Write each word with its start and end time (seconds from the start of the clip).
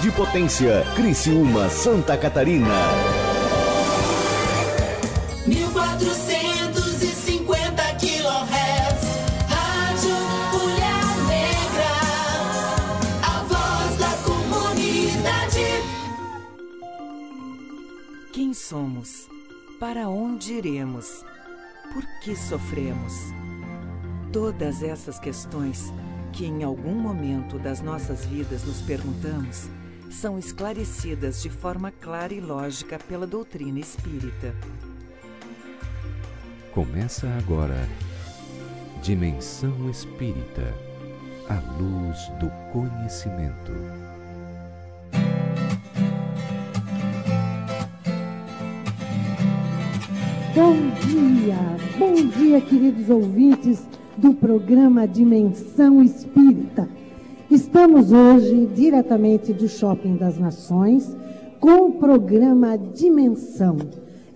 de 0.00 0.10
potência, 0.12 0.84
Criciúma, 0.96 1.68
Santa 1.68 2.16
Catarina. 2.16 2.74
1450 5.46 7.82
kHz, 8.00 9.02
Rádio 9.46 10.16
Mulher 10.52 11.04
Negra, 11.28 11.92
a 13.22 13.42
voz 13.42 13.98
da 13.98 14.12
comunidade. 14.24 15.66
Quem 18.32 18.54
somos? 18.54 19.28
Para 19.78 20.08
onde 20.08 20.54
iremos? 20.54 21.22
Por 21.92 22.06
que 22.22 22.34
sofremos? 22.34 23.12
Todas 24.32 24.82
essas 24.82 25.18
questões 25.18 25.92
que 26.32 26.46
em 26.46 26.64
algum 26.64 26.94
momento 26.94 27.58
das 27.58 27.82
nossas 27.82 28.24
vidas 28.24 28.64
nos 28.64 28.80
perguntamos 28.80 29.68
são 30.10 30.38
esclarecidas 30.38 31.40
de 31.40 31.48
forma 31.48 31.90
clara 31.90 32.34
e 32.34 32.40
lógica 32.40 32.98
pela 32.98 33.26
doutrina 33.26 33.78
espírita. 33.78 34.54
Começa 36.72 37.28
agora 37.38 37.88
Dimensão 39.02 39.88
Espírita 39.88 40.74
a 41.48 41.58
luz 41.80 42.28
do 42.38 42.50
conhecimento. 42.72 43.72
Bom 50.54 50.76
dia, 51.00 51.56
bom 51.98 52.14
dia, 52.14 52.60
queridos 52.60 53.08
ouvintes 53.08 53.82
do 54.16 54.34
programa 54.34 55.08
Dimensão 55.08 56.02
Espírita. 56.02 56.88
Estamos 57.50 58.12
hoje 58.12 58.68
diretamente 58.76 59.52
do 59.52 59.66
Shopping 59.66 60.14
das 60.14 60.38
Nações 60.38 61.16
com 61.58 61.88
o 61.88 61.92
programa 61.94 62.78
Dimensão, 62.78 63.76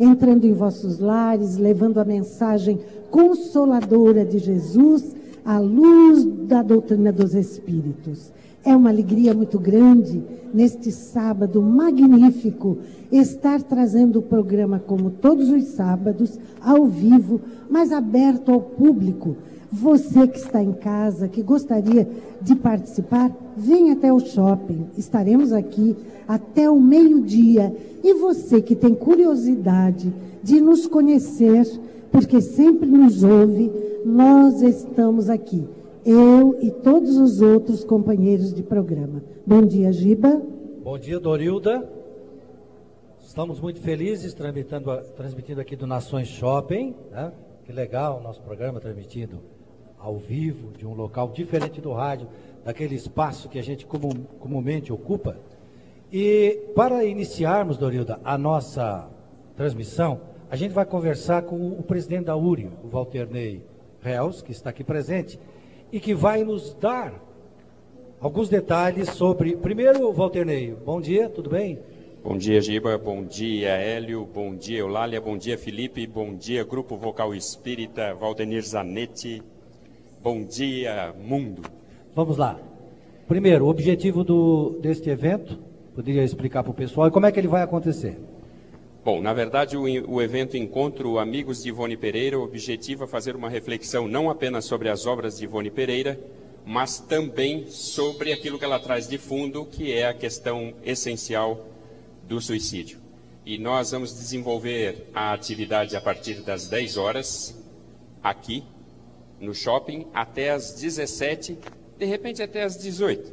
entrando 0.00 0.44
em 0.44 0.52
vossos 0.52 0.98
lares, 0.98 1.56
levando 1.56 1.98
a 1.98 2.04
mensagem 2.04 2.80
consoladora 3.12 4.24
de 4.24 4.38
Jesus 4.40 5.14
à 5.44 5.60
luz 5.60 6.24
da 6.24 6.60
doutrina 6.60 7.12
dos 7.12 7.34
Espíritos. 7.34 8.32
É 8.64 8.74
uma 8.74 8.90
alegria 8.90 9.32
muito 9.32 9.60
grande, 9.60 10.20
neste 10.52 10.90
sábado 10.90 11.62
magnífico, 11.62 12.78
estar 13.12 13.62
trazendo 13.62 14.18
o 14.18 14.22
programa, 14.22 14.80
como 14.80 15.10
todos 15.10 15.50
os 15.50 15.66
sábados, 15.66 16.36
ao 16.60 16.86
vivo, 16.86 17.40
mas 17.70 17.92
aberto 17.92 18.50
ao 18.50 18.60
público. 18.60 19.36
Você 19.74 20.28
que 20.28 20.38
está 20.38 20.62
em 20.62 20.72
casa, 20.72 21.26
que 21.26 21.42
gostaria 21.42 22.06
de 22.40 22.54
participar, 22.54 23.34
venha 23.56 23.94
até 23.94 24.12
o 24.12 24.20
shopping. 24.20 24.86
Estaremos 24.96 25.52
aqui 25.52 25.96
até 26.28 26.70
o 26.70 26.80
meio-dia. 26.80 27.74
E 28.02 28.14
você 28.14 28.62
que 28.62 28.76
tem 28.76 28.94
curiosidade 28.94 30.14
de 30.42 30.60
nos 30.60 30.86
conhecer, 30.86 31.66
porque 32.12 32.40
sempre 32.40 32.88
nos 32.88 33.24
ouve, 33.24 33.68
nós 34.04 34.62
estamos 34.62 35.28
aqui 35.28 35.66
eu 36.04 36.56
e 36.60 36.70
todos 36.70 37.16
os 37.16 37.40
outros 37.40 37.82
companheiros 37.82 38.52
de 38.52 38.62
programa. 38.62 39.22
Bom 39.46 39.62
dia, 39.62 39.90
Giba. 39.90 40.40
Bom 40.82 40.98
dia, 40.98 41.18
Dorilda. 41.18 41.88
Estamos 43.20 43.58
muito 43.58 43.80
felizes 43.80 44.34
transmitindo, 44.34 45.02
transmitindo 45.16 45.60
aqui 45.60 45.74
do 45.74 45.86
Nações 45.86 46.28
Shopping. 46.28 46.94
Né? 47.10 47.32
Que 47.64 47.72
legal 47.72 48.20
o 48.20 48.22
nosso 48.22 48.42
programa 48.42 48.78
transmitido 48.78 49.40
ao 50.04 50.18
vivo, 50.18 50.70
de 50.76 50.86
um 50.86 50.92
local 50.92 51.30
diferente 51.30 51.80
do 51.80 51.90
rádio, 51.92 52.28
daquele 52.62 52.94
espaço 52.94 53.48
que 53.48 53.58
a 53.58 53.62
gente 53.62 53.86
comum, 53.86 54.12
comumente 54.38 54.92
ocupa. 54.92 55.38
E 56.12 56.60
para 56.76 57.04
iniciarmos, 57.04 57.78
Dorilda, 57.78 58.20
a 58.22 58.36
nossa 58.36 59.08
transmissão, 59.56 60.20
a 60.50 60.56
gente 60.56 60.72
vai 60.72 60.84
conversar 60.84 61.42
com 61.42 61.56
o 61.68 61.82
presidente 61.82 62.26
da 62.26 62.36
URI, 62.36 62.70
o 62.84 62.88
Walter 62.88 63.26
Ney 63.30 63.62
Reus, 64.02 64.42
que 64.42 64.52
está 64.52 64.68
aqui 64.68 64.84
presente 64.84 65.40
e 65.90 65.98
que 65.98 66.14
vai 66.14 66.44
nos 66.44 66.74
dar 66.74 67.14
alguns 68.20 68.50
detalhes 68.50 69.08
sobre. 69.08 69.56
Primeiro, 69.56 70.12
Walter 70.12 70.44
Ney, 70.44 70.76
bom 70.84 71.00
dia, 71.00 71.30
tudo 71.30 71.48
bem? 71.48 71.78
Bom 72.22 72.36
dia, 72.36 72.60
Giba. 72.60 72.96
Bom 72.98 73.24
dia, 73.24 73.70
Hélio. 73.70 74.24
Bom 74.24 74.54
dia, 74.54 74.80
Eulália. 74.80 75.20
Bom 75.20 75.36
dia, 75.36 75.58
Felipe. 75.58 76.06
Bom 76.06 76.34
dia, 76.34 76.62
Grupo 76.62 76.96
Vocal 76.96 77.34
Espírita, 77.34 78.14
Valdenir 78.14 78.62
Zanetti. 78.62 79.42
Bom 80.24 80.42
dia, 80.42 81.14
mundo. 81.20 81.60
Vamos 82.14 82.38
lá. 82.38 82.58
Primeiro, 83.28 83.66
o 83.66 83.68
objetivo 83.68 84.24
do, 84.24 84.70
deste 84.80 85.10
evento, 85.10 85.58
poderia 85.94 86.24
explicar 86.24 86.62
para 86.62 86.70
o 86.72 86.74
pessoal 86.74 87.08
e 87.08 87.10
como 87.10 87.26
é 87.26 87.30
que 87.30 87.38
ele 87.38 87.46
vai 87.46 87.62
acontecer? 87.62 88.18
Bom, 89.04 89.20
na 89.20 89.34
verdade, 89.34 89.76
o, 89.76 89.82
o, 89.82 90.22
evento 90.22 90.56
Encontro 90.56 91.18
Amigos 91.18 91.62
de 91.62 91.68
Ivone 91.68 91.94
Pereira 91.94 92.38
objetiva 92.38 93.06
fazer 93.06 93.36
uma 93.36 93.50
reflexão 93.50 94.08
não 94.08 94.30
apenas 94.30 94.64
sobre 94.64 94.88
as 94.88 95.04
obras 95.04 95.36
de 95.36 95.44
Ivone 95.44 95.70
Pereira, 95.70 96.18
mas 96.64 96.98
também 96.98 97.66
sobre 97.66 98.32
aquilo 98.32 98.58
que 98.58 98.64
ela 98.64 98.80
traz 98.80 99.06
de 99.06 99.18
fundo, 99.18 99.66
que 99.66 99.92
é 99.92 100.06
a 100.06 100.14
questão 100.14 100.72
essencial 100.82 101.66
do 102.26 102.40
suicídio. 102.40 102.96
E 103.44 103.58
nós 103.58 103.90
vamos 103.90 104.14
desenvolver 104.14 105.06
a 105.12 105.34
atividade 105.34 105.94
a 105.94 106.00
partir 106.00 106.40
das 106.40 106.66
10 106.66 106.96
horas, 106.96 107.62
aqui, 108.22 108.64
no 109.44 109.54
shopping, 109.54 110.06
até 110.12 110.50
as 110.50 110.74
17, 110.74 111.58
de 111.98 112.04
repente 112.04 112.42
até 112.42 112.62
as 112.62 112.76
18. 112.76 113.32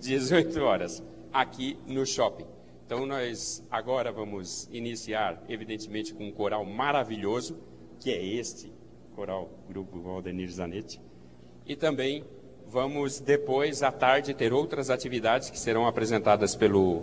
18 0.00 0.60
horas, 0.60 1.02
aqui 1.32 1.78
no 1.86 2.04
shopping. 2.04 2.46
Então 2.84 3.04
nós 3.04 3.62
agora 3.70 4.10
vamos 4.10 4.68
iniciar, 4.72 5.42
evidentemente, 5.48 6.14
com 6.14 6.26
um 6.26 6.32
coral 6.32 6.64
maravilhoso, 6.64 7.58
que 8.00 8.10
é 8.10 8.24
este 8.24 8.72
coral 9.14 9.50
Grupo 9.68 10.00
Valdenir 10.00 10.50
Zanetti. 10.50 11.00
E 11.66 11.76
também 11.76 12.24
vamos 12.70 13.20
depois 13.20 13.82
à 13.82 13.90
tarde 13.90 14.32
ter 14.32 14.52
outras 14.52 14.90
atividades 14.90 15.50
que 15.50 15.58
serão 15.58 15.86
apresentadas 15.86 16.54
pelo, 16.54 17.02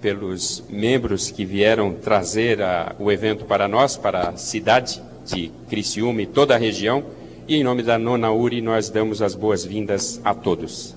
pelos 0.00 0.64
membros 0.68 1.30
que 1.30 1.44
vieram 1.44 1.94
trazer 1.94 2.60
a, 2.60 2.94
o 2.98 3.10
evento 3.10 3.44
para 3.44 3.66
nós, 3.68 3.96
para 3.96 4.28
a 4.28 4.36
cidade 4.36 5.02
de 5.24 5.50
Criciúma 5.68 6.22
e 6.22 6.26
toda 6.26 6.54
a 6.54 6.58
região. 6.58 7.04
E 7.46 7.56
em 7.56 7.62
nome 7.62 7.82
da 7.82 7.98
Nona 7.98 8.32
Uri, 8.32 8.62
nós 8.62 8.88
damos 8.88 9.20
as 9.20 9.34
boas-vindas 9.34 10.18
a 10.24 10.34
todos. 10.34 10.94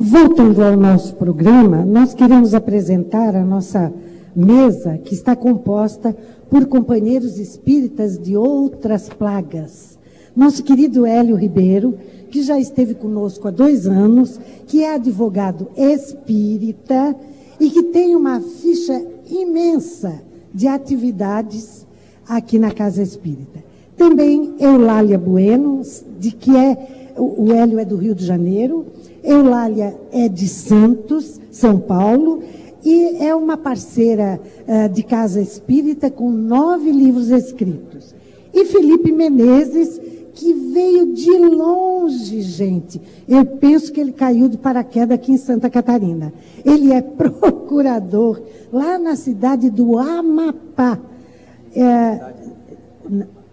Voltando 0.00 0.64
ao 0.64 0.76
nosso 0.76 1.14
programa, 1.14 1.84
nós 1.84 2.12
queremos 2.12 2.54
apresentar 2.54 3.36
a 3.36 3.44
nossa 3.44 3.92
mesa, 4.34 4.98
que 4.98 5.14
está 5.14 5.36
composta 5.36 6.12
por 6.50 6.66
companheiros 6.66 7.38
espíritas 7.38 8.18
de 8.18 8.36
outras 8.36 9.08
plagas. 9.08 9.96
Nosso 10.34 10.64
querido 10.64 11.06
Hélio 11.06 11.36
Ribeiro, 11.36 11.96
que 12.28 12.42
já 12.42 12.58
esteve 12.58 12.92
conosco 12.94 13.46
há 13.46 13.52
dois 13.52 13.86
anos, 13.86 14.40
que 14.66 14.82
é 14.82 14.92
advogado 14.92 15.68
espírita 15.76 17.14
e 17.60 17.70
que 17.70 17.84
tem 17.84 18.16
uma 18.16 18.40
ficha 18.40 19.06
imensa 19.30 20.20
de 20.52 20.66
atividades 20.66 21.86
aqui 22.28 22.58
na 22.58 22.72
Casa 22.72 23.00
Espírita. 23.00 23.75
Também 23.96 24.54
Eulália 24.58 25.18
Bueno, 25.18 25.82
de 26.18 26.30
que 26.30 26.54
é, 26.56 27.12
o 27.16 27.52
Hélio 27.52 27.78
é 27.78 27.84
do 27.84 27.96
Rio 27.96 28.14
de 28.14 28.24
Janeiro, 28.24 28.86
Eulália 29.24 29.96
é 30.12 30.28
de 30.28 30.46
Santos, 30.48 31.40
São 31.50 31.78
Paulo, 31.78 32.42
e 32.84 33.24
é 33.24 33.34
uma 33.34 33.56
parceira 33.56 34.38
uh, 34.68 34.88
de 34.88 35.02
Casa 35.02 35.40
Espírita 35.40 36.08
com 36.10 36.30
nove 36.30 36.92
livros 36.92 37.30
escritos. 37.30 38.14
E 38.54 38.64
Felipe 38.66 39.10
Menezes, 39.10 40.00
que 40.32 40.52
veio 40.52 41.12
de 41.12 41.30
longe, 41.30 42.42
gente. 42.42 43.00
Eu 43.26 43.44
penso 43.44 43.92
que 43.92 44.00
ele 44.00 44.12
caiu 44.12 44.48
de 44.48 44.56
paraquedas 44.56 45.12
aqui 45.12 45.32
em 45.32 45.36
Santa 45.38 45.68
Catarina. 45.68 46.32
Ele 46.64 46.92
é 46.92 47.00
procurador 47.02 48.40
lá 48.72 48.98
na 48.98 49.16
cidade 49.16 49.68
do 49.70 49.98
Amapá. 49.98 50.98
É, 51.74 52.34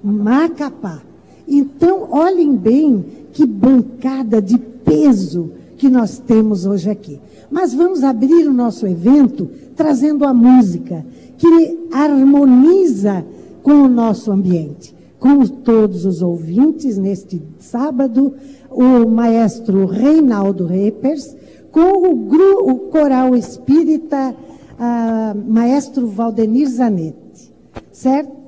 Macapá. 0.04 1.02
Então, 1.48 2.08
olhem 2.12 2.56
bem 2.56 3.06
que 3.32 3.46
bancada 3.46 4.42
de 4.42 4.58
peso 4.58 5.52
que 5.78 5.90
nós 5.90 6.18
temos 6.18 6.66
hoje 6.66 6.90
aqui. 6.90 7.20
Mas 7.50 7.74
vamos 7.74 8.04
abrir 8.04 8.48
o 8.48 8.54
nosso 8.54 8.88
evento 8.88 9.50
trazendo 9.76 10.26
a 10.26 10.34
música 10.34 11.06
que 11.38 11.88
harmoniza 11.92 13.26
com 13.62 13.74
o 13.74 13.88
nosso 13.88 14.32
ambiente. 14.32 14.96
Com 15.20 15.46
todos 15.46 16.06
os 16.06 16.22
ouvintes 16.22 16.98
neste 16.98 17.42
sábado, 17.60 18.34
o 18.70 19.08
maestro 19.08 19.86
Reinaldo 19.86 20.66
Repers, 20.66 21.36
com 21.72 22.12
o, 22.12 22.16
gru, 22.16 22.70
o 22.70 22.80
coral 22.90 23.36
espírita 23.36 24.36
uh, 24.74 25.52
maestro 25.52 26.08
Valdenir 26.08 26.68
Zanetti. 26.68 27.54
Certo? 27.92 28.43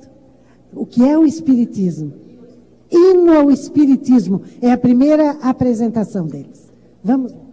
O 0.76 0.84
que 0.84 1.02
é 1.02 1.18
o 1.18 1.24
espiritismo? 1.24 2.12
Hino 2.90 3.32
ao 3.32 3.50
espiritismo 3.50 4.42
é 4.60 4.70
a 4.70 4.78
primeira 4.78 5.30
apresentação 5.42 6.26
deles. 6.26 6.70
Vamos. 7.02 7.45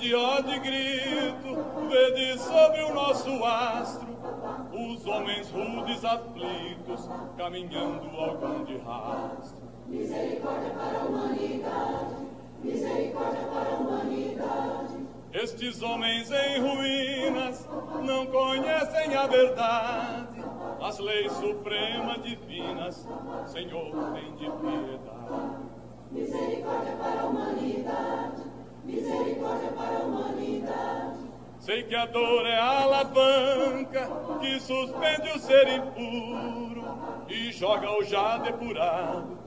De 0.00 0.14
ódio 0.14 0.54
e 0.54 0.58
grito, 0.60 1.88
vede 1.88 2.38
sobre 2.38 2.82
o 2.84 2.94
nosso 2.94 3.44
astro 3.44 4.10
os 4.72 5.06
homens 5.06 5.50
rudes 5.50 6.04
aflitos, 6.04 7.08
caminhando 7.36 8.08
algum 8.18 8.64
de 8.64 8.78
rastro. 8.78 9.68
Misericórdia 9.86 10.70
para 10.70 11.00
a 11.00 11.04
humanidade, 11.04 12.28
misericórdia 12.62 13.46
para 13.46 13.70
a 13.70 13.78
humanidade. 13.78 15.06
Estes 15.32 15.82
homens 15.82 16.30
em 16.30 16.60
ruínas 16.60 17.68
não 18.02 18.26
conhecem 18.26 19.14
a 19.14 19.26
verdade, 19.26 20.42
as 20.80 20.98
leis 20.98 21.32
supremas 21.32 22.22
divinas, 22.22 23.08
Senhor, 23.46 24.12
tem 24.14 24.34
de 24.36 24.50
piedade. 24.50 25.62
Misericórdia 26.10 26.96
para 26.96 27.20
a 27.20 27.26
humanidade, 27.26 28.39
Sei 31.60 31.82
que 31.82 31.94
a 31.94 32.06
dor 32.06 32.46
é 32.46 32.58
a 32.58 32.80
alavanca 32.80 34.10
que 34.40 34.58
suspende 34.58 35.30
o 35.36 35.38
ser 35.38 35.68
impuro 35.68 36.82
e 37.28 37.52
joga 37.52 37.98
o 37.98 38.02
já 38.02 38.38
depurado 38.38 39.38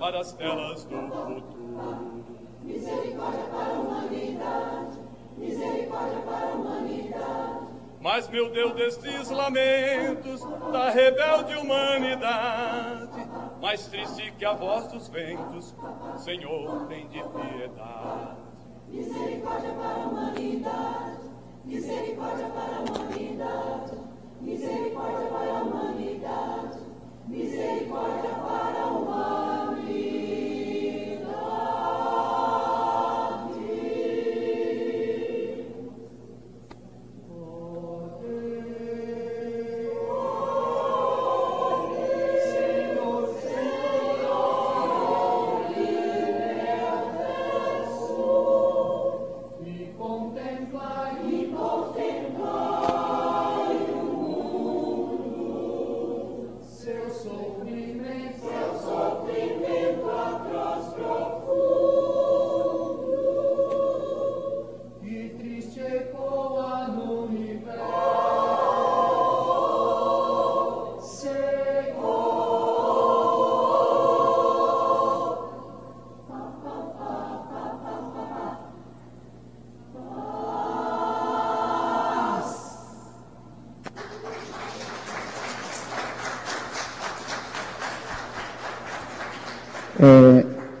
para 0.00 0.20
as 0.20 0.32
telas 0.32 0.84
do 0.84 0.96
futuro. 0.96 2.24
Misericórdia 2.62 3.44
para 3.50 3.66
a 3.66 3.80
humanidade, 3.80 4.98
misericórdia 5.36 6.20
para 6.20 6.48
a 6.48 6.54
humanidade. 6.54 7.68
Mas, 8.00 8.28
meu 8.28 8.50
Deus, 8.50 8.72
destes 8.72 9.28
lamentos 9.30 10.40
da 10.72 10.88
rebelde 10.88 11.54
humanidade, 11.56 13.28
mais 13.60 13.86
triste 13.88 14.32
que 14.38 14.44
a 14.44 14.54
voz 14.54 14.86
dos 14.88 15.08
ventos, 15.08 15.74
Senhor, 16.16 16.86
tem 16.86 17.06
de 17.08 17.22
piedade. 17.22 18.38
Misericórdia 18.88 19.72
para 19.72 20.02
a 20.02 20.06
humanidade, 20.06 21.17
misericórdia 21.68 22.46
para 22.46 22.76
a 22.76 22.80
humanidade, 22.80 23.92
misericórdia 24.40 25.28
para 25.28 25.58
a 25.58 25.62
humanidade, 25.62 26.78
misericórdia 27.28 28.30
para 28.30 28.82
a 28.82 28.86
humanidade. 28.86 29.67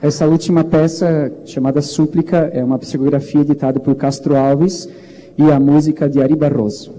Essa 0.08 0.26
última 0.26 0.64
peça, 0.64 1.30
chamada 1.44 1.82
Súplica, 1.82 2.50
é 2.54 2.64
uma 2.64 2.78
psicografia 2.78 3.42
editada 3.42 3.78
por 3.78 3.94
Castro 3.94 4.36
Alves 4.36 4.88
e 5.36 5.52
a 5.52 5.60
música 5.60 6.08
de 6.08 6.18
Ari 6.22 6.34
Barroso. 6.34 6.94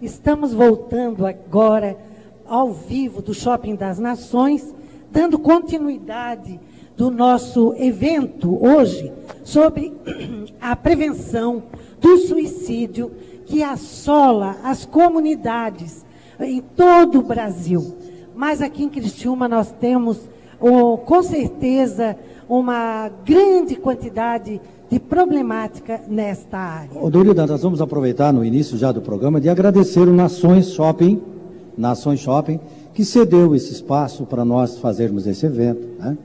Estamos 0.00 0.52
voltando 0.52 1.24
agora 1.24 1.96
ao 2.48 2.72
vivo 2.72 3.22
do 3.22 3.32
Shopping 3.32 3.76
das 3.76 4.00
Nações, 4.00 4.74
dando 5.12 5.38
continuidade 5.38 6.58
do 6.96 7.12
nosso 7.12 7.74
evento 7.78 8.58
hoje 8.60 9.12
sobre 9.44 9.92
a 10.60 10.74
prevenção 10.74 11.62
do 12.00 12.18
suicídio 12.18 13.12
que 13.46 13.62
assola 13.62 14.56
as 14.64 14.84
comunidades 14.84 16.04
em 16.40 16.60
todo 16.60 17.20
o 17.20 17.22
Brasil. 17.22 17.96
Mas 18.34 18.60
aqui 18.60 18.82
em 18.82 18.88
Criciúma 18.88 19.46
nós 19.46 19.70
temos 19.70 20.31
oh, 20.62 20.98
com 20.98 21.22
certeza 21.22 22.16
uma 22.48 23.10
grande 23.24 23.76
quantidade 23.76 24.60
de 24.90 25.00
problemática 25.00 26.00
nesta 26.06 26.58
área. 26.58 26.90
Ô, 27.00 27.08
Dorida, 27.08 27.46
nós 27.46 27.62
vamos 27.62 27.80
aproveitar 27.80 28.32
no 28.32 28.44
início 28.44 28.76
já 28.76 28.92
do 28.92 29.00
programa 29.00 29.40
de 29.40 29.48
agradecer 29.48 30.00
o 30.00 30.12
Nações 30.12 30.70
Shopping, 30.72 31.20
Nações 31.76 32.20
Shopping, 32.20 32.60
que 32.92 33.04
cedeu 33.04 33.54
esse 33.54 33.72
espaço 33.72 34.24
para 34.26 34.44
nós 34.44 34.78
fazermos 34.78 35.26
esse 35.26 35.46
evento. 35.46 35.88
Né? 35.98 36.16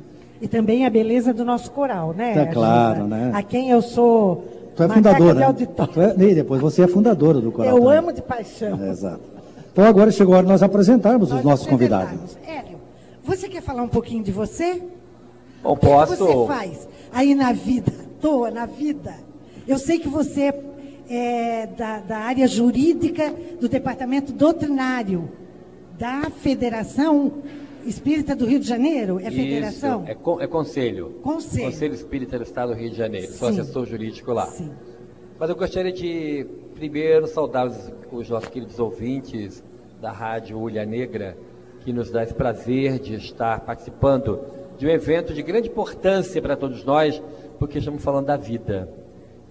E 0.42 0.48
também 0.48 0.86
a 0.86 0.90
beleza 0.90 1.34
do 1.34 1.46
nosso 1.46 1.72
coral, 1.72 2.14
né? 2.14 2.34
Tá 2.34 2.46
claro, 2.48 3.08
né? 3.08 3.32
A 3.34 3.42
quem 3.42 3.70
eu 3.70 3.82
sou 3.82 4.44
Tu 4.76 4.84
é 4.84 4.90
fundadora. 4.90 5.54
de 5.54 5.66
né? 5.66 6.16
é- 6.20 6.32
e 6.32 6.36
depois 6.36 6.62
você 6.62 6.84
é 6.84 6.88
fundadora 6.88 7.42
do 7.42 7.52
coral. 7.52 7.76
Eu 7.76 7.84
também. 7.84 7.98
amo 7.98 8.14
de 8.14 8.22
paixão. 8.22 8.80
É, 8.84 8.90
exato. 8.90 9.22
Então 9.74 9.86
agora 9.86 10.12
chegou 10.12 10.34
a 10.36 10.38
hora 10.38 10.46
de 10.46 10.52
nós 10.52 10.62
apresentarmos 10.62 11.30
Nós 11.30 11.40
os 11.40 11.46
nossos 11.46 11.68
convidados. 11.68 12.14
apresentarmos. 12.14 12.38
Hélio, 12.48 12.77
você 13.28 13.48
quer 13.48 13.62
falar 13.62 13.84
um 13.84 13.88
pouquinho 13.88 14.24
de 14.24 14.32
você? 14.32 14.82
Bom, 15.62 15.74
O 15.74 15.76
que, 15.76 15.86
que 15.86 15.92
posso. 15.92 16.16
você 16.18 16.48
faz 16.48 16.88
aí 17.12 17.36
na 17.36 17.52
vida, 17.52 17.92
toa, 18.22 18.50
na 18.52 18.66
vida? 18.66 19.14
Eu 19.68 19.78
sei 19.78 20.00
que 20.00 20.08
você 20.08 20.54
é 21.10 21.68
da, 21.68 22.00
da 22.00 22.18
área 22.20 22.48
jurídica 22.48 23.34
do 23.60 23.68
departamento 23.70 24.32
doutrinário 24.34 25.30
da 25.98 26.30
Federação 26.30 27.42
Espírita 27.86 28.36
do 28.36 28.46
Rio 28.46 28.60
de 28.60 28.68
Janeiro. 28.68 29.20
É 29.20 29.32
federação? 29.32 30.02
Isso, 30.04 30.12
é, 30.12 30.16
con- 30.16 30.42
é 30.42 30.48
conselho. 30.48 31.20
Conselho. 31.24 31.72
Conselho 31.72 31.94
Espírita 31.94 32.38
do 32.38 32.44
Estado 32.44 32.74
do 32.74 32.80
Rio 32.80 32.90
de 32.90 32.98
Janeiro. 32.98 33.32
Sou 33.34 33.52
Sim. 33.52 33.60
assessor 33.62 33.86
jurídico 33.86 34.32
lá. 34.34 34.46
Sim. 34.48 34.72
Mas 35.40 35.50
eu 35.50 35.56
gostaria 35.56 35.92
de, 35.94 36.46
primeiro, 36.76 37.28
saudar 37.28 37.68
os, 37.68 37.78
os 38.12 38.30
nossos 38.30 38.50
queridos 38.50 38.78
ouvintes 38.80 39.64
da 40.02 40.12
Rádio 40.12 40.58
Ulha 40.58 40.86
Negra, 40.86 41.38
que 41.88 41.94
nos 41.94 42.12
dá 42.12 42.22
esse 42.22 42.34
prazer 42.34 43.00
de 43.00 43.16
estar 43.16 43.62
participando 43.62 44.38
de 44.78 44.86
um 44.86 44.90
evento 44.90 45.34
de 45.34 45.42
grande 45.42 45.70
importância 45.70 46.42
para 46.42 46.58
todos 46.58 46.84
nós, 46.84 47.22
porque 47.58 47.80
estamos 47.80 48.04
falando 48.04 48.26
da 48.26 48.36
vida. 48.36 48.90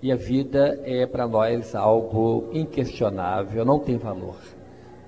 E 0.02 0.12
a 0.12 0.16
vida 0.16 0.78
é 0.84 1.06
para 1.06 1.26
nós 1.26 1.74
algo 1.74 2.50
inquestionável, 2.52 3.64
não 3.64 3.78
tem 3.78 3.96
valor. 3.96 4.36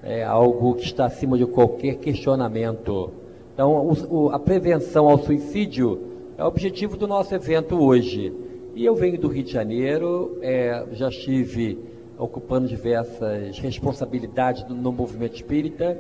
É 0.02 0.25
algo 0.25 0.76
que 0.76 0.87
está 0.87 1.04
acima 1.04 1.37
de 1.37 1.44
qualquer 1.44 1.97
questionamento. 1.97 3.11
Então, 3.52 3.73
o- 3.76 4.25
o- 4.25 4.30
a 4.30 4.38
prevenção 4.38 5.06
ao 5.06 5.18
suicídio 5.18 6.00
é 6.38 6.42
o 6.42 6.47
objetivo 6.47 6.97
do 6.97 7.06
nosso 7.06 7.35
evento 7.35 7.78
hoje. 7.78 8.32
E 8.75 8.87
eu 8.87 8.94
venho 8.94 9.20
do 9.20 9.28
Rio 9.28 9.44
de 9.44 9.52
Janeiro, 9.52 10.38
é, 10.40 10.82
já 10.92 11.11
estive 11.11 11.78
ocupando 12.18 12.66
diversas 12.66 13.58
responsabilidades 13.58 14.66
no, 14.66 14.75
no 14.75 14.90
movimento 14.90 15.35
espírita. 15.37 15.94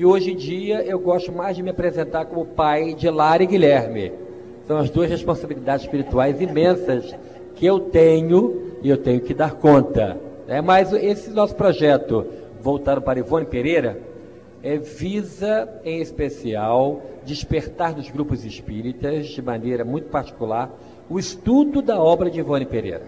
E 0.00 0.04
hoje 0.06 0.32
em 0.32 0.34
dia 0.34 0.82
eu 0.82 0.98
gosto 0.98 1.30
mais 1.30 1.54
de 1.54 1.62
me 1.62 1.68
apresentar 1.68 2.24
como 2.24 2.46
pai 2.46 2.94
de 2.94 3.10
Lara 3.10 3.42
e 3.42 3.46
Guilherme. 3.46 4.10
São 4.66 4.78
as 4.78 4.88
duas 4.88 5.10
responsabilidades 5.10 5.84
espirituais 5.84 6.40
imensas 6.40 7.14
que 7.54 7.66
eu 7.66 7.78
tenho 7.78 8.78
e 8.82 8.88
eu 8.88 8.96
tenho 8.96 9.20
que 9.20 9.34
dar 9.34 9.56
conta. 9.56 10.18
É, 10.48 10.62
mas 10.62 10.90
esse 10.94 11.28
nosso 11.28 11.54
projeto, 11.54 12.24
voltado 12.62 13.02
para 13.02 13.18
Ivone 13.18 13.44
Pereira, 13.44 14.00
é, 14.62 14.78
visa, 14.78 15.68
em 15.84 16.00
especial, 16.00 17.02
despertar 17.26 17.94
nos 17.94 18.08
grupos 18.08 18.42
espíritas, 18.42 19.26
de 19.26 19.42
maneira 19.42 19.84
muito 19.84 20.08
particular, 20.08 20.70
o 21.10 21.18
estudo 21.18 21.82
da 21.82 22.02
obra 22.02 22.30
de 22.30 22.40
Ivone 22.40 22.64
Pereira. 22.64 23.02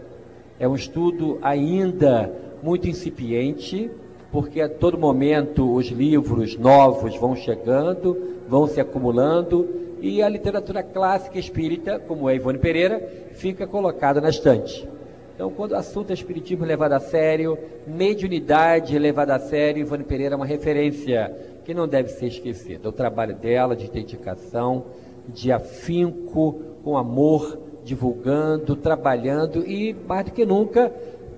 É 0.61 0.69
um 0.69 0.75
estudo 0.75 1.39
ainda 1.41 2.31
muito 2.63 2.87
incipiente, 2.87 3.91
porque 4.33 4.62
a 4.62 4.69
todo 4.69 4.99
momento 4.99 5.75
os 5.75 5.89
livros 5.89 6.57
novos 6.57 7.15
vão 7.17 7.37
chegando, 7.37 8.17
vão 8.49 8.67
se 8.67 8.81
acumulando, 8.81 9.69
e 10.01 10.23
a 10.23 10.29
literatura 10.29 10.83
clássica 10.83 11.39
espírita, 11.39 11.99
como 12.01 12.29
é 12.29 12.35
Ivone 12.35 12.59
Pereira, 12.59 12.99
fica 13.35 13.67
colocada 13.67 14.21
na 14.21 14.31
estante. 14.31 14.89
Então, 15.35 15.51
quando 15.51 15.73
o 15.73 15.77
assunto 15.77 16.11
é 16.11 16.15
espiritismo 16.15 16.65
levado 16.65 16.93
a 16.93 17.01
sério, 17.01 17.57
mediunidade 17.87 18.99
levada 18.99 19.35
a 19.35 19.39
sério, 19.39 19.83
Ivone 19.83 20.03
Pereira 20.03 20.35
é 20.35 20.37
uma 20.37 20.47
referência 20.47 21.33
que 21.65 21.75
não 21.75 21.87
deve 21.87 22.09
ser 22.09 22.27
esquecida. 22.27 22.89
O 22.89 22.93
trabalho 22.93 23.35
dela 23.35 23.77
de 23.77 23.89
dedicação, 23.89 24.87
de 25.29 25.53
afinco, 25.53 26.61
com 26.83 26.97
amor 26.97 27.59
divulgando, 27.85 28.77
trabalhando 28.77 29.65
e, 29.67 29.95
mais 30.07 30.25
do 30.25 30.31
que 30.33 30.45
nunca, 30.45 30.93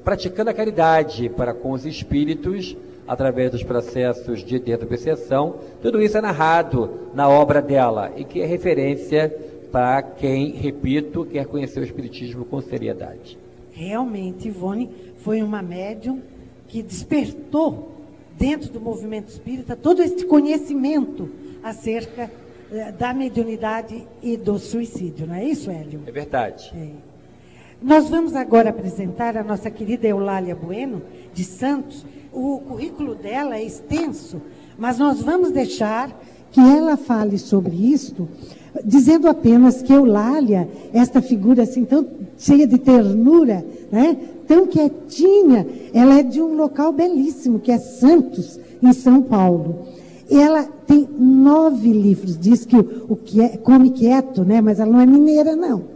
praticando 0.05 0.51
a 0.51 0.55
caridade 0.55 1.29
para 1.31 1.55
com 1.55 1.73
os 1.73 1.87
espíritos 1.87 2.77
através 3.09 3.51
dos 3.51 3.63
processos 3.63 4.45
de 4.45 4.59
desobsessão. 4.59 5.57
Tudo 5.83 6.03
isso 6.03 6.17
é 6.19 6.21
narrado 6.21 7.11
na 7.15 7.29
obra 7.29 7.61
dela 7.63 8.13
e 8.17 8.25
que 8.25 8.41
é 8.41 8.47
referência 8.47 9.35
para 9.73 10.03
quem, 10.03 10.53
repito, 10.53 11.25
quer 11.25 11.47
conhecer 11.47 11.81
o 11.81 11.85
Espiritismo 11.85 12.45
com 12.45 12.61
seriedade. 12.61 13.37
Realmente, 13.73 14.47
Ivone 14.47 14.89
foi 15.23 15.43
uma 15.43 15.61
médium 15.61 16.21
que 16.69 16.83
despertou 16.83 17.93
dentro 18.39 18.71
do 18.71 18.81
movimento 18.81 19.29
espírita 19.29 19.75
todo 19.75 20.03
este 20.03 20.27
conhecimento 20.27 21.29
acerca 21.63 22.31
eh, 22.71 22.93
da 22.93 23.13
mediunidade 23.13 24.07
e 24.23 24.37
do 24.37 24.59
suicídio, 24.59 25.27
não 25.27 25.35
é 25.35 25.45
isso, 25.45 25.71
Hélio? 25.71 26.03
É 26.07 26.13
verdade. 26.13 26.73
É. 26.77 27.14
Nós 27.85 28.09
vamos 28.09 28.35
agora 28.35 28.71
apresentar 28.71 29.37
a 29.37 29.45
nossa 29.45 29.71
querida 29.71 30.09
Eulália 30.09 30.55
Bueno, 30.55 31.03
de 31.35 31.45
Santos. 31.45 32.03
O 32.33 32.59
currículo 32.61 33.15
dela 33.15 33.59
é 33.59 33.63
extenso, 33.63 34.41
mas 34.79 34.99
nós 34.99 35.21
vamos 35.21 35.51
deixar 35.51 36.09
que 36.51 36.61
ela 36.61 36.97
fale 36.97 37.37
sobre 37.37 37.77
isto, 37.77 38.27
dizendo 38.83 39.29
apenas 39.29 39.83
que 39.83 39.93
Eulália, 39.93 40.67
esta 40.95 41.21
figura 41.21 41.65
assim 41.65 41.85
tão 41.85 42.07
cheia 42.39 42.67
de 42.67 42.79
ternura, 42.79 43.63
né? 43.93 44.17
tão 44.49 44.67
quietinha, 44.67 45.67
ela 45.93 46.19
é 46.21 46.23
de 46.23 46.41
um 46.41 46.57
local 46.57 46.91
belíssimo, 46.91 47.59
que 47.61 47.71
é 47.71 47.77
Santos, 47.77 48.59
em 48.83 48.95
São 48.95 49.21
Paulo. 49.21 49.89
Ela 50.31 50.65
tem 50.65 51.07
nove 51.19 51.93
livros, 51.93 52.39
diz 52.39 52.65
que 52.65 52.77
o, 52.77 53.05
o 53.11 53.15
que 53.17 53.43
é, 53.43 53.59
come 53.59 53.91
quieto, 53.91 54.43
né? 54.43 54.63
mas 54.63 54.81
ela 54.81 54.91
não 54.91 55.01
é 55.03 55.07
mineira, 55.07 55.55
não. 55.55 55.94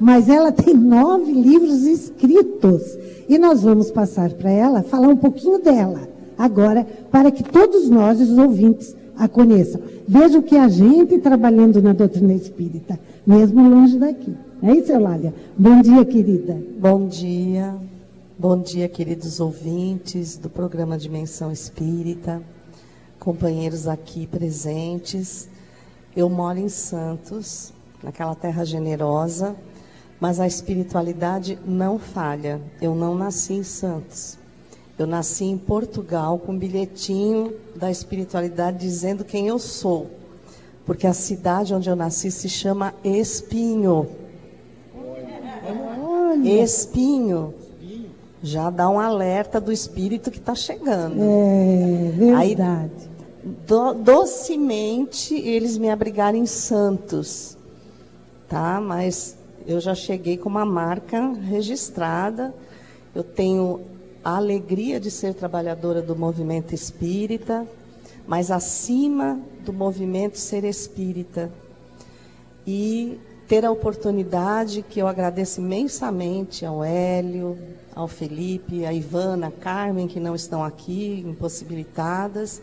Mas 0.00 0.28
ela 0.28 0.52
tem 0.52 0.74
nove 0.76 1.32
livros 1.32 1.82
escritos. 1.84 2.82
E 3.28 3.38
nós 3.38 3.62
vamos 3.62 3.90
passar 3.90 4.30
para 4.30 4.50
ela 4.50 4.82
falar 4.82 5.08
um 5.08 5.16
pouquinho 5.16 5.58
dela, 5.58 6.08
agora, 6.38 6.86
para 7.10 7.30
que 7.30 7.42
todos 7.42 7.88
nós, 7.90 8.20
os 8.20 8.36
ouvintes, 8.38 8.94
a 9.16 9.26
conheçam. 9.26 9.80
Vejam 10.06 10.42
que 10.42 10.56
a 10.56 10.68
gente 10.68 11.18
trabalhando 11.18 11.82
na 11.82 11.92
doutrina 11.92 12.34
espírita, 12.34 12.98
mesmo 13.26 13.68
longe 13.68 13.98
daqui. 13.98 14.34
É 14.62 14.72
isso, 14.72 14.92
Eulália? 14.92 15.34
Bom 15.58 15.80
dia, 15.80 16.04
querida. 16.04 16.56
Bom 16.78 17.08
dia. 17.08 17.74
Bom 18.38 18.60
dia, 18.60 18.86
queridos 18.86 19.40
ouvintes 19.40 20.36
do 20.36 20.50
programa 20.50 20.98
Dimensão 20.98 21.50
Espírita, 21.50 22.42
companheiros 23.18 23.88
aqui 23.88 24.26
presentes. 24.26 25.48
Eu 26.14 26.28
moro 26.28 26.58
em 26.58 26.68
Santos, 26.68 27.72
naquela 28.02 28.34
terra 28.34 28.62
generosa, 28.62 29.56
mas 30.20 30.40
a 30.40 30.46
espiritualidade 30.46 31.58
não 31.64 31.98
falha. 31.98 32.60
Eu 32.80 32.94
não 32.94 33.14
nasci 33.14 33.54
em 33.54 33.62
Santos. 33.62 34.38
Eu 34.98 35.06
nasci 35.06 35.44
em 35.44 35.58
Portugal 35.58 36.38
com 36.38 36.52
um 36.52 36.58
bilhetinho 36.58 37.52
da 37.74 37.90
espiritualidade 37.90 38.78
dizendo 38.78 39.24
quem 39.24 39.46
eu 39.46 39.58
sou. 39.58 40.10
Porque 40.86 41.06
a 41.06 41.12
cidade 41.12 41.74
onde 41.74 41.90
eu 41.90 41.96
nasci 41.96 42.30
se 42.30 42.48
chama 42.48 42.94
Espinho. 43.04 44.08
Espinho. 46.44 47.54
Já 48.42 48.70
dá 48.70 48.88
um 48.88 49.00
alerta 49.00 49.60
do 49.60 49.72
espírito 49.72 50.30
que 50.30 50.38
está 50.38 50.54
chegando. 50.54 51.16
É 51.20 52.10
verdade. 52.12 52.92
Aí, 52.94 53.56
do, 53.66 53.94
docemente, 53.94 55.34
eles 55.34 55.76
me 55.76 55.90
abrigaram 55.90 56.38
em 56.38 56.46
Santos. 56.46 57.56
Tá? 58.48 58.80
Mas 58.80 59.36
eu 59.66 59.80
já 59.80 59.94
cheguei 59.94 60.36
com 60.36 60.48
uma 60.48 60.64
marca 60.64 61.32
registrada. 61.32 62.54
Eu 63.14 63.24
tenho 63.24 63.80
a 64.24 64.36
alegria 64.36 65.00
de 65.00 65.10
ser 65.10 65.34
trabalhadora 65.34 66.00
do 66.00 66.14
movimento 66.14 66.74
espírita, 66.74 67.66
mas 68.26 68.50
acima 68.50 69.40
do 69.64 69.72
movimento 69.72 70.38
ser 70.38 70.64
espírita. 70.64 71.50
E 72.66 73.18
ter 73.48 73.64
a 73.64 73.70
oportunidade, 73.70 74.82
que 74.82 75.00
eu 75.00 75.06
agradeço 75.06 75.60
imensamente 75.60 76.64
ao 76.64 76.82
Hélio, 76.82 77.58
ao 77.94 78.08
Felipe, 78.08 78.84
a 78.84 78.92
Ivana, 78.92 79.48
a 79.48 79.52
Carmen, 79.52 80.08
que 80.08 80.20
não 80.20 80.34
estão 80.34 80.62
aqui, 80.64 81.24
impossibilitadas, 81.26 82.60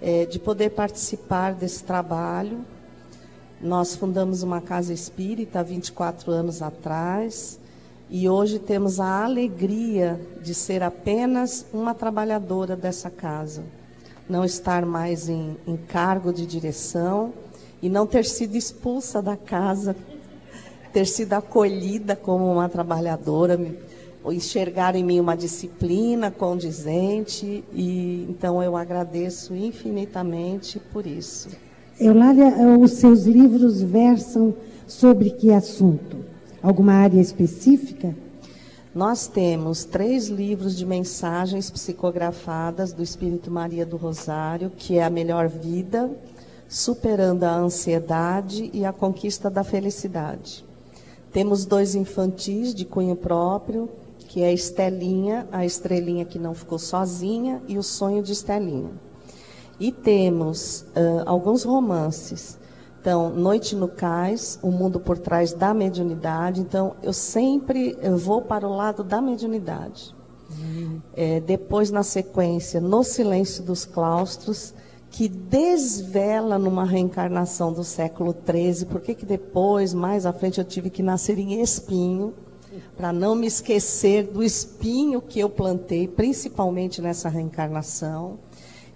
é, 0.00 0.24
de 0.26 0.38
poder 0.38 0.70
participar 0.70 1.54
desse 1.54 1.82
trabalho. 1.82 2.64
Nós 3.60 3.94
fundamos 3.94 4.42
uma 4.42 4.60
casa 4.60 4.92
espírita 4.92 5.60
há 5.60 5.62
24 5.62 6.30
anos 6.30 6.60
atrás 6.60 7.58
e 8.10 8.28
hoje 8.28 8.58
temos 8.58 9.00
a 9.00 9.24
alegria 9.24 10.20
de 10.42 10.54
ser 10.54 10.82
apenas 10.82 11.64
uma 11.72 11.94
trabalhadora 11.94 12.76
dessa 12.76 13.10
casa. 13.10 13.62
Não 14.28 14.44
estar 14.44 14.84
mais 14.84 15.28
em, 15.28 15.56
em 15.66 15.76
cargo 15.76 16.32
de 16.32 16.46
direção 16.46 17.32
e 17.80 17.88
não 17.88 18.06
ter 18.06 18.24
sido 18.24 18.56
expulsa 18.56 19.22
da 19.22 19.36
casa, 19.36 19.96
ter 20.92 21.06
sido 21.06 21.32
acolhida 21.32 22.14
como 22.14 22.50
uma 22.50 22.68
trabalhadora, 22.68 23.58
enxergar 24.26 24.94
em 24.94 25.04
mim 25.04 25.20
uma 25.20 25.36
disciplina 25.36 26.30
condizente 26.30 27.64
e 27.72 28.26
então 28.28 28.62
eu 28.62 28.76
agradeço 28.76 29.54
infinitamente 29.54 30.78
por 30.78 31.06
isso. 31.06 31.48
Eulália, 32.00 32.52
os 32.80 32.92
seus 32.92 33.22
livros 33.24 33.80
versam 33.80 34.52
sobre 34.84 35.30
que 35.30 35.52
assunto? 35.52 36.16
Alguma 36.60 36.94
área 36.94 37.20
específica? 37.20 38.12
Nós 38.92 39.28
temos 39.28 39.84
três 39.84 40.26
livros 40.26 40.76
de 40.76 40.84
mensagens 40.84 41.70
psicografadas 41.70 42.92
do 42.92 43.00
Espírito 43.00 43.48
Maria 43.48 43.86
do 43.86 43.96
Rosário, 43.96 44.72
que 44.76 44.98
é 44.98 45.04
A 45.04 45.10
Melhor 45.10 45.48
Vida, 45.48 46.10
superando 46.68 47.44
a 47.44 47.54
ansiedade 47.54 48.70
e 48.72 48.84
a 48.84 48.92
conquista 48.92 49.48
da 49.48 49.62
felicidade. 49.62 50.64
Temos 51.32 51.64
dois 51.64 51.94
infantis 51.94 52.74
de 52.74 52.84
cunho 52.84 53.14
próprio, 53.14 53.88
que 54.18 54.42
é 54.42 54.52
Estelinha, 54.52 55.46
a 55.52 55.64
estrelinha 55.64 56.24
que 56.24 56.40
não 56.40 56.54
ficou 56.54 56.78
sozinha, 56.78 57.62
e 57.68 57.78
o 57.78 57.84
sonho 57.84 58.20
de 58.20 58.32
Estelinha. 58.32 58.90
E 59.78 59.90
temos 59.90 60.82
uh, 60.96 61.22
alguns 61.26 61.64
romances. 61.64 62.58
Então, 63.00 63.28
Noite 63.28 63.76
no 63.76 63.88
Cais, 63.88 64.58
O 64.62 64.70
Mundo 64.70 64.98
por 64.98 65.18
Trás 65.18 65.52
da 65.52 65.74
Mediunidade. 65.74 66.60
Então, 66.60 66.96
eu 67.02 67.12
sempre 67.12 67.96
vou 68.16 68.40
para 68.40 68.66
o 68.66 68.74
lado 68.74 69.04
da 69.04 69.20
mediunidade. 69.20 70.14
Uhum. 70.50 71.00
É, 71.14 71.40
depois, 71.40 71.90
na 71.90 72.02
sequência, 72.02 72.80
No 72.80 73.04
Silêncio 73.04 73.62
dos 73.62 73.84
Claustros, 73.84 74.72
que 75.10 75.28
desvela 75.28 76.58
numa 76.58 76.84
reencarnação 76.84 77.72
do 77.72 77.84
século 77.84 78.34
XIII, 78.34 78.86
por 78.86 79.00
que 79.00 79.14
depois, 79.24 79.94
mais 79.94 80.26
à 80.26 80.32
frente, 80.32 80.58
eu 80.58 80.64
tive 80.64 80.90
que 80.90 81.02
nascer 81.02 81.38
em 81.38 81.60
espinho, 81.60 82.34
para 82.96 83.12
não 83.12 83.34
me 83.34 83.46
esquecer 83.46 84.24
do 84.24 84.42
espinho 84.42 85.20
que 85.20 85.38
eu 85.38 85.48
plantei, 85.48 86.08
principalmente 86.08 87.00
nessa 87.00 87.28
reencarnação. 87.28 88.38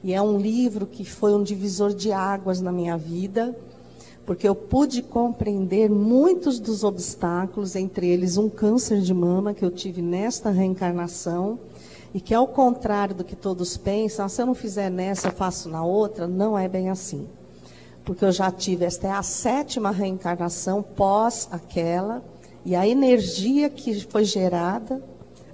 E 0.09 0.15
é 0.15 0.23
um 0.23 0.39
livro 0.39 0.87
que 0.87 1.05
foi 1.05 1.35
um 1.35 1.43
divisor 1.43 1.93
de 1.93 2.11
águas 2.13 2.63
na 2.63 2.73
minha 2.73 2.97
vida, 2.97 3.55
porque 4.25 4.49
eu 4.49 4.55
pude 4.55 5.03
compreender 5.03 5.91
muitos 5.91 6.59
dos 6.59 6.83
obstáculos, 6.83 7.77
entre 7.77 8.09
eles 8.09 8.39
um 8.39 8.49
câncer 8.49 9.03
de 9.03 9.13
mama 9.13 9.53
que 9.53 9.63
eu 9.63 9.71
tive 9.71 10.01
nesta 10.01 10.49
reencarnação 10.49 11.59
e 12.15 12.23
que, 12.23 12.33
ao 12.33 12.49
contrário 12.49 13.15
do 13.15 13.23
que 13.23 13.37
todos 13.37 13.77
pensam, 13.77 14.25
ah, 14.25 14.31
se 14.31 14.41
eu 14.41 14.47
não 14.47 14.55
fizer 14.55 14.91
nessa, 14.91 15.29
eu 15.29 15.33
faço 15.33 15.69
na 15.69 15.85
outra, 15.85 16.27
não 16.27 16.59
é 16.59 16.67
bem 16.67 16.89
assim. 16.89 17.29
Porque 18.03 18.25
eu 18.25 18.33
já 18.33 18.51
tive, 18.51 18.87
esta 18.87 19.09
é 19.09 19.11
a 19.11 19.23
sétima 19.23 19.91
reencarnação 19.91 20.83
pós 20.83 21.47
aquela, 21.53 22.25
e 22.65 22.75
a 22.75 22.89
energia 22.89 23.69
que 23.69 24.01
foi 24.07 24.25
gerada 24.25 25.03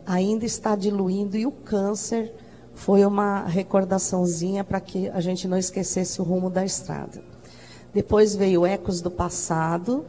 ainda 0.06 0.44
está 0.44 0.76
diluindo, 0.76 1.36
e 1.36 1.44
o 1.44 1.50
câncer 1.50 2.32
foi 2.74 3.04
uma 3.04 3.44
recordaçãozinha 3.44 4.64
para 4.64 4.80
que 4.80 5.08
a 5.08 5.20
gente 5.20 5.46
não 5.46 5.56
esquecesse 5.56 6.20
o 6.20 6.24
rumo 6.24 6.50
da 6.50 6.64
estrada. 6.64 7.22
Depois 7.92 8.34
veio 8.34 8.66
Ecos 8.66 9.00
do 9.00 9.10
Passado, 9.10 10.04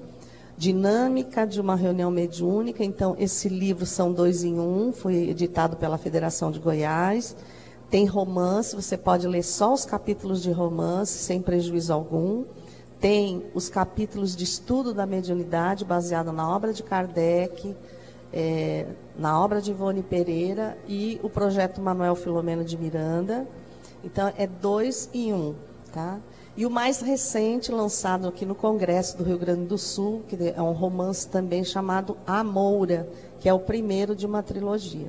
dinâmica 0.58 1.46
de 1.46 1.62
uma 1.62 1.76
reunião 1.76 2.10
mediúnica. 2.10 2.84
Então, 2.84 3.16
esse 3.20 3.48
livro 3.48 3.86
são 3.86 4.12
dois 4.12 4.44
em 4.44 4.60
um, 4.60 4.92
foi 4.92 5.30
editado 5.30 5.78
pela 5.78 5.98
Federação 5.98 6.52
de 6.52 6.60
Goiás. 6.60 7.36
Tem 7.90 8.06
romance, 8.06 8.76
você 8.76 8.98
pode 8.98 9.28
ler 9.28 9.44
só 9.44 9.74
os 9.74 9.86
capítulos 9.86 10.42
de 10.42 10.52
romance, 10.52 11.20
sem 11.20 11.42
prejuízo 11.42 11.94
algum. 11.94 12.44
Tem 13.00 13.44
os 13.54 13.70
capítulos 13.70 14.36
de 14.36 14.44
estudo 14.44 14.94
da 14.94 15.06
mediunidade, 15.06 15.86
baseado 15.86 16.32
na 16.32 16.50
obra 16.50 16.74
de 16.74 16.82
Kardec, 16.82 17.76
é, 18.34 18.86
na 19.18 19.40
obra 19.42 19.62
de 19.62 19.72
Ivone 19.72 20.04
Pereira 20.04 20.78
e 20.88 21.20
o 21.24 21.30
projeto 21.30 21.82
Manuel 21.82 22.16
Filomeno 22.16 22.64
de 22.64 22.78
Miranda. 22.78 23.48
Então, 24.04 24.32
é 24.38 24.46
dois 24.46 25.10
em 25.14 25.34
um. 25.34 25.54
Tá? 25.94 26.20
E 26.58 26.66
o 26.66 26.70
mais 26.70 27.02
recente, 27.02 27.72
lançado 27.72 28.28
aqui 28.28 28.46
no 28.46 28.56
Congresso 28.56 29.18
do 29.18 29.24
Rio 29.24 29.38
Grande 29.38 29.66
do 29.66 29.78
Sul, 29.78 30.22
que 30.28 30.38
é 30.56 30.62
um 30.62 30.72
romance 30.72 31.28
também 31.28 31.64
chamado 31.64 32.16
A 32.26 32.44
Moura, 32.44 33.08
que 33.42 33.50
é 33.50 33.54
o 33.54 33.60
primeiro 33.60 34.16
de 34.16 34.26
uma 34.26 34.42
trilogia. 34.42 35.08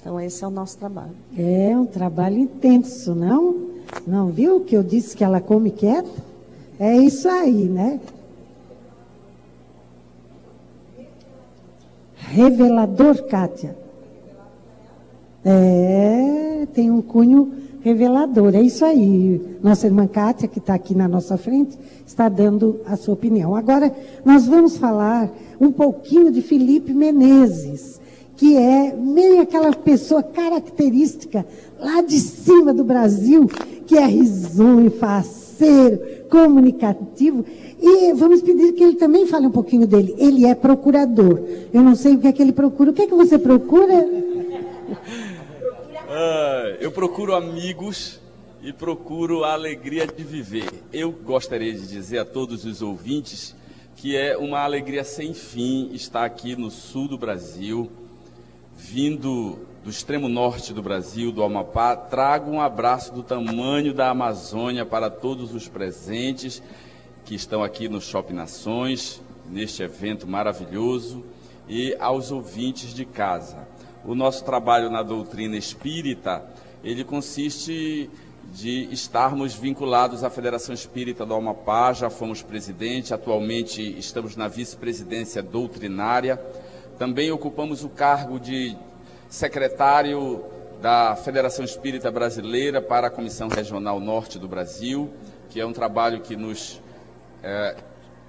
Então, 0.00 0.20
esse 0.20 0.42
é 0.42 0.46
o 0.46 0.50
nosso 0.50 0.78
trabalho. 0.78 1.14
É 1.36 1.76
um 1.76 1.86
trabalho 1.86 2.38
intenso, 2.38 3.14
não? 3.14 3.68
Não 4.06 4.28
viu 4.28 4.60
que 4.60 4.76
eu 4.76 4.82
disse 4.82 5.16
que 5.16 5.24
ela 5.24 5.40
come 5.40 5.70
quieta? 5.70 6.10
É 6.78 6.96
isso 6.96 7.28
aí, 7.28 7.64
né? 7.64 8.00
Revelador, 12.18 13.24
Kátia. 13.24 13.76
É, 15.44 16.66
tem 16.74 16.90
um 16.90 17.00
cunho 17.00 17.52
revelador. 17.80 18.54
É 18.54 18.60
isso 18.60 18.84
aí. 18.84 19.40
Nossa 19.62 19.86
irmã 19.86 20.06
Kátia, 20.06 20.48
que 20.48 20.58
está 20.58 20.74
aqui 20.74 20.94
na 20.94 21.08
nossa 21.08 21.36
frente, 21.36 21.78
está 22.06 22.28
dando 22.28 22.80
a 22.86 22.96
sua 22.96 23.14
opinião. 23.14 23.54
Agora, 23.54 23.94
nós 24.24 24.46
vamos 24.46 24.76
falar 24.76 25.30
um 25.60 25.72
pouquinho 25.72 26.30
de 26.30 26.42
Felipe 26.42 26.92
Menezes, 26.92 28.00
que 28.36 28.56
é 28.56 28.94
meio 28.94 29.40
aquela 29.40 29.72
pessoa 29.72 30.22
característica 30.22 31.46
lá 31.78 32.02
de 32.02 32.18
cima 32.18 32.74
do 32.74 32.84
Brasil, 32.84 33.48
que 33.86 33.96
é 33.96 34.06
risonho, 34.06 34.90
faceiro, 35.58 36.24
comunicativo. 36.28 37.44
E 37.80 38.12
vamos 38.14 38.42
pedir 38.42 38.72
que 38.72 38.82
ele 38.82 38.96
também 38.96 39.24
fale 39.26 39.46
um 39.46 39.50
pouquinho 39.50 39.86
dele. 39.86 40.14
Ele 40.18 40.46
é 40.46 40.54
procurador. 40.54 41.42
Eu 41.72 41.82
não 41.82 41.94
sei 41.94 42.14
o 42.14 42.18
que 42.18 42.28
é 42.28 42.32
que 42.32 42.40
ele 42.40 42.52
procura. 42.52 42.90
O 42.90 42.94
que 42.94 43.02
é 43.02 43.06
que 43.06 43.14
você 43.14 43.38
procura? 43.38 44.04
Uh, 44.04 44.96
eu 46.80 46.90
procuro 46.90 47.34
amigos 47.34 48.18
e 48.62 48.72
procuro 48.72 49.44
a 49.44 49.52
alegria 49.52 50.06
de 50.06 50.22
viver. 50.22 50.70
Eu 50.92 51.12
gostaria 51.12 51.72
de 51.72 51.86
dizer 51.86 52.18
a 52.18 52.24
todos 52.24 52.64
os 52.64 52.80
ouvintes 52.82 53.54
que 53.96 54.16
é 54.16 54.36
uma 54.36 54.60
alegria 54.60 55.02
sem 55.02 55.34
fim 55.34 55.90
estar 55.92 56.24
aqui 56.24 56.54
no 56.54 56.70
sul 56.70 57.08
do 57.08 57.18
Brasil, 57.18 57.90
vindo 58.76 59.58
do 59.88 59.90
extremo 59.90 60.28
norte 60.28 60.74
do 60.74 60.82
Brasil, 60.82 61.32
do 61.32 61.42
Amapá. 61.42 61.96
Trago 61.96 62.50
um 62.50 62.60
abraço 62.60 63.10
do 63.10 63.22
tamanho 63.22 63.94
da 63.94 64.10
Amazônia 64.10 64.84
para 64.84 65.08
todos 65.08 65.54
os 65.54 65.66
presentes 65.66 66.62
que 67.24 67.34
estão 67.34 67.64
aqui 67.64 67.88
no 67.88 67.98
Shopping 67.98 68.34
Nações, 68.34 69.18
neste 69.48 69.82
evento 69.82 70.26
maravilhoso, 70.26 71.24
e 71.66 71.96
aos 71.98 72.30
ouvintes 72.30 72.92
de 72.92 73.06
casa. 73.06 73.66
O 74.04 74.14
nosso 74.14 74.44
trabalho 74.44 74.90
na 74.90 75.02
doutrina 75.02 75.56
espírita, 75.56 76.44
ele 76.84 77.02
consiste 77.02 78.10
de 78.52 78.92
estarmos 78.92 79.54
vinculados 79.54 80.22
à 80.22 80.28
Federação 80.28 80.74
Espírita 80.74 81.24
do 81.24 81.32
Amapá, 81.32 81.94
já 81.94 82.10
fomos 82.10 82.42
presidente, 82.42 83.14
atualmente 83.14 83.80
estamos 83.98 84.36
na 84.36 84.48
vice-presidência 84.48 85.42
doutrinária. 85.42 86.36
Também 86.98 87.30
ocupamos 87.30 87.84
o 87.84 87.88
cargo 87.88 88.38
de 88.38 88.76
secretário 89.28 90.44
da 90.80 91.16
Federação 91.16 91.64
Espírita 91.64 92.10
Brasileira 92.10 92.80
para 92.80 93.08
a 93.08 93.10
Comissão 93.10 93.48
Regional 93.48 94.00
Norte 94.00 94.38
do 94.38 94.48
Brasil, 94.48 95.10
que 95.50 95.60
é 95.60 95.66
um 95.66 95.72
trabalho 95.72 96.20
que 96.20 96.36
nos 96.36 96.80
é, 97.42 97.76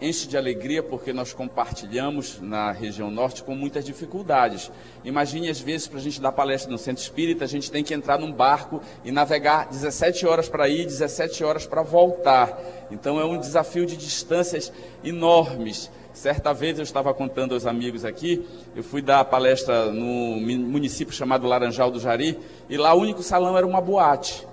enche 0.01 0.27
de 0.27 0.38
alegria 0.38 0.81
porque 0.81 1.13
nós 1.13 1.31
compartilhamos 1.31 2.39
na 2.41 2.71
região 2.71 3.12
norte 3.12 3.43
com 3.43 3.55
muitas 3.55 3.85
dificuldades. 3.85 4.71
Imagine, 5.03 5.49
às 5.49 5.59
vezes, 5.59 5.88
para 5.88 5.99
a 5.99 6.01
gente 6.01 6.19
dar 6.19 6.31
palestra 6.31 6.71
no 6.71 6.77
centro 6.77 7.03
espírita, 7.03 7.45
a 7.45 7.47
gente 7.47 7.71
tem 7.71 7.83
que 7.83 7.93
entrar 7.93 8.17
num 8.17 8.31
barco 8.31 8.81
e 9.05 9.12
navegar 9.12 9.67
17 9.69 10.25
horas 10.25 10.49
para 10.49 10.67
ir, 10.67 10.85
17 10.85 11.43
horas 11.43 11.65
para 11.65 11.81
voltar. 11.81 12.57
Então 12.91 13.19
é 13.19 13.25
um 13.25 13.38
desafio 13.38 13.85
de 13.85 13.95
distâncias 13.95 14.71
enormes. 15.03 15.89
Certa 16.19 16.51
vez 16.51 16.77
eu 16.77 16.84
estava 16.84 17.13
contando 17.13 17.53
aos 17.53 17.65
amigos 17.65 18.03
aqui, 18.03 18.45
eu 18.75 18.84
fui 18.84 19.01
dar 19.01 19.23
palestra 19.23 19.86
no 19.86 20.38
município 20.38 21.13
chamado 21.13 21.47
Laranjal 21.47 21.89
do 21.89 21.97
Jari, 21.97 22.38
e 22.69 22.75
lá 22.75 22.93
o 22.93 22.99
único 22.99 23.23
salão 23.23 23.58
era 23.58 23.65
uma 23.65 23.79
boate 23.79 24.45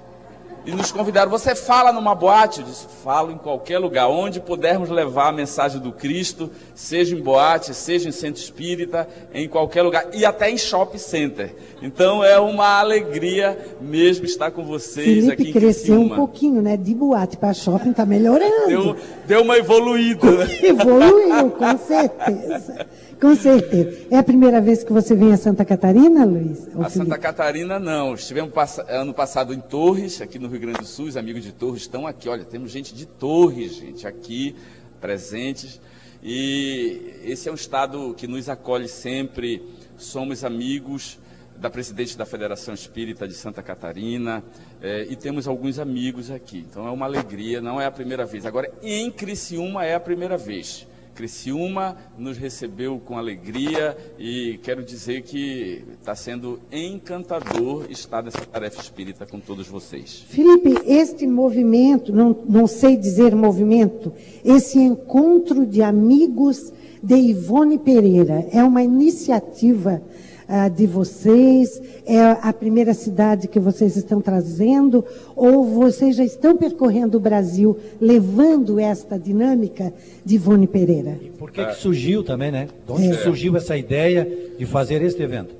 e 0.66 0.72
nos 0.72 0.90
convidaram. 0.90 1.30
Você 1.30 1.54
fala 1.54 1.92
numa 1.92 2.14
boate? 2.14 2.60
Eu 2.60 2.66
disse, 2.66 2.86
falo 3.02 3.30
em 3.30 3.38
qualquer 3.38 3.78
lugar, 3.78 4.08
onde 4.08 4.40
pudermos 4.40 4.90
levar 4.90 5.28
a 5.28 5.32
mensagem 5.32 5.80
do 5.80 5.92
Cristo, 5.92 6.50
seja 6.74 7.14
em 7.14 7.20
boate, 7.20 7.72
seja 7.72 8.08
em 8.08 8.12
centro 8.12 8.42
espírita, 8.42 9.08
em 9.32 9.48
qualquer 9.48 9.82
lugar, 9.82 10.08
e 10.12 10.24
até 10.24 10.50
em 10.50 10.58
shopping 10.58 10.98
center. 10.98 11.54
Então 11.80 12.24
é 12.24 12.38
uma 12.38 12.80
alegria 12.80 13.56
mesmo 13.80 14.24
estar 14.24 14.50
com 14.50 14.64
vocês 14.64 15.06
Felipe 15.06 15.32
aqui 15.32 15.50
em 15.50 15.52
cresceu 15.52 16.00
um 16.00 16.08
pouquinho, 16.08 16.60
né? 16.60 16.76
De 16.76 16.94
boate 16.94 17.36
para 17.36 17.54
shopping 17.54 17.90
está 17.90 18.04
melhorando. 18.04 18.66
Deu, 18.66 18.96
deu 19.26 19.42
uma 19.42 19.56
evoluída. 19.56 20.30
Né? 20.30 20.58
Evoluiu, 20.62 21.50
com 21.50 21.78
certeza. 21.78 22.86
Com 23.20 23.34
certeza. 23.34 24.06
É 24.10 24.18
a 24.18 24.22
primeira 24.22 24.60
vez 24.60 24.84
que 24.84 24.92
você 24.92 25.14
vem 25.14 25.32
a 25.32 25.36
Santa 25.36 25.64
Catarina, 25.64 26.24
Luiz? 26.24 26.68
A 26.78 26.88
Santa 26.90 27.16
Catarina 27.16 27.78
não. 27.78 28.14
Estivemos 28.14 28.52
pass 28.52 28.78
ano 28.88 29.14
passado 29.14 29.54
em 29.54 29.60
Torres, 29.60 30.20
aqui 30.20 30.38
no 30.38 30.48
Rio 30.48 30.60
Grande 30.60 30.80
do 30.80 30.86
Sul. 30.86 31.06
Os 31.06 31.16
amigos 31.16 31.42
de 31.42 31.52
Torres 31.52 31.82
estão 31.82 32.06
aqui. 32.06 32.28
Olha, 32.28 32.44
temos 32.44 32.70
gente 32.70 32.94
de 32.94 33.06
Torres, 33.06 33.76
gente, 33.76 34.06
aqui 34.06 34.54
presentes. 35.00 35.80
E 36.22 37.14
esse 37.24 37.48
é 37.48 37.52
um 37.52 37.54
estado 37.54 38.14
que 38.14 38.26
nos 38.26 38.48
acolhe 38.48 38.88
sempre. 38.88 39.62
Somos 39.96 40.44
amigos 40.44 41.18
da 41.58 41.70
presidente 41.70 42.18
da 42.18 42.26
Federação 42.26 42.74
Espírita 42.74 43.26
de 43.26 43.32
Santa 43.32 43.62
Catarina 43.62 44.44
é, 44.82 45.06
e 45.08 45.16
temos 45.16 45.48
alguns 45.48 45.78
amigos 45.78 46.30
aqui. 46.30 46.66
Então 46.68 46.86
é 46.86 46.90
uma 46.90 47.06
alegria, 47.06 47.60
não 47.60 47.80
é 47.80 47.86
a 47.86 47.90
primeira 47.90 48.26
vez. 48.26 48.44
Agora, 48.44 48.70
em 48.82 49.10
Criciúma 49.10 49.84
é 49.84 49.94
a 49.94 50.00
primeira 50.00 50.36
vez. 50.36 50.86
Criciúma 51.16 51.96
nos 52.18 52.36
recebeu 52.36 53.00
com 53.02 53.16
alegria 53.16 53.96
e 54.18 54.60
quero 54.62 54.84
dizer 54.84 55.22
que 55.22 55.82
está 55.98 56.14
sendo 56.14 56.60
encantador 56.70 57.86
estar 57.90 58.22
nessa 58.22 58.44
tarefa 58.44 58.82
espírita 58.82 59.24
com 59.24 59.40
todos 59.40 59.66
vocês. 59.66 60.24
Felipe, 60.28 60.74
este 60.86 61.26
movimento, 61.26 62.12
não, 62.12 62.36
não 62.46 62.66
sei 62.66 62.96
dizer 62.96 63.34
movimento, 63.34 64.12
esse 64.44 64.78
encontro 64.78 65.64
de 65.64 65.82
amigos 65.82 66.70
de 67.02 67.14
Ivone 67.14 67.78
Pereira, 67.78 68.46
é 68.52 68.62
uma 68.62 68.82
iniciativa 68.82 70.02
ah, 70.48 70.68
de 70.68 70.86
vocês? 70.86 71.80
É 72.04 72.20
a 72.40 72.52
primeira 72.52 72.94
cidade 72.94 73.48
que 73.48 73.58
vocês 73.58 73.96
estão 73.96 74.20
trazendo? 74.20 75.04
Ou 75.34 75.64
vocês 75.64 76.16
já 76.16 76.24
estão 76.24 76.56
percorrendo 76.56 77.16
o 77.16 77.20
Brasil 77.20 77.76
levando 78.00 78.78
esta 78.78 79.18
dinâmica 79.18 79.92
de 80.24 80.36
Ivone 80.36 80.66
Pereira? 80.66 81.18
E 81.20 81.30
por 81.30 81.50
que, 81.50 81.64
que 81.64 81.74
surgiu 81.74 82.22
também, 82.22 82.50
né? 82.52 82.68
De 82.86 82.92
onde 82.92 83.08
É. 83.10 83.14
surgiu 83.14 83.56
essa 83.56 83.76
ideia 83.76 84.26
de 84.58 84.64
fazer 84.66 85.02
este 85.02 85.22
evento? 85.22 85.54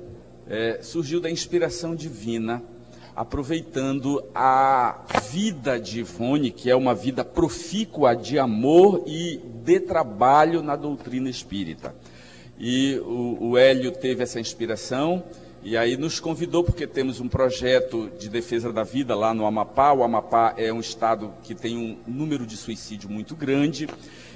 É, 0.49 0.79
surgiu 0.81 1.19
da 1.19 1.29
inspiração 1.29 1.93
divina, 1.93 2.61
aproveitando 3.13 4.23
a 4.33 5.01
vida 5.31 5.79
de 5.79 5.99
Ivone, 5.99 6.51
que 6.51 6.69
é 6.69 6.75
uma 6.75 6.95
vida 6.95 7.25
profícua 7.25 8.13
de 8.15 8.39
amor 8.39 9.03
e 9.05 9.39
de 9.65 9.79
trabalho 9.81 10.61
na 10.61 10.75
doutrina 10.75 11.29
espírita. 11.29 11.93
E 12.59 12.99
o, 13.05 13.37
o 13.49 13.57
Hélio 13.57 13.91
teve 13.91 14.23
essa 14.23 14.39
inspiração 14.39 15.23
e 15.63 15.75
aí 15.75 15.97
nos 15.97 16.19
convidou, 16.19 16.63
porque 16.63 16.87
temos 16.87 17.19
um 17.19 17.27
projeto 17.27 18.09
de 18.17 18.29
defesa 18.29 18.71
da 18.71 18.83
vida 18.83 19.15
lá 19.15 19.33
no 19.33 19.45
Amapá. 19.45 19.91
O 19.91 20.03
Amapá 20.03 20.53
é 20.57 20.71
um 20.71 20.79
estado 20.79 21.33
que 21.43 21.53
tem 21.53 21.77
um 21.77 21.97
número 22.07 22.45
de 22.45 22.55
suicídio 22.55 23.09
muito 23.09 23.35
grande. 23.35 23.87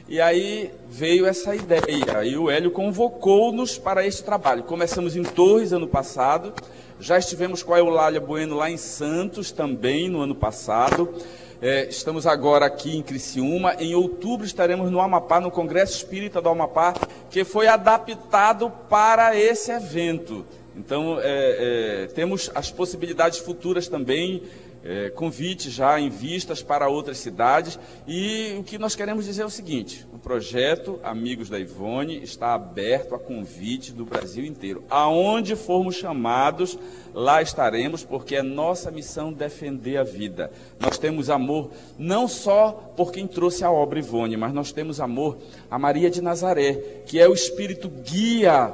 E 0.10 0.20
aí 0.20 0.72
veio 0.90 1.26
essa 1.26 1.56
ideia. 1.56 2.26
E 2.26 2.36
o 2.36 2.50
Hélio 2.50 2.70
convocou-nos 2.72 3.78
para 3.78 4.06
esse 4.06 4.24
trabalho. 4.24 4.64
Começamos 4.64 5.16
em 5.16 5.24
Torres 5.24 5.72
ano 5.72 5.88
passado. 5.88 6.54
Já 7.00 7.18
estivemos 7.18 7.64
com 7.64 7.74
a 7.74 7.80
Eulália 7.80 8.20
Bueno 8.20 8.56
lá 8.56 8.70
em 8.70 8.78
Santos 8.78 9.52
também 9.52 10.10
no 10.10 10.20
ano 10.20 10.36
passado. 10.36 11.16
É, 11.62 11.88
estamos 11.88 12.26
agora 12.26 12.66
aqui 12.66 12.98
em 12.98 13.04
Criciúma. 13.04 13.76
Em 13.78 13.94
outubro 13.94 14.48
estaremos 14.48 14.90
no 14.90 15.00
Amapá, 15.00 15.40
no 15.40 15.52
Congresso 15.52 15.96
Espírita 15.96 16.42
do 16.42 16.50
Amapá, 16.50 16.96
que 17.30 17.44
foi 17.44 17.68
adaptado 17.68 18.72
para 18.90 19.38
esse 19.38 19.72
evento. 19.72 20.44
Então, 20.76 21.20
é, 21.20 21.24
é, 21.24 22.08
temos 22.16 22.50
as 22.56 22.72
possibilidades 22.72 23.38
futuras 23.38 23.88
também, 23.88 24.42
é, 24.84 25.10
convites 25.10 25.72
já 25.72 26.00
em 26.00 26.10
vistas 26.10 26.62
para 26.62 26.90
outras 26.90 27.18
cidades. 27.20 27.78
E 28.08 28.56
o 28.60 28.64
que 28.64 28.78
nós 28.78 28.96
queremos 28.96 29.26
dizer 29.26 29.44
é 29.44 29.46
o 29.46 29.50
seguinte: 29.50 30.06
o 30.14 30.18
projeto 30.18 31.00
Amigos 31.04 31.50
da 31.50 31.60
Ivone 31.60 32.22
está 32.24 32.54
aberto 32.54 33.16
a 33.16 33.20
convite 33.20 33.92
do 33.92 34.06
Brasil 34.06 34.46
inteiro. 34.46 34.84
Aonde 34.90 35.56
formos 35.56 35.96
chamados, 35.96 36.78
lá 37.14 37.42
estaremos, 37.42 38.04
porque 38.04 38.36
é 38.36 38.42
nossa 38.42 38.90
missão 38.90 39.32
defender 39.32 39.98
a 39.98 40.04
vida. 40.04 40.52
Nós 40.80 40.98
temos 40.98 41.30
amor 41.30 41.70
não 41.98 42.28
só 42.28 42.72
por 42.96 43.12
quem 43.12 43.28
trouxe 43.28 43.64
a 43.64 43.72
obra 43.72 44.00
Ivone, 44.00 44.38
mas 44.38 44.54
nós 44.54 44.72
temos 44.72 45.00
amor 45.00 45.38
a 45.70 45.78
Maria 45.78 46.10
de 46.10 46.22
Nazaré, 46.22 46.74
que 47.06 47.20
é 47.20 47.28
o 47.28 47.34
espírito 47.34 47.90
guia 47.90 48.74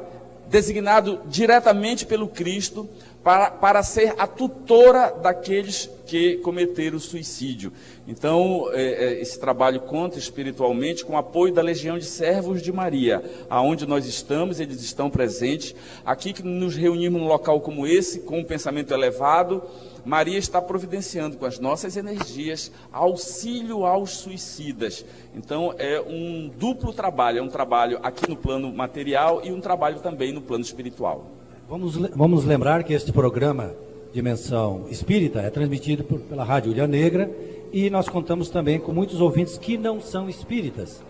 designado 0.50 1.20
diretamente 1.26 2.06
pelo 2.06 2.28
Cristo 2.28 2.90
para, 3.28 3.52
para 3.52 3.84
ser 3.84 4.16
a 4.18 4.26
tutora 4.26 5.12
daqueles 5.12 5.90
que 6.06 6.38
cometeram 6.38 6.98
suicídio. 6.98 7.74
Então, 8.08 8.70
é, 8.72 8.82
é, 8.82 9.22
esse 9.22 9.38
trabalho 9.38 9.82
conta 9.82 10.18
espiritualmente 10.18 11.04
com 11.04 11.12
o 11.12 11.18
apoio 11.18 11.54
da 11.54 11.62
Legião 11.62 11.98
de 11.98 12.06
Servos 12.06 12.62
de 12.62 12.72
Maria, 12.72 13.22
aonde 13.50 13.86
nós 13.86 14.06
estamos, 14.06 14.62
eles 14.62 14.82
estão 14.82 15.10
presentes. 15.10 15.76
Aqui 16.06 16.32
que 16.32 16.42
nos 16.42 16.78
reunimos 16.78 17.22
num 17.22 17.28
local 17.28 17.60
como 17.60 17.86
esse, 17.86 18.22
com 18.22 18.40
um 18.40 18.46
pensamento 18.46 18.94
elevado, 18.94 19.62
Maria 20.06 20.38
está 20.38 20.62
providenciando 20.62 21.36
com 21.36 21.46
as 21.46 21.60
nossas 21.60 21.98
energias 21.98 22.72
auxílio 22.94 23.86
aos 23.86 24.12
suicidas. 24.12 25.04
Então, 25.36 25.76
é 25.78 26.00
um 26.00 26.50
duplo 26.58 26.94
trabalho, 26.94 27.40
é 27.40 27.42
um 27.42 27.50
trabalho 27.50 28.00
aqui 28.02 28.30
no 28.30 28.38
plano 28.38 28.72
material 28.72 29.42
e 29.44 29.52
um 29.52 29.60
trabalho 29.60 30.00
também 30.00 30.32
no 30.32 30.42
plano 30.42 30.64
espiritual. 30.64 31.37
Vamos, 31.70 31.98
vamos 32.16 32.46
lembrar 32.46 32.82
que 32.86 32.94
este 32.94 33.12
programa 33.12 33.72
Dimensão 34.14 34.86
Espírita 34.90 35.42
é 35.42 35.50
transmitido 35.50 36.02
por, 36.02 36.18
pela 36.22 36.46
Rádio 36.46 36.72
Ilha 36.72 36.88
Negra 36.88 37.30
e 37.74 37.90
nós 37.90 38.08
contamos 38.08 38.50
também 38.50 38.80
com 38.80 38.94
muitos 38.94 39.20
ouvintes 39.20 39.58
que 39.58 39.78
não 39.78 40.00
são 40.00 40.30
espíritas 40.30 41.04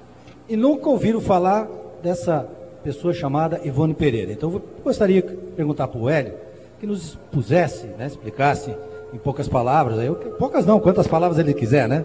e 0.49 0.57
nunca 0.57 0.89
ouviram 0.89 1.21
falar 1.21 1.69
dessa 2.01 2.49
pessoa 2.83 3.13
chamada 3.13 3.61
Ivone 3.63 3.93
Pereira. 3.93 4.31
Então, 4.31 4.51
eu 4.51 4.63
gostaria 4.83 5.21
de 5.21 5.35
perguntar 5.55 5.89
para 5.89 6.01
o 6.01 6.09
Hélio 6.09 6.33
que 6.79 6.87
nos 6.87 7.09
expusesse, 7.09 7.85
né, 7.95 8.07
explicasse 8.07 8.75
em 9.13 9.17
poucas 9.19 9.47
palavras, 9.47 10.03
eu, 10.03 10.15
poucas 10.15 10.65
não, 10.65 10.79
quantas 10.79 11.05
palavras 11.05 11.37
ele 11.37 11.53
quiser, 11.53 11.87
né? 11.87 12.03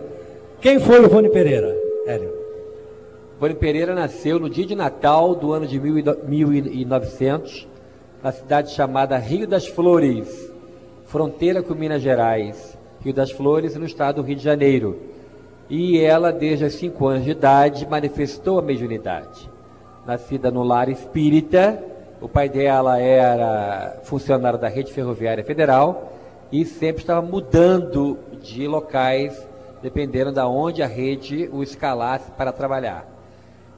Quem 0.61 0.79
foi 0.79 1.03
Ivone 1.03 1.31
Pereira, 1.31 1.75
Hélio? 2.07 2.31
Ivone 3.39 3.55
Pereira 3.55 3.95
nasceu 3.95 4.39
no 4.39 4.51
dia 4.51 4.67
de 4.67 4.75
Natal 4.75 5.35
do 5.35 5.55
ano 5.55 5.67
de 5.67 5.81
1900 5.81 7.72
na 8.23 8.31
cidade 8.31 8.71
chamada 8.71 9.19
Rio 9.19 9.47
das 9.47 9.67
Flores, 9.67 10.53
fronteira 11.07 11.63
com 11.63 11.75
Minas 11.75 12.01
Gerais. 12.01 12.79
Rio 13.01 13.13
das 13.13 13.33
Flores, 13.33 13.75
no 13.75 13.85
estado 13.85 14.23
do 14.23 14.27
Rio 14.27 14.37
de 14.37 14.45
Janeiro. 14.45 15.01
E 15.69 15.99
ela, 15.99 16.31
desde 16.31 16.65
os 16.65 16.75
5 16.75 17.07
anos 17.07 17.25
de 17.25 17.33
idade, 17.33 17.87
manifestou 17.87 18.61
a 18.61 18.63
mediunidade. 18.63 19.51
Nascida 20.07 20.53
no 20.53 20.63
lar 20.63 20.89
espírita, 20.89 21.83
o 22.21 22.29
pai 22.29 22.49
dela 22.49 23.01
era 23.01 24.01
funcionário 24.05 24.59
da 24.59 24.69
Rede 24.69 24.93
Ferroviária 24.93 25.43
Federal 25.43 26.13
e 26.53 26.65
sempre 26.65 27.03
estava 27.03 27.21
mudando 27.21 28.19
de 28.41 28.69
locais, 28.69 29.45
dependendo 29.83 30.31
de 30.31 30.41
onde 30.41 30.81
a 30.81 30.87
rede 30.87 31.49
o 31.53 31.63
escalasse 31.63 32.31
para 32.33 32.53
trabalhar. 32.53 33.05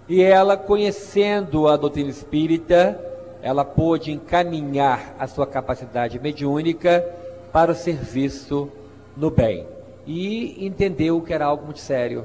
E 0.07 0.23
ela, 0.23 0.55
conhecendo 0.59 1.67
a 1.67 1.79
doutrina 1.79 2.11
espírita, 2.11 3.01
ela 3.45 3.63
pôde 3.63 4.11
encaminhar 4.11 5.15
a 5.19 5.27
sua 5.27 5.47
capacidade 5.47 6.19
mediúnica 6.19 7.07
para 7.53 7.73
o 7.73 7.75
serviço 7.75 8.71
no 9.15 9.31
bem. 9.31 9.67
E 10.07 10.65
entendeu 10.65 11.21
que 11.21 11.31
era 11.31 11.45
algo 11.45 11.67
muito 11.67 11.81
sério. 11.81 12.25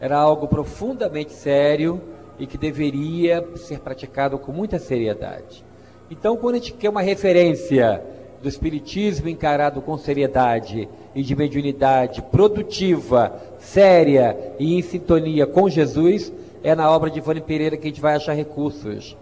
Era 0.00 0.16
algo 0.16 0.48
profundamente 0.48 1.34
sério 1.34 2.00
e 2.38 2.46
que 2.46 2.56
deveria 2.56 3.46
ser 3.56 3.80
praticado 3.80 4.38
com 4.38 4.52
muita 4.52 4.78
seriedade. 4.78 5.62
Então, 6.10 6.34
quando 6.38 6.54
a 6.54 6.58
gente 6.58 6.72
quer 6.72 6.88
uma 6.88 7.02
referência 7.02 8.02
do 8.42 8.48
Espiritismo 8.48 9.28
encarado 9.28 9.82
com 9.82 9.98
seriedade 9.98 10.88
e 11.14 11.22
de 11.22 11.36
mediunidade 11.36 12.22
produtiva, 12.22 13.38
séria 13.58 14.54
e 14.58 14.78
em 14.78 14.80
sintonia 14.80 15.46
com 15.46 15.68
Jesus, 15.68 16.32
é 16.64 16.74
na 16.74 16.90
obra 16.90 17.10
de 17.10 17.18
Ivone 17.18 17.42
Pereira 17.42 17.76
que 17.76 17.86
a 17.86 17.90
gente 17.90 18.00
vai 18.00 18.14
achar 18.14 18.32
recursos 18.32 19.14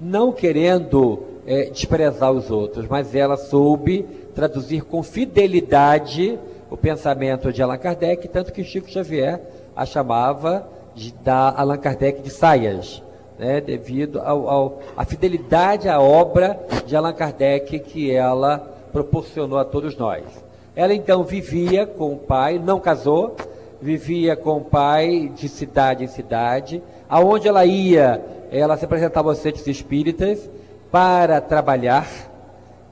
não 0.00 0.32
querendo 0.32 1.22
é, 1.46 1.70
desprezar 1.70 2.32
os 2.32 2.50
outros, 2.50 2.86
mas 2.88 3.14
ela 3.14 3.36
soube 3.36 4.04
traduzir 4.34 4.82
com 4.82 5.02
fidelidade 5.02 6.38
o 6.70 6.76
pensamento 6.76 7.52
de 7.52 7.62
Allan 7.62 7.78
Kardec, 7.78 8.26
tanto 8.28 8.52
que 8.52 8.64
Chico 8.64 8.90
Xavier 8.90 9.40
a 9.76 9.84
chamava 9.86 10.66
de, 10.94 11.12
da 11.12 11.52
Allan 11.56 11.78
Kardec 11.78 12.22
de 12.22 12.30
saias, 12.30 13.02
né, 13.38 13.60
devido 13.60 14.20
à 14.96 15.04
fidelidade 15.04 15.88
à 15.88 16.00
obra 16.00 16.58
de 16.86 16.96
Allan 16.96 17.12
Kardec 17.12 17.78
que 17.80 18.10
ela 18.10 18.58
proporcionou 18.92 19.58
a 19.58 19.64
todos 19.64 19.96
nós. 19.96 20.24
Ela 20.76 20.94
então 20.94 21.22
vivia 21.22 21.86
com 21.86 22.12
o 22.12 22.18
pai, 22.18 22.58
não 22.58 22.80
casou, 22.80 23.36
vivia 23.80 24.34
com 24.34 24.56
o 24.56 24.64
pai 24.64 25.30
de 25.34 25.48
cidade 25.48 26.04
em 26.04 26.08
cidade, 26.08 26.82
aonde 27.08 27.48
ela 27.48 27.64
ia 27.64 28.22
ela 28.50 28.76
se 28.76 28.84
apresentava 28.84 29.30
aos 29.30 29.38
centros 29.38 29.66
espíritas 29.66 30.48
para 30.90 31.40
trabalhar, 31.40 32.08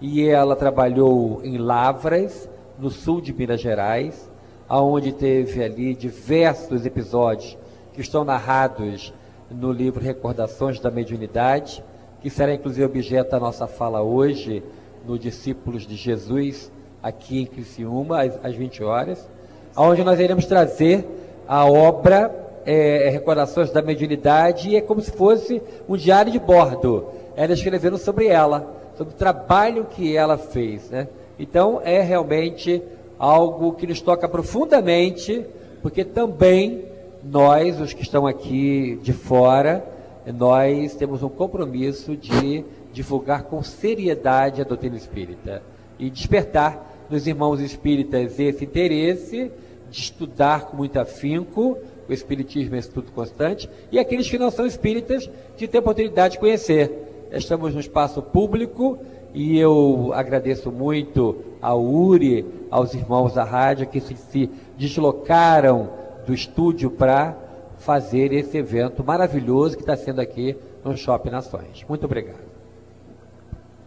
e 0.01 0.27
ela 0.27 0.57
trabalhou 0.57 1.40
em 1.44 1.57
Lavras, 1.57 2.48
no 2.77 2.90
sul 2.90 3.20
de 3.20 3.33
Minas 3.33 3.61
Gerais, 3.61 4.29
aonde 4.68 5.12
teve 5.12 5.62
ali 5.62 5.94
diversos 5.94 6.85
episódios 6.85 7.57
que 7.94 8.01
estão 8.01 8.25
narrados 8.25 9.14
no 9.48 9.70
livro 9.70 10.03
Recordações 10.03 10.81
da 10.81 10.90
Mediunidade, 10.90 11.85
que 12.20 12.29
será 12.29 12.53
inclusive 12.53 12.85
objeto 12.85 13.31
da 13.31 13.38
nossa 13.38 13.68
fala 13.68 14.03
hoje 14.03 14.64
no 15.07 15.16
Discípulos 15.16 15.87
de 15.87 15.94
Jesus, 15.94 16.72
aqui 17.01 17.40
em 17.40 17.46
Criciúma, 17.46 18.22
às, 18.22 18.44
às 18.44 18.55
20 18.57 18.83
horas, 18.83 19.29
onde 19.77 20.03
nós 20.03 20.18
iremos 20.18 20.46
trazer 20.46 21.07
a 21.46 21.64
obra 21.64 22.42
é, 22.64 23.09
recordações 23.11 23.70
da 23.70 23.83
mediunidade 23.83 24.70
e 24.70 24.77
é 24.77 24.81
como 24.81 25.01
se 25.01 25.11
fosse 25.11 25.62
um 25.88 25.96
diário 25.96 26.33
de 26.33 26.38
bordo. 26.38 27.07
Ela 27.37 27.53
escrevendo 27.53 27.98
sobre 27.98 28.27
ela, 28.27 28.75
sobre 28.96 29.14
o 29.14 29.16
trabalho 29.16 29.87
que 29.87 30.16
ela 30.16 30.37
fez. 30.38 30.90
Né? 30.90 31.09
Então 31.38 31.81
é 31.85 32.01
realmente 32.01 32.83
algo 33.18 33.72
que 33.72 33.87
nos 33.87 34.01
toca 34.01 34.29
profundamente, 34.29 35.44
porque 35.81 36.05
também 36.05 36.85
nós, 37.22 37.81
os 37.81 37.92
que 37.92 38.03
estão 38.03 38.27
aqui 38.27 38.98
de 39.03 39.12
fora, 39.12 39.85
nós 40.27 40.94
temos 40.94 41.22
um 41.22 41.29
compromisso 41.29 42.16
de 42.16 42.64
divulgar 42.92 43.44
com 43.44 43.62
seriedade 43.62 44.61
a 44.61 44.64
doutrina 44.64 44.96
espírita 44.96 45.62
e 45.98 46.11
despertar 46.11 46.90
nos 47.09 47.27
irmãos 47.27 47.61
espíritas 47.61 48.38
esse 48.38 48.64
interesse 48.64 49.51
de 49.90 49.98
estudar 50.01 50.66
com 50.66 50.77
muito 50.77 50.98
afinco 50.98 51.79
o 52.12 52.14
Espiritismo 52.14 52.77
é 52.77 52.79
estudo 52.79 53.11
constante, 53.12 53.68
e 53.90 53.98
aqueles 53.98 54.29
que 54.29 54.38
não 54.38 54.51
são 54.51 54.66
espíritas, 54.66 55.29
de 55.57 55.66
ter 55.66 55.79
oportunidade 55.79 56.35
de 56.35 56.40
conhecer. 56.40 57.29
Estamos 57.33 57.75
no 57.75 57.81
espaço 57.81 58.22
público 58.22 58.98
e 59.35 59.59
eu 59.59 60.12
agradeço 60.14 60.70
muito 60.70 61.37
ao 61.61 61.83
URI, 61.83 62.44
aos 62.70 62.92
irmãos 62.92 63.35
da 63.35 63.44
rádio 63.44 63.87
que 63.87 64.01
se, 64.01 64.51
deslocaram 64.77 65.88
do 66.27 66.35
estúdio 66.35 66.90
para 66.90 67.37
fazer 67.79 68.33
esse 68.33 68.59
evento 68.59 69.03
maravilhoso 69.03 69.77
que 69.77 69.83
está 69.83 69.96
sendo 69.96 70.20
aqui 70.20 70.57
no 70.85 70.96
Shopping 70.96 71.31
Nações. 71.31 71.85
Muito 71.88 72.05
obrigado. 72.05 72.53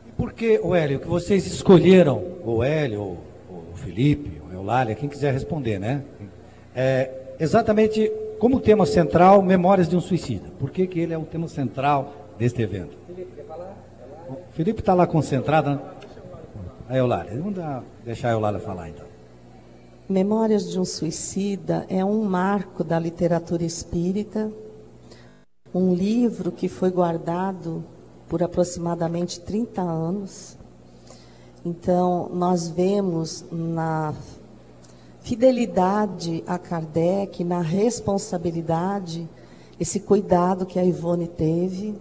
E 0.07 0.11
por 0.11 0.33
que, 0.33 0.59
o 0.63 0.73
Hélio, 0.73 0.99
que 0.99 1.07
vocês 1.07 1.45
escolheram, 1.45 2.21
o 2.43 2.63
Hélio, 2.63 3.17
o 3.47 3.75
Felipe, 3.75 4.41
o 4.49 4.53
Eulália, 4.53 4.95
quem 4.95 5.07
quiser 5.07 5.31
responder, 5.31 5.79
né? 5.79 6.03
É, 6.75 7.24
exatamente 7.39 8.11
como 8.39 8.59
tema 8.59 8.85
central 8.85 9.41
Memórias 9.41 9.87
de 9.87 9.95
um 9.95 10.01
Suicida. 10.01 10.49
Por 10.59 10.69
que, 10.69 10.87
que 10.87 10.99
ele 10.99 11.13
é 11.13 11.17
o 11.17 11.23
tema 11.23 11.47
central 11.47 12.13
deste 12.37 12.61
evento? 12.61 12.97
Felipe, 13.07 13.31
quer 13.35 13.45
falar? 13.45 13.75
O 14.29 14.53
Felipe 14.53 14.79
está 14.79 14.93
lá 14.93 15.07
concentrado. 15.07 15.71
Né? 15.71 15.79
A 16.87 16.97
Eulália. 16.97 17.31
Vamos 17.41 17.55
deixar 18.03 18.29
a 18.29 18.31
Eulália 18.33 18.59
falar 18.59 18.89
então. 18.89 19.05
Memórias 20.07 20.69
de 20.69 20.79
um 20.79 20.85
Suicida 20.85 21.85
é 21.89 22.05
um 22.05 22.23
marco 22.23 22.83
da 22.83 22.99
literatura 22.99 23.63
espírita, 23.63 24.51
um 25.73 25.95
livro 25.95 26.51
que 26.51 26.69
foi 26.69 26.91
guardado 26.91 27.83
por 28.29 28.43
aproximadamente 28.43 29.39
30 29.39 29.81
anos. 29.81 30.57
Então, 31.65 32.29
nós 32.31 32.69
vemos 32.69 33.43
na 33.51 34.13
fidelidade 35.25 36.43
a 36.45 36.59
Kardec, 36.59 37.43
na 37.43 37.59
responsabilidade, 37.59 39.27
esse 39.79 39.99
cuidado 39.99 40.67
que 40.67 40.77
a 40.77 40.85
Ivone 40.85 41.27
teve 41.27 41.99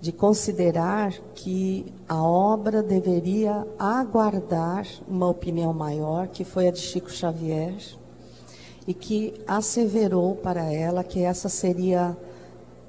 de 0.00 0.10
considerar 0.10 1.12
que 1.34 1.92
a 2.08 2.22
obra 2.22 2.82
deveria 2.82 3.66
aguardar 3.78 4.86
uma 5.06 5.28
opinião 5.28 5.74
maior, 5.74 6.28
que 6.28 6.42
foi 6.42 6.66
a 6.66 6.70
de 6.70 6.78
Chico 6.78 7.12
Xavier, 7.12 7.76
e 8.86 8.94
que 8.94 9.34
asseverou 9.46 10.34
para 10.34 10.72
ela 10.72 11.04
que 11.04 11.20
essa 11.20 11.50
seria 11.50 12.16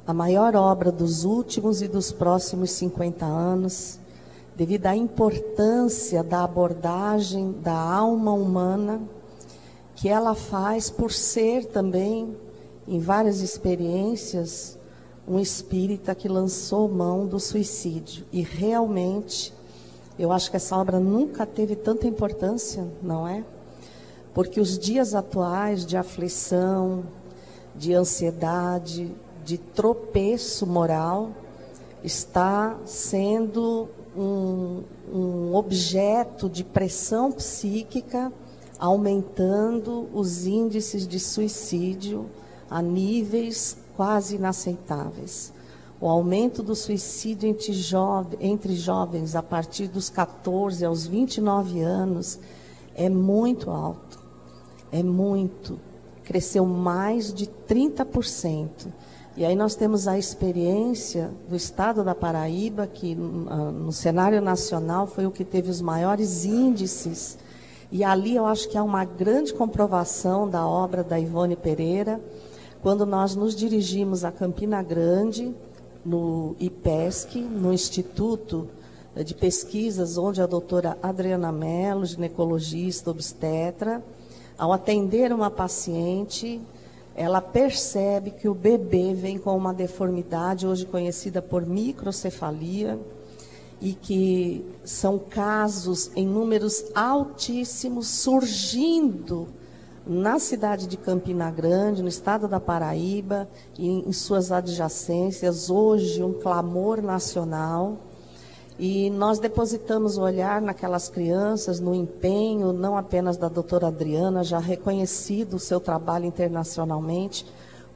a 0.07 0.13
maior 0.13 0.55
obra 0.55 0.89
dos 0.89 1.25
últimos 1.25 1.81
e 1.81 1.89
dos 1.89 2.13
próximos 2.13 2.71
50 2.71 3.25
anos, 3.25 3.99
devido 4.55 4.85
à 4.85 4.95
importância 4.95 6.23
da 6.23 6.45
abordagem 6.45 7.53
da 7.61 7.77
alma 7.77 8.31
humana 8.31 9.01
que 9.95 10.09
ela 10.09 10.35
faz 10.35 10.89
por 10.89 11.11
ser 11.11 11.65
também, 11.65 12.35
em 12.87 12.99
várias 12.99 13.41
experiências, 13.41 14.77
um 15.27 15.39
espírita 15.39 16.13
que 16.13 16.27
lançou 16.27 16.87
mão 16.87 17.25
do 17.25 17.39
suicídio. 17.39 18.25
E 18.31 18.41
realmente 18.41 19.53
Eu 20.17 20.31
acho 20.31 20.49
que 20.49 20.55
essa 20.55 20.77
obra 20.77 20.97
nunca 20.97 21.45
teve 21.45 21.75
tanta 21.75 22.07
importância, 22.07 22.87
não 23.01 23.27
é? 23.27 23.43
Porque 24.33 24.61
os 24.61 24.79
dias 24.79 25.13
atuais 25.13 25.85
de 25.85 25.97
aflição, 25.97 27.03
de 27.75 27.93
ansiedade, 27.93 29.11
de 29.43 29.57
tropeço 29.57 30.65
moral, 30.65 31.31
está 32.01 32.77
sendo 32.85 33.89
um, 34.15 34.83
um 35.13 35.53
objeto 35.53 36.49
de 36.49 36.63
pressão 36.63 37.29
psíquica, 37.29 38.31
aumentando 38.79 40.07
os 40.13 40.45
índices 40.45 41.07
de 41.07 41.19
suicídio 41.19 42.25
a 42.69 42.81
níveis 42.81 43.77
quase 43.95 44.35
inaceitáveis. 44.35 45.53
O 45.99 46.07
aumento 46.07 46.61
do 46.61 46.75
suicídio 46.75 47.49
entre, 47.49 47.71
jove, 47.73 48.37
entre 48.41 48.75
jovens 48.75 49.35
a 49.35 49.41
partir 49.41 49.87
dos 49.87 50.09
14 50.09 50.83
aos 50.83 51.07
29 51.07 51.81
anos 51.81 52.39
é 52.93 53.09
muito 53.09 53.71
alto. 53.71 54.19
É 54.91 55.01
muito. 55.01 55.79
Cresceu 56.23 56.65
mais 56.65 57.33
de 57.33 57.47
30%. 57.47 58.87
E 59.37 59.43
aí 59.43 59.55
nós 59.55 59.75
temos 59.75 60.07
a 60.07 60.17
experiência 60.17 61.29
do 61.49 61.55
estado 61.55 62.03
da 62.03 62.15
Paraíba, 62.15 62.87
que 62.87 63.17
ah, 63.49 63.71
no 63.71 63.91
cenário 63.91 64.41
nacional 64.41 65.07
foi 65.07 65.25
o 65.25 65.31
que 65.31 65.43
teve 65.43 65.69
os 65.69 65.81
maiores 65.81 66.45
índices. 66.45 67.37
E 67.91 68.03
ali 68.03 68.35
eu 68.35 68.45
acho 68.45 68.67
que 68.69 68.77
há 68.77 68.83
uma 68.83 69.05
grande 69.05 69.53
comprovação 69.53 70.49
da 70.49 70.65
obra 70.67 71.03
da 71.03 71.19
Ivone 71.19 71.55
Pereira, 71.55 72.19
quando 72.81 73.05
nós 73.05 73.35
nos 73.35 73.55
dirigimos 73.55 74.23
a 74.23 74.31
Campina 74.31 74.81
Grande, 74.83 75.53
no 76.05 76.55
IPESC, 76.59 77.39
no 77.39 77.73
Instituto 77.73 78.69
de 79.23 79.33
Pesquisas, 79.33 80.17
onde 80.17 80.41
a 80.41 80.45
doutora 80.45 80.97
Adriana 81.01 81.51
Mello, 81.51 82.05
ginecologista, 82.05 83.09
obstetra, 83.09 84.03
ao 84.57 84.71
atender 84.71 85.33
uma 85.33 85.49
paciente, 85.49 86.61
ela 87.15 87.41
percebe 87.41 88.31
que 88.31 88.47
o 88.47 88.53
bebê 88.53 89.13
vem 89.13 89.37
com 89.37 89.55
uma 89.55 89.73
deformidade, 89.73 90.67
hoje 90.67 90.85
conhecida 90.85 91.41
por 91.41 91.65
microcefalia, 91.65 92.99
e 93.81 93.93
que 93.93 94.65
são 94.83 95.19
casos 95.19 96.11
em 96.15 96.27
números 96.27 96.85
altíssimos 96.93 98.07
surgindo 98.07 99.47
na 100.05 100.37
cidade 100.37 100.85
de 100.87 100.97
Campina 100.97 101.49
Grande, 101.49 102.03
no 102.03 102.07
estado 102.07 102.47
da 102.47 102.59
Paraíba 102.59 103.49
e 103.77 103.87
em 103.87 104.13
suas 104.13 104.51
adjacências, 104.51 105.69
hoje 105.69 106.23
um 106.23 106.33
clamor 106.33 107.01
nacional. 107.01 107.97
E 108.77 109.09
nós 109.09 109.39
depositamos 109.39 110.17
o 110.17 110.21
olhar 110.21 110.61
naquelas 110.61 111.07
crianças, 111.07 111.79
no 111.79 111.95
empenho, 111.95 112.73
não 112.73 112.97
apenas 112.97 113.37
da 113.37 113.47
doutora 113.47 113.87
Adriana, 113.87 114.43
já 114.43 114.59
reconhecido 114.59 115.55
o 115.55 115.59
seu 115.59 115.79
trabalho 115.79 116.25
internacionalmente, 116.25 117.45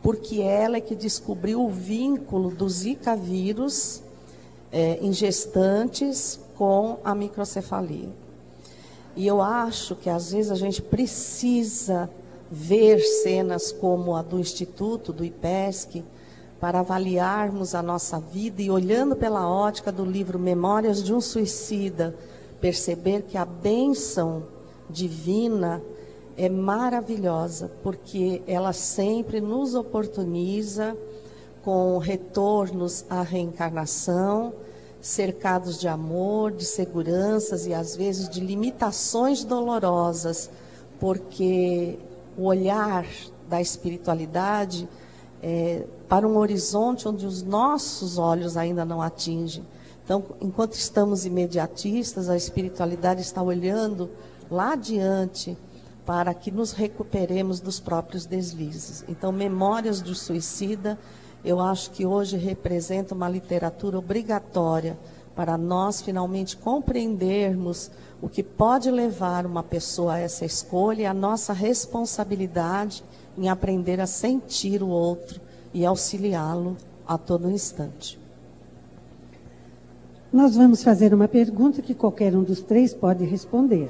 porque 0.01 0.41
ela 0.41 0.77
é 0.77 0.81
que 0.81 0.95
descobriu 0.95 1.61
o 1.61 1.69
vínculo 1.69 2.49
do 2.49 2.67
Zika 2.69 3.15
vírus 3.15 4.01
é, 4.71 4.99
em 5.01 5.11
gestantes 5.11 6.39
com 6.55 6.97
a 7.03 7.15
microcefalia. 7.15 8.09
E 9.15 9.25
eu 9.25 9.41
acho 9.41 9.95
que 9.95 10.09
às 10.09 10.31
vezes 10.31 10.51
a 10.51 10.55
gente 10.55 10.81
precisa 10.81 12.09
ver 12.51 12.99
cenas 12.99 13.71
como 13.71 14.15
a 14.15 14.21
do 14.21 14.39
Instituto, 14.39 15.13
do 15.13 15.23
IPESC, 15.25 16.03
para 16.59 16.79
avaliarmos 16.79 17.73
a 17.73 17.81
nossa 17.81 18.19
vida 18.19 18.61
e 18.61 18.69
olhando 18.69 19.15
pela 19.15 19.47
ótica 19.47 19.91
do 19.91 20.03
livro 20.03 20.37
Memórias 20.37 21.01
de 21.01 21.13
um 21.13 21.21
Suicida, 21.21 22.15
perceber 22.59 23.21
que 23.23 23.37
a 23.37 23.45
bênção 23.45 24.43
divina 24.89 25.81
é 26.35 26.49
maravilhosa, 26.49 27.71
porque 27.81 28.41
ela 28.45 28.73
sempre 28.73 29.39
nos 29.39 29.75
oportuniza 29.75 30.95
com 31.63 31.97
retornos 31.97 33.05
à 33.09 33.21
reencarnação, 33.21 34.53
cercados 35.01 35.79
de 35.79 35.87
amor, 35.87 36.51
de 36.51 36.65
seguranças 36.65 37.65
e 37.65 37.73
às 37.73 37.95
vezes 37.95 38.29
de 38.29 38.39
limitações 38.39 39.43
dolorosas, 39.43 40.49
porque 40.99 41.97
o 42.37 42.45
olhar 42.45 43.05
da 43.49 43.61
espiritualidade 43.61 44.87
é 45.41 45.85
para 46.07 46.27
um 46.27 46.37
horizonte 46.37 47.07
onde 47.07 47.25
os 47.25 47.43
nossos 47.43 48.17
olhos 48.17 48.57
ainda 48.57 48.83
não 48.83 49.01
atingem. 49.01 49.63
Então, 50.03 50.23
enquanto 50.41 50.73
estamos 50.73 51.25
imediatistas, 51.25 52.29
a 52.29 52.35
espiritualidade 52.35 53.21
está 53.21 53.43
olhando 53.43 54.09
lá 54.49 54.73
adiante 54.73 55.55
para 56.05 56.33
que 56.33 56.49
nos 56.49 56.71
recuperemos 56.71 57.59
dos 57.59 57.79
próprios 57.79 58.25
deslizes. 58.25 59.05
Então, 59.07 59.31
Memórias 59.31 60.01
do 60.01 60.15
Suicida 60.15 60.97
eu 61.43 61.59
acho 61.59 61.91
que 61.91 62.05
hoje 62.05 62.37
representa 62.37 63.15
uma 63.15 63.29
literatura 63.29 63.97
obrigatória 63.97 64.97
para 65.35 65.57
nós 65.57 66.01
finalmente 66.01 66.57
compreendermos 66.57 67.89
o 68.21 68.27
que 68.27 68.43
pode 68.43 68.91
levar 68.91 69.45
uma 69.45 69.63
pessoa 69.63 70.15
a 70.15 70.19
essa 70.19 70.43
escolha 70.43 71.03
e 71.03 71.05
a 71.05 71.13
nossa 71.13 71.53
responsabilidade 71.53 73.03
em 73.37 73.47
aprender 73.47 74.01
a 74.01 74.07
sentir 74.07 74.83
o 74.83 74.89
outro 74.89 75.39
e 75.73 75.85
auxiliá-lo 75.85 76.75
a 77.07 77.17
todo 77.17 77.49
instante. 77.49 78.19
Nós 80.31 80.55
vamos 80.55 80.83
fazer 80.83 81.13
uma 81.13 81.27
pergunta 81.27 81.81
que 81.81 81.95
qualquer 81.95 82.35
um 82.35 82.43
dos 82.43 82.61
três 82.61 82.93
pode 82.93 83.23
responder. 83.25 83.89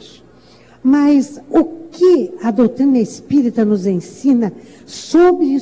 Mas 0.83 1.41
o 1.49 1.65
que 1.91 2.31
a 2.41 2.51
doutrina 2.51 2.99
espírita 2.99 3.65
nos 3.65 3.85
ensina 3.85 4.53
sobre 4.85 5.57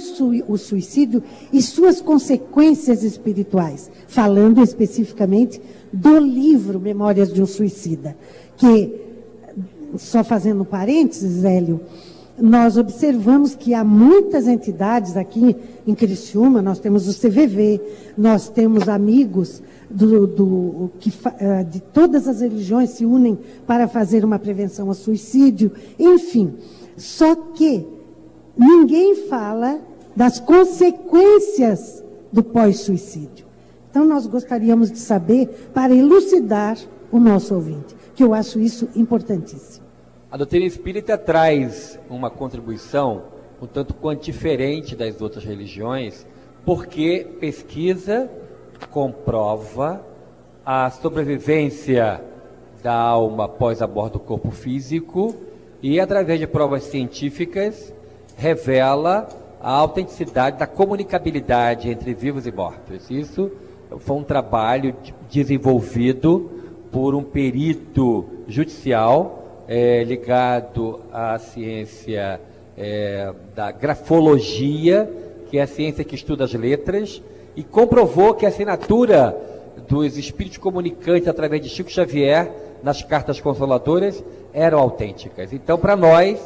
o 0.47 0.58
suicídio 0.58 1.23
e 1.51 1.62
suas 1.62 2.01
consequências 2.01 3.03
espirituais? 3.03 3.89
Falando 4.08 4.62
especificamente 4.62 5.62
do 5.91 6.17
livro 6.19 6.80
Memórias 6.80 7.34
de 7.34 7.41
um 7.41 7.45
Suicida, 7.45 8.15
que, 8.58 8.93
só 9.97 10.23
fazendo 10.23 10.65
parênteses, 10.65 11.43
Hélio, 11.43 11.80
nós 12.39 12.77
observamos 12.77 13.56
que 13.56 13.73
há 13.73 13.84
muitas 13.84 14.47
entidades 14.47 15.17
aqui 15.17 15.56
em 15.88 15.95
Criciúma, 15.95 16.62
nós 16.62 16.77
temos 16.77 17.08
o 17.08 17.19
CVV, 17.19 17.82
nós 18.15 18.47
temos 18.47 18.88
amigos 18.88 19.63
do, 19.89 20.28
do, 20.28 20.91
que, 21.00 21.12
eh, 21.39 21.63
de 21.63 21.80
todas 21.80 22.28
as 22.28 22.41
religiões 22.41 22.91
se 22.91 23.06
unem 23.06 23.38
para 23.65 23.88
fazer 23.88 24.26
uma 24.26 24.38
prevenção 24.38 24.88
ao 24.88 24.93
suicídio, 24.93 25.71
enfim. 25.97 26.56
Só 26.95 27.36
que 27.36 27.86
ninguém 28.58 29.28
fala 29.28 29.80
das 30.15 30.39
consequências 30.39 32.04
do 32.32 32.43
pós-suicídio. 32.43 33.45
Então, 33.89 34.06
nós 34.06 34.28
gostaríamos 34.28 34.91
de 34.91 35.00
saber 35.00 35.69
para 35.73 35.95
elucidar 35.95 36.78
o 37.12 37.19
nosso 37.19 37.56
ouvinte, 37.56 37.95
que 38.15 38.23
eu 38.23 38.34
acho 38.34 38.60
isso 38.60 38.89
importantíssimo. 38.95 39.86
A 40.30 40.38
doutrina 40.38 40.65
espírita 40.65 41.17
traz 41.17 41.97
uma 42.10 42.30
contribuição 42.30 43.23
um 43.62 43.65
tanto 43.65 43.93
quanto 43.93 44.23
diferente 44.23 44.95
das 44.95 45.21
outras 45.21 45.43
religiões, 45.43 46.26
porque 46.65 47.26
pesquisa 47.39 48.30
comprova 48.85 50.01
a 50.65 50.89
sobrevivência 50.89 52.21
da 52.83 52.93
alma 52.93 53.45
após 53.45 53.81
a 53.81 53.87
morte 53.87 54.13
do 54.13 54.19
corpo 54.19 54.51
físico 54.51 55.35
e, 55.81 55.99
através 55.99 56.39
de 56.39 56.47
provas 56.47 56.83
científicas, 56.83 57.93
revela 58.35 59.27
a 59.61 59.71
autenticidade 59.71 60.57
da 60.57 60.67
comunicabilidade 60.67 61.89
entre 61.89 62.13
vivos 62.13 62.45
e 62.45 62.51
mortos. 62.51 63.09
Isso 63.09 63.51
foi 63.99 64.17
um 64.17 64.23
trabalho 64.23 64.95
desenvolvido 65.29 66.51
por 66.91 67.15
um 67.15 67.23
perito 67.23 68.25
judicial 68.47 69.63
é, 69.67 70.03
ligado 70.03 71.01
à 71.11 71.37
ciência 71.37 72.39
é, 72.77 73.33
da 73.55 73.71
grafologia, 73.71 75.11
que 75.49 75.57
é 75.57 75.63
a 75.63 75.67
ciência 75.67 76.03
que 76.03 76.15
estuda 76.15 76.45
as 76.45 76.53
letras, 76.53 77.21
e 77.57 77.63
comprovou 77.63 78.35
que 78.35 78.45
a 78.45 78.49
assinatura 78.49 79.35
dos 79.89 80.15
espíritos 80.15 80.59
comunicantes 80.59 81.27
através 81.27 81.59
de 81.59 81.69
Chico 81.69 81.89
Xavier 81.89 82.51
nas 82.83 83.01
cartas 83.01 83.41
consoladoras 83.41 84.23
eram 84.53 84.77
autênticas. 84.77 85.51
Então, 85.51 85.75
para 85.75 85.95
nós, 85.95 86.39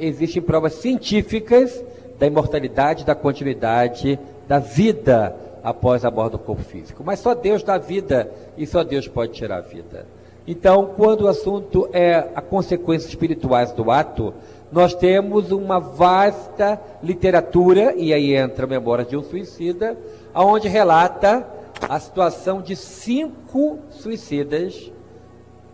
existem 0.00 0.40
provas 0.40 0.72
científicas 0.76 1.84
da 2.18 2.26
imortalidade, 2.26 3.04
da 3.04 3.14
continuidade 3.14 4.18
da 4.48 4.58
vida 4.58 5.36
após 5.62 6.06
a 6.06 6.10
morte 6.10 6.32
do 6.32 6.38
corpo 6.38 6.62
físico. 6.62 7.02
Mas 7.04 7.20
só 7.20 7.34
Deus 7.34 7.62
dá 7.62 7.76
vida 7.76 8.30
e 8.56 8.66
só 8.66 8.82
Deus 8.82 9.06
pode 9.06 9.32
tirar 9.32 9.58
a 9.58 9.60
vida. 9.60 10.06
Então, 10.46 10.92
quando 10.96 11.22
o 11.22 11.28
assunto 11.28 11.86
é 11.92 12.30
a 12.34 12.40
consequências 12.40 13.10
espirituais 13.10 13.72
do 13.72 13.90
ato, 13.90 14.32
nós 14.72 14.94
temos 14.94 15.52
uma 15.52 15.78
vasta 15.78 16.80
literatura, 17.02 17.94
e 17.96 18.12
aí 18.12 18.34
entra 18.34 18.64
a 18.64 18.68
memória 18.68 19.04
de 19.04 19.16
um 19.16 19.22
suicida, 19.22 19.96
onde 20.44 20.68
relata 20.68 21.46
a 21.88 21.98
situação 21.98 22.60
de 22.60 22.76
cinco 22.76 23.78
suicidas 23.90 24.90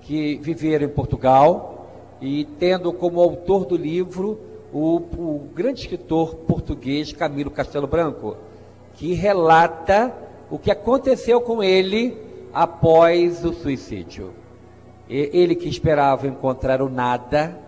que 0.02 0.36
viveram 0.36 0.86
em 0.86 0.90
Portugal 0.90 1.88
e 2.20 2.44
tendo 2.58 2.92
como 2.92 3.20
autor 3.20 3.64
do 3.64 3.76
livro 3.76 4.38
o, 4.72 4.96
o 4.96 5.48
grande 5.52 5.80
escritor 5.80 6.34
português 6.34 7.12
Camilo 7.12 7.50
Castelo 7.50 7.86
Branco, 7.86 8.36
que 8.94 9.12
relata 9.12 10.14
o 10.50 10.58
que 10.58 10.70
aconteceu 10.70 11.40
com 11.40 11.62
ele 11.62 12.16
após 12.52 13.44
o 13.44 13.52
suicídio. 13.52 14.32
Ele 15.08 15.54
que 15.54 15.68
esperava 15.68 16.26
encontrar 16.26 16.80
o 16.80 16.88
nada 16.88 17.58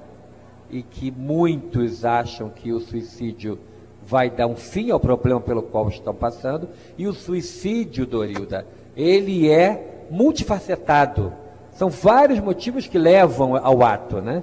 e 0.70 0.82
que 0.82 1.10
muitos 1.10 2.04
acham 2.04 2.48
que 2.48 2.72
o 2.72 2.80
suicídio 2.80 3.58
vai 4.06 4.30
dar 4.30 4.46
um 4.46 4.56
fim 4.56 4.90
ao 4.90 5.00
problema 5.00 5.40
pelo 5.40 5.62
qual 5.62 5.88
estão 5.88 6.14
passando, 6.14 6.68
e 6.96 7.06
o 7.06 7.12
suicídio, 7.12 8.06
Dorilda, 8.06 8.66
ele 8.96 9.50
é 9.50 10.06
multifacetado. 10.10 11.32
São 11.72 11.88
vários 11.88 12.38
motivos 12.38 12.86
que 12.86 12.98
levam 12.98 13.56
ao 13.56 13.82
ato, 13.82 14.20
né? 14.20 14.42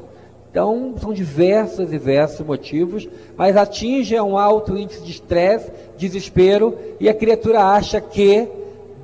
Então, 0.50 0.96
são 1.00 1.14
diversos, 1.14 1.90
diversos 1.90 2.46
motivos, 2.46 3.08
mas 3.38 3.56
atinge 3.56 4.20
um 4.20 4.38
alto 4.38 4.78
índice 4.78 5.02
de 5.02 5.12
estresse, 5.12 5.72
desespero, 5.98 6.78
e 7.00 7.08
a 7.08 7.14
criatura 7.14 7.64
acha 7.64 8.02
que, 8.02 8.50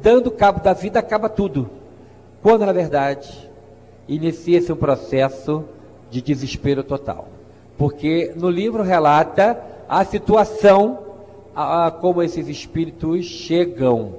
dando 0.02 0.30
cabo 0.30 0.60
da 0.60 0.74
vida, 0.74 1.00
acaba 1.00 1.30
tudo. 1.30 1.70
Quando, 2.44 2.66
na 2.66 2.74
verdade, 2.74 3.50
inicia-se 4.10 4.72
um 4.74 4.76
processo 4.76 5.64
de 6.12 6.22
desespero 6.22 6.84
total. 6.84 7.30
Porque 7.78 8.34
no 8.36 8.50
livro 8.50 8.84
relata 8.84 9.58
a 9.90 10.04
situação, 10.04 11.00
a, 11.56 11.88
a, 11.88 11.92
como 11.92 12.22
esses 12.22 12.48
espíritos 12.48 13.26
chegam 13.26 14.14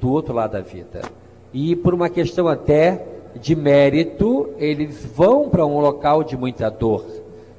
do 0.00 0.10
outro 0.10 0.34
lado 0.34 0.52
da 0.52 0.60
vida. 0.60 1.02
E 1.52 1.76
por 1.76 1.94
uma 1.94 2.08
questão 2.08 2.48
até 2.48 3.04
de 3.40 3.54
mérito, 3.54 4.50
eles 4.58 5.04
vão 5.04 5.48
para 5.48 5.66
um 5.66 5.80
local 5.80 6.24
de 6.24 6.36
muita 6.36 6.70
dor, 6.70 7.04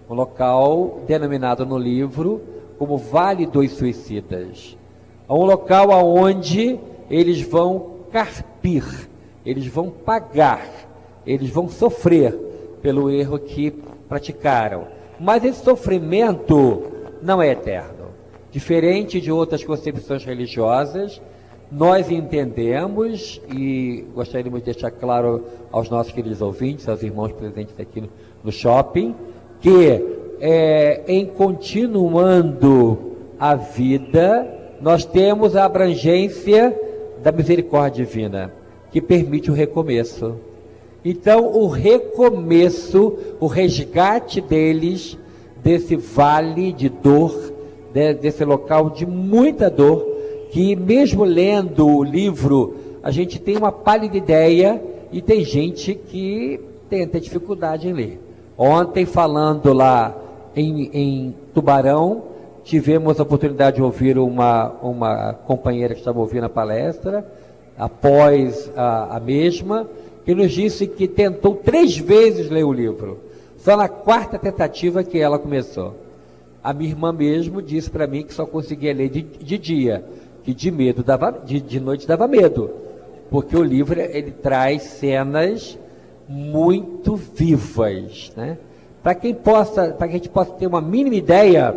um 0.10 0.14
local 0.14 1.00
denominado 1.08 1.66
no 1.66 1.78
livro 1.78 2.42
como 2.78 2.98
Vale 2.98 3.46
dos 3.46 3.72
Suicidas. 3.72 4.76
É 5.28 5.34
um 5.34 5.46
local 5.46 5.92
aonde 5.92 6.80
eles 7.10 7.42
vão 7.42 7.92
carpir, 8.12 8.84
eles 9.46 9.68
vão 9.68 9.90
pagar, 9.90 10.68
eles 11.26 11.50
vão 11.50 11.70
sofrer 11.70 12.34
pelo 12.82 13.10
erro 13.10 13.40
que 13.40 13.72
praticaram. 14.08 14.88
Mas 15.20 15.44
esse 15.44 15.64
sofrimento 15.64 16.95
não 17.26 17.42
é 17.42 17.50
eterno. 17.50 18.06
Diferente 18.52 19.20
de 19.20 19.32
outras 19.32 19.64
concepções 19.64 20.24
religiosas, 20.24 21.20
nós 21.72 22.10
entendemos 22.12 23.42
e 23.52 24.06
gostaríamos 24.14 24.60
de 24.60 24.72
deixar 24.72 24.92
claro 24.92 25.44
aos 25.72 25.90
nossos 25.90 26.14
queridos 26.14 26.42
ouvintes, 26.42 26.88
aos 26.88 27.02
irmãos 27.02 27.32
presentes 27.32 27.78
aqui 27.80 28.02
no, 28.02 28.10
no 28.44 28.52
shopping, 28.52 29.16
que 29.60 30.02
é, 30.40 31.02
em 31.08 31.26
continuando 31.26 33.16
a 33.40 33.56
vida, 33.56 34.48
nós 34.80 35.04
temos 35.04 35.56
a 35.56 35.66
abrangência 35.66 36.80
da 37.24 37.32
misericórdia 37.32 38.06
divina, 38.06 38.54
que 38.92 39.02
permite 39.02 39.50
o 39.50 39.54
recomeço. 39.54 40.36
Então, 41.04 41.46
o 41.46 41.68
recomeço, 41.68 43.18
o 43.40 43.48
resgate 43.48 44.40
deles 44.40 45.18
desse 45.66 45.96
vale 45.96 46.72
de 46.72 46.90
dor, 46.90 47.52
desse 48.22 48.46
local 48.46 48.92
de 48.92 49.04
muita 49.04 49.68
dor, 49.68 50.06
que 50.52 50.76
mesmo 50.76 51.24
lendo 51.24 51.88
o 51.88 52.04
livro, 52.04 52.76
a 53.02 53.10
gente 53.10 53.40
tem 53.40 53.58
uma 53.58 53.72
pálida 53.72 54.16
ideia 54.16 54.80
e 55.12 55.24
tem 55.24 55.44
gente 55.44 55.96
que 55.96 56.60
tenta 56.88 57.20
dificuldade 57.20 57.88
em 57.88 57.94
ler. 57.94 58.22
Ontem, 58.56 59.08
falando 59.08 59.74
lá 59.74 60.16
em, 60.56 60.90
em 60.94 61.36
Tubarão, 61.52 62.22
tivemos 62.64 63.20
a 63.20 63.24
oportunidade 63.24 63.78
de 63.78 63.82
ouvir 63.82 64.20
uma, 64.20 64.72
uma 64.84 65.34
companheira 65.34 65.96
que 65.96 66.00
estava 66.00 66.20
ouvindo 66.20 66.44
a 66.46 66.50
palestra, 66.50 67.26
após 67.76 68.72
a, 68.76 69.18
a 69.18 69.20
mesma, 69.20 69.90
que 70.24 70.36
nos 70.36 70.52
disse 70.52 70.86
que 70.86 71.08
tentou 71.08 71.56
três 71.56 71.98
vezes 71.98 72.52
ler 72.52 72.64
o 72.64 72.72
livro. 72.72 73.25
Só 73.66 73.76
na 73.76 73.90
quarta 73.90 74.38
tentativa 74.38 75.04
que 75.04 75.18
ela 75.18 75.40
começou. 75.40 75.96
A 76.64 76.72
minha 76.72 76.92
irmã 76.92 77.12
mesmo 77.12 77.64
disse 77.64 77.90
para 77.90 78.06
mim 78.06 78.22
que 78.22 78.32
só 78.32 78.46
conseguia 78.46 78.94
ler 78.94 79.10
de, 79.10 79.24
de 79.24 79.58
dia 79.58 80.06
que 80.44 80.54
de 80.54 80.70
medo 80.70 81.02
dava, 81.02 81.32
de, 81.32 81.60
de 81.60 81.80
noite 81.80 82.06
dava 82.06 82.28
medo, 82.28 82.70
porque 83.32 83.58
o 83.58 83.64
livro 83.64 84.00
ele 84.00 84.30
traz 84.30 84.84
cenas 84.84 85.80
muito 86.30 87.16
vivas, 87.16 88.32
né? 88.38 88.60
Para 89.02 89.16
quem 89.16 89.34
possa, 89.34 89.90
para 89.90 90.10
que 90.10 90.14
a 90.14 90.18
gente 90.18 90.30
possa 90.30 90.52
ter 90.52 90.68
uma 90.68 90.80
mínima 90.82 91.16
ideia, 91.16 91.76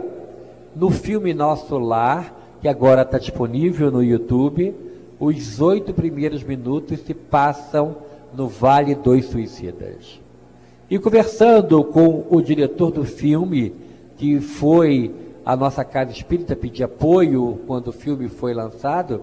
no 0.76 0.91
filme 0.91 1.32
Nosso 1.32 1.78
Lar, 1.78 2.34
que 2.61 2.68
agora 2.68 3.01
está 3.01 3.18
disponível 3.18 3.91
no 3.91 4.03
YouTube, 4.03 4.74
os 5.18 5.59
oito 5.59 5.95
primeiros 5.95 6.43
minutos 6.43 7.01
se 7.01 7.14
passam 7.14 7.97
no 8.34 8.47
Vale 8.47 8.95
dos 8.95 9.24
Suicidas. 9.24 10.28
E 10.91 10.99
conversando 10.99 11.84
com 11.84 12.24
o 12.30 12.41
diretor 12.41 12.91
do 12.91 13.05
filme, 13.05 13.74
que 14.16 14.41
foi 14.41 15.14
a 15.45 15.55
nossa 15.55 15.84
casa 15.84 16.12
espírita 16.12 16.57
pedir 16.57 16.84
apoio 16.84 17.61
quando 17.66 17.89
o 17.89 17.93
filme 17.93 18.26
foi 18.26 18.55
lançado, 18.55 19.20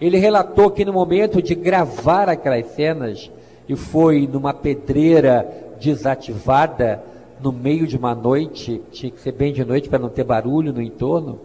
ele 0.00 0.18
relatou 0.18 0.70
que 0.70 0.84
no 0.84 0.92
momento 0.92 1.42
de 1.42 1.52
gravar 1.56 2.28
aquelas 2.28 2.64
cenas, 2.76 3.28
e 3.68 3.74
foi 3.74 4.28
numa 4.32 4.54
pedreira 4.54 5.48
desativada, 5.80 7.02
no 7.42 7.50
meio 7.50 7.88
de 7.88 7.96
uma 7.96 8.14
noite, 8.14 8.80
tinha 8.92 9.10
que 9.10 9.20
ser 9.20 9.32
bem 9.32 9.52
de 9.52 9.64
noite 9.64 9.88
para 9.88 9.98
não 9.98 10.10
ter 10.10 10.22
barulho 10.22 10.72
no 10.72 10.80
entorno, 10.80 11.40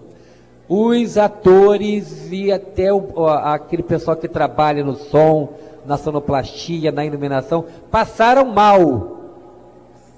os 0.70 1.18
atores 1.18 2.32
e 2.32 2.52
até 2.52 2.94
o, 2.94 3.28
aquele 3.28 3.82
pessoal 3.82 4.16
que 4.16 4.28
trabalha 4.28 4.84
no 4.84 4.96
som, 4.96 5.54
na 5.88 5.98
sonoplastia, 5.98 6.92
na 6.92 7.04
iluminação, 7.04 7.66
passaram 7.90 8.46
mal 8.46 9.15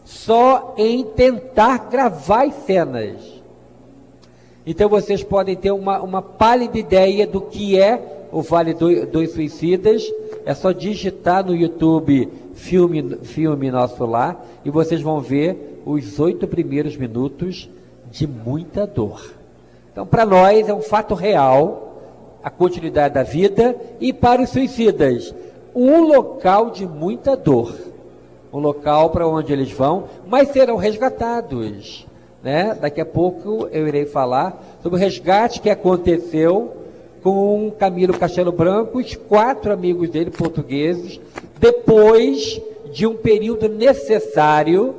só 0.07 0.73
em 0.77 1.03
tentar 1.03 1.89
gravar 1.89 2.45
as 2.45 2.53
cenas. 2.65 3.17
Então 4.65 4.87
vocês 4.87 5.21
podem 5.21 5.53
ter 5.53 5.71
uma, 5.71 6.01
uma 6.01 6.21
pálida 6.21 6.77
ideia 6.79 7.27
do 7.27 7.41
que 7.41 7.77
é 7.77 8.27
o 8.31 8.41
Vale 8.41 8.73
do, 8.73 9.05
dos 9.05 9.31
Suicidas. 9.33 10.09
É 10.45 10.53
só 10.53 10.71
digitar 10.71 11.45
no 11.45 11.53
YouTube 11.53 12.31
filme, 12.53 13.17
filme 13.23 13.69
Nosso 13.69 14.05
Lar 14.05 14.45
e 14.63 14.69
vocês 14.69 15.01
vão 15.01 15.19
ver 15.19 15.81
os 15.85 16.17
oito 16.21 16.47
primeiros 16.47 16.95
minutos 16.95 17.69
de 18.09 18.25
muita 18.25 18.87
dor. 18.87 19.33
Então, 19.91 20.07
para 20.07 20.25
nós 20.25 20.69
é 20.69 20.73
um 20.73 20.81
fato 20.81 21.15
real 21.15 21.83
a 22.41 22.49
continuidade 22.49 23.13
da 23.13 23.23
vida 23.23 23.75
e 23.99 24.13
para 24.13 24.41
os 24.41 24.51
suicidas, 24.51 25.35
um 25.75 25.99
local 26.03 26.69
de 26.69 26.85
muita 26.85 27.35
dor. 27.35 27.75
Um 28.51 28.59
local 28.59 29.09
para 29.09 29.27
onde 29.27 29.51
eles 29.51 29.71
vão, 29.71 30.05
mas 30.27 30.49
serão 30.49 30.77
resgatados. 30.77 32.05
Né? 32.41 32.77
Daqui 32.79 33.01
a 33.01 33.05
pouco 33.05 33.67
eu 33.71 33.87
irei 33.87 34.05
falar 34.05 34.61
sobre 34.81 34.97
o 34.97 35.01
resgate 35.01 35.59
que 35.59 35.69
aconteceu 35.69 36.77
com 37.21 37.71
Camilo 37.77 38.17
Castelo 38.17 38.51
Branco, 38.51 38.99
os 38.99 39.15
quatro 39.15 39.73
amigos 39.73 40.09
dele 40.09 40.31
portugueses, 40.31 41.19
depois 41.59 42.61
de 42.91 43.05
um 43.05 43.15
período 43.15 43.67
necessário 43.67 44.95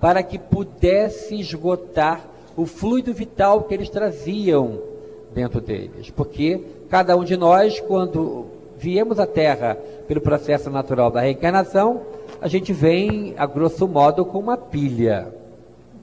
para 0.00 0.22
que 0.22 0.38
pudesse 0.38 1.38
esgotar 1.38 2.26
o 2.56 2.66
fluido 2.66 3.12
vital 3.12 3.62
que 3.62 3.74
eles 3.74 3.88
traziam 3.88 4.80
dentro 5.32 5.60
deles. 5.60 6.10
Porque 6.10 6.60
cada 6.88 7.16
um 7.16 7.24
de 7.24 7.36
nós, 7.36 7.80
quando 7.80 8.46
viemos 8.76 9.18
à 9.18 9.26
Terra 9.26 9.78
pelo 10.06 10.20
processo 10.20 10.70
natural 10.70 11.10
da 11.10 11.20
reencarnação, 11.20 12.00
a 12.40 12.48
gente 12.48 12.72
vem, 12.72 13.34
a 13.36 13.46
grosso 13.46 13.86
modo, 13.86 14.24
com 14.24 14.38
uma 14.38 14.56
pilha. 14.56 15.28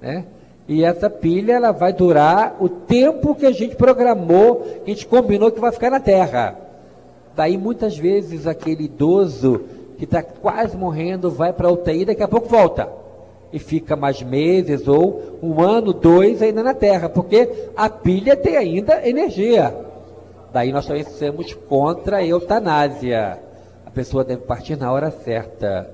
Né? 0.02 0.26
E 0.68 0.84
essa 0.84 1.10
pilha 1.10 1.54
ela 1.54 1.72
vai 1.72 1.94
durar 1.94 2.56
o 2.60 2.68
tempo 2.68 3.36
que 3.36 3.46
a 3.46 3.52
gente 3.52 3.76
programou, 3.76 4.58
que 4.84 4.92
a 4.92 4.94
gente 4.94 5.06
combinou 5.06 5.52
que 5.52 5.60
vai 5.60 5.72
ficar 5.72 5.92
na 5.92 6.00
Terra. 6.00 6.58
Daí 7.36 7.58
muitas 7.58 7.98
vezes 7.98 8.48
aquele 8.48 8.86
idoso 8.86 9.62
que 9.98 10.06
está 10.06 10.24
quase 10.24 10.76
morrendo 10.76 11.30
vai 11.30 11.54
para 11.54 11.68
a 11.68 11.72
UTI, 11.72 12.06
daqui 12.06 12.24
a 12.24 12.28
pouco 12.28 12.50
volta. 12.50 12.90
E 13.54 13.60
fica 13.60 13.96
mais 13.96 14.22
meses 14.22 14.88
ou 14.88 15.40
um 15.42 15.62
ano, 15.62 15.94
dois 15.94 16.42
ainda 16.42 16.64
na 16.64 16.74
Terra, 16.74 17.10
porque 17.10 17.70
a 17.76 17.88
pilha 17.90 18.36
tem 18.36 18.58
ainda 18.58 19.08
energia. 19.08 19.76
Daí 20.52 20.72
nós 20.72 20.86
também 20.88 21.04
somos 21.04 21.54
contra 21.54 22.18
a 22.18 22.26
eutanásia. 22.26 23.40
A 23.86 23.92
pessoa 23.92 24.24
deve 24.24 24.42
partir 24.42 24.78
na 24.78 24.92
hora 24.92 25.12
certa, 25.12 25.90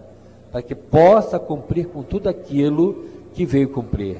para 0.51 0.61
que 0.61 0.75
possa 0.75 1.39
cumprir 1.39 1.87
com 1.87 2.03
tudo 2.03 2.27
aquilo 2.27 3.05
que 3.33 3.45
veio 3.45 3.69
cumprir. 3.69 4.17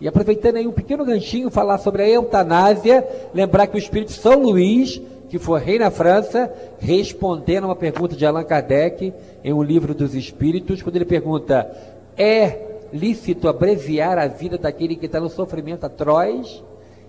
E 0.00 0.08
aproveitando 0.08 0.56
aí 0.56 0.66
um 0.66 0.72
pequeno 0.72 1.04
ganchinho, 1.04 1.50
falar 1.50 1.78
sobre 1.78 2.02
a 2.02 2.08
eutanásia, 2.08 3.06
lembrar 3.34 3.66
que 3.66 3.76
o 3.76 3.78
Espírito 3.78 4.12
São 4.12 4.40
Luís, 4.40 5.00
que 5.28 5.38
foi 5.38 5.60
rei 5.60 5.78
na 5.78 5.90
França, 5.90 6.52
respondendo 6.78 7.64
a 7.64 7.68
uma 7.68 7.76
pergunta 7.76 8.16
de 8.16 8.26
Allan 8.26 8.44
Kardec 8.44 9.12
em 9.44 9.52
um 9.52 9.62
livro 9.62 9.94
dos 9.94 10.14
Espíritos, 10.14 10.82
quando 10.82 10.96
ele 10.96 11.04
pergunta: 11.04 11.70
é 12.16 12.58
lícito 12.92 13.48
abreviar 13.48 14.18
a 14.18 14.26
vida 14.26 14.58
daquele 14.58 14.96
que 14.96 15.06
está 15.06 15.20
no 15.20 15.28
sofrimento 15.28 15.86
atroz? 15.86 16.62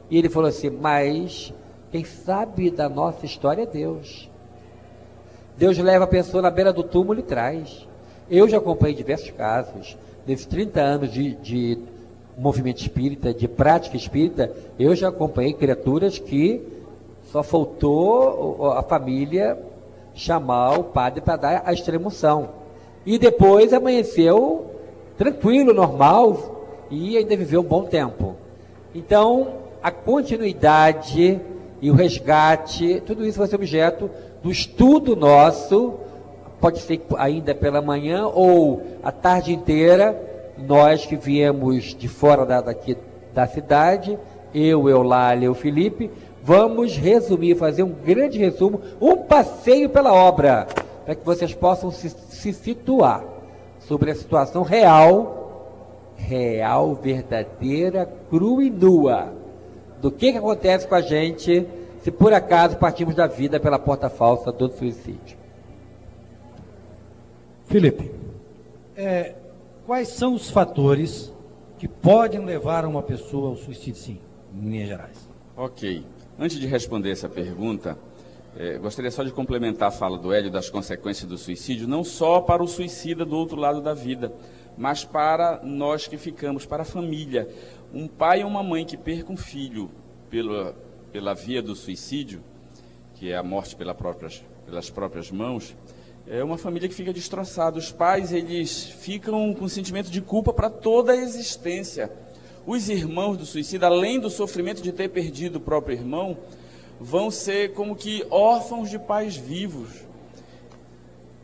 E 0.10 0.18
ele 0.18 0.30
falou 0.30 0.50
assim: 0.50 0.70
mas 0.70 1.54
quem 1.92 2.04
sabe 2.04 2.70
da 2.70 2.88
nossa 2.88 3.26
história 3.26 3.64
é 3.64 3.66
Deus. 3.66 4.30
Deus 5.58 5.78
leva 5.78 6.06
a 6.06 6.08
pessoa 6.08 6.42
na 6.42 6.50
beira 6.50 6.74
do 6.74 6.84
túmulo 6.84 7.20
e 7.20 7.24
traz. 7.24 7.88
Eu 8.30 8.48
já 8.48 8.58
acompanhei 8.58 8.96
diversos 8.96 9.32
casos, 9.32 9.98
nesses 10.26 10.46
30 10.46 10.82
anos 10.82 11.12
de, 11.12 11.34
de 11.36 11.78
movimento 12.38 12.82
espírita, 12.82 13.34
de 13.34 13.48
prática 13.48 13.98
espírita, 13.98 14.52
eu 14.80 14.96
já 14.96 15.10
acompanhei 15.10 15.54
criaturas 15.54 16.18
que 16.18 16.62
só 17.32 17.44
faltou 17.44 18.72
a 18.72 18.84
família 18.84 19.58
chamar 20.14 20.80
o 20.80 20.84
padre 20.84 21.22
para 21.22 21.36
dar 21.36 21.64
a 21.66 21.74
extremoção. 21.74 22.50
E 23.06 23.18
depois 23.18 23.74
amanheceu 23.74 24.68
tranquilo, 25.18 25.74
normal, 25.74 26.88
e 26.90 27.18
ainda 27.18 27.36
viveu 27.36 27.62
um 27.62 27.66
bom 27.66 27.84
tempo. 27.84 28.36
Então, 28.94 29.56
a 29.82 29.92
continuidade 29.92 31.40
e 31.82 31.92
o 31.92 31.96
resgate, 31.96 33.02
tudo 33.06 33.26
isso 33.26 33.40
vai 33.40 33.48
ser 33.48 33.56
objeto 33.56 34.10
do 34.42 34.52
estudo 34.52 35.16
nosso, 35.16 35.96
pode 36.64 36.80
ser 36.80 37.02
ainda 37.18 37.54
pela 37.54 37.82
manhã 37.82 38.26
ou 38.26 38.82
a 39.04 39.12
tarde 39.12 39.54
inteira, 39.54 40.18
nós 40.58 41.06
que 41.06 41.18
viemos 41.18 41.94
de 41.94 42.08
fora 42.08 42.46
da, 42.46 42.62
daqui 42.62 42.96
da 43.34 43.46
cidade, 43.46 44.18
eu, 44.56 44.88
Eulália 44.88 45.48
e 45.48 45.50
o 45.50 45.54
Felipe, 45.54 46.10
vamos 46.42 46.96
resumir, 46.96 47.56
fazer 47.56 47.84
um 47.84 47.92
grande 47.92 48.38
resumo, 48.38 48.80
um 49.02 49.18
passeio 49.18 49.90
pela 49.90 50.14
obra, 50.14 50.66
para 51.04 51.16
que 51.16 51.26
vocês 51.26 51.54
possam 51.54 51.92
se, 51.92 52.10
se 52.10 52.54
situar 52.54 53.26
sobre 53.82 54.12
a 54.12 54.16
situação 54.16 54.64
real, 54.64 55.68
real, 56.16 56.96
verdadeira, 56.96 58.10
crua 58.30 58.64
e 58.64 58.70
nua, 58.70 59.34
do 60.02 60.10
que, 60.10 60.32
que 60.32 60.38
acontece 60.38 60.88
com 60.88 60.96
a 60.96 61.02
gente 61.02 61.68
se 62.02 62.10
por 62.10 62.32
acaso 62.32 62.78
partimos 62.78 63.16
da 63.16 63.28
vida 63.28 63.60
pela 63.60 63.78
porta 63.78 64.10
falsa 64.10 64.50
do 64.50 64.70
suicídio. 64.70 65.43
Felipe, 67.74 68.12
é, 68.96 69.34
quais 69.88 70.10
são 70.10 70.36
os 70.36 70.48
fatores 70.48 71.34
que 71.80 71.88
podem 71.88 72.46
levar 72.46 72.86
uma 72.86 73.02
pessoa 73.02 73.50
ao 73.50 73.58
suicídio, 73.58 73.96
sim, 73.96 74.20
em 74.56 74.70
linhas 74.70 74.90
gerais? 74.90 75.28
Ok. 75.58 76.06
Antes 76.38 76.60
de 76.60 76.68
responder 76.68 77.10
essa 77.10 77.28
pergunta, 77.28 77.98
é, 78.56 78.78
gostaria 78.78 79.10
só 79.10 79.24
de 79.24 79.32
complementar 79.32 79.88
a 79.88 79.92
fala 79.92 80.20
do 80.20 80.32
Hélio 80.32 80.52
das 80.52 80.70
consequências 80.70 81.28
do 81.28 81.36
suicídio, 81.36 81.88
não 81.88 82.04
só 82.04 82.42
para 82.42 82.62
o 82.62 82.68
suicida 82.68 83.26
do 83.26 83.36
outro 83.36 83.58
lado 83.58 83.82
da 83.82 83.96
vida, 83.96 84.32
mas 84.78 85.04
para 85.04 85.60
nós 85.64 86.06
que 86.06 86.16
ficamos, 86.16 86.68
para 86.68 86.84
a 86.84 86.86
família. 86.86 87.50
Um 87.92 88.08
pai 88.08 88.42
e 88.42 88.44
uma 88.44 88.62
mãe 88.62 88.86
que 88.86 88.98
percam 88.98 89.34
um 89.34 89.38
filho 89.38 89.90
pela, 90.30 90.76
pela 91.12 91.34
via 91.34 91.60
do 91.60 91.76
suicídio, 91.76 92.40
que 93.16 93.32
é 93.32 93.36
a 93.36 93.42
morte 93.42 93.76
pela 93.76 93.96
próprias, 93.96 94.44
pelas 94.64 94.92
próprias 94.92 95.32
mãos, 95.32 95.76
é 96.28 96.44
uma 96.44 96.58
família 96.58 96.88
que 96.88 96.96
fica 96.96 97.12
destroçada. 97.12 97.78
Os 97.78 97.92
pais, 97.92 98.32
eles 98.32 98.84
ficam 98.86 99.54
com 99.54 99.68
sentimento 99.68 100.10
de 100.10 100.22
culpa 100.22 100.54
para 100.54 100.70
toda 100.70 101.12
a 101.12 101.18
existência. 101.18 102.10
Os 102.66 102.88
irmãos 102.88 103.38
do 103.38 103.46
suicida, 103.46 103.88
além 103.88 104.20
do 104.20 104.30
sofrimento 104.30 104.82
de 104.82 104.92
ter 104.92 105.10
perdido 105.10 105.58
o 105.58 105.62
próprio 105.62 105.98
irmão, 105.98 106.38
vão 107.00 107.30
ser 107.30 107.74
como 107.74 107.96
que 107.96 108.26
órfãos 108.30 108.90
de 108.90 108.98
pais 108.98 109.36
vivos. 109.36 109.90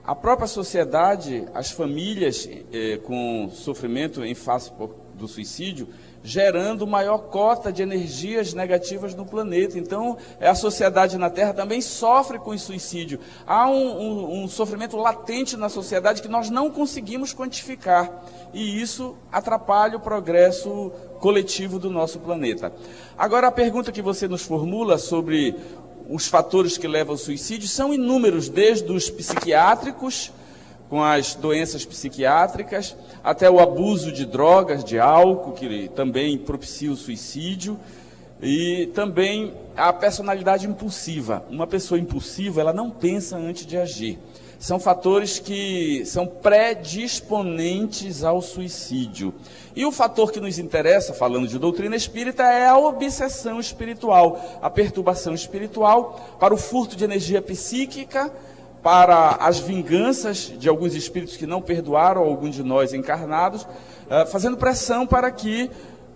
A 0.06 0.16
própria 0.16 0.48
sociedade, 0.48 1.46
as 1.54 1.70
famílias 1.72 2.50
eh, 2.72 2.98
com 3.04 3.50
sofrimento 3.52 4.24
em 4.24 4.34
face 4.34 4.72
do 5.14 5.28
suicídio, 5.28 5.90
gerando 6.24 6.86
maior 6.86 7.20
cota 7.30 7.72
de 7.72 7.82
energias 7.82 8.54
negativas 8.54 9.16
no 9.16 9.26
planeta. 9.26 9.78
Então, 9.78 10.18
a 10.40 10.56
sociedade 10.56 11.18
na 11.18 11.30
Terra 11.30 11.54
também 11.54 11.82
sofre 11.82 12.40
com 12.40 12.52
o 12.52 12.60
suicídio. 12.60 13.20
Há 13.46 13.70
um, 13.70 14.02
um, 14.02 14.44
um, 14.44 14.48
sofrimento 14.48 14.98
latente 14.98 15.56
na 15.56 15.70
sociedade 15.70 16.22
que 16.22 16.28
nós 16.28 16.50
não 16.50 16.70
conseguimos 16.70 17.34
quantificar. 17.34 18.24
E 18.54 18.82
isso 18.82 19.16
atrapalha 19.32 19.98
o 19.98 20.02
progresso 20.02 20.92
coletivo 21.20 21.80
do 21.80 21.90
nosso 21.90 22.20
planeta. 22.20 22.74
Agora, 23.18 23.48
a 23.48 23.52
pergunta 23.52 23.92
que 23.92 24.02
você 24.02 24.28
nos 24.28 24.44
formula 24.44 24.98
sobre 24.98 25.56
os 26.10 26.28
fatores 26.28 26.78
que 26.78 26.88
levam 26.88 27.14
ao 27.14 27.18
suicídio 27.18 27.68
são 27.68 27.94
inúmeros, 27.94 28.50
desde 28.50 28.92
os 28.92 29.10
psiquiátricos, 29.10 30.32
com 30.90 31.04
as 31.04 31.36
doenças 31.36 31.86
psiquiátricas, 31.86 32.96
até 33.24 33.50
o 33.50 33.60
abuso 33.60 34.12
de 34.12 34.26
drogas, 34.26 34.84
de 34.84 35.00
álcool, 35.00 35.52
que 35.52 35.90
também 35.90 36.38
propicia 36.38 36.92
o 36.92 36.96
suicídio, 36.96 37.80
e 38.42 38.90
também 38.96 39.54
a 39.76 39.94
personalidade 39.94 40.66
impulsiva. 40.66 41.46
Uma 41.50 41.68
pessoa 41.68 42.00
impulsiva, 42.00 42.62
ela 42.62 42.74
não 42.74 42.90
pensa 42.90 43.38
antes 43.38 43.66
de 43.66 43.78
agir. 43.78 44.18
São 44.58 44.78
fatores 44.78 45.40
que 45.40 46.04
são 46.06 46.28
predisponentes 46.28 48.26
ao 48.26 48.42
suicídio. 48.42 49.34
E 49.74 49.86
o 49.86 49.92
fator 49.92 50.34
que 50.34 50.42
nos 50.42 50.60
interessa, 50.60 51.14
falando 51.14 51.48
de 51.48 51.58
doutrina 51.58 51.96
espírita, 51.96 52.44
é 52.44 52.68
a 52.68 52.78
obsessão 52.78 53.60
espiritual, 53.60 54.60
a 54.62 54.70
perturbação 54.70 55.34
espiritual 55.34 56.38
para 56.40 56.54
o 56.54 56.58
furto 56.58 56.98
de 56.98 57.06
energia 57.06 57.42
psíquica, 57.42 58.30
para 58.82 59.32
as 59.40 59.60
vinganças 59.60 60.54
de 60.58 60.70
alguns 60.70 60.96
espíritos 60.96 61.36
que 61.36 61.46
não 61.46 61.62
perdoaram 61.62 62.22
algum 62.22 62.50
de 62.50 62.64
nós 62.64 62.94
encarnados, 62.94 63.64
uh, 63.64 64.26
fazendo 64.32 64.58
pressão 64.58 65.06
para 65.06 65.30
que 65.32 65.70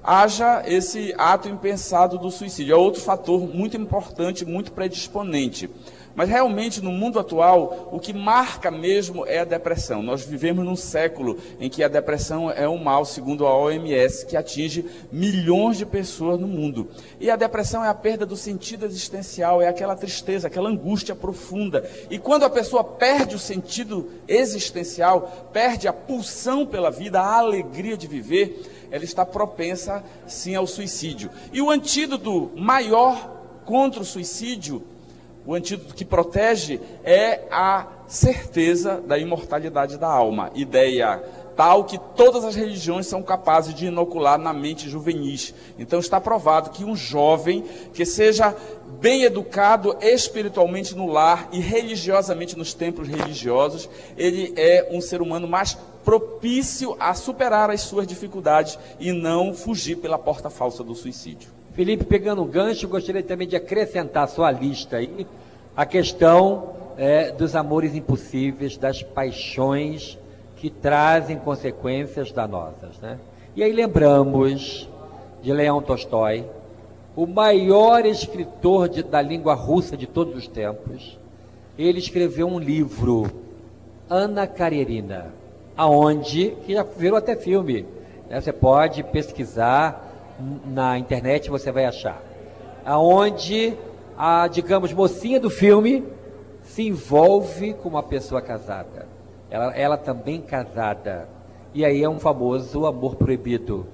haja 0.04 0.64
esse 0.66 1.14
ato 1.18 1.48
impensado 1.48 2.18
do 2.18 2.30
suicídio. 2.30 2.74
É 2.74 2.78
outro 2.78 3.02
fator 3.02 3.48
muito 3.48 3.78
importante, 3.78 4.46
muito 4.46 4.72
predisponente. 4.72 5.70
Mas 6.16 6.30
realmente 6.30 6.82
no 6.82 6.92
mundo 6.92 7.18
atual, 7.20 7.90
o 7.92 8.00
que 8.00 8.14
marca 8.14 8.70
mesmo 8.70 9.26
é 9.26 9.40
a 9.40 9.46
depressão. 9.46 10.04
Nós 10.04 10.24
vivemos 10.24 10.64
num 10.64 10.76
século 10.76 11.38
em 11.60 11.70
que 11.70 11.84
a 11.84 11.88
depressão 11.88 12.52
é 12.52 12.70
um 12.70 12.78
mal, 12.78 13.04
segundo 13.04 13.48
a 13.48 13.58
OMS, 13.58 14.26
que 14.28 14.38
atinge 14.38 14.86
milhões 15.12 15.78
de 15.78 15.86
pessoas 15.86 16.40
no 16.40 16.48
mundo. 16.48 16.88
E 17.20 17.32
a 17.32 17.36
depressão 17.36 17.84
é 17.84 17.90
a 17.90 17.94
perda 17.96 18.26
do 18.26 18.38
sentido 18.38 18.86
existencial, 18.86 19.62
é 19.62 19.68
aquela 19.68 19.96
tristeza, 19.96 20.48
aquela 20.48 20.70
angústia 20.70 21.16
profunda. 21.16 21.90
E 22.12 22.20
quando 22.20 22.44
a 22.44 22.50
pessoa 22.50 22.84
perde 22.84 23.36
o 23.36 23.40
sentido 23.40 24.12
existencial, 24.28 25.50
perde 25.52 25.88
a 25.88 25.94
pulsão 25.94 26.64
pela 26.64 26.92
vida, 26.92 27.20
a 27.20 27.38
alegria 27.38 27.98
de 27.98 28.06
viver, 28.06 28.88
ela 28.92 29.04
está 29.04 29.26
propensa 29.26 30.04
sim 30.28 30.54
ao 30.54 30.68
suicídio. 30.68 31.32
E 31.52 31.60
o 31.60 31.72
antídoto 31.72 32.52
maior 32.56 33.32
contra 33.66 34.02
o 34.02 34.06
suicídio 34.06 34.84
o 35.46 35.54
antídoto 35.54 35.94
que 35.94 36.06
protege 36.06 36.80
é 37.04 37.42
a 37.52 37.88
certeza 38.08 39.02
da 39.06 39.18
imortalidade 39.18 39.98
da 39.98 40.08
alma, 40.08 40.52
ideia 40.56 41.22
tal 41.56 41.84
que 41.84 42.00
todas 42.16 42.44
as 42.44 42.56
religiões 42.56 43.08
são 43.08 43.22
capazes 43.22 43.74
de 43.74 43.86
inocular 43.86 44.38
na 44.38 44.54
mente 44.54 44.90
juvenis. 44.90 45.54
Então 45.78 46.00
está 46.00 46.20
provado 46.20 46.72
que 46.72 46.84
um 46.84 46.96
jovem 46.96 47.64
que 47.94 48.06
seja 48.06 48.56
bem 49.00 49.24
educado 49.24 49.96
espiritualmente 50.02 50.96
no 50.96 51.08
lar 51.08 51.50
e 51.52 51.60
religiosamente 51.60 52.58
nos 52.58 52.74
templos 52.74 53.08
religiosos, 53.08 53.90
ele 54.18 54.54
é 54.56 54.90
um 54.92 55.02
ser 55.02 55.22
humano 55.22 55.48
mais 55.48 55.78
propício 56.04 56.96
a 57.00 57.14
superar 57.14 57.70
as 57.70 57.82
suas 57.82 58.06
dificuldades 58.06 58.78
e 59.00 59.12
não 59.12 59.54
fugir 59.54 59.98
pela 59.98 60.18
porta 60.18 60.50
falsa 60.50 60.84
do 60.84 60.96
suicídio. 60.96 61.53
Felipe, 61.74 62.06
pegando 62.06 62.44
um 62.44 62.48
gancho, 62.48 62.88
gostaria 62.88 63.24
também 63.24 63.48
de 63.48 63.56
acrescentar 63.56 64.26
à 64.26 64.28
sua 64.28 64.52
lista 64.52 64.98
aí 64.98 65.26
a 65.76 65.88
questão 65.88 66.70
é, 66.96 67.32
dos 67.32 67.56
amores 67.56 67.96
impossíveis, 67.96 68.78
das 68.78 69.02
paixões 69.02 70.20
que 70.58 70.70
trazem 70.70 71.40
consequências 71.40 72.32
danosas. 72.32 73.00
Né? 73.02 73.18
E 73.56 73.64
aí 73.64 73.74
lembramos 73.74 74.88
de 75.42 75.52
Leão 75.52 75.82
Tolstói, 75.82 76.46
o 77.16 77.26
maior 77.26 78.06
escritor 78.06 78.88
de, 78.88 79.02
da 79.02 79.20
língua 79.20 79.56
russa 79.56 79.98
de 79.98 80.06
todos 80.06 80.36
os 80.36 80.48
tempos. 80.48 81.18
Ele 81.76 81.98
escreveu 81.98 82.48
um 82.48 82.60
livro, 82.60 83.32
Ana 84.08 84.46
Karenina, 84.46 85.34
aonde 85.76 86.56
que 86.68 86.74
já 86.76 86.84
virou 86.84 87.18
até 87.18 87.36
filme. 87.36 87.84
Né? 88.30 88.40
Você 88.40 88.54
pode 88.54 89.02
pesquisar 89.02 90.13
na 90.66 90.98
internet 90.98 91.50
você 91.50 91.72
vai 91.72 91.86
achar. 91.86 92.22
Aonde 92.86 93.78
a, 94.18 94.48
digamos, 94.48 94.94
mocinha 94.94 95.40
do 95.40 95.50
filme 95.50 96.04
se 96.64 96.88
envolve 96.88 97.74
com 97.74 97.90
uma 97.90 98.04
pessoa 98.04 98.42
casada. 98.42 99.08
Ela, 99.50 99.76
ela 99.76 99.98
também 99.98 100.42
casada. 100.42 101.28
E 101.74 101.86
aí 101.86 102.04
é 102.04 102.10
um 102.10 102.20
famoso 102.20 102.86
amor 102.86 103.16
proibido. 103.16 103.86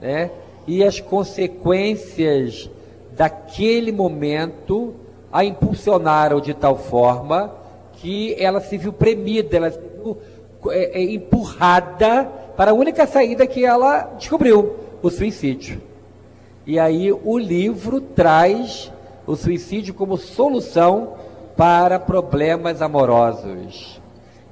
Né? 0.00 0.30
E 0.66 0.84
as 0.84 1.00
consequências 1.00 2.70
daquele 3.12 3.90
momento 3.90 4.94
a 5.32 5.44
impulsionaram 5.44 6.40
de 6.40 6.54
tal 6.54 6.76
forma 6.76 7.52
que 7.94 8.34
ela 8.38 8.60
se 8.60 8.78
viu 8.78 8.92
premida, 8.92 9.56
ela 9.56 9.70
se 9.70 9.78
viu 9.78 10.16
é, 10.70 11.00
é, 11.00 11.02
empurrada 11.02 12.24
para 12.56 12.70
a 12.70 12.74
única 12.74 13.06
saída 13.06 13.46
que 13.46 13.64
ela 13.64 14.14
descobriu, 14.18 14.76
o 15.02 15.10
suicídio. 15.10 15.80
E 16.66 16.78
aí 16.78 17.12
o 17.12 17.38
livro 17.38 18.00
traz 18.00 18.92
o 19.26 19.36
suicídio 19.36 19.94
como 19.94 20.16
solução 20.16 21.14
para 21.56 21.98
problemas 21.98 22.80
amorosos. 22.82 24.00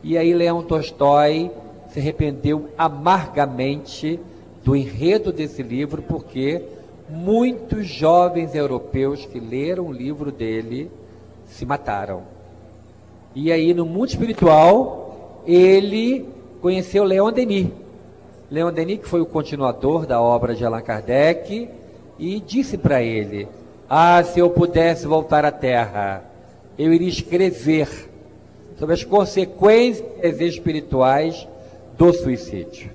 E 0.02 0.16
aí 0.16 0.32
Leão 0.32 0.62
Tolstói 0.62 1.50
se 1.90 2.00
arrependeu 2.00 2.68
amargamente 2.76 4.20
do 4.64 4.74
enredo 4.74 5.32
desse 5.32 5.62
livro, 5.62 6.02
porque 6.02 6.62
muitos 7.08 7.86
jovens 7.86 8.54
europeus 8.54 9.24
que 9.24 9.38
leram 9.38 9.86
o 9.86 9.92
livro 9.92 10.32
dele 10.32 10.90
se 11.46 11.64
mataram. 11.64 12.22
E 13.34 13.52
aí, 13.52 13.72
no 13.72 13.84
mundo 13.84 14.08
espiritual, 14.08 15.42
ele 15.46 16.26
conheceu 16.60 17.04
Leon 17.04 17.30
Denis. 17.32 17.68
Leon 18.50 18.72
Denis, 18.72 19.00
que 19.00 19.08
foi 19.08 19.20
o 19.20 19.26
continuador 19.26 20.06
da 20.06 20.20
obra 20.20 20.54
de 20.54 20.64
Allan 20.64 20.80
Kardec, 20.80 21.68
e 22.18 22.40
disse 22.40 22.78
para 22.78 23.02
ele: 23.02 23.48
Ah, 23.88 24.22
se 24.22 24.38
eu 24.38 24.50
pudesse 24.50 25.06
voltar 25.06 25.44
à 25.44 25.50
Terra, 25.50 26.22
eu 26.78 26.92
iria 26.92 27.08
escrever 27.08 27.88
sobre 28.78 28.94
as 28.94 29.02
consequências 29.02 30.40
espirituais 30.40 31.46
do 31.98 32.12
suicídio. 32.12 32.90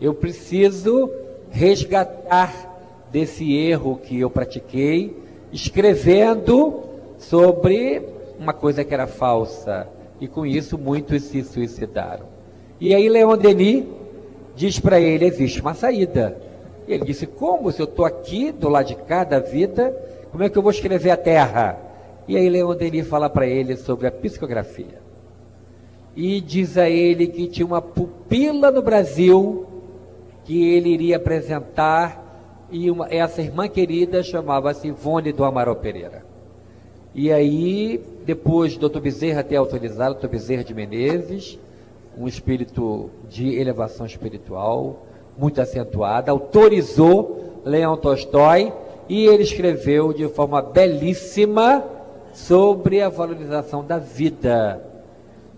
Eu 0.00 0.14
preciso 0.14 1.10
resgatar 1.50 2.52
desse 3.10 3.56
erro 3.56 3.96
que 3.96 4.20
eu 4.20 4.30
pratiquei, 4.30 5.16
escrevendo 5.52 6.82
sobre 7.18 8.02
uma 8.38 8.52
coisa 8.52 8.84
que 8.84 8.94
era 8.94 9.06
falsa. 9.06 9.88
E 10.20 10.28
com 10.28 10.46
isso 10.46 10.78
muitos 10.78 11.22
se 11.24 11.42
suicidaram. 11.42 12.26
E 12.80 12.94
aí 12.94 13.08
Leon 13.08 13.36
Denis 13.36 13.84
diz 14.54 14.78
para 14.78 15.00
ele: 15.00 15.26
existe 15.26 15.60
uma 15.60 15.74
saída. 15.74 16.36
E 16.86 16.92
ele 16.92 17.04
disse: 17.04 17.26
como 17.26 17.70
se 17.72 17.80
eu 17.80 17.84
estou 17.84 18.04
aqui 18.04 18.52
do 18.52 18.68
lado 18.68 18.86
de 18.86 18.94
cá 18.94 19.24
da 19.24 19.38
vida, 19.38 19.94
como 20.30 20.42
é 20.42 20.48
que 20.48 20.56
eu 20.56 20.62
vou 20.62 20.70
escrever 20.70 21.10
a 21.10 21.16
terra? 21.16 21.78
E 22.26 22.36
aí 22.36 22.48
Leon 22.48 22.74
Denis 22.74 23.06
fala 23.06 23.28
para 23.28 23.46
ele 23.46 23.76
sobre 23.76 24.06
a 24.06 24.12
psicografia 24.12 25.04
e 26.16 26.40
diz 26.40 26.78
a 26.78 26.88
ele 26.88 27.26
que 27.26 27.48
tinha 27.48 27.66
uma 27.66 27.82
pupila 27.82 28.70
no 28.70 28.82
Brasil 28.82 29.66
que 30.44 30.74
ele 30.74 30.90
iria 30.90 31.16
apresentar 31.16 32.22
e 32.70 32.90
uma, 32.90 33.08
essa 33.12 33.42
irmã 33.42 33.68
querida 33.68 34.22
chamava-se 34.22 34.88
Ivone 34.88 35.32
do 35.32 35.44
Amaral 35.44 35.76
Pereira. 35.76 36.24
E 37.14 37.32
aí, 37.32 38.00
depois 38.26 38.76
do 38.76 38.88
Dr. 38.88 39.00
Bezerra 39.00 39.42
ter 39.42 39.56
autorizado, 39.56 40.18
Dr. 40.18 40.28
Bezerra 40.28 40.64
de 40.64 40.74
Menezes, 40.74 41.58
um 42.18 42.28
espírito 42.28 43.10
de 43.28 43.58
elevação 43.58 44.06
espiritual 44.06 45.02
muito 45.36 45.60
acentuada, 45.60 46.30
autorizou 46.30 47.60
Leão 47.64 47.96
Tolstói 47.96 48.72
e 49.08 49.26
ele 49.26 49.42
escreveu 49.42 50.12
de 50.12 50.28
forma 50.28 50.62
belíssima 50.62 51.84
sobre 52.32 53.00
a 53.00 53.08
valorização 53.08 53.84
da 53.84 53.98
vida 53.98 54.80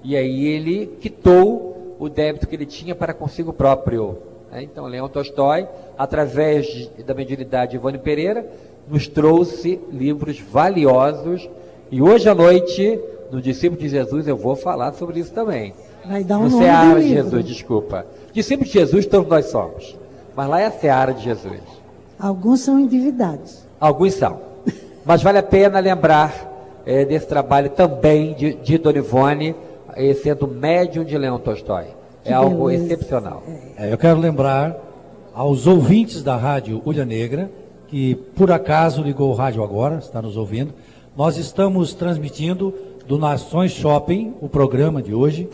e 0.07 0.17
aí 0.17 0.47
ele 0.47 0.87
quitou 1.01 1.97
o 1.99 2.09
débito 2.09 2.47
que 2.47 2.55
ele 2.55 2.65
tinha 2.65 2.95
para 2.95 3.13
consigo 3.13 3.53
próprio. 3.53 4.19
Né? 4.53 4.63
Então, 4.63 4.87
Leão 4.87 5.09
Tolstói, 5.09 5.67
através 5.99 6.65
de, 6.67 7.03
da 7.03 7.13
mediunidade 7.13 7.73
de 7.73 7.77
Ivone 7.77 7.99
Pereira, 7.99 8.47
nos 8.89 9.09
trouxe 9.09 9.81
livros 9.91 10.39
valiosos. 10.39 11.51
E 11.91 12.01
hoje 12.01 12.29
à 12.29 12.37
noite, 12.37 13.01
no 13.33 13.43
Discípulo 13.43 13.81
de 13.81 13.89
Jesus, 13.89 14.29
eu 14.29 14.37
vou 14.37 14.55
falar 14.55 14.93
sobre 14.93 15.19
isso 15.19 15.33
também. 15.33 15.75
Vai 16.09 16.25
dar 16.25 16.39
um 16.39 16.45
no 16.45 16.51
nome 16.51 16.65
Seara 16.65 17.01
de 17.01 17.09
livro. 17.09 17.25
Jesus, 17.25 17.45
desculpa. 17.45 18.07
Discípulo 18.33 18.67
de 18.67 18.73
Jesus, 18.73 19.07
todos 19.07 19.29
nós 19.29 19.47
somos. 19.47 19.97
Mas 20.35 20.49
lá 20.49 20.61
é 20.61 20.67
a 20.67 20.71
Seara 20.71 21.13
de 21.13 21.25
Jesus. 21.25 21.61
Alguns 22.19 22.61
são 22.61 22.79
endividados. 22.79 23.65
Alguns 23.81 24.15
são. 24.15 24.39
Mas 25.05 25.23
vale 25.23 25.39
a 25.39 25.43
pena 25.43 25.79
lembrar 25.79 26.83
é, 26.85 27.05
desse 27.05 27.27
trabalho 27.27 27.71
também 27.71 28.35
de, 28.35 28.55
de 28.55 28.79
Dona 28.79 28.99
Ivone, 28.99 29.55
eh, 29.95 30.15
sendo 30.15 30.47
médium 30.47 31.05
de 31.05 31.17
Leão 31.17 31.39
Tolstói. 31.39 31.85
É 32.25 32.29
Que 32.29 32.33
algo 32.33 32.67
beleza. 32.67 32.85
excepcional. 32.85 33.43
É, 33.77 33.93
eu 33.93 33.99
quero 33.99 34.19
lembrar 34.19 34.77
aos 35.35 35.67
ouvintes 35.67 36.23
da 36.23 36.37
Rádio 36.37 36.83
Ulha 36.85 37.05
Negra, 37.05 37.51
que 37.89 38.15
por 38.37 38.51
acaso 38.51 39.03
ligou 39.03 39.31
o 39.31 39.35
rádio 39.35 39.63
agora, 39.63 39.99
está 39.99 40.21
nos 40.21 40.37
ouvindo. 40.37 40.73
Nós 41.17 41.37
estamos 41.37 41.95
transmitindo 41.95 42.75
do 43.07 43.19
Nações 43.19 43.73
Shopping 43.73 44.35
o 44.41 44.49
programa 44.49 45.01
de 45.01 45.15
hoje 45.15 45.49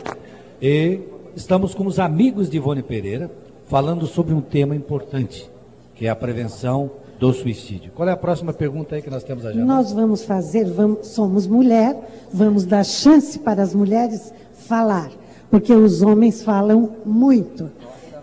e 0.63 1.01
estamos 1.35 1.75
com 1.75 1.85
os 1.87 1.99
amigos 1.99 2.49
de 2.49 2.57
Ivone 2.59 2.85
Pereira 2.85 3.29
falando 3.67 4.07
sobre 4.07 4.33
um 4.33 4.41
tema 4.41 4.77
importante, 4.77 5.51
que 5.97 6.07
é 6.07 6.09
a 6.09 6.15
prevenção 6.15 6.89
do 7.19 7.33
suicídio. 7.33 7.91
Qual 7.97 8.09
é 8.09 8.13
a 8.13 8.17
próxima 8.17 8.53
pergunta 8.53 8.95
aí 8.95 9.03
que 9.03 9.11
nós 9.11 9.25
temos 9.25 9.45
agendada? 9.45 9.67
Nós 9.67 9.93
vamos 9.93 10.25
fazer, 10.25 10.65
vamos, 10.67 11.09
somos 11.09 11.49
mulher, 11.49 11.97
vamos 12.33 12.65
dar 12.65 12.85
chance 12.85 13.41
para 13.41 13.61
as 13.61 13.75
mulheres 13.75 14.33
falar, 14.53 15.11
porque 15.51 15.73
os 15.73 16.01
homens 16.01 16.45
falam 16.45 16.91
muito. 17.05 17.69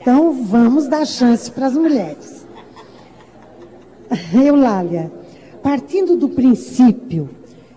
Então, 0.01 0.31
vamos 0.45 0.87
dar 0.87 1.05
chance 1.05 1.51
para 1.51 1.67
as 1.67 1.73
mulheres. 1.73 2.47
Eulália, 4.33 5.11
partindo 5.61 6.15
do 6.15 6.29
princípio 6.29 7.29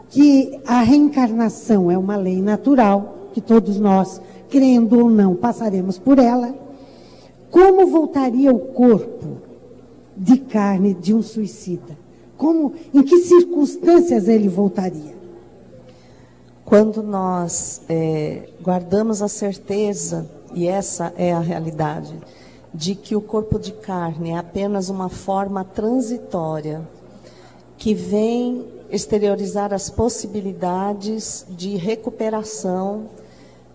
que 0.08 0.60
a 0.64 0.82
reencarnação 0.82 1.90
é 1.90 1.98
uma 1.98 2.14
lei 2.14 2.40
natural, 2.40 3.30
que 3.32 3.40
todos 3.40 3.80
nós, 3.80 4.20
crendo 4.53 5.00
ou 5.00 5.11
não, 5.11 5.34
passaremos 5.34 5.98
por 5.98 6.18
ela, 6.18 6.55
como 7.50 7.86
voltaria 7.86 8.53
o 8.53 8.59
corpo 8.59 9.38
de 10.14 10.36
carne 10.36 10.92
de 10.92 11.14
um 11.14 11.22
suicida? 11.22 11.96
Como, 12.36 12.74
em 12.92 13.03
que 13.03 13.20
circunstâncias 13.20 14.28
ele 14.28 14.48
voltaria? 14.48 15.16
Quando 16.66 17.03
nós 17.03 17.80
é, 17.88 18.50
guardamos 18.62 19.22
a 19.22 19.28
certeza, 19.28 20.28
e 20.55 20.66
essa 20.66 21.14
é 21.16 21.32
a 21.32 21.40
realidade, 21.40 22.14
de 22.74 22.94
que 22.94 23.16
o 23.16 23.22
corpo 23.22 23.59
de 23.59 23.72
carne 23.72 24.32
é 24.32 24.36
apenas 24.36 24.90
uma 24.90 25.09
forma 25.09 25.64
transitória 25.64 26.86
que 27.78 27.94
vem 27.94 28.66
exteriorizar 28.90 29.72
as 29.72 29.88
possibilidades 29.88 31.46
de 31.48 31.76
recuperação, 31.76 33.07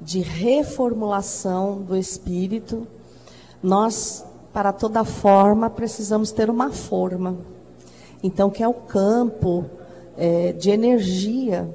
de 0.08 0.22
reformulação 0.22 1.82
do 1.82 1.93
espírito, 1.93 2.88
nós, 3.62 4.24
para 4.53 4.72
toda 4.72 5.03
forma, 5.03 5.70
precisamos 5.70 6.32
ter 6.32 6.49
uma 6.49 6.72
forma. 6.72 7.36
Então, 8.24 8.49
que 8.49 8.64
é 8.64 8.68
o 8.70 8.74
campo 8.74 9.66
é, 10.16 10.53
de 10.53 10.70
energia 10.70 11.70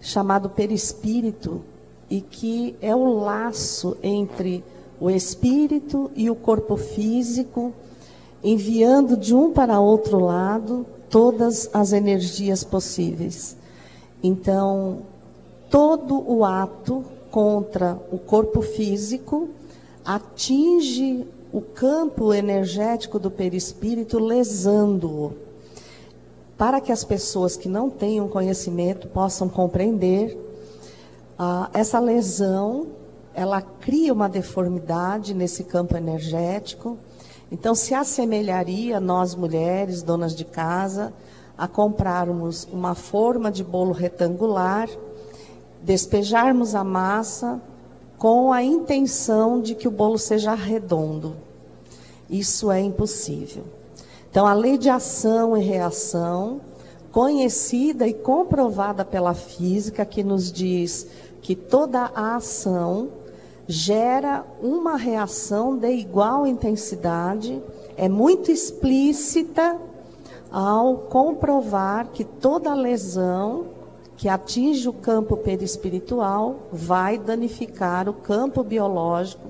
chamado 0.00 0.50
perispírito 0.50 1.62
e 2.08 2.20
que 2.20 2.76
é 2.80 2.94
o 2.94 3.12
laço 3.12 3.96
entre 4.04 4.62
o 5.00 5.10
espírito 5.10 6.12
e 6.14 6.30
o 6.30 6.36
corpo 6.36 6.76
físico, 6.76 7.72
enviando 8.44 9.16
de 9.16 9.34
um 9.34 9.52
para 9.52 9.80
outro 9.80 10.20
lado 10.20 10.86
todas 11.10 11.68
as 11.74 11.92
energias 11.92 12.62
possíveis. 12.62 13.56
Então, 14.22 15.00
todo 15.68 16.22
o 16.24 16.44
ato 16.44 17.04
contra 17.32 17.98
o 18.12 18.18
corpo 18.18 18.60
físico 18.60 19.48
atinge 20.04 21.26
o 21.50 21.62
campo 21.62 22.32
energético 22.32 23.18
do 23.18 23.30
perispírito, 23.30 24.18
lesando-o. 24.18 25.32
Para 26.58 26.80
que 26.80 26.92
as 26.92 27.02
pessoas 27.02 27.56
que 27.56 27.68
não 27.68 27.88
tenham 27.88 28.28
conhecimento 28.28 29.08
possam 29.08 29.48
compreender, 29.48 30.38
ah, 31.38 31.70
essa 31.72 31.98
lesão, 31.98 32.86
ela 33.34 33.62
cria 33.62 34.12
uma 34.12 34.28
deformidade 34.28 35.32
nesse 35.32 35.64
campo 35.64 35.96
energético. 35.96 36.98
Então, 37.50 37.74
se 37.74 37.94
assemelharia 37.94 39.00
nós 39.00 39.34
mulheres, 39.34 40.02
donas 40.02 40.34
de 40.34 40.44
casa, 40.44 41.12
a 41.56 41.66
comprarmos 41.66 42.68
uma 42.70 42.94
forma 42.94 43.50
de 43.50 43.64
bolo 43.64 43.92
retangular, 43.92 44.88
despejarmos 45.82 46.74
a 46.74 46.84
massa 46.84 47.60
com 48.18 48.52
a 48.52 48.62
intenção 48.62 49.60
de 49.60 49.74
que 49.74 49.88
o 49.88 49.90
bolo 49.90 50.18
seja 50.18 50.54
redondo. 50.54 51.34
Isso 52.30 52.70
é 52.70 52.80
impossível. 52.80 53.64
Então, 54.30 54.46
a 54.46 54.54
lei 54.54 54.78
de 54.78 54.88
ação 54.88 55.56
e 55.56 55.60
reação, 55.60 56.60
conhecida 57.10 58.06
e 58.06 58.14
comprovada 58.14 59.04
pela 59.04 59.34
física, 59.34 60.04
que 60.06 60.22
nos 60.22 60.50
diz 60.50 61.06
que 61.42 61.54
toda 61.54 62.10
a 62.14 62.36
ação 62.36 63.08
gera 63.66 64.44
uma 64.62 64.96
reação 64.96 65.76
de 65.76 65.90
igual 65.90 66.46
intensidade, 66.46 67.60
é 67.96 68.08
muito 68.08 68.50
explícita 68.50 69.76
ao 70.50 70.96
comprovar 70.96 72.08
que 72.08 72.24
toda 72.24 72.72
lesão 72.72 73.66
que 74.22 74.28
atinge 74.28 74.88
o 74.88 74.92
campo 74.92 75.36
perispiritual 75.36 76.68
vai 76.72 77.18
danificar 77.18 78.08
o 78.08 78.12
campo 78.12 78.62
biológico, 78.62 79.48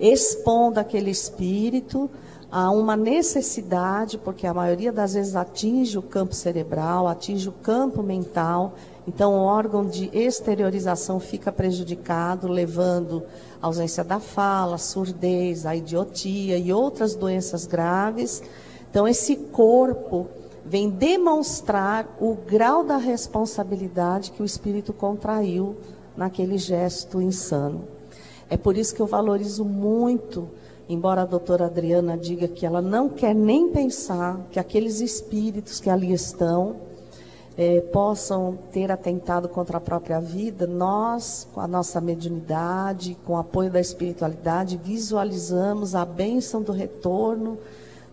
expondo 0.00 0.80
aquele 0.80 1.10
espírito 1.10 2.08
a 2.50 2.70
uma 2.70 2.96
necessidade, 2.96 4.16
porque 4.16 4.46
a 4.46 4.54
maioria 4.54 4.90
das 4.90 5.12
vezes 5.12 5.36
atinge 5.36 5.98
o 5.98 6.02
campo 6.02 6.34
cerebral, 6.34 7.06
atinge 7.06 7.50
o 7.50 7.52
campo 7.52 8.02
mental, 8.02 8.72
então 9.06 9.34
o 9.34 9.42
órgão 9.42 9.84
de 9.84 10.08
exteriorização 10.14 11.20
fica 11.20 11.52
prejudicado, 11.52 12.48
levando 12.48 13.24
ausência 13.60 14.02
da 14.02 14.18
fala, 14.18 14.78
surdez, 14.78 15.66
a 15.66 15.76
idiotia 15.76 16.56
e 16.56 16.72
outras 16.72 17.14
doenças 17.14 17.66
graves. 17.66 18.42
Então 18.90 19.06
esse 19.06 19.36
corpo 19.36 20.28
vem 20.68 20.90
demonstrar 20.90 22.06
o 22.20 22.34
grau 22.34 22.84
da 22.84 22.96
responsabilidade 22.96 24.30
que 24.30 24.42
o 24.42 24.46
espírito 24.46 24.92
contraiu 24.92 25.76
naquele 26.16 26.58
gesto 26.58 27.20
insano. 27.22 27.84
É 28.50 28.56
por 28.56 28.76
isso 28.76 28.94
que 28.94 29.00
eu 29.00 29.06
valorizo 29.06 29.64
muito 29.64 30.48
embora 30.88 31.22
a 31.22 31.26
doutora 31.26 31.66
Adriana 31.66 32.16
diga 32.16 32.48
que 32.48 32.64
ela 32.64 32.80
não 32.80 33.08
quer 33.10 33.34
nem 33.34 33.68
pensar 33.68 34.40
que 34.50 34.58
aqueles 34.58 35.00
espíritos 35.00 35.80
que 35.80 35.90
ali 35.90 36.12
estão 36.12 36.76
é, 37.58 37.80
possam 37.80 38.56
ter 38.72 38.90
atentado 38.90 39.48
contra 39.48 39.78
a 39.78 39.80
própria 39.80 40.20
vida, 40.20 40.66
nós, 40.66 41.46
com 41.52 41.60
a 41.60 41.66
nossa 41.66 42.00
mediunidade, 42.00 43.16
com 43.26 43.34
o 43.34 43.36
apoio 43.36 43.70
da 43.70 43.80
espiritualidade, 43.80 44.80
visualizamos 44.82 45.94
a 45.94 46.04
bênção 46.04 46.62
do 46.62 46.72
retorno 46.72 47.58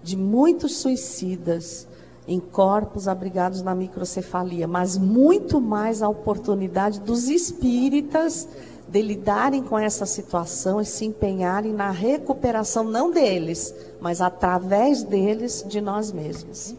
de 0.04 0.18
muitos 0.18 0.78
suicidas 0.78 1.88
em 2.28 2.40
corpos 2.40 3.08
abrigados 3.08 3.62
na 3.62 3.76
microcefalia, 3.76 4.68
mas 4.68 4.98
muito 4.98 5.62
mais 5.62 6.02
a 6.02 6.10
oportunidade 6.10 7.00
dos 7.00 7.30
espíritas 7.30 8.48
de 8.88 9.02
lidarem 9.02 9.64
com 9.64 9.78
essa 9.78 10.06
situação 10.06 10.80
e 10.80 10.86
se 10.86 11.06
empenharem 11.06 11.74
na 11.74 11.92
recuperação, 11.92 12.84
não 12.84 13.12
deles, 13.12 13.74
mas 14.00 14.22
através 14.22 15.04
deles, 15.04 15.66
de 15.68 15.82
nós 15.82 16.12
mesmos. 16.12 16.76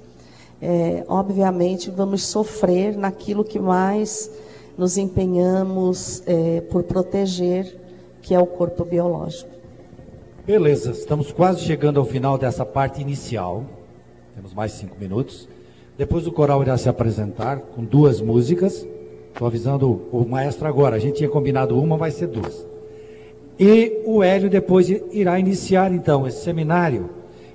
É, 0.60 1.04
obviamente, 1.08 1.90
vamos 1.90 2.24
sofrer 2.24 2.96
naquilo 2.96 3.44
que 3.44 3.58
mais 3.58 4.30
nos 4.76 4.96
empenhamos 4.96 6.22
é, 6.26 6.60
por 6.62 6.82
proteger, 6.84 7.76
que 8.22 8.34
é 8.34 8.38
o 8.38 8.46
corpo 8.46 8.84
biológico. 8.84 9.50
Beleza, 10.46 10.92
estamos 10.92 11.32
quase 11.32 11.60
chegando 11.60 11.98
ao 11.98 12.06
final 12.06 12.38
dessa 12.38 12.64
parte 12.64 13.00
inicial. 13.00 13.64
Temos 14.36 14.52
mais 14.52 14.72
cinco 14.72 14.94
minutos. 15.00 15.48
Depois 15.96 16.26
o 16.26 16.30
coral 16.30 16.60
irá 16.60 16.76
se 16.76 16.90
apresentar 16.90 17.56
com 17.56 17.82
duas 17.82 18.20
músicas. 18.20 18.86
Estou 19.32 19.48
avisando 19.48 19.90
o 20.12 20.26
maestro 20.28 20.68
agora. 20.68 20.96
A 20.96 20.98
gente 20.98 21.16
tinha 21.16 21.28
combinado 21.28 21.80
uma, 21.80 21.96
vai 21.96 22.10
ser 22.10 22.26
duas. 22.26 22.66
E 23.58 24.02
o 24.04 24.22
Hélio 24.22 24.50
depois 24.50 24.90
irá 24.90 25.40
iniciar 25.40 25.90
então 25.90 26.26
esse 26.26 26.44
seminário. 26.44 27.08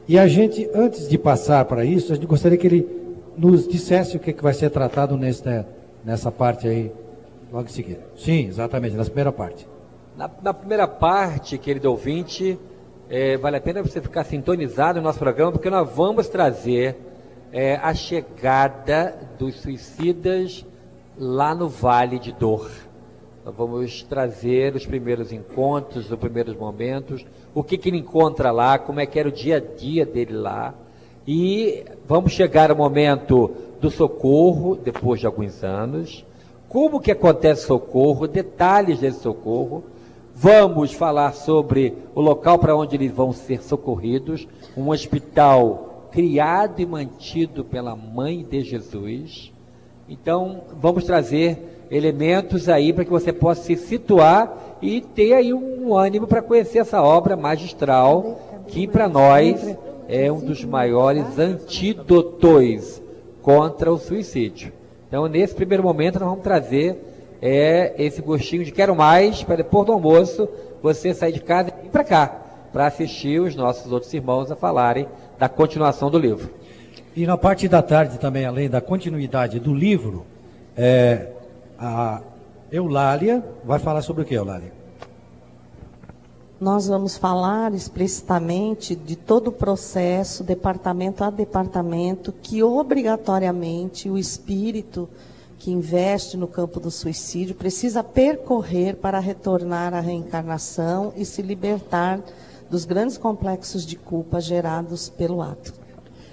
E 0.07 0.17
a 0.17 0.27
gente, 0.27 0.67
antes 0.73 1.07
de 1.07 1.19
passar 1.19 1.63
para 1.65 1.85
isso, 1.85 2.11
a 2.11 2.15
gente 2.15 2.25
gostaria 2.25 2.57
que 2.57 2.65
ele 2.65 2.87
nos 3.37 3.67
dissesse 3.67 4.17
o 4.17 4.19
que, 4.19 4.33
que 4.33 4.41
vai 4.41 4.53
ser 4.55 4.71
tratado 4.71 5.15
nessa, 5.15 5.67
nessa 6.03 6.31
parte 6.31 6.67
aí, 6.67 6.91
logo 7.53 7.67
em 7.69 7.71
seguida. 7.71 8.01
Sim, 8.17 8.47
exatamente, 8.47 8.95
nessa 8.95 9.11
primeira 9.11 9.31
parte. 9.31 9.67
Na, 10.17 10.27
na 10.41 10.53
primeira 10.53 10.87
parte, 10.87 11.59
querido 11.59 11.91
ouvinte, 11.91 12.57
é, 13.11 13.35
vale 13.35 13.57
a 13.57 13.61
pena 13.61 13.83
você 13.83 13.99
ficar 13.99 14.23
sintonizado 14.23 14.99
no 14.99 15.03
nosso 15.03 15.19
programa, 15.19 15.51
porque 15.51 15.69
nós 15.69 15.89
vamos 15.93 16.29
trazer 16.29 16.95
é, 17.51 17.75
a 17.75 17.93
chegada 17.93 19.13
dos 19.37 19.59
suicidas 19.59 20.65
lá 21.17 21.53
no 21.53 21.67
Vale 21.67 22.17
de 22.17 22.31
Dor. 22.31 22.71
Nós 23.43 23.53
vamos 23.53 24.01
trazer 24.03 24.77
os 24.77 24.85
primeiros 24.85 25.33
encontros, 25.33 26.09
os 26.09 26.17
primeiros 26.17 26.55
momentos, 26.55 27.25
o 27.53 27.61
que, 27.61 27.77
que 27.77 27.89
ele 27.89 27.97
encontra 27.97 28.49
lá, 28.49 28.79
como 28.79 29.01
é 29.01 29.05
que 29.05 29.19
era 29.19 29.27
o 29.27 29.31
dia 29.31 29.57
a 29.57 29.59
dia 29.59 30.05
dele 30.05 30.37
lá. 30.37 30.73
E 31.27 31.83
vamos 32.07 32.31
chegar 32.31 32.71
ao 32.71 32.77
momento 32.77 33.51
do 33.81 33.91
socorro, 33.91 34.77
depois 34.77 35.19
de 35.19 35.25
alguns 35.25 35.65
anos, 35.65 36.23
como 36.69 37.01
que 37.01 37.11
acontece 37.11 37.65
o 37.65 37.67
socorro, 37.67 38.25
detalhes 38.25 38.99
desse 38.99 39.19
socorro. 39.19 39.83
Vamos 40.35 40.93
falar 40.93 41.33
sobre 41.33 41.93
o 42.15 42.21
local 42.21 42.57
para 42.57 42.75
onde 42.75 42.95
eles 42.95 43.11
vão 43.11 43.31
ser 43.31 43.61
socorridos, 43.61 44.47
um 44.75 44.89
hospital 44.89 46.07
criado 46.11 46.81
e 46.81 46.85
mantido 46.85 47.63
pela 47.63 47.95
mãe 47.95 48.43
de 48.43 48.61
Jesus. 48.61 49.51
Então, 50.09 50.61
vamos 50.81 51.03
trazer 51.03 51.85
elementos 51.91 52.69
aí 52.69 52.91
para 52.91 53.05
que 53.05 53.11
você 53.11 53.31
possa 53.31 53.63
se 53.63 53.75
situar 53.75 54.77
e 54.81 55.01
ter 55.01 55.33
aí 55.33 55.53
um 55.53 55.95
ânimo 55.95 56.25
para 56.25 56.41
conhecer 56.41 56.79
essa 56.79 57.01
obra 57.01 57.37
magistral 57.37 58.39
que 58.67 58.87
para 58.87 59.07
nós 59.07 59.77
é 60.07 60.31
um 60.31 60.39
dos 60.39 60.63
maiores 60.63 61.37
antídotos 61.37 63.01
contra 63.41 63.91
o 63.91 63.97
suicídio. 63.97 64.71
Então, 65.07 65.27
nesse 65.27 65.53
primeiro 65.53 65.83
momento, 65.83 66.19
nós 66.19 66.29
vamos 66.29 66.43
trazer 66.43 67.10
é, 67.41 67.93
esse 67.97 68.21
gostinho 68.21 68.63
de 68.63 68.71
quero 68.71 68.95
mais, 68.95 69.43
para 69.43 69.57
depois 69.57 69.85
do 69.85 69.93
almoço 69.93 70.47
você 70.81 71.13
sair 71.13 71.33
de 71.33 71.39
casa 71.39 71.73
e 71.83 71.87
ir 71.87 71.89
para 71.89 72.03
cá, 72.03 72.41
para 72.71 72.87
assistir 72.87 73.41
os 73.41 73.55
nossos 73.55 73.91
outros 73.91 74.13
irmãos 74.13 74.51
a 74.51 74.55
falarem 74.55 75.07
da 75.39 75.49
continuação 75.49 76.11
do 76.11 76.19
livro. 76.19 76.49
E 77.15 77.25
na 77.25 77.37
parte 77.37 77.67
da 77.67 77.81
tarde 77.81 78.19
também, 78.19 78.45
além 78.45 78.69
da 78.69 78.79
continuidade 78.79 79.59
do 79.59 79.73
livro, 79.73 80.25
é, 80.77 81.29
a 81.77 82.21
Eulália 82.71 83.43
vai 83.65 83.79
falar 83.79 84.01
sobre 84.01 84.21
o 84.21 84.25
que, 84.25 84.33
Eulália? 84.33 84.71
Nós 86.59 86.87
vamos 86.87 87.17
falar 87.17 87.73
explicitamente 87.73 88.95
de 88.95 89.15
todo 89.15 89.47
o 89.47 89.51
processo, 89.51 90.43
departamento 90.43 91.23
a 91.23 91.31
departamento, 91.31 92.31
que 92.31 92.61
obrigatoriamente 92.61 94.07
o 94.07 94.17
espírito 94.17 95.09
que 95.61 95.69
investe 95.69 96.37
no 96.37 96.47
campo 96.47 96.79
do 96.79 96.89
suicídio 96.89 97.53
precisa 97.53 98.03
percorrer 98.03 98.95
para 98.95 99.19
retornar 99.19 99.93
à 99.93 99.99
reencarnação 99.99 101.13
e 101.15 101.23
se 101.23 101.43
libertar 101.43 102.19
dos 102.67 102.83
grandes 102.83 103.15
complexos 103.15 103.85
de 103.85 103.95
culpa 103.95 104.41
gerados 104.41 105.07
pelo 105.07 105.39
ato. 105.39 105.71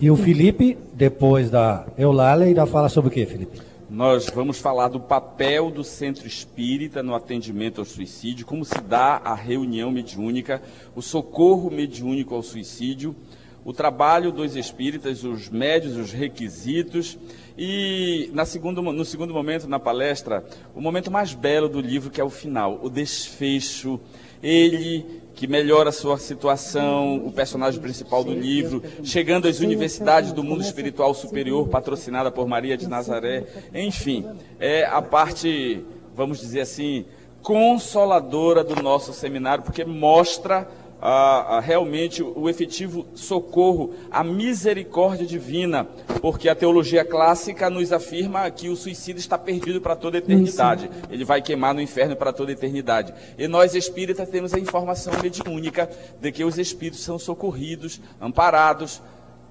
E 0.00 0.10
o 0.10 0.16
Felipe, 0.16 0.78
depois 0.94 1.50
da 1.50 1.86
Eulália, 1.98 2.48
irá 2.48 2.64
falar 2.64 2.88
sobre 2.88 3.08
o 3.08 3.12
que, 3.12 3.26
Felipe? 3.26 3.60
Nós 3.90 4.30
vamos 4.34 4.58
falar 4.58 4.88
do 4.88 5.00
papel 5.00 5.70
do 5.70 5.84
centro 5.84 6.26
espírita 6.26 7.02
no 7.02 7.14
atendimento 7.14 7.82
ao 7.82 7.84
suicídio, 7.84 8.46
como 8.46 8.64
se 8.64 8.80
dá 8.80 9.20
a 9.22 9.34
reunião 9.34 9.90
mediúnica, 9.90 10.62
o 10.96 11.02
socorro 11.02 11.70
mediúnico 11.70 12.34
ao 12.34 12.42
suicídio, 12.42 13.14
o 13.62 13.74
trabalho 13.74 14.32
dos 14.32 14.56
espíritas, 14.56 15.22
os 15.24 15.50
médios, 15.50 15.96
os 15.96 16.12
requisitos 16.12 17.18
e 17.58 18.30
na 18.32 18.44
segundo, 18.46 18.80
no 18.80 19.04
segundo 19.04 19.34
momento 19.34 19.66
na 19.66 19.80
palestra, 19.80 20.44
o 20.76 20.80
momento 20.80 21.10
mais 21.10 21.34
belo 21.34 21.68
do 21.68 21.80
livro, 21.80 22.08
que 22.08 22.20
é 22.20 22.24
o 22.24 22.30
final, 22.30 22.78
o 22.82 22.88
desfecho. 22.88 23.98
Ele 24.40 25.04
que 25.34 25.46
melhora 25.46 25.90
a 25.90 25.92
sua 25.92 26.18
situação, 26.18 27.16
o 27.24 27.30
personagem 27.30 27.80
principal 27.80 28.24
do 28.24 28.32
livro, 28.32 28.82
chegando 29.04 29.46
às 29.46 29.60
universidades 29.60 30.32
do 30.32 30.42
mundo 30.42 30.62
espiritual 30.62 31.14
superior, 31.14 31.68
patrocinada 31.68 32.30
por 32.30 32.48
Maria 32.48 32.76
de 32.76 32.88
Nazaré. 32.88 33.44
Enfim, 33.72 34.24
é 34.58 34.84
a 34.84 35.00
parte, 35.00 35.84
vamos 36.14 36.40
dizer 36.40 36.62
assim, 36.62 37.04
consoladora 37.40 38.64
do 38.64 38.82
nosso 38.82 39.12
seminário, 39.12 39.62
porque 39.62 39.84
mostra 39.84 40.68
a, 41.00 41.56
a, 41.56 41.60
realmente 41.60 42.22
o 42.22 42.48
efetivo 42.48 43.06
socorro, 43.14 43.94
a 44.10 44.24
misericórdia 44.24 45.26
divina, 45.26 45.84
porque 46.20 46.48
a 46.48 46.54
teologia 46.54 47.04
clássica 47.04 47.70
nos 47.70 47.92
afirma 47.92 48.50
que 48.50 48.68
o 48.68 48.76
suicídio 48.76 49.20
está 49.20 49.38
perdido 49.38 49.80
para 49.80 49.94
toda 49.94 50.18
a 50.18 50.20
eternidade. 50.20 50.86
Isso. 50.86 51.08
Ele 51.10 51.24
vai 51.24 51.40
queimar 51.40 51.74
no 51.74 51.80
inferno 51.80 52.16
para 52.16 52.32
toda 52.32 52.50
a 52.50 52.54
eternidade. 52.54 53.14
E 53.38 53.46
nós 53.46 53.74
espíritas 53.74 54.28
temos 54.28 54.52
a 54.52 54.58
informação 54.58 55.12
mediúnica 55.22 55.88
de 56.20 56.32
que 56.32 56.44
os 56.44 56.58
espíritos 56.58 57.00
são 57.00 57.18
socorridos, 57.18 58.00
amparados, 58.20 59.00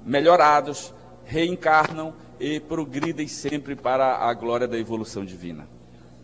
melhorados, 0.06 0.94
reencarnam 1.26 2.14
e 2.40 2.60
progridem 2.60 3.28
sempre 3.28 3.76
para 3.76 4.18
a 4.18 4.34
glória 4.34 4.68
da 4.68 4.78
evolução 4.78 5.26
divina. 5.26 5.77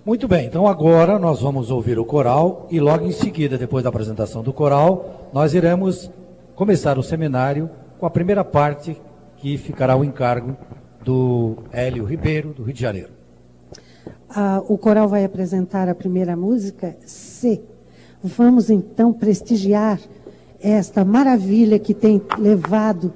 Muito 0.05 0.27
bem, 0.27 0.47
então 0.47 0.67
agora 0.67 1.17
nós 1.17 1.39
vamos 1.39 1.71
ouvir 1.71 1.97
o 1.97 2.03
coral 2.03 2.67
e 2.69 2.77
logo 2.77 3.05
em 3.05 3.13
seguida, 3.13 3.57
depois 3.57 3.85
da 3.85 3.89
apresentação 3.89 4.43
do 4.43 4.51
coral, 4.51 5.29
nós 5.31 5.53
iremos 5.53 6.11
começar 6.55 6.99
o 6.99 7.03
seminário 7.03 7.69
com 7.97 8.05
a 8.05 8.09
primeira 8.09 8.43
parte 8.43 8.97
que 9.37 9.57
ficará 9.57 9.95
o 9.95 10.03
encargo 10.03 10.57
do 11.05 11.55
Hélio 11.71 12.03
Ribeiro, 12.03 12.49
do 12.49 12.63
Rio 12.63 12.73
de 12.73 12.81
Janeiro. 12.81 13.11
Ah, 14.29 14.61
o 14.67 14.77
coral 14.77 15.07
vai 15.07 15.23
apresentar 15.23 15.87
a 15.87 15.95
primeira 15.95 16.35
música, 16.35 16.97
C. 17.05 17.61
Vamos 18.21 18.69
então 18.69 19.13
prestigiar 19.13 20.01
esta 20.61 21.05
maravilha 21.05 21.79
que 21.79 21.93
tem 21.93 22.21
levado 22.37 23.13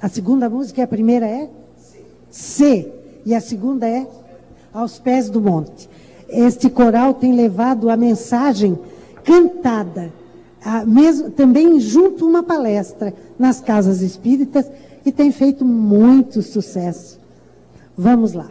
A 0.00 0.08
segunda 0.08 0.48
música 0.48 0.80
e 0.80 0.84
a 0.84 0.86
primeira 0.86 1.26
é? 1.26 1.48
C. 2.30 2.90
E 3.24 3.34
a 3.34 3.40
segunda 3.40 3.86
é? 3.88 4.06
Aos 4.76 4.98
pés 4.98 5.30
do 5.30 5.40
monte. 5.40 5.88
Este 6.28 6.68
coral 6.68 7.14
tem 7.14 7.34
levado 7.34 7.88
a 7.88 7.96
mensagem 7.96 8.78
cantada, 9.24 10.12
a, 10.62 10.84
mesmo, 10.84 11.30
também 11.30 11.80
junto 11.80 12.26
uma 12.26 12.42
palestra 12.42 13.14
nas 13.38 13.58
casas 13.58 14.02
espíritas 14.02 14.70
e 15.02 15.10
tem 15.10 15.32
feito 15.32 15.64
muito 15.64 16.42
sucesso. 16.42 17.18
Vamos 17.96 18.34
lá. 18.34 18.50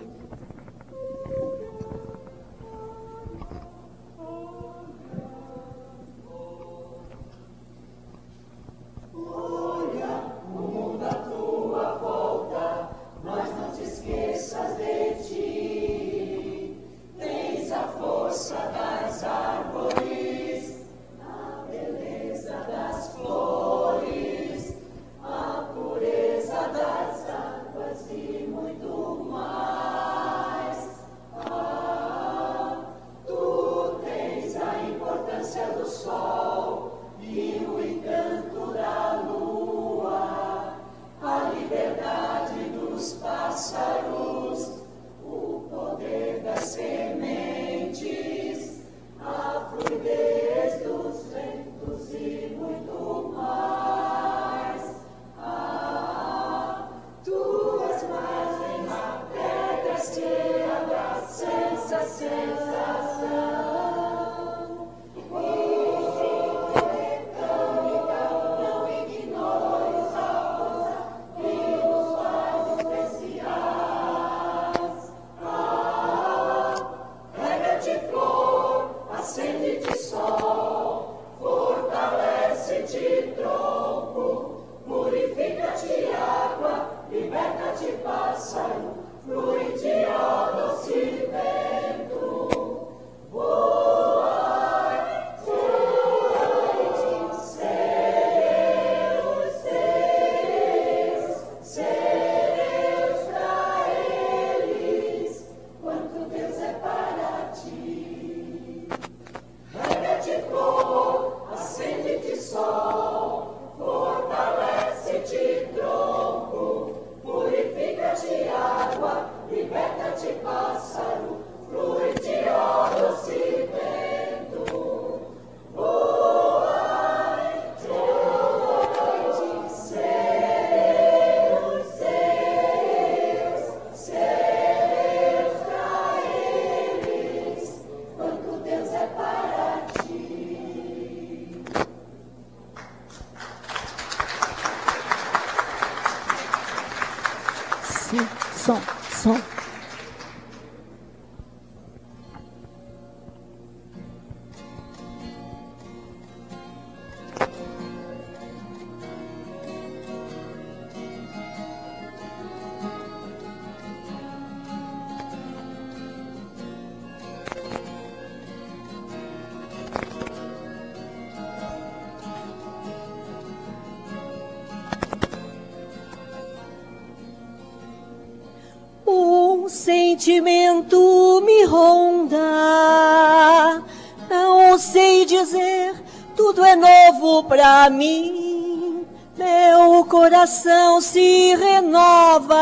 Meu 190.45 190.51
coração 190.51 191.01
se 191.01 191.55
renova. 191.55 192.57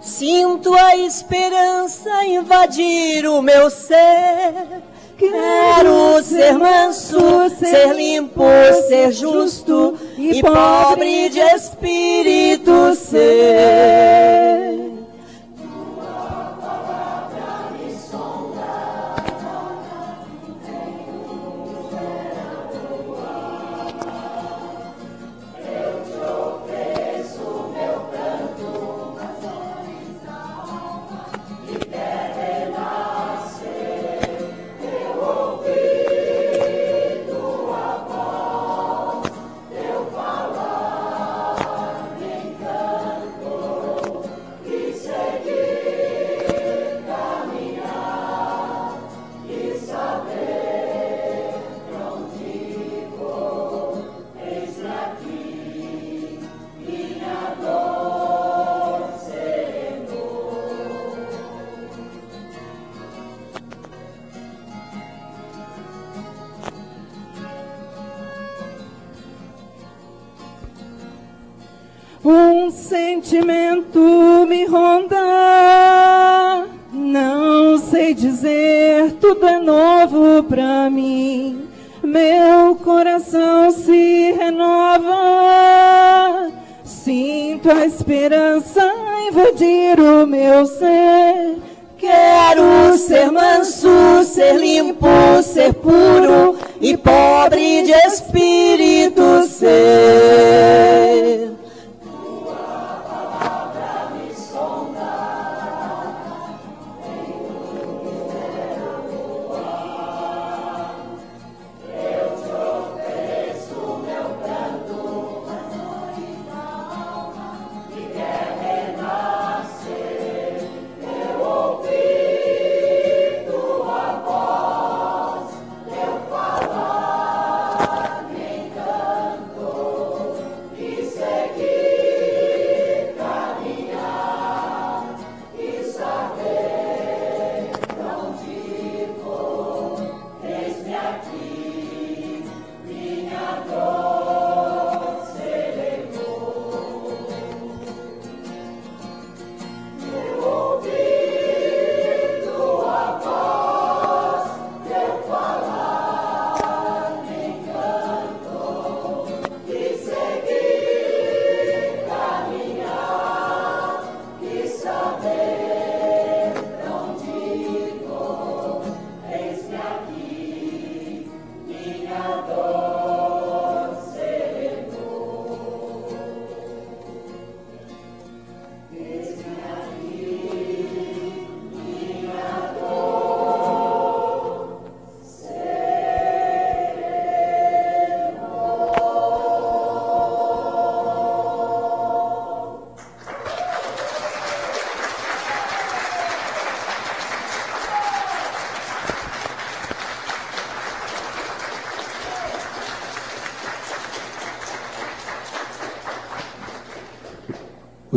Sinto 0.00 0.74
a 0.74 0.96
esperança 0.96 2.24
invadir 2.24 3.28
o 3.28 3.40
meu 3.40 3.70
ser. 3.70 4.82
Quero 5.16 6.20
ser 6.24 6.58
manso, 6.58 7.48
ser 7.56 7.94
limpo, 7.94 8.42
ser 8.88 9.12
justo 9.12 9.96
e 10.18 10.40
pobre 10.42 11.28
de 11.28 11.38
espírito 11.38 12.96
ser. 12.96 14.59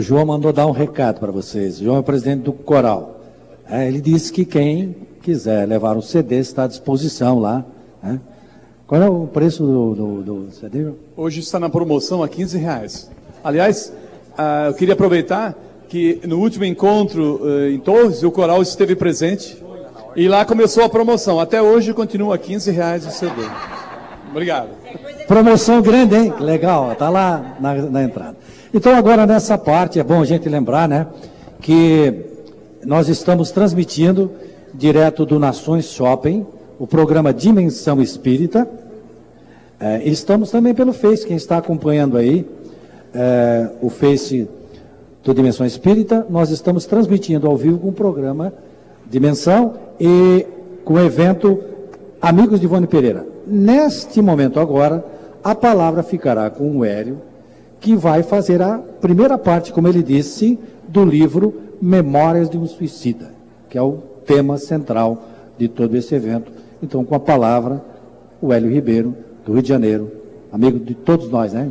João 0.04 0.26
mandou 0.26 0.52
dar 0.52 0.68
um 0.68 0.72
recado 0.72 1.20
para 1.20 1.32
vocês. 1.32 1.80
O 1.80 1.86
João 1.86 1.98
é 1.98 2.00
o 2.00 2.04
presidente 2.04 2.42
do 2.44 2.54
coral. 2.54 3.22
É, 3.68 3.88
ele 3.88 4.02
disse 4.02 4.32
que 4.32 4.44
quem 4.44 4.96
quiser 5.22 5.68
levar 5.68 5.96
um 5.96 6.02
CD 6.02 6.40
está 6.40 6.66
à 6.66 6.68
disposição 6.68 7.40
lá. 7.40 7.66
né? 8.02 8.20
Qual 8.86 9.02
é 9.02 9.10
o 9.10 9.26
preço 9.26 9.66
do, 9.66 9.96
do, 9.96 10.22
do 10.22 10.52
CD? 10.52 10.92
Hoje 11.16 11.40
está 11.40 11.60
na 11.60 11.70
promoção 11.70 12.22
a 12.22 12.28
15 12.28 12.58
reais. 12.58 13.10
Aliás, 13.44 13.94
ah, 14.38 14.66
eu 14.68 14.74
queria 14.74 14.94
aproveitar 14.94 15.58
que 15.88 16.20
no 16.26 16.40
último 16.40 16.66
encontro 16.66 17.40
eh, 17.44 17.72
em 17.72 17.80
Torres, 17.80 18.24
o 18.24 18.32
coral 18.32 18.62
esteve 18.62 18.96
presente 18.96 19.58
e 20.16 20.28
lá 20.28 20.44
começou 20.44 20.84
a 20.84 20.90
promoção. 20.90 21.40
Até 21.40 21.62
hoje 21.62 21.94
continua 21.94 22.36
a 22.36 22.38
15 22.38 22.72
reais 22.72 23.06
o 23.06 23.12
CD. 23.12 23.42
Obrigado. 24.32 24.70
Promoção 25.28 25.82
grande, 25.82 26.16
hein? 26.16 26.34
Legal, 26.40 26.96
tá 26.96 27.10
lá 27.10 27.56
na, 27.60 27.76
na 27.76 28.04
entrada. 28.04 28.36
Então, 28.76 28.96
agora 28.96 29.28
nessa 29.28 29.56
parte, 29.56 30.00
é 30.00 30.04
bom 30.04 30.20
a 30.20 30.26
gente 30.26 30.50
lembrar, 30.50 30.90
né, 30.90 31.06
que 31.62 32.26
nós 32.84 33.08
estamos 33.08 33.52
transmitindo 33.52 34.32
direto 34.74 35.28
do 35.28 35.38
Nações 35.38 35.86
Shopping, 35.92 36.44
o 36.80 36.88
programa 36.88 37.32
Dimensão 37.32 38.02
Espírita. 38.02 38.68
É, 39.80 40.02
estamos 40.06 40.50
também 40.50 40.74
pelo 40.74 40.92
Face, 40.92 41.24
quem 41.24 41.38
está 41.38 41.58
acompanhando 41.60 42.18
aí, 42.18 42.50
é, 43.14 43.70
o 43.80 43.92
Face 43.92 44.50
do 45.24 45.36
Dimensão 45.36 45.68
Espírita, 45.68 46.26
nós 46.28 46.50
estamos 46.50 46.88
transmitindo 46.88 47.46
ao 47.46 47.56
vivo 47.56 47.78
com 47.78 47.90
o 47.90 47.94
programa 47.94 48.52
Dimensão 49.06 49.76
e 50.00 50.48
com 50.84 50.96
o 50.96 51.00
evento 51.00 51.64
Amigos 52.20 52.60
de 52.60 52.66
Ivone 52.66 52.88
Pereira. 52.88 53.24
Neste 53.46 54.20
momento 54.20 54.60
agora, 54.60 55.06
a 55.44 55.54
palavra 55.54 56.02
ficará 56.02 56.50
com 56.50 56.78
o 56.78 56.84
Hélio, 56.84 57.22
que 57.84 57.98
vai 57.98 58.24
fazer 58.24 58.62
a 58.62 58.78
primeira 58.78 59.38
parte, 59.38 59.74
como 59.74 59.90
ele 59.90 60.02
disse, 60.02 60.58
do 60.88 61.04
livro 61.04 61.54
Memórias 61.82 62.50
de 62.50 62.58
um 62.58 62.66
Suicida, 62.66 63.34
que 63.70 63.78
é 63.78 63.82
o 63.82 63.98
tema 64.26 64.58
central 64.58 65.22
de 65.58 65.68
todo 65.68 65.94
esse 65.98 66.16
evento. 66.16 66.50
Então, 66.82 67.04
com 67.04 67.14
a 67.14 67.20
palavra, 67.20 67.84
o 68.42 68.54
Hélio 68.54 68.72
Ribeiro, 68.72 69.14
do 69.46 69.52
Rio 69.52 69.62
de 69.62 69.68
Janeiro, 69.68 70.10
amigo 70.50 70.80
de 70.80 70.96
todos 70.96 71.30
nós, 71.30 71.52
né? 71.52 71.70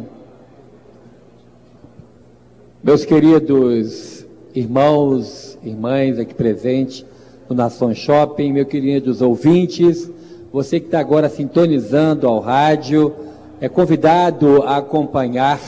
Meus 2.85 3.07
queridos 3.07 4.27
irmãos, 4.55 5.57
irmãs 5.65 6.19
aqui 6.19 6.35
presentes 6.35 7.07
no 7.49 7.57
Nação 7.57 7.95
Shopping, 7.95 8.53
meus 8.53 8.69
queridos 8.69 9.23
ouvintes, 9.23 10.11
você 10.53 10.79
que 10.79 10.87
está 10.87 11.01
agora 11.01 11.31
sintonizando 11.31 12.29
ao 12.29 12.39
rádio, 12.39 13.15
é 13.63 13.69
convidado 13.69 14.63
a 14.65 14.77
acompanhar 14.77 15.59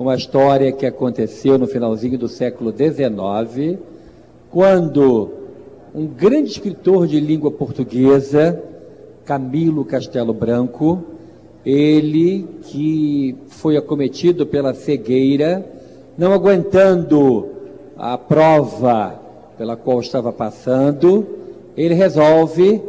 uma 0.00 0.16
história 0.16 0.72
que 0.72 0.86
aconteceu 0.86 1.58
no 1.58 1.66
finalzinho 1.66 2.16
do 2.16 2.26
século 2.26 2.72
XIX, 2.72 3.78
quando 4.50 5.28
um 5.94 6.06
grande 6.06 6.52
escritor 6.52 7.06
de 7.06 7.20
língua 7.20 7.50
portuguesa, 7.50 8.62
Camilo 9.26 9.84
Castelo 9.84 10.32
Branco, 10.32 11.04
ele 11.66 12.46
que 12.62 13.36
foi 13.48 13.76
acometido 13.76 14.46
pela 14.46 14.72
cegueira, 14.72 15.62
não 16.16 16.32
aguentando 16.32 17.50
a 17.94 18.16
prova 18.16 19.20
pela 19.58 19.76
qual 19.76 20.00
estava 20.00 20.32
passando, 20.32 21.26
ele 21.76 21.92
resolve 21.92 22.80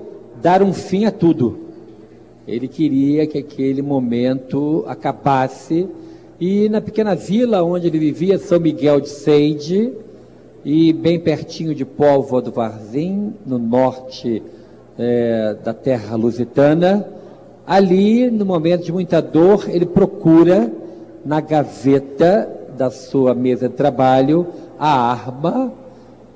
dar 0.42 0.64
um 0.64 0.72
fim 0.72 1.04
a 1.04 1.12
tudo. 1.12 1.60
Ele 2.48 2.70
queria 2.70 3.28
que 3.28 3.38
aquele 3.38 3.82
momento 3.82 4.86
acabasse 4.88 5.90
e 6.42 6.68
na 6.70 6.82
pequena 6.82 7.14
vila 7.14 7.62
onde 7.64 7.86
ele 7.86 8.00
vivia, 8.00 8.40
São 8.40 8.60
Miguel 8.60 9.00
de 9.00 9.10
Seide, 9.10 9.94
e 10.66 10.92
bem 10.92 11.20
pertinho 11.20 11.76
de 11.76 11.86
Póvoa 11.86 12.42
do 12.42 12.52
Varzim, 12.52 13.36
no 13.46 13.60
norte 13.60 14.42
é, 14.98 15.56
da 15.64 15.72
terra 15.72 16.16
lusitana, 16.16 17.08
ali, 17.66 18.32
no 18.32 18.44
momento 18.44 18.84
de 18.84 18.92
muita 18.92 19.22
dor, 19.22 19.70
ele 19.70 19.86
procura 19.86 20.74
na 21.24 21.40
gaveta 21.40 22.50
da 22.76 22.90
sua 22.90 23.36
mesa 23.36 23.70
de 23.70 23.76
trabalho 23.76 24.48
a 24.80 25.12
arma 25.12 25.72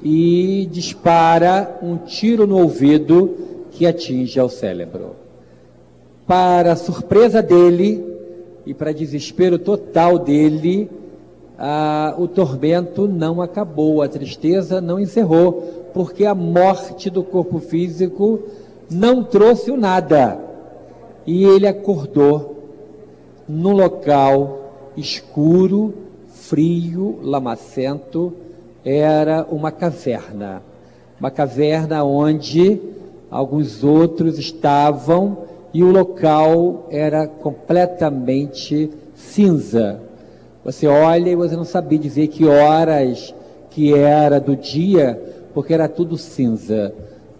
e 0.03 0.69
dispara 0.71 1.79
um 1.81 1.97
tiro 1.97 2.45
no 2.45 2.59
ouvido 2.59 3.35
que 3.71 3.87
atinge 3.87 4.39
ao 4.39 4.49
cérebro. 4.49 5.15
Para 6.27 6.75
surpresa 6.75 7.41
dele 7.41 8.14
e 8.65 8.73
para 8.73 8.93
desespero 8.93 9.59
total 9.59 10.17
dele, 10.17 10.89
ah, 11.57 12.15
o 12.17 12.27
tormento 12.27 13.07
não 13.07 13.41
acabou, 13.41 14.01
a 14.01 14.07
tristeza 14.07 14.81
não 14.81 14.99
encerrou, 14.99 15.89
porque 15.93 16.25
a 16.25 16.35
morte 16.35 17.09
do 17.09 17.23
corpo 17.23 17.59
físico 17.59 18.39
não 18.89 19.23
trouxe 19.23 19.71
o 19.71 19.77
nada. 19.77 20.39
E 21.25 21.43
ele 21.43 21.67
acordou 21.67 22.55
num 23.47 23.73
local 23.73 24.71
escuro, 24.97 25.93
frio, 26.33 27.19
lamacento, 27.21 28.33
era 28.83 29.45
uma 29.49 29.71
caverna. 29.71 30.61
Uma 31.19 31.31
caverna 31.31 32.03
onde 32.03 32.79
alguns 33.31 33.83
outros 33.83 34.37
estavam 34.37 35.37
e 35.75 35.83
o 35.83 35.91
local 35.91 36.87
era 36.89 37.27
completamente 37.27 38.89
cinza. 39.13 39.99
Você 40.63 40.87
olha 40.87 41.29
e 41.29 41.35
você 41.35 41.53
não 41.57 41.65
sabia 41.65 41.99
dizer 41.99 42.29
que 42.29 42.45
horas 42.45 43.35
que 43.71 43.93
era 43.93 44.39
do 44.39 44.55
dia, 44.55 45.21
porque 45.53 45.73
era 45.73 45.89
tudo 45.89 46.17
cinza. 46.17 46.93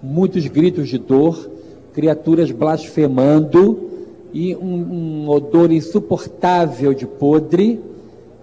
Muitos 0.04 0.46
gritos 0.48 0.90
de 0.90 0.98
dor, 0.98 1.50
criaturas 1.94 2.52
blasfemando 2.52 3.90
e 4.34 4.54
um, 4.54 5.24
um 5.24 5.30
odor 5.30 5.72
insuportável 5.72 6.94
de 6.94 7.08
podre. 7.08 7.80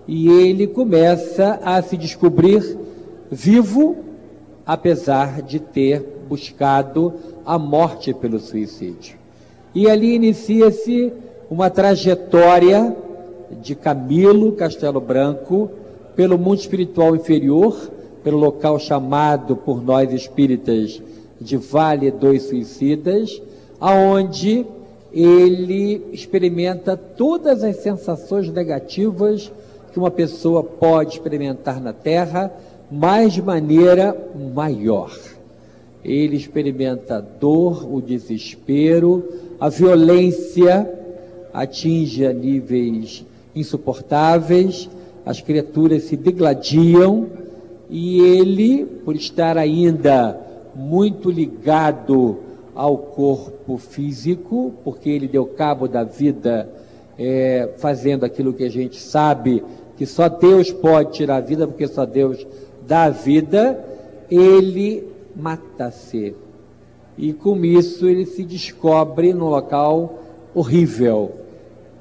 E 0.08 0.26
ele 0.26 0.68
começa 0.68 1.60
a 1.62 1.82
se 1.82 1.98
descobrir 1.98 2.78
vivo, 3.30 3.96
apesar 4.64 5.42
de 5.42 5.60
ter 5.60 6.02
buscado 6.30 7.12
a 7.44 7.58
morte 7.58 8.14
pelo 8.14 8.38
suicídio. 8.38 9.20
E 9.74 9.88
ali 9.88 10.14
inicia-se 10.14 11.12
uma 11.50 11.70
trajetória 11.70 12.94
de 13.62 13.74
Camilo 13.74 14.52
Castelo 14.52 15.00
Branco 15.00 15.70
pelo 16.14 16.38
mundo 16.38 16.58
espiritual 16.58 17.16
inferior, 17.16 17.90
pelo 18.22 18.38
local 18.38 18.78
chamado 18.78 19.56
por 19.56 19.82
nós 19.82 20.12
espíritas 20.12 21.00
de 21.40 21.56
Vale 21.56 22.10
dos 22.10 22.42
Suicidas, 22.44 23.42
aonde 23.80 24.64
ele 25.12 26.02
experimenta 26.12 26.96
todas 26.96 27.62
as 27.62 27.76
sensações 27.76 28.48
negativas 28.48 29.50
que 29.92 29.98
uma 29.98 30.10
pessoa 30.10 30.62
pode 30.62 31.14
experimentar 31.14 31.80
na 31.80 31.92
Terra, 31.92 32.50
mas 32.90 33.32
de 33.32 33.42
maneira 33.42 34.16
maior. 34.54 35.14
Ele 36.04 36.36
experimenta 36.36 37.16
a 37.16 37.20
dor, 37.20 37.86
o 37.92 38.00
desespero, 38.00 39.22
a 39.62 39.68
violência 39.68 40.92
atinge 41.54 42.26
a 42.26 42.32
níveis 42.32 43.24
insuportáveis, 43.54 44.90
as 45.24 45.40
criaturas 45.40 46.02
se 46.02 46.16
degladiam 46.16 47.28
e 47.88 48.20
ele, 48.20 48.84
por 49.04 49.14
estar 49.14 49.56
ainda 49.56 50.36
muito 50.74 51.30
ligado 51.30 52.38
ao 52.74 52.98
corpo 52.98 53.78
físico, 53.78 54.74
porque 54.82 55.08
ele 55.08 55.28
deu 55.28 55.46
cabo 55.46 55.86
da 55.86 56.02
vida 56.02 56.68
é, 57.16 57.68
fazendo 57.76 58.24
aquilo 58.24 58.52
que 58.52 58.64
a 58.64 58.68
gente 58.68 58.98
sabe 58.98 59.62
que 59.96 60.04
só 60.04 60.28
Deus 60.28 60.72
pode 60.72 61.12
tirar 61.12 61.36
a 61.36 61.40
vida, 61.40 61.68
porque 61.68 61.86
só 61.86 62.04
Deus 62.04 62.44
dá 62.84 63.04
a 63.04 63.10
vida, 63.10 63.78
ele 64.28 65.06
mata-se. 65.36 66.34
E 67.16 67.32
com 67.32 67.64
isso 67.64 68.06
ele 68.06 68.24
se 68.24 68.42
descobre 68.42 69.32
num 69.32 69.48
local 69.48 70.18
horrível. 70.54 71.32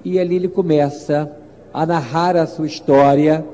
E 0.03 0.19
ali 0.19 0.35
ele 0.35 0.47
começa 0.47 1.31
a 1.73 1.85
narrar 1.85 2.35
a 2.35 2.47
sua 2.47 2.67
história 2.67 3.45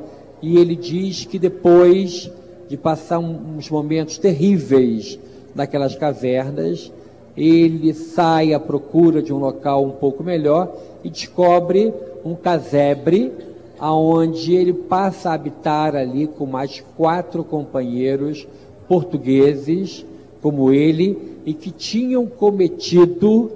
e 0.42 0.58
ele 0.58 0.76
diz 0.76 1.26
que 1.26 1.40
depois 1.40 2.32
de 2.70 2.78
passar 2.78 3.20
uns 3.20 3.70
momentos 3.70 4.18
terríveis 4.18 5.18
naquelas 5.56 5.96
cavernas, 5.96 6.92
ele 7.36 7.94
sai 7.94 8.54
à 8.54 8.60
procura 8.60 9.22
de 9.22 9.34
um 9.34 9.38
local 9.38 9.84
um 9.84 9.92
pouco 9.92 10.24
melhor 10.24 10.72
e 11.04 11.10
descobre 11.10 11.94
um 12.26 12.36
casebre 12.36 13.32
aonde 13.80 14.56
ele 14.56 14.74
passa 14.74 15.30
a 15.30 15.34
habitar 15.34 15.96
ali 15.96 16.28
com 16.28 16.46
mais 16.46 16.84
quatro 16.96 17.44
companheiros 17.44 18.48
portugueses 18.88 20.04
como 20.48 20.72
ele 20.72 21.18
e 21.46 21.54
que 21.54 21.72
tinham 21.72 22.26
cometido 22.26 23.52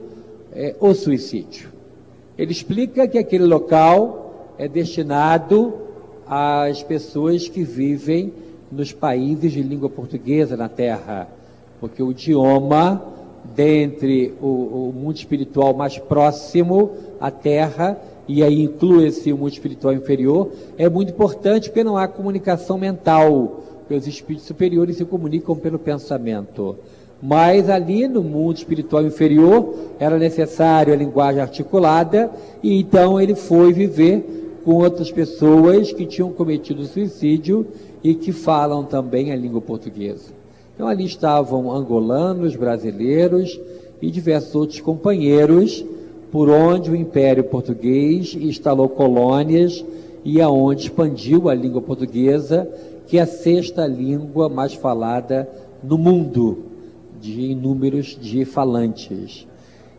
é, 0.52 0.76
o 0.78 0.94
suicídio. 0.94 1.70
Ele 2.38 2.52
explica 2.52 3.08
que 3.08 3.18
aquele 3.18 3.46
local 3.46 4.56
é 4.58 4.68
destinado 4.68 5.74
às 6.28 6.84
pessoas 6.84 7.48
que 7.48 7.64
vivem 7.64 8.34
nos 8.70 8.92
países 8.92 9.54
de 9.54 9.64
língua 9.64 9.90
portuguesa 9.90 10.58
na 10.58 10.68
Terra, 10.68 11.30
porque 11.80 12.04
o 12.04 12.12
idioma 12.12 13.02
dentre 13.56 14.34
o, 14.42 14.90
o 14.90 14.94
mundo 14.94 15.16
espiritual 15.16 15.74
mais 15.74 15.98
próximo 15.98 16.92
à 17.22 17.32
Terra 17.32 17.98
e 18.28 18.44
aí 18.44 18.62
inclui-se 18.62 19.32
o 19.32 19.38
mundo 19.38 19.54
espiritual 19.54 19.94
inferior, 19.94 20.52
é 20.78 20.90
muito 20.90 21.14
importante 21.14 21.70
porque 21.70 21.86
não 21.86 21.98
há 21.98 22.06
comunicação 22.06 22.78
mental, 22.78 23.62
porque 23.92 23.96
os 23.96 24.08
espíritos 24.08 24.48
superiores 24.48 24.96
se 24.96 25.04
comunicam 25.04 25.54
pelo 25.54 25.78
pensamento. 25.78 26.78
Mas 27.22 27.70
ali 27.70 28.08
no 28.08 28.24
mundo 28.24 28.56
espiritual 28.56 29.06
inferior 29.06 29.76
era 30.00 30.18
necessário 30.18 30.94
a 30.94 30.96
linguagem 30.96 31.42
articulada, 31.42 32.32
e 32.64 32.80
então 32.80 33.20
ele 33.20 33.36
foi 33.36 33.74
viver 33.74 34.60
com 34.64 34.76
outras 34.76 35.12
pessoas 35.12 35.92
que 35.92 36.06
tinham 36.06 36.32
cometido 36.32 36.86
suicídio 36.86 37.68
e 38.02 38.16
que 38.16 38.32
falam 38.32 38.84
também 38.86 39.32
a 39.32 39.36
língua 39.36 39.60
portuguesa. 39.60 40.30
Então 40.74 40.88
ali 40.88 41.06
estavam 41.06 41.70
angolanos, 41.70 42.56
brasileiros 42.56 43.60
e 44.02 44.10
diversos 44.10 44.56
outros 44.56 44.80
companheiros, 44.80 45.84
por 46.32 46.50
onde 46.50 46.90
o 46.90 46.96
Império 46.96 47.44
Português 47.44 48.38
instalou 48.40 48.88
colônias 48.88 49.84
e 50.24 50.40
aonde 50.40 50.84
expandiu 50.84 51.50
a 51.50 51.54
língua 51.54 51.82
portuguesa, 51.82 52.68
que 53.12 53.18
é 53.18 53.24
a 53.24 53.28
sexta 53.28 53.86
língua 53.86 54.48
mais 54.48 54.74
falada 54.74 55.46
no 55.84 55.98
mundo 55.98 56.60
de 57.20 57.54
números 57.54 58.18
de 58.18 58.46
falantes. 58.46 59.46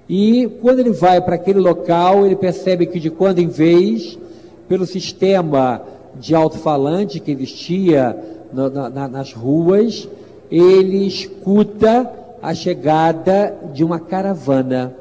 E 0.09 0.49
quando 0.63 0.79
ele 0.79 0.93
vai 0.93 1.21
para 1.21 1.35
aquele 1.35 1.59
local, 1.61 2.25
ele 2.25 2.35
percebe 2.37 2.87
que 2.87 2.99
de 2.99 3.11
quando 3.11 3.39
em 3.39 3.49
vez, 3.49 4.19
pelo 4.67 4.87
sistema 4.87 5.83
de 6.19 6.35
alto-falante 6.35 7.21
que 7.21 7.33
existia 7.33 8.17
na, 8.51 8.89
na, 8.89 9.09
nas 9.09 9.35
ruas, 9.35 10.09
ele 10.51 11.07
escuta 11.07 12.11
a 12.41 12.55
chegada 12.55 13.55
de 13.75 13.85
uma 13.85 14.01
caravana. 14.01 14.97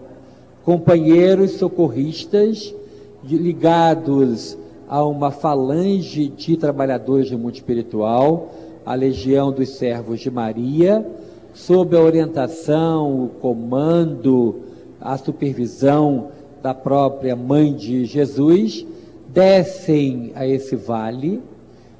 Companheiros 0.66 1.51
socorristas 1.51 2.76
ligados 3.24 4.57
a 4.91 5.05
uma 5.05 5.31
falange 5.31 6.27
de 6.27 6.57
trabalhadores 6.57 7.31
do 7.31 7.39
mundo 7.39 7.55
espiritual, 7.55 8.51
a 8.85 8.93
Legião 8.93 9.49
dos 9.49 9.69
Servos 9.69 10.19
de 10.19 10.29
Maria, 10.29 11.05
sob 11.53 11.95
a 11.95 12.01
orientação, 12.01 13.23
o 13.23 13.29
comando, 13.39 14.59
a 14.99 15.17
supervisão 15.17 16.27
da 16.61 16.73
própria 16.73 17.37
mãe 17.37 17.73
de 17.73 18.03
Jesus, 18.03 18.85
descem 19.29 20.33
a 20.35 20.45
esse 20.45 20.75
vale 20.75 21.39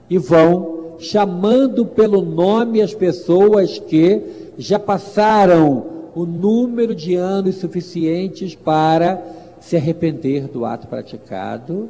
e 0.09 0.17
vão 0.17 0.97
chamando 0.99 1.85
pelo 1.85 2.21
nome 2.21 2.81
as 2.81 2.93
pessoas 2.93 3.79
que 3.79 4.21
já 4.57 4.77
passaram 4.77 5.85
o 6.13 6.25
número 6.25 6.93
de 6.93 7.15
anos 7.15 7.55
suficientes 7.55 8.53
para 8.53 9.23
se 9.61 9.77
arrepender 9.77 10.49
do 10.49 10.65
ato 10.65 10.87
praticado, 10.87 11.89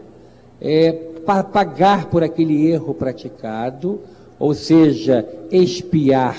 é, 0.62 0.92
pagar 1.52 2.06
por 2.06 2.24
aquele 2.24 2.68
erro 2.68 2.94
praticado, 2.94 4.00
ou 4.40 4.54
seja, 4.54 5.28
expiar 5.52 6.38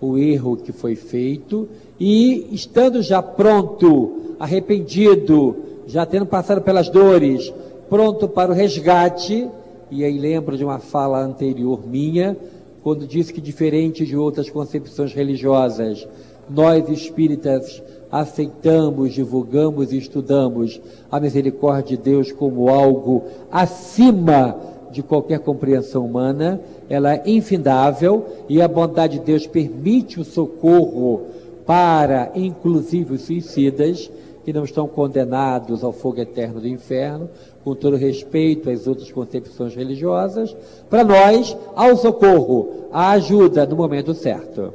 o 0.00 0.16
erro 0.16 0.56
que 0.56 0.72
foi 0.72 0.94
feito 0.94 1.68
e 1.98 2.48
estando 2.52 3.02
já 3.02 3.20
pronto, 3.20 4.34
arrependido, 4.38 5.56
já 5.86 6.06
tendo 6.06 6.26
passado 6.26 6.60
pelas 6.62 6.88
dores, 6.88 7.52
pronto 7.88 8.28
para 8.28 8.52
o 8.52 8.54
resgate, 8.54 9.48
e 9.90 10.04
aí 10.04 10.18
lembro 10.18 10.56
de 10.56 10.64
uma 10.64 10.78
fala 10.78 11.20
anterior 11.20 11.80
minha, 11.86 12.36
quando 12.82 13.06
disse 13.06 13.32
que 13.32 13.40
diferente 13.40 14.06
de 14.06 14.16
outras 14.16 14.48
concepções 14.48 15.12
religiosas, 15.12 16.06
nós 16.48 16.88
espíritas 16.88 17.82
aceitamos, 18.10 19.12
divulgamos 19.12 19.92
e 19.92 19.98
estudamos 19.98 20.80
a 21.10 21.20
misericórdia 21.20 21.96
de 21.96 22.02
Deus 22.02 22.32
como 22.32 22.68
algo 22.68 23.24
acima 23.50 24.56
de 24.90 25.02
qualquer 25.02 25.40
compreensão 25.40 26.04
humana, 26.04 26.60
ela 26.88 27.14
é 27.14 27.22
infindável 27.26 28.24
e 28.48 28.60
a 28.62 28.68
bondade 28.68 29.18
de 29.18 29.24
Deus 29.24 29.46
permite 29.46 30.20
o 30.20 30.24
socorro 30.24 31.22
para, 31.66 32.32
inclusive, 32.34 33.14
os 33.14 33.22
suicidas 33.22 34.10
que 34.44 34.52
não 34.52 34.64
estão 34.64 34.88
condenados 34.88 35.84
ao 35.84 35.92
fogo 35.92 36.20
eterno 36.20 36.58
do 36.58 36.66
inferno, 36.66 37.28
com 37.62 37.74
todo 37.74 37.96
respeito 37.96 38.70
às 38.70 38.86
outras 38.86 39.12
concepções 39.12 39.74
religiosas, 39.74 40.56
para 40.88 41.04
nós, 41.04 41.54
ao 41.76 41.94
socorro, 41.98 42.86
a 42.90 43.10
ajuda 43.10 43.66
no 43.66 43.76
momento 43.76 44.14
certo. 44.14 44.72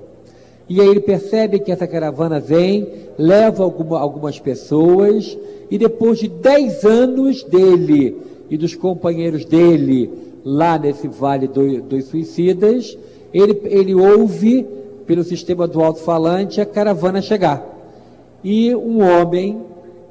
E 0.70 0.80
aí 0.80 0.88
ele 0.88 1.02
percebe 1.02 1.60
que 1.60 1.72
essa 1.72 1.86
caravana 1.86 2.40
vem, 2.40 2.88
leva 3.18 3.64
alguma, 3.64 4.00
algumas 4.00 4.40
pessoas, 4.40 5.38
e 5.70 5.78
depois 5.78 6.20
de 6.20 6.28
dez 6.28 6.84
anos 6.86 7.44
dele 7.44 8.18
e 8.50 8.58
dos 8.58 8.76
companheiros 8.76 9.46
dele 9.46 10.10
lá 10.44 10.78
nesse 10.78 11.08
vale 11.08 11.48
do, 11.48 11.82
dos 11.82 12.06
suicidas, 12.06 12.98
ele, 13.34 13.62
ele 13.66 13.96
ouve 13.96 14.66
pelo 15.06 15.24
sistema 15.24 15.68
do 15.68 15.82
alto-falante 15.84 16.62
a 16.62 16.66
caravana 16.66 17.22
chegar. 17.22 17.66
E 18.44 18.74
um 18.76 19.02
homem 19.02 19.62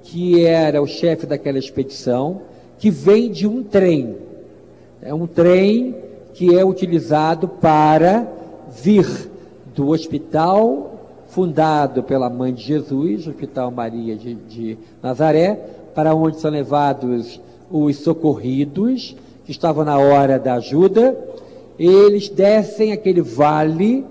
que 0.03 0.45
era 0.45 0.83
o 0.83 0.87
chefe 0.87 1.27
daquela 1.27 1.59
expedição, 1.59 2.43
que 2.79 2.91
vem 2.91 3.31
de 3.31 3.47
um 3.47 3.63
trem, 3.63 4.17
É 5.01 5.13
um 5.15 5.27
trem 5.27 5.95
que 6.35 6.57
é 6.57 6.65
utilizado 6.65 7.47
para 7.49 8.27
vir 8.83 9.32
do 9.75 9.89
hospital 9.89 10.93
fundado 11.29 12.03
pela 12.03 12.29
mãe 12.29 12.53
de 12.53 12.63
Jesus, 12.63 13.27
Hospital 13.27 13.71
Maria 13.71 14.15
de, 14.15 14.35
de 14.35 14.79
Nazaré, 15.03 15.55
para 15.95 16.15
onde 16.15 16.39
são 16.39 16.51
levados 16.51 17.41
os 17.71 17.97
socorridos, 17.97 19.17
que 19.45 19.51
estavam 19.51 19.85
na 19.85 19.99
hora 19.99 20.39
da 20.39 20.55
ajuda. 20.55 21.19
Eles 21.79 22.29
descem 22.29 22.93
aquele 22.93 23.23
vale 23.23 24.05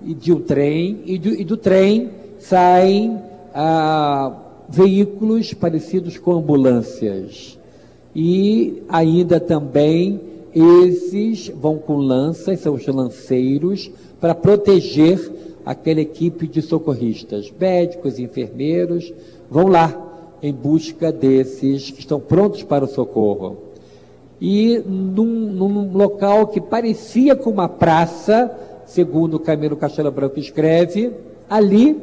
de 0.00 0.32
um 0.32 0.40
trem, 0.40 1.00
e 1.04 1.18
do, 1.18 1.28
e 1.28 1.44
do 1.44 1.56
trem 1.58 2.10
saem 2.38 3.20
ah, 3.54 4.32
veículos 4.66 5.52
parecidos 5.52 6.16
com 6.16 6.32
ambulâncias. 6.32 7.58
E 8.16 8.82
ainda 8.88 9.38
também 9.38 10.20
esses 10.54 11.48
vão 11.48 11.76
com 11.76 11.96
lanças, 11.96 12.60
são 12.60 12.74
os 12.74 12.86
lanceiros, 12.86 13.90
para 14.22 14.36
proteger 14.36 15.32
aquela 15.66 16.00
equipe 16.00 16.46
de 16.46 16.62
socorristas, 16.62 17.52
médicos, 17.58 18.20
enfermeiros, 18.20 19.12
vão 19.50 19.66
lá 19.66 20.38
em 20.40 20.52
busca 20.52 21.10
desses 21.10 21.90
que 21.90 21.98
estão 21.98 22.20
prontos 22.20 22.62
para 22.62 22.84
o 22.84 22.88
socorro. 22.88 23.56
E 24.40 24.80
num, 24.86 25.24
num 25.24 25.92
local 25.92 26.46
que 26.46 26.60
parecia 26.60 27.34
com 27.34 27.50
uma 27.50 27.68
praça, 27.68 28.48
segundo 28.86 29.34
o 29.34 29.40
Camilo 29.40 29.76
Castelo 29.76 30.12
Branco 30.12 30.38
escreve, 30.38 31.10
ali 31.50 32.00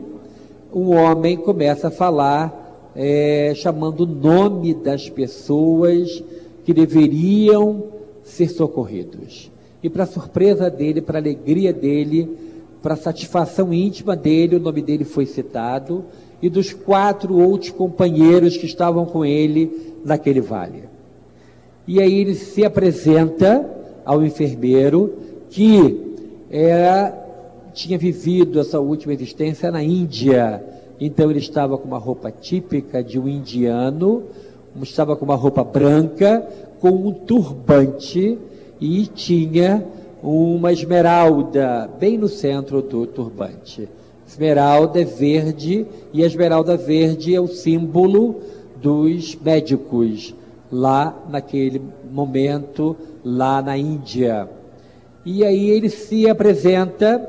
um 0.74 0.94
homem 0.94 1.38
começa 1.38 1.88
a 1.88 1.92
falar, 1.92 2.92
é, 2.98 3.54
chamando 3.56 4.02
o 4.02 4.06
nome 4.06 4.74
das 4.74 5.10
pessoas 5.10 6.22
que 6.66 6.74
deveriam 6.74 7.86
ser 8.26 8.50
socorridos. 8.50 9.50
E 9.82 9.90
para 9.90 10.06
surpresa 10.06 10.70
dele, 10.70 11.02
para 11.02 11.20
alegria 11.20 11.72
dele, 11.72 12.30
para 12.82 12.96
satisfação 12.96 13.74
íntima 13.74 14.16
dele, 14.16 14.56
o 14.56 14.60
nome 14.60 14.82
dele 14.82 15.04
foi 15.04 15.26
citado, 15.26 16.04
e 16.42 16.50
dos 16.50 16.74
quatro 16.74 17.38
outros 17.38 17.72
companheiros 17.72 18.58
que 18.58 18.66
estavam 18.66 19.06
com 19.06 19.26
ele 19.26 19.96
naquele 20.04 20.42
vale. 20.42 20.84
E 21.88 22.02
aí 22.02 22.20
ele 22.20 22.36
se 22.36 22.64
apresenta 22.64 23.68
ao 24.06 24.24
enfermeiro 24.24 25.14
que 25.50 26.00
era, 26.50 27.14
tinha 27.74 27.98
vivido 27.98 28.60
essa 28.60 28.80
última 28.80 29.14
existência 29.14 29.72
na 29.72 29.84
Índia. 29.84 30.64
Então 31.00 31.30
ele 31.30 31.40
estava 31.40 31.78
com 31.78 31.88
uma 31.88 31.98
roupa 31.98 32.32
típica 32.32 33.04
de 33.04 33.20
um 33.20 33.28
indiano, 33.28 34.24
estava 34.82 35.16
com 35.16 35.26
uma 35.26 35.36
roupa 35.36 35.64
branca, 35.64 36.46
com 36.80 36.90
um 36.90 37.12
turbante 37.12 38.38
e 38.80 39.08
tinha 39.08 39.86
uma 40.22 40.72
esmeralda 40.72 41.90
bem 42.00 42.18
no 42.18 42.28
centro 42.28 42.82
do 42.82 43.06
turbante. 43.08 43.88
Esmeralda 44.28 45.02
é 45.02 45.06
verde 45.06 45.88
e 46.14 46.24
a 46.24 46.26
esmeralda 46.26 46.78
verde 46.78 47.34
é 47.34 47.42
o 47.42 47.48
símbolo 47.48 48.42
dos 48.82 49.36
médicos 49.36 50.34
lá 50.72 51.26
naquele 51.30 51.82
momento, 52.12 52.96
lá 53.24 53.62
na 53.62 53.78
Índia. 53.78 54.48
E 55.26 55.44
aí 55.44 55.70
ele 55.70 55.90
se 55.90 56.30
apresenta 56.30 57.28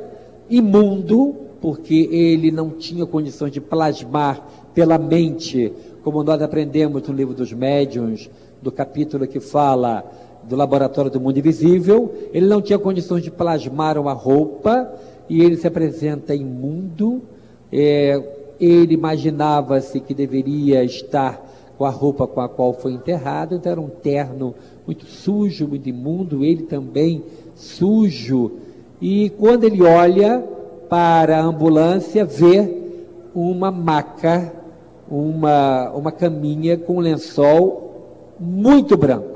imundo, 0.49 1.35
porque 1.61 2.09
ele 2.11 2.51
não 2.51 2.71
tinha 2.71 3.05
condições 3.07 3.53
de 3.53 3.61
plasmar 3.61 4.47
pela 4.75 4.99
mente, 4.99 5.73
como 6.03 6.23
nós 6.23 6.41
aprendemos 6.41 7.07
no 7.07 7.15
livro 7.15 7.35
dos 7.35 7.53
médiuns, 7.53 8.31
do 8.63 8.71
capítulo 8.71 9.27
que 9.27 9.41
fala 9.41 10.05
do 10.51 10.57
laboratório 10.57 11.11
do 11.11 11.21
mundo 11.21 11.39
invisível, 11.39 12.13
ele 12.35 12.47
não 12.47 12.61
tinha 12.61 12.79
condições 12.79 13.23
de 13.23 13.31
plasmar 13.31 13.97
uma 13.97 14.13
roupa 14.13 14.93
e 15.29 15.41
ele 15.41 15.57
se 15.57 15.67
apresenta 15.67 16.35
imundo. 16.35 17.23
É, 17.73 18.21
ele 18.59 18.95
imaginava-se 18.95 20.01
que 20.01 20.13
deveria 20.13 20.83
estar 20.83 21.41
com 21.79 21.85
a 21.85 21.91
roupa 21.91 22.27
com 22.27 22.41
a 22.41 22.49
qual 22.49 22.75
foi 22.75 22.93
enterrado, 22.93 23.55
então 23.55 23.71
era 23.71 23.81
um 23.81 23.89
terno 23.89 24.53
muito 24.85 25.07
sujo, 25.07 25.69
muito 25.69 25.89
imundo, 25.89 26.45
ele 26.45 26.65
também 26.65 27.23
sujo. 27.55 28.51
E 29.01 29.31
quando 29.31 29.65
ele 29.65 29.83
olha 29.83 30.45
para 30.89 31.39
a 31.39 31.45
ambulância, 31.45 32.25
vê 32.25 32.77
uma 33.33 33.71
maca, 33.71 34.53
uma, 35.09 35.91
uma 35.93 36.11
caminha 36.11 36.77
com 36.77 36.97
um 36.97 37.01
lençol 37.01 38.35
muito 38.39 38.97
branco. 38.97 39.30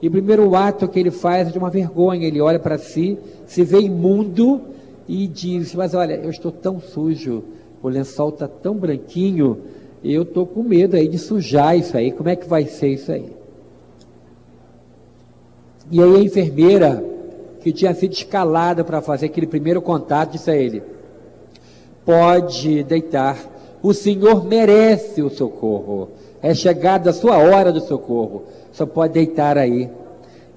E 0.00 0.08
o 0.08 0.10
primeiro 0.10 0.54
ato 0.54 0.88
que 0.88 1.00
ele 1.00 1.10
faz 1.10 1.48
é 1.48 1.50
de 1.50 1.58
uma 1.58 1.70
vergonha. 1.70 2.26
Ele 2.26 2.40
olha 2.40 2.58
para 2.58 2.78
si, 2.78 3.18
se 3.46 3.62
vê 3.64 3.80
imundo 3.80 4.60
e 5.08 5.26
diz: 5.26 5.74
Mas 5.74 5.94
olha, 5.94 6.14
eu 6.14 6.30
estou 6.30 6.52
tão 6.52 6.80
sujo, 6.80 7.42
o 7.82 7.88
lençol 7.88 8.30
está 8.30 8.46
tão 8.46 8.74
branquinho, 8.74 9.58
eu 10.04 10.22
estou 10.22 10.46
com 10.46 10.62
medo 10.62 10.96
aí 10.96 11.08
de 11.08 11.18
sujar 11.18 11.76
isso 11.76 11.96
aí. 11.96 12.12
Como 12.12 12.28
é 12.28 12.36
que 12.36 12.46
vai 12.46 12.66
ser 12.66 12.88
isso 12.88 13.10
aí? 13.10 13.26
E 15.90 16.02
aí 16.02 16.16
a 16.16 16.20
enfermeira, 16.20 17.02
que 17.62 17.72
tinha 17.72 17.94
sido 17.94 18.12
escalada 18.12 18.84
para 18.84 19.00
fazer 19.00 19.26
aquele 19.26 19.46
primeiro 19.46 19.80
contato, 19.80 20.32
disse 20.32 20.50
a 20.50 20.56
ele: 20.56 20.82
Pode 22.04 22.82
deitar, 22.84 23.38
o 23.82 23.94
Senhor 23.94 24.44
merece 24.44 25.22
o 25.22 25.30
socorro. 25.30 26.10
É 26.42 26.54
chegada 26.54 27.10
a 27.10 27.14
sua 27.14 27.38
hora 27.38 27.72
do 27.72 27.80
socorro 27.80 28.42
só 28.76 28.84
pode 28.84 29.14
deitar 29.14 29.56
aí. 29.56 29.88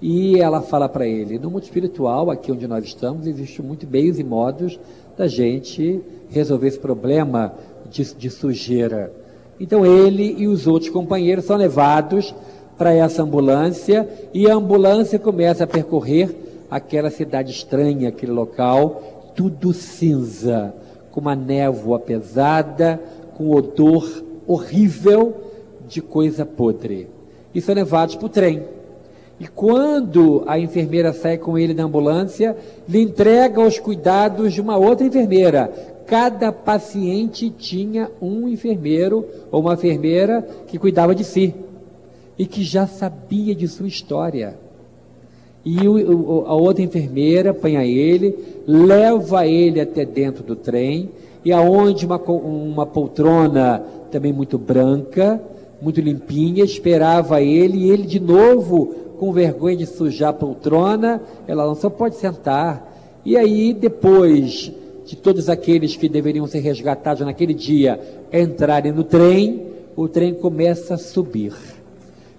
E 0.01 0.39
ela 0.39 0.61
fala 0.61 0.89
para 0.89 1.07
ele: 1.07 1.39
no 1.39 1.49
mundo 1.49 1.63
espiritual, 1.63 2.29
aqui 2.29 2.51
onde 2.51 2.67
nós 2.67 2.83
estamos, 2.83 3.25
existem 3.25 3.65
muitos 3.65 3.89
meios 3.89 4.19
e 4.19 4.23
modos 4.23 4.77
da 5.17 5.25
gente 5.25 6.01
resolver 6.29 6.67
esse 6.67 6.79
problema 6.79 7.53
de, 7.89 8.13
de 8.13 8.29
sujeira. 8.29 9.11
Então 9.59 9.85
ele 9.85 10.35
e 10.37 10.47
os 10.47 10.67
outros 10.67 10.91
companheiros 10.91 11.45
são 11.45 11.55
levados 11.55 12.35
para 12.77 12.93
essa 12.93 13.23
ambulância 13.23 14.07
e 14.33 14.49
a 14.49 14.55
ambulância 14.55 15.17
começa 15.17 15.63
a 15.63 15.67
percorrer 15.67 16.33
aquela 16.69 17.09
cidade 17.09 17.51
estranha, 17.51 18.09
aquele 18.09 18.31
local, 18.31 19.31
tudo 19.35 19.73
cinza, 19.73 20.73
com 21.11 21.19
uma 21.19 21.35
névoa 21.35 21.99
pesada, 21.99 23.01
com 23.35 23.51
odor 23.51 24.23
horrível 24.47 25.35
de 25.87 26.01
coisa 26.01 26.45
podre 26.45 27.18
e 27.53 27.61
são 27.61 27.75
levados 27.75 28.15
para 28.15 28.25
o 28.25 28.29
trem. 28.29 28.63
E 29.39 29.47
quando 29.47 30.43
a 30.47 30.59
enfermeira 30.59 31.13
sai 31.13 31.37
com 31.37 31.57
ele 31.57 31.73
da 31.73 31.83
ambulância, 31.83 32.55
lhe 32.87 33.01
entrega 33.01 33.61
os 33.61 33.79
cuidados 33.79 34.53
de 34.53 34.59
uma 34.59 34.77
outra 34.77 35.07
enfermeira. 35.07 35.71
Cada 36.05 36.51
paciente 36.51 37.49
tinha 37.49 38.09
um 38.21 38.49
enfermeiro 38.49 39.25
ou 39.51 39.61
uma 39.61 39.75
enfermeira 39.75 40.45
que 40.67 40.77
cuidava 40.77 41.15
de 41.15 41.23
si 41.23 41.53
e 42.37 42.45
que 42.45 42.63
já 42.63 42.85
sabia 42.85 43.55
de 43.55 43.67
sua 43.67 43.87
história. 43.87 44.55
E 45.63 45.87
o, 45.87 46.45
a 46.47 46.53
outra 46.53 46.83
enfermeira 46.83 47.51
apanha 47.51 47.85
ele, 47.85 48.37
leva 48.65 49.45
ele 49.45 49.79
até 49.79 50.05
dentro 50.05 50.43
do 50.43 50.55
trem, 50.55 51.09
e 51.43 51.51
aonde 51.51 52.05
uma, 52.05 52.17
uma 52.17 52.85
poltrona 52.85 53.83
também 54.11 54.33
muito 54.33 54.57
branca, 54.57 55.41
muito 55.81 56.01
limpinha, 56.01 56.63
esperava 56.63 57.41
ele, 57.41 57.77
e 57.77 57.89
ele 57.89 58.03
de 58.03 58.19
novo, 58.19 58.95
com 59.17 59.31
vergonha 59.31 59.77
de 59.77 59.85
sujar 59.85 60.29
a 60.29 60.33
poltrona, 60.33 61.21
ela 61.47 61.65
não 61.65 61.75
só 61.75 61.89
pode 61.89 62.15
sentar. 62.15 63.21
E 63.25 63.37
aí, 63.37 63.73
depois 63.73 64.71
de 65.05 65.15
todos 65.15 65.49
aqueles 65.49 65.95
que 65.95 66.07
deveriam 66.07 66.47
ser 66.47 66.59
resgatados 66.59 67.25
naquele 67.25 67.53
dia 67.53 67.99
entrarem 68.31 68.91
no 68.91 69.03
trem, 69.03 69.67
o 69.95 70.07
trem 70.07 70.33
começa 70.33 70.93
a 70.93 70.97
subir. 70.97 71.53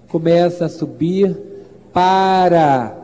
Começa 0.07 0.65
a 0.65 0.69
subir 0.69 1.37
para 1.93 2.97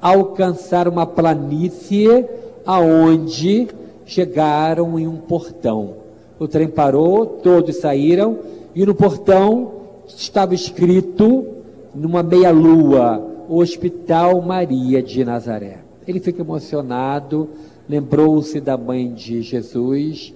alcançar 0.00 0.86
uma 0.88 1.06
planície 1.06 2.26
aonde 2.64 3.68
chegaram 4.04 4.98
em 4.98 5.06
um 5.06 5.16
portão. 5.16 5.94
O 6.38 6.46
trem 6.46 6.68
parou, 6.68 7.26
todos 7.26 7.76
saíram 7.76 8.38
e 8.74 8.84
no 8.84 8.94
portão 8.94 9.72
estava 10.06 10.54
escrito, 10.54 11.46
numa 11.94 12.22
meia-lua, 12.22 13.24
Hospital 13.48 14.40
Maria 14.42 15.02
de 15.02 15.24
Nazaré. 15.24 15.78
Ele 16.06 16.20
fica 16.20 16.42
emocionado, 16.42 17.48
lembrou-se 17.88 18.60
da 18.60 18.76
mãe 18.76 19.12
de 19.12 19.42
Jesus, 19.42 20.32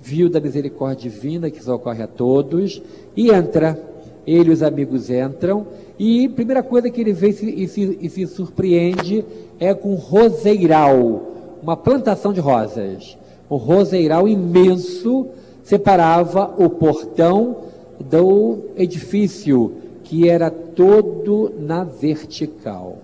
viu 0.00 0.28
da 0.28 0.40
misericórdia 0.40 1.10
divina 1.10 1.50
que 1.50 1.62
socorre 1.62 2.02
a 2.02 2.06
todos 2.06 2.82
e 3.16 3.30
entra. 3.30 3.80
Ele 4.26 4.50
e 4.50 4.52
os 4.52 4.62
amigos 4.62 5.08
entram 5.08 5.66
e 5.98 6.26
a 6.26 6.30
primeira 6.30 6.62
coisa 6.62 6.90
que 6.90 7.00
ele 7.00 7.12
vê 7.12 7.28
e 7.28 7.68
se, 7.68 7.98
e 8.00 8.10
se 8.10 8.26
surpreende 8.26 9.24
é 9.58 9.72
com 9.72 9.92
um 9.92 9.96
roseiral, 9.96 11.32
uma 11.62 11.76
plantação 11.76 12.32
de 12.32 12.40
rosas. 12.40 13.16
Um 13.48 13.56
roseiral 13.56 14.26
imenso 14.28 15.28
separava 15.62 16.54
o 16.58 16.68
portão 16.68 17.56
do 18.00 18.70
edifício, 18.76 19.72
que 20.04 20.28
era 20.28 20.50
todo 20.50 21.52
na 21.58 21.84
vertical. 21.84 22.98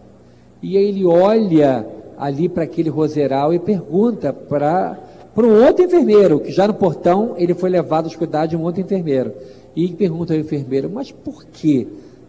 E 0.62 0.77
ele 0.77 1.05
olha 1.05 1.86
ali 2.16 2.48
para 2.48 2.64
aquele 2.64 2.89
roseral 2.89 3.52
e 3.52 3.59
pergunta 3.59 4.32
para 4.32 4.98
para 5.35 5.47
um 5.47 5.64
outro 5.64 5.85
enfermeiro, 5.85 6.40
que 6.40 6.52
já 6.52 6.69
no 6.69 6.74
portão 6.74 7.35
ele 7.39 7.55
foi 7.55 7.70
levado 7.70 8.05
aos 8.05 8.14
cuidados 8.14 8.51
de 8.51 8.56
um 8.56 8.62
outro 8.62 8.82
enfermeiro. 8.82 9.32
E 9.74 9.89
pergunta 9.89 10.35
ao 10.35 10.39
enfermeiro, 10.39 10.90
mas 10.90 11.10
por 11.10 11.47
que 11.47 11.89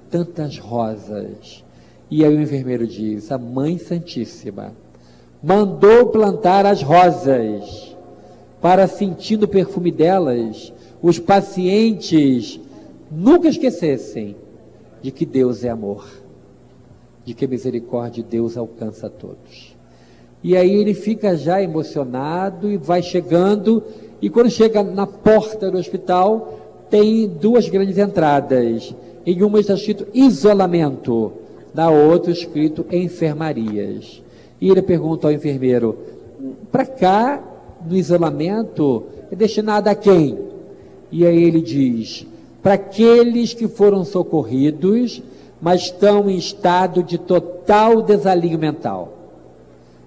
tantas 0.10 0.57
rosas? 0.57 1.64
E 2.10 2.23
aí 2.23 2.34
o 2.34 2.41
enfermeiro 2.41 2.88
diz, 2.88 3.31
a 3.31 3.38
Mãe 3.38 3.77
Santíssima 3.77 4.72
mandou 5.41 6.06
plantar 6.06 6.65
as 6.65 6.81
rosas 6.81 7.94
para, 8.61 8.88
sentindo 8.88 9.44
o 9.44 9.48
perfume 9.48 9.91
delas, 9.91 10.72
os 11.03 11.19
pacientes 11.19 12.61
nunca 13.11 13.49
esquecessem 13.49 14.38
de 15.01 15.11
que 15.11 15.25
Deus 15.25 15.65
é 15.65 15.69
amor, 15.69 16.07
de 17.25 17.34
que 17.34 17.43
a 17.43 17.47
misericórdia 17.47 18.23
de 18.23 18.30
Deus 18.30 18.55
alcança 18.55 19.07
a 19.07 19.09
todos. 19.09 19.75
E 20.41 20.55
aí 20.55 20.73
ele 20.73 20.93
fica 20.93 21.35
já 21.35 21.61
emocionado 21.61 22.71
e 22.71 22.77
vai 22.77 23.03
chegando, 23.03 23.84
e 24.21 24.30
quando 24.30 24.49
chega 24.49 24.81
na 24.81 25.05
porta 25.05 25.69
do 25.69 25.77
hospital, 25.77 26.59
tem 26.89 27.27
duas 27.27 27.67
grandes 27.67 27.97
entradas. 27.97 28.95
Em 29.25 29.43
uma 29.43 29.59
está 29.59 29.73
escrito 29.73 30.07
isolamento, 30.13 31.34
na 31.73 31.89
outra 31.89 32.31
escrito 32.31 32.85
enfermarias. 32.89 34.23
E 34.61 34.69
ele 34.69 34.81
pergunta 34.81 35.27
ao 35.27 35.34
enfermeiro: 35.34 35.97
para 36.71 36.85
cá, 36.85 37.43
no 37.85 37.95
isolamento, 37.95 39.03
é 39.30 39.35
destinado 39.35 39.89
a 39.89 39.95
quem? 39.95 40.52
E 41.15 41.27
aí 41.27 41.44
ele 41.44 41.61
diz: 41.61 42.26
para 42.64 42.73
aqueles 42.73 43.53
que 43.53 43.68
foram 43.68 44.03
socorridos, 44.03 45.22
mas 45.61 45.84
estão 45.84 46.27
em 46.27 46.35
estado 46.35 47.03
de 47.03 47.19
total 47.19 48.02
desalinho 48.02 48.57
mental. 48.57 49.14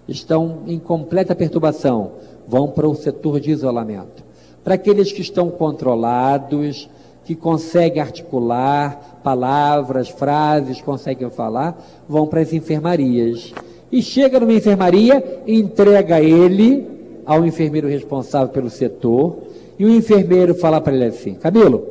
Estão 0.09 0.59
em 0.67 0.81
completa 0.81 1.33
perturbação, 1.33 2.11
vão 2.49 2.69
para 2.69 2.89
o 2.89 2.95
setor 2.97 3.39
de 3.39 3.53
isolamento. 3.53 4.25
Para 4.65 4.75
aqueles 4.75 5.13
que 5.13 5.21
estão 5.21 5.49
controlados, 5.49 6.89
que 7.25 7.37
conseguem 7.37 8.03
articular 8.03 9.21
palavras, 9.23 10.09
frases, 10.09 10.81
conseguem 10.81 11.31
falar, 11.31 11.81
vão 12.09 12.27
para 12.27 12.41
as 12.41 12.53
enfermarias. 12.53 13.55
E 13.93 14.03
chega 14.03 14.41
numa 14.41 14.53
enfermaria, 14.53 15.43
entrega 15.47 16.21
ele 16.21 16.85
ao 17.25 17.47
enfermeiro 17.47 17.87
responsável 17.87 18.49
pelo 18.49 18.71
setor, 18.71 19.46
e 19.79 19.85
o 19.85 19.91
enfermeiro 19.91 20.55
fala 20.55 20.81
para 20.81 20.95
ele 20.95 21.05
assim: 21.05 21.35
Camilo, 21.35 21.87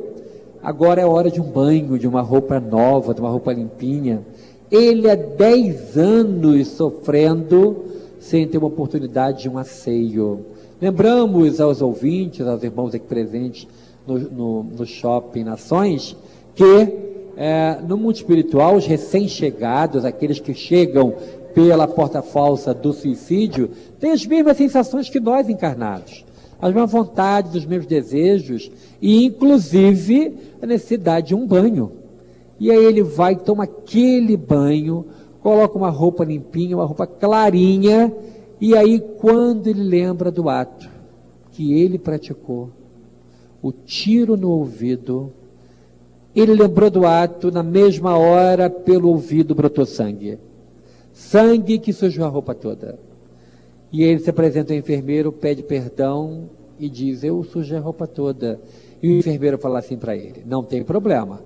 agora 0.62 1.00
é 1.00 1.06
hora 1.06 1.30
de 1.30 1.40
um 1.40 1.44
banho, 1.44 1.98
de 1.98 2.06
uma 2.06 2.20
roupa 2.20 2.60
nova, 2.60 3.14
de 3.14 3.20
uma 3.20 3.30
roupa 3.30 3.52
limpinha. 3.52 4.22
Ele 4.70 5.08
há 5.08 5.14
10 5.14 5.96
anos 5.96 6.68
sofrendo 6.68 7.84
sem 8.18 8.46
ter 8.46 8.58
uma 8.58 8.66
oportunidade 8.66 9.42
de 9.42 9.48
um 9.48 9.58
asseio. 9.58 10.44
Lembramos 10.80 11.60
aos 11.60 11.80
ouvintes, 11.80 12.46
aos 12.46 12.62
irmãos 12.62 12.94
aqui 12.94 13.06
presentes 13.06 13.68
no, 14.06 14.18
no, 14.18 14.62
no 14.64 14.84
Shopping 14.84 15.44
Nações, 15.44 16.16
que 16.54 17.06
é, 17.36 17.78
no 17.86 17.96
mundo 17.96 18.16
espiritual, 18.16 18.76
os 18.76 18.86
recém-chegados, 18.86 20.04
aqueles 20.04 20.40
que 20.40 20.54
chegam 20.54 21.14
pela 21.54 21.86
porta 21.86 22.20
falsa 22.20 22.74
do 22.74 22.92
suicídio, 22.92 23.70
têm 23.98 24.10
as 24.10 24.26
mesmas 24.26 24.56
sensações 24.56 25.08
que 25.08 25.20
nós 25.20 25.48
encarnados, 25.48 26.24
as 26.60 26.72
mesmas 26.72 26.90
vontades, 26.90 27.54
os 27.54 27.66
mesmos 27.66 27.86
desejos, 27.86 28.70
e 29.00 29.24
inclusive 29.24 30.34
a 30.60 30.66
necessidade 30.66 31.28
de 31.28 31.34
um 31.34 31.46
banho. 31.46 31.92
E 32.58 32.70
aí 32.70 32.84
ele 32.84 33.02
vai, 33.02 33.36
toma 33.36 33.64
aquele 33.64 34.36
banho, 34.36 35.06
coloca 35.42 35.76
uma 35.76 35.90
roupa 35.90 36.24
limpinha, 36.24 36.76
uma 36.76 36.86
roupa 36.86 37.06
clarinha, 37.06 38.12
e 38.60 38.74
aí 38.74 38.98
quando 39.18 39.66
ele 39.66 39.82
lembra 39.82 40.30
do 40.30 40.48
ato 40.48 40.88
que 41.52 41.78
ele 41.78 41.98
praticou, 41.98 42.70
o 43.62 43.72
tiro 43.72 44.36
no 44.36 44.50
ouvido, 44.50 45.32
ele 46.34 46.54
lembrou 46.54 46.90
do 46.90 47.06
ato, 47.06 47.50
na 47.50 47.62
mesma 47.62 48.16
hora, 48.16 48.68
pelo 48.68 49.08
ouvido 49.08 49.54
brotou 49.54 49.86
sangue. 49.86 50.38
Sangue 51.12 51.78
que 51.78 51.94
sujou 51.94 52.26
a 52.26 52.28
roupa 52.28 52.54
toda. 52.54 52.98
E 53.96 54.02
ele 54.02 54.20
se 54.20 54.28
apresenta 54.28 54.74
ao 54.74 54.78
enfermeiro, 54.78 55.32
pede 55.32 55.62
perdão 55.62 56.50
e 56.78 56.86
diz: 56.86 57.24
Eu 57.24 57.42
sujei 57.42 57.78
a 57.78 57.80
roupa 57.80 58.06
toda. 58.06 58.60
E 59.02 59.08
o 59.08 59.18
enfermeiro 59.18 59.56
fala 59.56 59.78
assim 59.78 59.96
para 59.96 60.14
ele: 60.14 60.42
Não 60.44 60.62
tem 60.62 60.84
problema, 60.84 61.40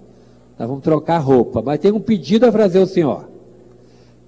nós 0.59 0.67
vamos 0.67 0.83
trocar 0.83 1.15
a 1.15 1.21
roupa, 1.21 1.63
mas 1.63 1.79
tem 1.79 1.93
um 1.93 2.01
pedido 2.01 2.47
a 2.47 2.51
fazer 2.51 2.81
o 2.81 2.89
senhor. 2.89 3.29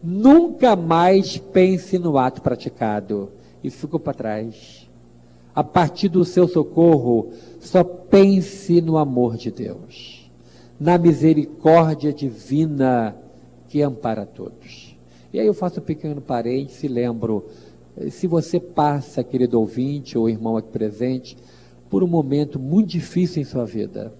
Nunca 0.00 0.76
mais 0.76 1.36
pense 1.36 1.98
no 1.98 2.16
ato 2.16 2.40
praticado. 2.40 3.28
E 3.60 3.70
ficou 3.70 3.98
para 3.98 4.14
trás. 4.14 4.88
A 5.52 5.64
partir 5.64 6.08
do 6.08 6.24
seu 6.24 6.46
socorro, 6.46 7.30
só 7.58 7.82
pense 7.82 8.80
no 8.80 8.98
amor 8.98 9.36
de 9.36 9.50
Deus, 9.50 10.30
na 10.78 10.96
misericórdia 10.96 12.12
divina 12.12 13.16
que 13.68 13.82
ampara 13.82 14.24
todos. 14.24 14.96
E 15.32 15.40
aí 15.40 15.46
eu 15.46 15.54
faço 15.54 15.80
um 15.80 15.82
pequeno 15.82 16.20
parênteses 16.20 16.84
e 16.84 16.88
lembro, 16.88 17.46
se 18.10 18.26
você 18.26 18.58
passa, 18.58 19.22
querido 19.22 19.58
ouvinte 19.58 20.16
ou 20.16 20.28
irmão 20.28 20.56
aqui 20.56 20.68
presente, 20.68 21.36
por 21.90 22.02
um 22.02 22.06
momento 22.06 22.58
muito 22.58 22.88
difícil 22.88 23.42
em 23.42 23.44
sua 23.44 23.64
vida, 23.64 24.14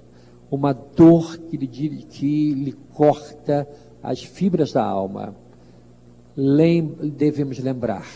uma 0.51 0.73
dor 0.73 1.39
que 1.39 1.57
lhe, 1.57 1.67
que 1.67 2.53
lhe 2.53 2.73
corta 2.93 3.67
as 4.03 4.23
fibras 4.23 4.73
da 4.73 4.85
alma, 4.85 5.35
lem 6.37 6.87
devemos 7.17 7.59
lembrar 7.59 8.07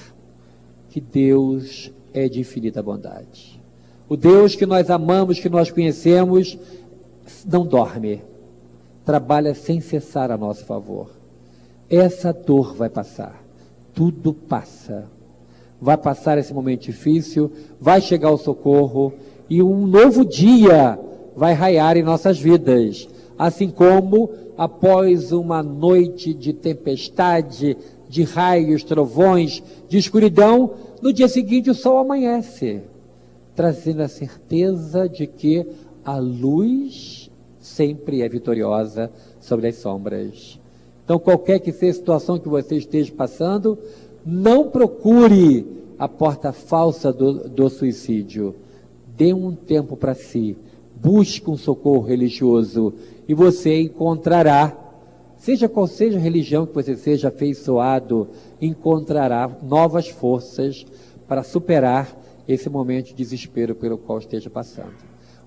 que 0.91 1.01
Deus 1.01 1.91
é 2.13 2.29
de 2.29 2.41
infinita 2.41 2.83
bondade. 2.83 3.63
O 4.09 4.17
Deus 4.17 4.55
que 4.55 4.67
nós 4.67 4.91
amamos, 4.91 5.41
que 5.41 5.49
nós 5.49 5.71
conhecemos, 5.71 6.59
não 7.45 7.67
dorme, 7.67 8.23
trabalha 9.05 9.55
sem 9.55 9.81
cessar 9.81 10.31
a 10.31 10.37
nosso 10.37 10.65
favor. 10.65 11.11
Essa 11.89 12.33
dor 12.33 12.75
vai 12.75 12.89
passar, 12.89 13.43
tudo 13.95 14.35
passa. 14.35 15.16
Vai 15.81 15.97
passar 15.97 16.39
esse 16.39 16.55
momento 16.55 16.83
difícil, 16.83 17.51
vai 17.81 18.01
chegar 18.01 18.31
o 18.31 18.39
socorro 18.39 19.13
e 19.49 19.63
um 19.63 19.87
novo 19.87 20.25
dia 20.25 20.99
vai 21.37 21.53
raiar 21.53 21.97
em 21.97 22.03
nossas 22.03 22.39
vidas. 22.39 23.09
Assim 23.39 23.69
como 23.69 24.31
após 24.57 25.33
uma 25.33 25.63
noite 25.63 26.33
de 26.33 26.53
tempestade, 26.53 27.77
de 28.09 28.23
raios, 28.23 28.83
trovões, 28.83 29.63
de 29.89 29.99
escuridão, 29.99 30.71
no 31.03 31.13
dia 31.13 31.29
seguinte 31.29 31.69
o 31.69 31.75
sol 31.75 31.99
amanhece, 31.99 32.81
trazendo 33.55 34.03
a 34.03 34.09
certeza 34.09 35.09
de 35.09 35.27
que 35.27 35.67
a 36.05 36.17
luz 36.17 37.31
sempre 37.61 38.23
é 38.23 38.29
vitoriosa 38.29 39.11
sobre 39.41 39.69
as 39.69 39.77
sombras. 39.77 40.59
Então, 41.05 41.19
qualquer 41.19 41.61
que 41.61 41.71
seja 41.71 41.93
a 41.93 41.95
situação 41.95 42.39
que 42.39 42.49
você 42.49 42.77
esteja 42.77 43.13
passando, 43.13 43.79
não 44.27 44.69
procure 44.69 45.65
a 45.99 46.09
porta 46.09 46.53
falsa 46.53 47.13
do, 47.13 47.49
do 47.49 47.71
suicídio. 47.71 48.55
Dê 49.17 49.33
um 49.33 49.55
tempo 49.55 49.97
para 49.97 50.15
si, 50.15 50.57
busque 50.95 51.49
um 51.49 51.57
socorro 51.57 52.03
religioso 52.03 52.93
e 53.29 53.35
você 53.35 53.81
encontrará 53.81 54.87
Seja 55.39 55.69
qual 55.69 55.87
seja 55.87 56.19
a 56.19 56.21
religião 56.21 56.67
que 56.67 56.75
você 56.75 56.97
seja 56.97 57.29
afeiçoado, 57.29 58.29
encontrará 58.61 59.49
novas 59.63 60.09
forças 60.09 60.85
para 61.29 61.43
superar 61.43 62.19
esse 62.49 62.69
momento 62.69 63.09
de 63.09 63.15
desespero 63.15 63.75
pelo 63.75 63.99
qual 63.99 64.19
esteja 64.19 64.49
passando. 64.49 64.95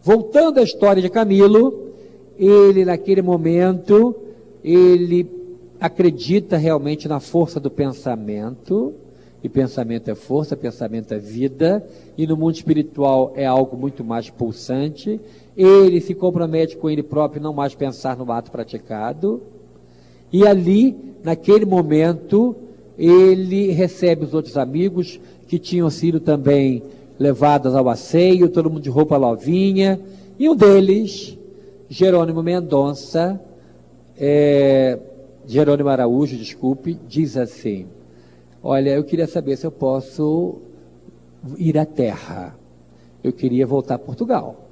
Voltando 0.02 0.60
à 0.60 0.64
história 0.64 1.02
de 1.02 1.10
Camilo, 1.10 1.90
ele 2.38 2.86
naquele 2.86 3.22
momento, 3.22 4.16
ele 4.64 5.24
acredita 5.80 6.58
realmente 6.58 7.08
na 7.08 7.20
força 7.20 7.60
do 7.60 7.72
pensamento, 7.72 8.94
e 9.42 9.48
pensamento 9.48 10.12
é 10.12 10.16
força, 10.16 10.58
pensamento 10.58 11.14
é 11.14 11.18
vida, 11.18 11.86
e 12.18 12.28
no 12.28 12.36
mundo 12.36 12.56
espiritual 12.56 13.32
é 13.36 13.46
algo 13.46 13.78
muito 13.78 14.04
mais 14.04 14.30
pulsante. 14.30 15.20
Ele 15.56 16.02
se 16.02 16.14
compromete 16.14 16.76
com 16.76 16.90
ele 16.90 17.02
próprio, 17.02 17.42
não 17.42 17.54
mais 17.54 17.74
pensar 17.74 18.18
no 18.18 18.30
ato 18.32 18.52
praticado. 18.52 19.42
E 20.32 20.46
ali, 20.46 20.96
naquele 21.24 21.66
momento, 21.66 22.56
ele 22.98 23.72
recebe 23.72 24.26
os 24.26 24.34
outros 24.34 24.58
amigos 24.58 25.20
que 25.48 25.58
tinham 25.58 25.90
sido 25.90 26.20
também 26.20 26.84
levados 27.18 27.74
ao 27.74 27.88
asseio, 27.88 28.50
todo 28.50 28.70
mundo 28.70 28.84
de 28.84 28.90
roupa 28.90 29.18
novinha, 29.18 30.00
e 30.38 30.50
um 30.50 30.56
deles, 30.56 31.38
Jerônimo 31.90 32.44
Mendonça, 32.44 33.40
é, 34.18 35.00
Jerônimo 35.50 35.90
Araújo, 35.90 36.38
desculpe, 36.38 37.00
diz 37.08 37.36
assim: 37.36 37.88
Olha, 38.62 38.92
eu 38.92 39.04
queria 39.04 39.26
saber 39.26 39.58
se 39.58 39.66
eu 39.66 39.72
posso 39.72 40.60
ir 41.58 41.76
à 41.76 41.88
terra. 41.88 42.56
Eu 43.24 43.34
queria 43.34 43.66
voltar 43.66 43.96
a 43.96 44.00
Portugal. 44.00 44.70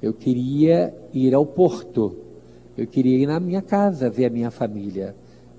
Eu 0.00 0.14
queria 0.14 0.94
ir 1.12 1.34
ao 1.34 1.44
Porto. 1.44 2.16
Eu 2.74 2.86
queria 2.86 3.18
ir 3.18 3.26
na 3.26 3.38
minha 3.38 3.60
casa 3.60 4.08
ver 4.08 4.24
a 4.24 4.30
minha 4.30 4.50
família. 4.50 5.14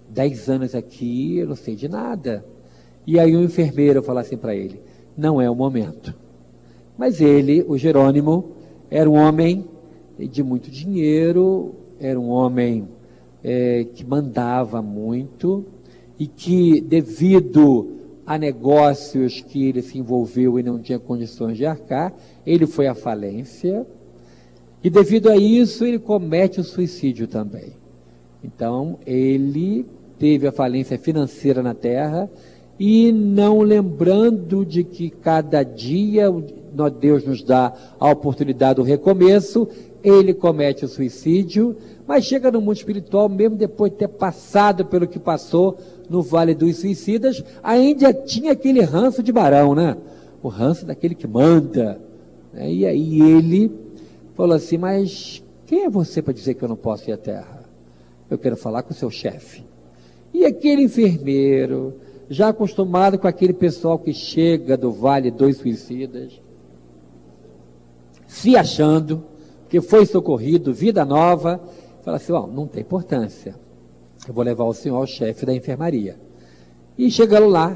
dez 0.09 0.49
anos 0.49 0.73
aqui, 0.73 1.37
eu 1.37 1.47
não 1.49 1.55
sei 1.55 1.75
de 1.75 1.87
nada. 1.87 2.43
E 3.05 3.19
aí 3.19 3.35
o 3.35 3.43
enfermeiro 3.43 4.01
falou 4.01 4.19
assim 4.19 4.35
para 4.35 4.55
ele: 4.55 4.81
não 5.15 5.39
é 5.39 5.47
o 5.47 5.53
momento. 5.53 6.11
Mas 6.97 7.21
ele, 7.21 7.63
o 7.67 7.77
Jerônimo, 7.77 8.49
era 8.89 9.07
um 9.07 9.13
homem 9.13 9.63
de 10.17 10.41
muito 10.41 10.71
dinheiro, 10.71 11.75
era 11.99 12.19
um 12.19 12.29
homem 12.29 12.87
é, 13.43 13.85
que 13.93 14.05
mandava 14.05 14.81
muito 14.81 15.65
e 16.17 16.27
que, 16.27 16.81
devido 16.81 17.99
a 18.25 18.37
negócios 18.37 19.41
que 19.41 19.67
ele 19.67 19.81
se 19.81 19.97
envolveu 19.97 20.59
e 20.59 20.63
não 20.63 20.79
tinha 20.79 20.99
condições 20.99 21.57
de 21.57 21.65
arcar, 21.65 22.13
ele 22.45 22.67
foi 22.67 22.87
à 22.87 22.93
falência. 22.93 23.87
E 24.83 24.89
devido 24.89 25.29
a 25.29 25.37
isso, 25.37 25.85
ele 25.85 25.97
comete 25.97 26.59
o 26.59 26.63
suicídio 26.63 27.27
também. 27.27 27.73
Então, 28.43 28.99
ele 29.05 29.85
teve 30.17 30.47
a 30.47 30.51
falência 30.51 30.97
financeira 30.97 31.63
na 31.63 31.73
terra 31.73 32.29
e 32.79 33.11
não 33.11 33.61
lembrando 33.61 34.65
de 34.65 34.83
que 34.83 35.09
cada 35.09 35.63
dia 35.63 36.29
Deus 36.99 37.25
nos 37.25 37.43
dá 37.43 37.73
a 37.99 38.09
oportunidade 38.09 38.75
do 38.75 38.83
recomeço, 38.83 39.67
ele 40.03 40.33
comete 40.33 40.85
o 40.85 40.87
suicídio, 40.87 41.75
mas 42.09 42.25
chega 42.25 42.49
no 42.49 42.59
mundo 42.59 42.77
espiritual, 42.77 43.29
mesmo 43.29 43.55
depois 43.55 43.91
de 43.91 43.99
ter 43.99 44.07
passado 44.07 44.83
pelo 44.83 45.07
que 45.07 45.19
passou 45.19 45.77
no 46.09 46.23
Vale 46.23 46.55
dos 46.55 46.77
Suicidas, 46.77 47.43
ainda 47.61 48.11
tinha 48.11 48.53
aquele 48.53 48.81
ranço 48.81 49.21
de 49.21 49.31
barão, 49.31 49.75
né? 49.75 49.95
O 50.41 50.47
ranço 50.47 50.87
daquele 50.87 51.13
que 51.13 51.27
manda. 51.27 52.01
Né? 52.51 52.73
E 52.73 52.85
aí 52.87 53.21
ele 53.21 53.71
falou 54.33 54.55
assim: 54.55 54.75
Mas 54.75 55.43
quem 55.67 55.83
é 55.83 55.89
você 55.89 56.19
para 56.19 56.33
dizer 56.33 56.55
que 56.55 56.63
eu 56.63 56.67
não 56.67 56.75
posso 56.75 57.07
ir 57.07 57.13
à 57.13 57.17
terra? 57.17 57.63
Eu 58.27 58.39
quero 58.39 58.57
falar 58.57 58.81
com 58.81 58.91
o 58.91 58.95
seu 58.95 59.11
chefe. 59.11 59.63
E 60.33 60.45
aquele 60.45 60.85
enfermeiro, 60.85 61.93
já 62.27 62.49
acostumado 62.49 63.19
com 63.19 63.27
aquele 63.27 63.53
pessoal 63.53 63.99
que 63.99 64.13
chega 64.15 64.75
do 64.75 64.91
Vale 64.91 65.29
dos 65.29 65.57
Suicidas, 65.57 66.41
se 68.25 68.57
achando 68.57 69.23
que 69.69 69.79
foi 69.79 70.07
socorrido, 70.07 70.73
vida 70.73 71.05
nova, 71.05 71.61
fala 72.09 72.17
assim: 72.17 72.31
ó, 72.31 72.47
não 72.47 72.67
tem 72.67 72.81
importância. 72.81 73.55
Eu 74.27 74.33
vou 74.33 74.43
levar 74.43 74.65
o 74.65 74.73
senhor 74.73 74.97
ao 74.97 75.07
chefe 75.07 75.45
da 75.45 75.53
enfermaria. 75.53 76.17
E 76.97 77.09
chegando 77.09 77.47
lá, 77.47 77.75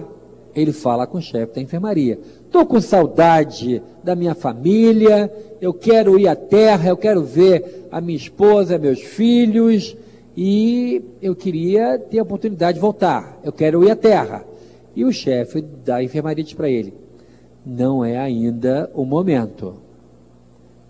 ele 0.56 0.72
fala 0.72 1.08
com 1.08 1.18
o 1.18 1.22
chefe 1.22 1.56
da 1.56 1.62
enfermaria: 1.62 2.20
estou 2.46 2.66
com 2.66 2.82
saudade 2.82 3.82
da 4.04 4.16
minha 4.16 4.36
família, 4.36 5.32
eu 5.62 5.74
quero 5.74 6.20
ir 6.20 6.28
à 6.28 6.36
terra, 6.36 6.90
eu 6.90 6.98
quero 6.98 7.24
ver 7.24 7.88
a 7.92 8.02
minha 8.02 8.18
esposa, 8.18 8.78
meus 8.78 9.02
filhos, 9.02 9.96
e 10.36 11.04
eu 11.22 11.36
queria 11.36 12.00
ter 12.00 12.20
a 12.20 12.24
oportunidade 12.24 12.76
de 12.76 12.82
voltar. 12.82 13.40
Eu 13.44 13.52
quero 13.52 13.84
ir 13.84 13.92
à 13.92 13.96
terra. 13.96 14.44
E 14.96 15.06
o 15.06 15.12
chefe 15.12 15.62
da 15.62 16.04
enfermaria 16.04 16.44
diz 16.44 16.54
para 16.54 16.70
ele: 16.70 16.94
não 17.66 18.04
é 18.04 18.18
ainda 18.18 18.90
o 18.94 19.06
momento. 19.06 19.76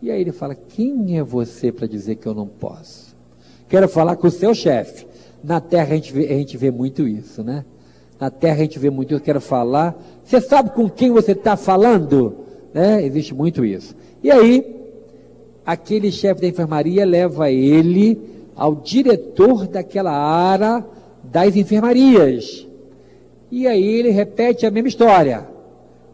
E 0.01 0.09
aí 0.09 0.19
ele 0.19 0.31
fala: 0.31 0.55
quem 0.55 1.17
é 1.17 1.23
você 1.23 1.71
para 1.71 1.87
dizer 1.87 2.15
que 2.15 2.27
eu 2.27 2.33
não 2.33 2.47
posso? 2.47 3.12
Quero 3.73 3.89
falar 3.89 4.17
com 4.17 4.27
o 4.27 4.29
seu 4.29 4.53
chefe. 4.53 5.07
Na 5.43 5.59
terra 5.59 5.93
a 5.93 5.95
gente, 5.95 6.13
vê, 6.13 6.25
a 6.27 6.37
gente 6.37 6.55
vê 6.57 6.69
muito 6.69 7.07
isso, 7.07 7.43
né? 7.43 7.65
Na 8.19 8.29
terra 8.29 8.57
a 8.57 8.59
gente 8.59 8.77
vê 8.77 8.91
muito 8.91 9.15
isso. 9.15 9.23
Quero 9.23 9.41
falar. 9.41 9.99
Você 10.23 10.39
sabe 10.39 10.69
com 10.69 10.87
quem 10.87 11.09
você 11.09 11.31
está 11.31 11.57
falando? 11.57 12.35
Né? 12.71 13.03
Existe 13.03 13.33
muito 13.33 13.65
isso. 13.65 13.95
E 14.21 14.29
aí, 14.29 14.63
aquele 15.65 16.11
chefe 16.11 16.39
da 16.39 16.47
enfermaria 16.47 17.03
leva 17.03 17.49
ele 17.49 18.21
ao 18.55 18.75
diretor 18.75 19.65
daquela 19.65 20.11
área 20.11 20.85
das 21.23 21.55
enfermarias. 21.55 22.67
E 23.49 23.65
aí 23.65 23.83
ele 23.83 24.11
repete 24.11 24.67
a 24.67 24.69
mesma 24.69 24.89
história. 24.89 25.47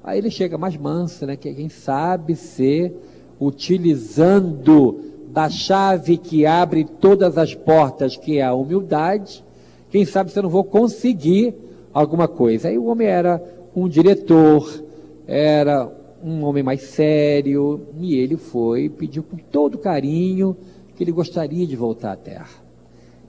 Aí 0.01 0.17
ele 0.17 0.31
chega 0.31 0.57
mais 0.57 0.77
manso, 0.77 1.25
né? 1.25 1.35
Que 1.35 1.53
quem 1.53 1.67
sabe 1.67 2.37
ser 2.37 2.93
utilizando 3.37 5.08
da 5.29 5.49
chave 5.49 6.17
que 6.17 6.45
abre 6.45 6.83
todas 6.83 7.37
as 7.37 7.53
portas, 7.53 8.17
que 8.17 8.39
é 8.39 8.43
a 8.43 8.53
humildade. 8.53 9.43
Quem 9.89 10.05
sabe 10.05 10.31
se 10.31 10.39
eu 10.39 10.43
não 10.43 10.49
vou 10.49 10.63
conseguir 10.63 11.55
alguma 11.93 12.27
coisa. 12.27 12.67
Aí 12.67 12.77
o 12.77 12.85
homem 12.85 13.07
era 13.07 13.41
um 13.75 13.87
diretor, 13.87 14.83
era 15.27 15.89
um 16.23 16.43
homem 16.43 16.63
mais 16.63 16.81
sério, 16.81 17.81
e 17.99 18.15
ele 18.15 18.37
foi, 18.37 18.89
pediu 18.89 19.23
com 19.23 19.37
todo 19.37 19.77
carinho 19.77 20.55
que 20.95 21.03
ele 21.03 21.11
gostaria 21.11 21.65
de 21.65 21.75
voltar 21.75 22.11
à 22.13 22.15
terra. 22.15 22.49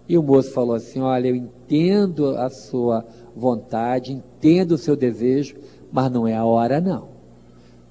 E 0.09 0.18
o 0.18 0.22
moço 0.22 0.51
falou 0.52 0.74
assim: 0.74 1.01
Olha, 1.01 1.28
eu 1.28 1.36
entendo 1.36 2.36
a 2.36 2.51
sua 2.51 3.05
vontade, 3.36 4.12
entendo 4.12 4.72
o 4.72 4.78
seu 4.78 4.97
desejo, 4.97 5.55
mas 5.93 6.10
não 6.10 6.27
é 6.27 6.35
a 6.35 6.44
hora, 6.44 6.81
não. 6.81 7.09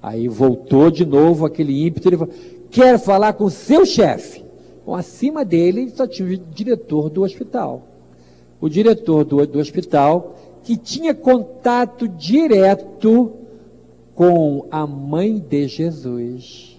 Aí 0.02 0.28
voltou 0.28 0.90
de 0.90 1.06
novo 1.06 1.46
aquele 1.46 1.86
ímpeto, 1.86 2.08
ele 2.08 2.18
falou: 2.18 2.34
Quero 2.70 2.98
falar 2.98 3.32
com 3.32 3.48
seu 3.50 3.84
chefe. 3.84 4.44
Bom, 4.86 4.94
acima 4.94 5.44
dele 5.44 5.90
só 5.90 6.06
tinha 6.06 6.28
o 6.28 6.36
diretor 6.36 7.10
do 7.10 7.22
hospital. 7.22 7.82
O 8.60 8.68
diretor 8.68 9.24
do, 9.24 9.46
do 9.46 9.58
hospital, 9.58 10.36
que 10.62 10.76
tinha 10.76 11.14
contato 11.14 12.06
direto 12.06 13.32
com 14.14 14.66
a 14.70 14.86
mãe 14.86 15.38
de 15.38 15.66
Jesus 15.66 16.70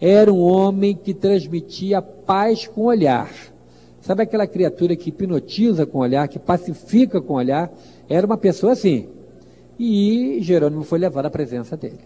era 0.00 0.32
um 0.32 0.40
homem 0.40 0.96
que 0.96 1.12
transmitia 1.12 2.00
paz 2.00 2.66
com 2.66 2.84
olhar. 2.84 3.30
Sabe 4.00 4.22
aquela 4.22 4.46
criatura 4.46 4.96
que 4.96 5.10
hipnotiza 5.10 5.84
com 5.84 5.98
olhar, 5.98 6.26
que 6.26 6.38
pacifica 6.38 7.20
com 7.20 7.34
olhar? 7.34 7.70
Era 8.08 8.26
uma 8.26 8.38
pessoa 8.38 8.72
assim. 8.72 9.08
E 9.78 10.38
Jerônimo 10.40 10.84
foi 10.84 10.98
levado 10.98 11.26
à 11.26 11.30
presença 11.30 11.76
dele. 11.76 12.00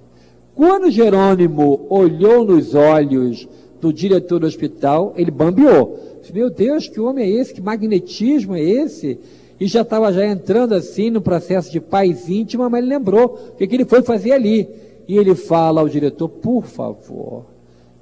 Quando 0.55 0.91
Jerônimo 0.91 1.85
olhou 1.89 2.45
nos 2.45 2.75
olhos 2.75 3.49
do 3.81 3.93
diretor 3.93 4.39
do 4.39 4.47
hospital, 4.47 5.13
ele 5.17 5.31
bambeou. 5.31 5.99
Meu 6.33 6.49
Deus, 6.49 6.89
que 6.89 7.01
homem 7.01 7.25
é 7.25 7.31
esse? 7.41 7.53
Que 7.53 7.61
magnetismo 7.61 8.55
é 8.55 8.63
esse? 8.63 9.19
E 9.59 9.67
já 9.67 9.83
estava 9.83 10.13
já 10.13 10.27
entrando 10.27 10.75
assim 10.75 11.11
no 11.11 11.21
processo 11.21 11.71
de 11.71 11.81
paz 11.81 12.29
íntima, 12.29 12.69
mas 12.69 12.83
ele 12.83 12.95
lembrou 12.95 13.39
o 13.53 13.57
que, 13.57 13.67
que 13.67 13.75
ele 13.75 13.85
foi 13.85 14.03
fazer 14.03 14.33
ali. 14.33 14.69
E 15.07 15.17
ele 15.17 15.35
fala 15.35 15.81
ao 15.81 15.89
diretor, 15.89 16.29
por 16.29 16.65
favor, 16.65 17.45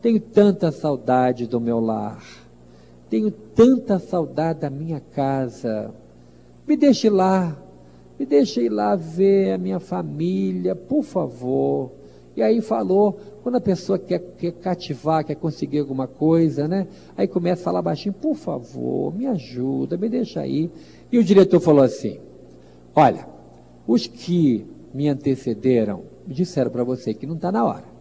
tenho 0.01 0.21
tanta 0.21 0.71
saudade 0.71 1.47
do 1.47 1.61
meu 1.61 1.81
lar. 1.81 2.23
Tenho 3.11 3.31
tanta 3.31 3.99
saudade 3.99 4.61
da 4.61 4.71
minha 4.71 5.01
casa. 5.15 5.91
Me 6.67 6.77
deixe 6.77 7.11
lá. 7.11 7.57
Me 8.19 8.25
deixe 8.25 8.63
ir 8.63 8.69
lá 8.69 8.95
ver 8.95 9.53
a 9.53 9.59
minha 9.59 9.81
família, 9.81 10.77
por 10.77 11.03
favor. 11.03 11.91
E 12.37 12.43
aí 12.43 12.61
falou, 12.61 13.19
quando 13.43 13.57
a 13.57 13.61
pessoa 13.61 13.99
quer, 13.99 14.19
quer 14.39 14.53
cativar, 14.53 15.25
quer 15.25 15.35
conseguir 15.35 15.81
alguma 15.81 16.07
coisa, 16.07 16.67
né? 16.67 16.87
Aí 17.17 17.29
começa 17.29 17.61
a 17.61 17.65
falar 17.65 17.83
baixinho, 17.83 18.15
por 18.15 18.35
favor, 18.35 19.15
me 19.15 19.27
ajuda, 19.27 19.99
me 19.99 20.09
deixa 20.09 20.41
aí. 20.41 20.71
E 21.11 21.19
o 21.19 21.25
diretor 21.25 21.61
falou 21.61 21.85
assim: 21.85 22.19
Olha, 22.95 23.27
os 23.87 24.07
que 24.07 24.67
me 24.95 25.09
antecederam 25.09 26.03
disseram 26.27 26.71
para 26.71 26.85
você 26.85 27.13
que 27.13 27.27
não 27.27 27.35
está 27.35 27.53
na 27.53 27.65
hora 27.65 27.93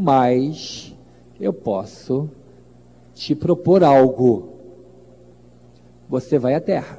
mas 0.00 0.94
eu 1.38 1.52
posso 1.52 2.30
te 3.14 3.34
propor 3.34 3.84
algo. 3.84 4.48
Você 6.08 6.38
vai 6.38 6.54
à 6.54 6.60
terra, 6.60 6.98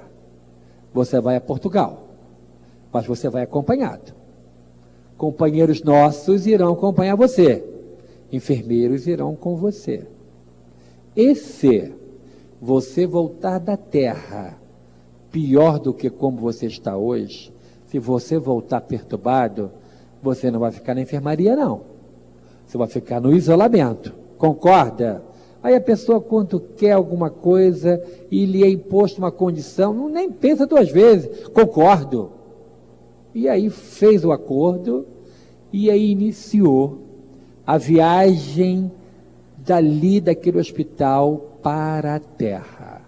você 0.93 1.19
vai 1.19 1.35
a 1.35 1.41
Portugal, 1.41 2.03
mas 2.93 3.07
você 3.07 3.27
vai 3.27 3.41
acompanhado. 3.41 4.13
Companheiros 5.21 5.83
nossos 5.83 6.47
irão 6.47 6.73
acompanhar 6.73 7.15
você, 7.15 7.63
enfermeiros 8.33 9.05
irão 9.05 9.35
com 9.35 9.55
você. 9.55 10.07
E 11.15 11.35
se 11.35 11.93
você 12.59 13.05
voltar 13.05 13.59
da 13.59 13.77
terra 13.77 14.57
pior 15.31 15.77
do 15.77 15.93
que 15.93 16.09
como 16.09 16.37
você 16.37 16.65
está 16.65 16.97
hoje, 16.97 17.53
se 17.85 17.99
você 17.99 18.39
voltar 18.39 18.81
perturbado, 18.81 19.69
você 20.23 20.49
não 20.49 20.59
vai 20.59 20.71
ficar 20.71 20.95
na 20.95 21.01
enfermaria, 21.01 21.55
não. 21.55 21.81
Você 22.65 22.75
vai 22.75 22.87
ficar 22.87 23.21
no 23.21 23.31
isolamento. 23.31 24.15
Concorda? 24.39 25.23
Aí 25.61 25.75
a 25.75 25.81
pessoa, 25.81 26.19
quando 26.19 26.59
quer 26.59 26.93
alguma 26.93 27.29
coisa 27.29 28.03
e 28.31 28.43
lhe 28.43 28.63
é 28.63 28.69
imposto 28.71 29.19
uma 29.19 29.31
condição, 29.31 29.93
não, 29.93 30.09
nem 30.09 30.31
pensa 30.31 30.65
duas 30.65 30.89
vezes. 30.89 31.47
Concordo. 31.49 32.40
E 33.33 33.47
aí 33.47 33.69
fez 33.69 34.25
o 34.25 34.31
acordo 34.31 35.05
e 35.71 35.89
aí 35.89 36.11
iniciou 36.11 36.99
a 37.65 37.77
viagem 37.77 38.91
dali 39.57 40.19
daquele 40.19 40.59
hospital 40.59 41.57
para 41.61 42.15
a 42.15 42.19
terra. 42.19 43.01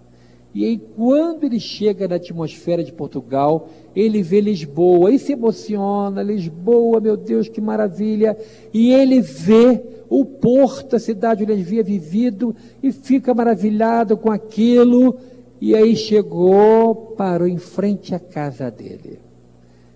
E 0.56 0.66
aí, 0.66 0.78
quando 0.95 1.45
ele 1.45 1.60
chega 1.60 2.08
na 2.08 2.16
atmosfera 2.16 2.84
de 2.84 2.94
Portugal, 2.94 3.70
ele 3.95 4.22
vê 4.22 4.40
Lisboa 4.40 5.12
e 5.12 5.18
se 5.18 5.34
emociona. 5.34 6.22
Lisboa, 6.22 7.02
meu 7.02 7.18
Deus, 7.18 7.50
que 7.50 7.60
maravilha! 7.60 8.38
E 8.72 8.94
ele 8.94 9.20
vê 9.20 9.82
o 10.08 10.24
porto, 10.24 10.95
a 10.95 11.00
cidade 11.00 11.41
onde 11.41 11.54
ele 11.54 11.62
havia 11.64 11.84
vivido, 11.84 12.56
e 12.84 12.91
fica 12.91 13.34
maravilhado 13.34 14.16
com 14.16 14.32
aquilo. 14.32 15.18
E 15.60 15.76
aí 15.76 15.95
chegou, 15.95 16.94
parou 17.18 17.48
em 17.48 17.58
frente 17.58 18.14
à 18.14 18.20
casa 18.20 18.70
dele. 18.70 19.23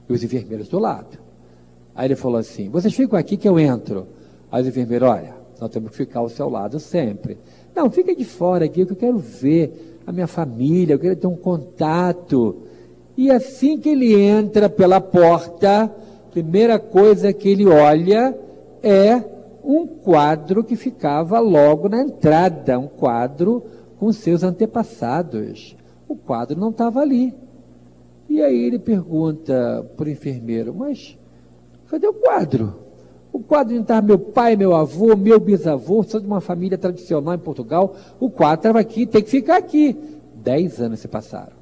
E 0.09 0.13
os 0.13 0.23
enfermeiros 0.23 0.67
do 0.67 0.79
lado. 0.79 1.17
Aí 1.95 2.07
ele 2.07 2.15
falou 2.15 2.38
assim: 2.38 2.69
Vocês 2.69 2.93
ficam 2.93 3.17
aqui 3.17 3.38
que 3.38 3.47
eu 3.47 3.59
entro. 3.59 4.07
Aí 4.51 4.61
os 4.61 4.67
enfermeiros, 4.67 5.09
olha, 5.09 5.35
nós 5.59 5.69
temos 5.69 5.91
que 5.91 5.97
ficar 5.97 6.19
ao 6.19 6.29
seu 6.29 6.49
lado 6.49 6.79
sempre. 6.79 7.38
Não, 7.75 7.89
fica 7.89 8.15
de 8.15 8.25
fora 8.25 8.65
aqui, 8.65 8.85
que 8.85 8.91
eu 8.91 8.97
quero 8.97 9.17
ver 9.17 9.99
a 10.05 10.11
minha 10.11 10.27
família, 10.27 10.93
eu 10.93 10.99
quero 10.99 11.15
ter 11.15 11.27
um 11.27 11.35
contato. 11.35 12.63
E 13.17 13.29
assim 13.31 13.79
que 13.79 13.89
ele 13.89 14.13
entra 14.13 14.69
pela 14.69 15.01
porta, 15.01 15.91
primeira 16.31 16.79
coisa 16.79 17.34
que 17.34 17.49
ele 17.49 17.65
olha 17.65 18.38
é 18.81 19.21
um 19.63 19.85
quadro 19.85 20.63
que 20.63 20.75
ficava 20.75 21.39
logo 21.39 21.89
na 21.89 22.01
entrada, 22.01 22.79
um 22.79 22.88
quadro 22.88 23.63
com 23.99 24.11
seus 24.13 24.43
antepassados. 24.43 25.75
O 26.07 26.15
quadro 26.15 26.57
não 26.57 26.69
estava 26.69 27.01
ali. 27.01 27.34
E 28.30 28.41
aí 28.41 28.64
ele 28.64 28.78
pergunta 28.78 29.86
para 29.95 30.08
o 30.08 30.10
enfermeiro, 30.10 30.74
mas 30.74 31.18
cadê 31.90 32.08
o 32.08 32.14
quadro? 32.14 32.76
O 33.32 33.40
quadro 33.40 33.74
não 33.74 33.82
estava 33.82 34.06
meu 34.06 34.20
pai, 34.20 34.56
meu 34.56 34.76
avô, 34.76 35.16
meu 35.16 35.40
bisavô, 35.40 36.04
sou 36.04 36.20
de 36.20 36.28
uma 36.28 36.41
família 36.41 36.78
tradicional 36.78 37.36
em 37.36 37.40
Portugal, 37.40 37.95
o 38.20 38.30
quadro 38.30 38.60
estava 38.60 38.80
aqui, 38.80 39.06
tem 39.06 39.22
que 39.22 39.30
ficar 39.30 39.58
aqui. 39.58 39.95
Dez 40.36 40.82
anos 40.82 40.99
se 40.99 41.08
passaram. 41.08 41.56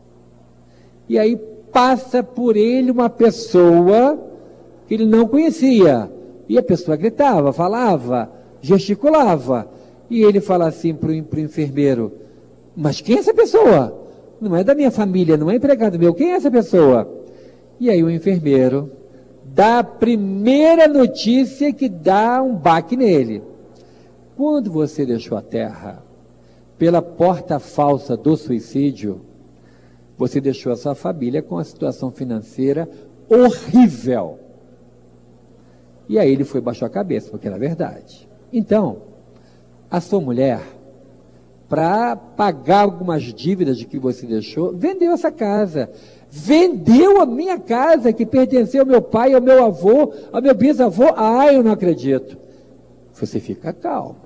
E 1.08 1.20
aí 1.20 1.36
passa 1.72 2.24
por 2.24 2.56
ele 2.56 2.92
uma 2.92 3.10
pessoa 3.10 4.18
que 4.88 4.94
ele 4.94 5.06
não 5.06 5.28
conhecia. 5.28 6.10
E 6.48 6.58
a 6.58 6.64
pessoa 6.64 6.96
gritava, 6.96 7.52
falava, 7.52 8.32
gesticulava. 8.62 9.68
E 10.10 10.24
ele 10.24 10.40
fala 10.40 10.68
assim 10.68 10.94
para 10.94 11.10
o 11.10 11.40
enfermeiro: 11.40 12.12
Mas 12.76 13.02
quem 13.02 13.18
é 13.18 13.20
essa 13.20 13.34
pessoa? 13.34 14.05
Não 14.40 14.56
é 14.56 14.64
da 14.64 14.76
minha 14.76 14.92
família, 14.92 15.38
não 15.38 15.50
é 15.50 15.56
empregado 15.56 15.98
meu. 15.98 16.14
Quem 16.14 16.32
é 16.32 16.36
essa 16.36 16.52
pessoa? 16.52 17.10
E 17.80 17.90
aí 17.90 18.04
o 18.04 18.10
enfermeiro 18.10 18.92
dá 19.44 19.80
a 19.80 19.84
primeira 19.84 20.88
notícia 20.88 21.72
que 21.72 21.88
dá 21.88 22.42
um 22.42 22.56
baque 22.56 22.98
nele. 22.98 23.42
Quando 24.36 24.72
você 24.72 25.06
deixou 25.06 25.38
a 25.38 25.42
terra 25.42 26.04
pela 26.78 27.02
porta 27.02 27.60
falsa 27.60 28.18
do 28.18 28.36
suicídio, 28.36 29.22
você 30.18 30.42
deixou 30.42 30.72
a 30.72 30.76
sua 30.76 30.96
família 30.96 31.42
com 31.42 31.56
uma 31.56 31.64
situação 31.64 32.12
financeira 32.12 32.88
horrível. 33.30 34.40
E 36.08 36.20
aí 36.20 36.32
ele 36.32 36.44
foi 36.44 36.62
baixou 36.62 36.86
a 36.86 36.90
cabeça, 36.90 37.30
porque 37.32 37.48
era 37.48 37.58
verdade. 37.58 38.28
Então, 38.52 38.98
a 39.90 40.00
sua 40.00 40.22
mulher, 40.22 40.62
para 41.68 42.16
pagar 42.16 42.82
algumas 42.82 43.24
dívidas 43.24 43.78
de 43.78 43.86
que 43.86 43.98
você 43.98 44.26
deixou, 44.26 44.72
vendeu 44.72 45.12
essa 45.14 45.32
casa. 45.32 45.90
Vendeu 46.30 47.22
a 47.22 47.26
minha 47.26 47.58
casa 47.58 48.12
que 48.12 48.26
pertenceu 48.26 48.82
ao 48.82 48.88
meu 48.88 49.02
pai, 49.02 49.34
ao 49.34 49.42
meu 49.42 49.64
avô, 49.64 50.12
ao 50.32 50.42
meu 50.42 50.54
bisavô. 50.54 51.14
Ah, 51.16 51.52
eu 51.52 51.64
não 51.64 51.72
acredito. 51.72 52.38
Você 53.14 53.40
fica 53.40 53.72
calmo. 53.72 54.18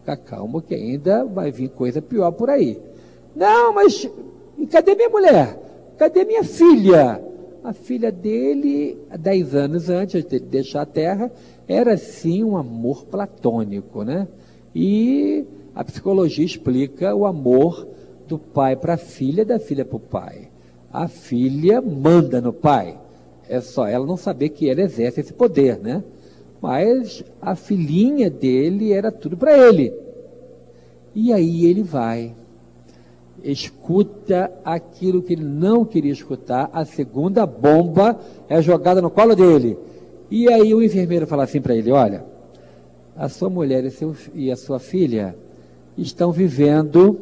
Fica 0.00 0.16
calmo 0.16 0.60
que 0.60 0.74
ainda 0.74 1.24
vai 1.24 1.52
vir 1.52 1.68
coisa 1.68 2.02
pior 2.02 2.32
por 2.32 2.50
aí. 2.50 2.80
Não, 3.34 3.72
mas 3.72 4.08
e 4.58 4.66
cadê 4.66 4.94
minha 4.94 5.08
mulher? 5.08 5.58
Cadê 5.96 6.24
minha 6.24 6.44
filha? 6.44 7.22
A 7.64 7.72
filha 7.72 8.10
dele, 8.10 8.98
dez 9.20 9.54
anos 9.54 9.88
antes 9.88 10.24
de 10.24 10.40
deixar 10.40 10.82
a 10.82 10.86
terra, 10.86 11.30
era 11.68 11.96
sim 11.96 12.42
um 12.42 12.56
amor 12.56 13.04
platônico, 13.04 14.02
né? 14.02 14.26
E 14.74 15.44
a 15.74 15.84
psicologia 15.84 16.44
explica 16.44 17.14
o 17.14 17.26
amor 17.26 17.86
do 18.26 18.38
pai 18.38 18.76
para 18.76 18.94
a 18.94 18.98
filha, 18.98 19.44
da 19.44 19.58
filha 19.58 19.84
para 19.84 19.96
o 19.96 20.00
pai. 20.00 20.48
A 20.92 21.08
filha 21.08 21.80
manda 21.80 22.40
no 22.40 22.52
pai. 22.52 22.98
É 23.48 23.60
só 23.60 23.86
ela 23.86 24.06
não 24.06 24.16
saber 24.16 24.50
que 24.50 24.66
ele 24.66 24.82
exerce 24.82 25.20
esse 25.20 25.32
poder, 25.32 25.78
né? 25.78 26.02
Mas 26.60 27.24
a 27.40 27.54
filhinha 27.54 28.30
dele 28.30 28.92
era 28.92 29.10
tudo 29.10 29.36
para 29.36 29.56
ele. 29.56 29.92
E 31.14 31.32
aí 31.32 31.66
ele 31.66 31.82
vai 31.82 32.34
escuta 33.42 34.52
aquilo 34.64 35.22
que 35.22 35.32
ele 35.32 35.44
não 35.44 35.84
queria 35.84 36.12
escutar, 36.12 36.70
a 36.72 36.84
segunda 36.84 37.44
bomba 37.44 38.18
é 38.48 38.60
jogada 38.62 39.02
no 39.02 39.10
colo 39.10 39.34
dele. 39.34 39.76
E 40.30 40.48
aí 40.48 40.72
o 40.74 40.82
enfermeiro 40.82 41.26
fala 41.26 41.44
assim 41.44 41.60
para 41.60 41.74
ele: 41.74 41.90
Olha, 41.90 42.24
a 43.16 43.28
sua 43.28 43.50
mulher 43.50 43.84
e, 43.84 43.90
seu, 43.90 44.14
e 44.34 44.50
a 44.50 44.56
sua 44.56 44.78
filha 44.78 45.34
estão 45.96 46.32
vivendo 46.32 47.18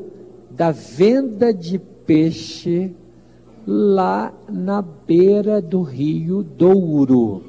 da 0.50 0.70
venda 0.70 1.52
de 1.52 1.78
peixe 1.78 2.92
lá 3.66 4.32
na 4.48 4.82
beira 4.82 5.60
do 5.60 5.82
rio 5.82 6.42
Douro, 6.42 7.42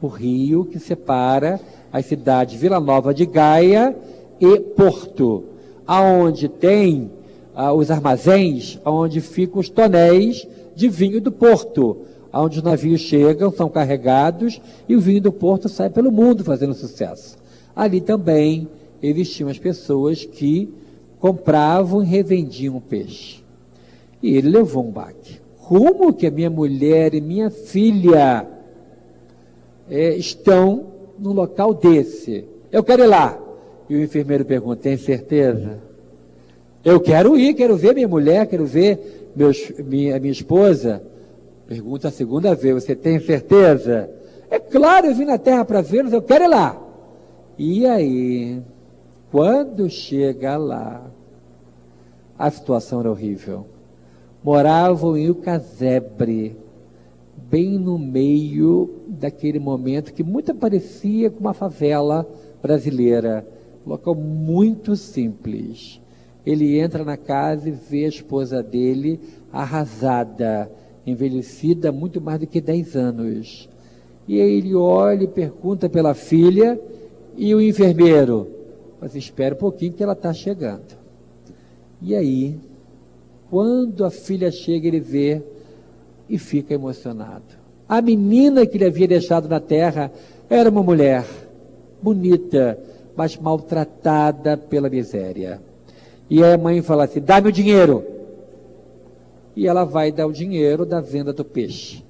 o 0.00 0.06
rio 0.06 0.64
que 0.64 0.78
separa 0.78 1.60
as 1.92 2.06
cidades 2.06 2.60
Vila 2.60 2.80
Nova 2.80 3.12
de 3.12 3.26
Gaia 3.26 3.96
e 4.40 4.60
Porto, 4.60 5.44
aonde 5.86 6.48
tem 6.48 7.10
ah, 7.54 7.72
os 7.72 7.90
armazéns 7.90 8.78
onde 8.84 9.20
ficam 9.20 9.60
os 9.60 9.68
tonéis 9.68 10.46
de 10.74 10.88
vinho 10.88 11.20
do 11.20 11.30
porto, 11.30 11.98
onde 12.32 12.58
os 12.58 12.64
navios 12.64 13.00
chegam, 13.00 13.52
são 13.52 13.68
carregados 13.68 14.60
e 14.88 14.96
o 14.96 15.00
vinho 15.00 15.20
do 15.20 15.32
porto 15.32 15.68
sai 15.68 15.90
pelo 15.90 16.10
mundo 16.10 16.42
fazendo 16.42 16.72
sucesso. 16.72 17.36
Ali 17.76 18.00
também 18.00 18.68
existiam 19.02 19.48
as 19.48 19.58
pessoas 19.58 20.24
que 20.24 20.72
compravam 21.18 22.02
e 22.02 22.06
revendiam 22.06 22.80
peixe. 22.80 23.42
E 24.22 24.36
ele 24.36 24.50
levou 24.50 24.86
um 24.86 24.90
baque. 24.90 25.40
Como 25.58 26.12
que 26.12 26.26
a 26.26 26.30
minha 26.30 26.50
mulher 26.50 27.14
e 27.14 27.20
minha 27.20 27.50
filha 27.50 28.46
é, 29.90 30.16
estão 30.16 30.86
num 31.18 31.32
local 31.32 31.74
desse? 31.74 32.44
Eu 32.70 32.82
quero 32.84 33.02
ir 33.04 33.06
lá. 33.06 33.38
E 33.88 33.96
o 33.96 34.02
enfermeiro 34.02 34.44
pergunta: 34.44 34.82
tem 34.82 34.96
certeza? 34.96 35.78
Eu 36.84 37.00
quero 37.00 37.36
ir, 37.38 37.54
quero 37.54 37.76
ver 37.76 37.94
minha 37.94 38.08
mulher, 38.08 38.46
quero 38.46 38.66
ver 38.66 39.30
meus, 39.34 39.72
minha, 39.78 40.18
minha 40.18 40.32
esposa. 40.32 41.02
Pergunta 41.66 42.08
a 42.08 42.10
segunda 42.10 42.54
vez: 42.54 42.74
Você 42.74 42.94
tem 42.94 43.20
certeza? 43.20 44.10
É 44.50 44.58
claro, 44.58 45.06
eu 45.06 45.14
vim 45.14 45.24
na 45.24 45.38
terra 45.38 45.64
para 45.64 45.80
vê-los, 45.80 46.12
eu 46.12 46.22
quero 46.22 46.44
ir 46.44 46.48
lá. 46.48 46.80
E 47.56 47.86
aí, 47.86 48.60
quando 49.32 49.88
chega 49.88 50.58
lá, 50.58 51.10
a 52.38 52.50
situação 52.50 53.00
era 53.00 53.10
horrível. 53.10 53.66
Moravam 54.44 55.16
em 55.16 55.30
Ucasebre, 55.30 56.54
bem 57.48 57.78
no 57.78 57.98
meio 57.98 58.90
daquele 59.08 59.58
momento 59.58 60.12
que 60.12 60.22
muito 60.22 60.54
parecia 60.54 61.30
com 61.30 61.40
uma 61.40 61.54
favela 61.54 62.28
brasileira. 62.60 63.46
Um 63.86 63.90
local 63.90 64.14
muito 64.14 64.94
simples. 64.96 65.98
Ele 66.44 66.78
entra 66.78 67.02
na 67.02 67.16
casa 67.16 67.70
e 67.70 67.72
vê 67.72 68.04
a 68.04 68.08
esposa 68.08 68.62
dele 68.62 69.18
arrasada, 69.50 70.70
envelhecida 71.06 71.90
muito 71.90 72.20
mais 72.20 72.38
do 72.38 72.46
que 72.46 72.60
10 72.60 72.96
anos. 72.96 73.68
E 74.28 74.38
aí 74.38 74.58
ele 74.58 74.74
olha 74.74 75.24
e 75.24 75.28
pergunta 75.28 75.88
pela 75.88 76.12
filha 76.12 76.78
e 77.34 77.54
o 77.54 77.62
enfermeiro, 77.62 78.61
mas 79.02 79.16
espera 79.16 79.52
um 79.52 79.58
pouquinho 79.58 79.92
que 79.92 80.02
ela 80.02 80.12
está 80.12 80.32
chegando. 80.32 80.96
E 82.00 82.14
aí, 82.14 82.56
quando 83.50 84.04
a 84.04 84.12
filha 84.12 84.48
chega, 84.52 84.86
ele 84.86 85.00
vê 85.00 85.42
e 86.28 86.38
fica 86.38 86.72
emocionado. 86.72 87.42
A 87.88 88.00
menina 88.00 88.64
que 88.64 88.76
ele 88.76 88.84
havia 88.84 89.08
deixado 89.08 89.48
na 89.48 89.58
terra 89.58 90.12
era 90.48 90.70
uma 90.70 90.84
mulher 90.84 91.26
bonita, 92.00 92.78
mas 93.16 93.36
maltratada 93.36 94.56
pela 94.56 94.88
miséria. 94.88 95.60
E 96.30 96.40
a 96.44 96.56
mãe 96.56 96.80
fala 96.80 97.02
assim: 97.02 97.20
dá-me 97.20 97.48
o 97.48 97.52
dinheiro. 97.52 98.04
E 99.56 99.66
ela 99.66 99.82
vai 99.82 100.12
dar 100.12 100.28
o 100.28 100.32
dinheiro 100.32 100.86
da 100.86 101.00
venda 101.00 101.32
do 101.32 101.44
peixe. 101.44 102.04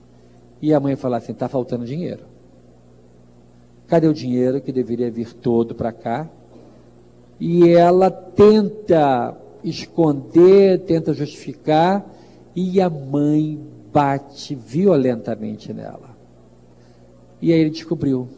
E 0.60 0.74
a 0.74 0.78
mãe 0.78 0.94
fala 0.94 1.16
assim: 1.16 1.32
está 1.32 1.48
faltando 1.48 1.86
dinheiro. 1.86 2.24
Cadê 3.89 4.06
o 4.06 4.12
dinheiro 4.12 4.60
que 4.60 4.70
deveria 4.70 5.10
vir 5.10 5.32
todo 5.32 5.74
para 5.74 5.90
cá? 5.90 6.28
E 7.39 7.69
ela 7.71 8.11
tenta 8.11 9.37
esconder, 9.65 10.81
tenta 10.81 11.13
justificar, 11.13 12.05
e 12.55 12.81
a 12.81 12.89
mãe 12.89 13.59
bate 13.93 14.55
violentamente 14.55 15.73
nela. 15.73 16.17
E 17.41 17.53
aí 17.53 17.61
ele 17.61 17.71
descobriu 17.71 18.29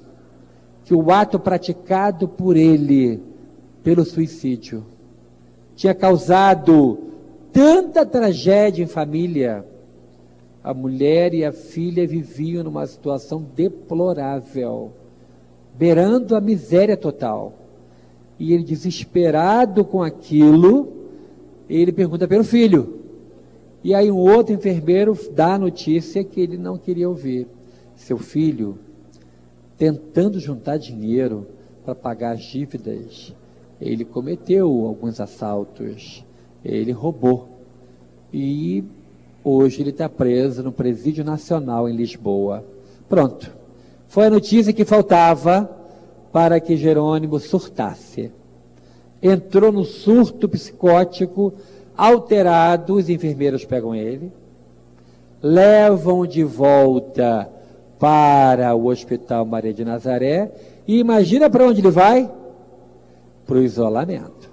que 0.85 0.95
o 0.95 1.11
ato 1.11 1.39
praticado 1.39 2.29
por 2.29 2.57
ele, 2.57 3.21
pelo 3.83 4.05
suicídio, 4.05 4.85
tinha 5.75 5.95
causado 5.95 6.99
tanta 7.53 8.05
tragédia 8.05 8.83
em 8.83 8.87
família. 8.87 9.65
A 10.62 10.73
mulher 10.73 11.35
e 11.35 11.45
a 11.45 11.53
filha 11.53 12.07
viviam 12.07 12.65
numa 12.65 12.87
situação 12.87 13.45
deplorável, 13.55 14.93
beirando 15.75 16.35
a 16.35 16.41
miséria 16.41 16.97
total. 16.97 17.53
E 18.45 18.53
ele, 18.53 18.62
desesperado 18.62 19.87
com 19.87 20.03
aquilo, 20.03 20.93
ele 21.66 21.91
pergunta 21.91 22.29
pelo 22.29 22.45
filho: 22.45 23.01
E 23.83 23.95
aí 23.95 24.11
um 24.11 24.19
outro 24.19 24.55
enfermeiro 24.55 25.19
dá 25.35 25.55
a 25.55 25.59
notícia 25.59 26.23
que 26.23 26.43
ele 26.43 26.59
não 26.59 26.77
queria 26.77 27.09
ouvir. 27.09 27.47
Seu 27.97 28.19
filho, 28.19 28.79
tentando 29.79 30.39
juntar 30.39 30.77
dinheiro 30.77 31.47
para 31.87 31.95
pagar 31.95 32.33
as 32.33 32.43
dívidas, 32.43 33.33
ele 33.81 34.05
cometeu 34.05 34.69
alguns 34.85 35.23
assaltos, 35.23 36.23
ele 36.62 36.93
roubou. 36.93 37.49
E 38.31 38.85
hoje 39.43 39.81
ele 39.81 39.89
está 39.89 40.07
preso 40.07 40.62
no 40.62 40.71
Presídio 40.71 41.25
Nacional 41.25 41.89
em 41.89 41.97
Lisboa. 41.97 42.62
Pronto. 43.09 43.51
Foi 44.07 44.27
a 44.27 44.31
notícia 44.31 44.71
que 44.71 44.85
faltava 44.85 45.84
para 46.35 46.59
que 46.59 46.77
Jerônimo 46.77 47.39
surtasse. 47.39 48.32
Entrou 49.23 49.70
no 49.70 49.85
surto 49.85 50.48
psicótico, 50.48 51.52
alterado, 51.97 52.94
os 52.94 53.09
enfermeiros 53.09 53.65
pegam 53.65 53.94
ele, 53.94 54.32
levam 55.40 56.27
de 56.27 56.43
volta 56.43 57.48
para 58.01 58.74
o 58.74 58.86
Hospital 58.86 59.47
Maria 59.47 59.73
de 59.73 59.85
Nazaré 59.85 60.51
e 60.89 60.98
imagina 60.98 61.48
para 61.48 61.69
onde 61.69 61.81
ele 61.81 61.90
vai? 61.93 62.28
Para 63.47 63.59
o 63.59 63.62
isolamento. 63.62 64.51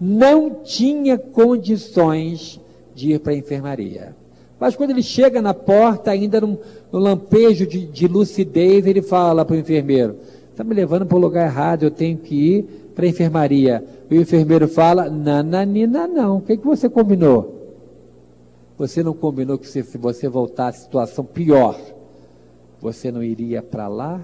Não 0.00 0.64
tinha 0.64 1.16
condições 1.16 2.60
de 2.92 3.12
ir 3.12 3.20
para 3.20 3.32
a 3.32 3.36
enfermaria. 3.36 4.16
Mas 4.58 4.74
quando 4.74 4.90
ele 4.90 5.02
chega 5.02 5.40
na 5.40 5.54
porta, 5.54 6.10
ainda 6.10 6.40
no, 6.40 6.58
no 6.90 6.98
lampejo 6.98 7.66
de, 7.66 7.86
de, 7.86 8.08
lucidez, 8.08 8.84
ele 8.84 9.02
fala 9.02 9.44
para 9.44 9.54
o 9.54 9.58
enfermeiro: 9.58 10.16
está 10.54 10.62
me 10.62 10.72
levando 10.72 11.04
para 11.04 11.16
o 11.16 11.20
lugar 11.20 11.46
errado, 11.46 11.82
eu 11.82 11.90
tenho 11.90 12.16
que 12.16 12.34
ir 12.34 12.62
para 12.94 13.04
a 13.04 13.08
enfermaria. 13.08 13.84
O 14.08 14.14
enfermeiro 14.14 14.68
fala: 14.68 15.10
nananina, 15.10 16.06
não. 16.06 16.38
O 16.38 16.40
que, 16.40 16.56
que 16.56 16.64
você 16.64 16.88
combinou? 16.88 17.74
Você 18.78 19.02
não 19.02 19.14
combinou 19.14 19.58
que 19.58 19.66
se, 19.68 19.82
você 19.82 20.28
voltar 20.28 20.68
à 20.68 20.72
situação 20.72 21.24
pior, 21.24 21.78
você 22.80 23.10
não 23.10 23.22
iria 23.22 23.62
para 23.62 23.88
lá? 23.88 24.20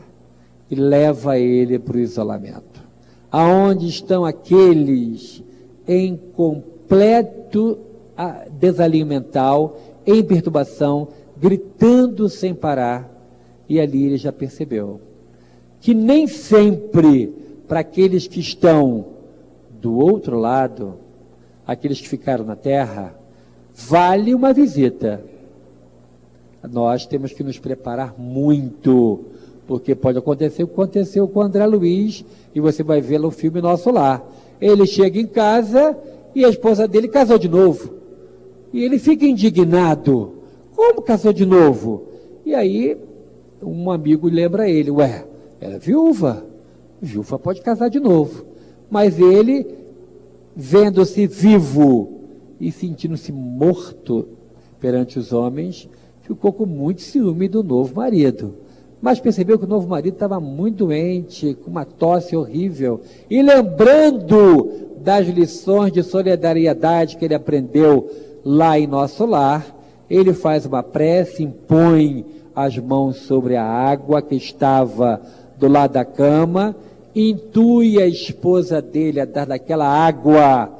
E 0.70 0.76
leva 0.76 1.36
ele 1.36 1.80
para 1.80 1.96
o 1.96 2.00
isolamento. 2.00 2.80
Aonde 3.30 3.88
estão 3.88 4.24
aqueles 4.24 5.42
em 5.86 6.16
completo 6.16 7.76
desalimental, 8.52 9.76
em 10.06 10.22
perturbação, 10.22 11.08
gritando 11.36 12.28
sem 12.28 12.54
parar. 12.54 13.08
E 13.68 13.80
ali 13.80 14.04
ele 14.06 14.16
já 14.16 14.32
percebeu 14.32 15.09
que 15.80 15.94
nem 15.94 16.26
sempre 16.26 17.32
para 17.66 17.80
aqueles 17.80 18.26
que 18.26 18.40
estão 18.40 19.06
do 19.80 19.96
outro 19.96 20.38
lado, 20.38 20.94
aqueles 21.66 22.00
que 22.00 22.08
ficaram 22.08 22.44
na 22.44 22.56
terra, 22.56 23.14
vale 23.74 24.34
uma 24.34 24.52
visita. 24.52 25.24
Nós 26.70 27.06
temos 27.06 27.32
que 27.32 27.42
nos 27.42 27.58
preparar 27.58 28.14
muito, 28.18 29.20
porque 29.66 29.94
pode 29.94 30.18
acontecer 30.18 30.62
o 30.62 30.66
que 30.66 30.74
aconteceu 30.74 31.26
com 31.26 31.40
André 31.40 31.64
Luiz, 31.64 32.24
e 32.54 32.60
você 32.60 32.82
vai 32.82 33.00
ver 33.00 33.18
no 33.18 33.30
filme 33.30 33.60
Nosso 33.62 33.90
Lar. 33.90 34.22
Ele 34.60 34.86
chega 34.86 35.18
em 35.18 35.26
casa 35.26 35.96
e 36.34 36.44
a 36.44 36.48
esposa 36.48 36.86
dele 36.86 37.08
casou 37.08 37.38
de 37.38 37.48
novo. 37.48 37.94
E 38.72 38.84
ele 38.84 38.98
fica 38.98 39.24
indignado. 39.24 40.34
Como 40.76 41.00
casou 41.02 41.32
de 41.32 41.46
novo? 41.46 42.04
E 42.44 42.54
aí 42.54 42.98
um 43.62 43.90
amigo 43.90 44.28
lembra 44.28 44.68
ele, 44.68 44.90
ué, 44.90 45.24
era 45.60 45.78
viúva. 45.78 46.44
Viúva 47.00 47.38
pode 47.38 47.60
casar 47.60 47.88
de 47.88 48.00
novo. 48.00 48.44
Mas 48.90 49.18
ele, 49.18 49.66
vendo-se 50.56 51.26
vivo 51.26 52.20
e 52.60 52.72
sentindo-se 52.72 53.32
morto 53.32 54.28
perante 54.80 55.18
os 55.18 55.32
homens, 55.32 55.88
ficou 56.22 56.52
com 56.52 56.66
muito 56.66 57.02
ciúme 57.02 57.48
do 57.48 57.62
novo 57.62 57.94
marido. 57.96 58.54
Mas 59.00 59.20
percebeu 59.20 59.58
que 59.58 59.64
o 59.64 59.68
novo 59.68 59.88
marido 59.88 60.14
estava 60.14 60.38
muito 60.40 60.86
doente, 60.86 61.54
com 61.54 61.70
uma 61.70 61.84
tosse 61.84 62.36
horrível. 62.36 63.00
E 63.30 63.42
lembrando 63.42 64.70
das 65.02 65.26
lições 65.26 65.92
de 65.92 66.02
solidariedade 66.02 67.16
que 67.16 67.24
ele 67.24 67.34
aprendeu 67.34 68.10
lá 68.44 68.78
em 68.78 68.86
nosso 68.86 69.24
lar, 69.24 69.76
ele 70.08 70.34
faz 70.34 70.66
uma 70.66 70.82
prece, 70.82 71.42
impõe 71.42 72.26
as 72.54 72.76
mãos 72.76 73.16
sobre 73.16 73.56
a 73.56 73.64
água 73.64 74.20
que 74.20 74.34
estava 74.34 75.20
do 75.60 75.68
lado 75.68 75.92
da 75.92 76.04
cama, 76.06 76.74
intui 77.14 78.00
a 78.02 78.06
esposa 78.06 78.80
dele 78.80 79.20
a 79.20 79.26
dar 79.26 79.46
daquela 79.46 79.86
água 79.86 80.72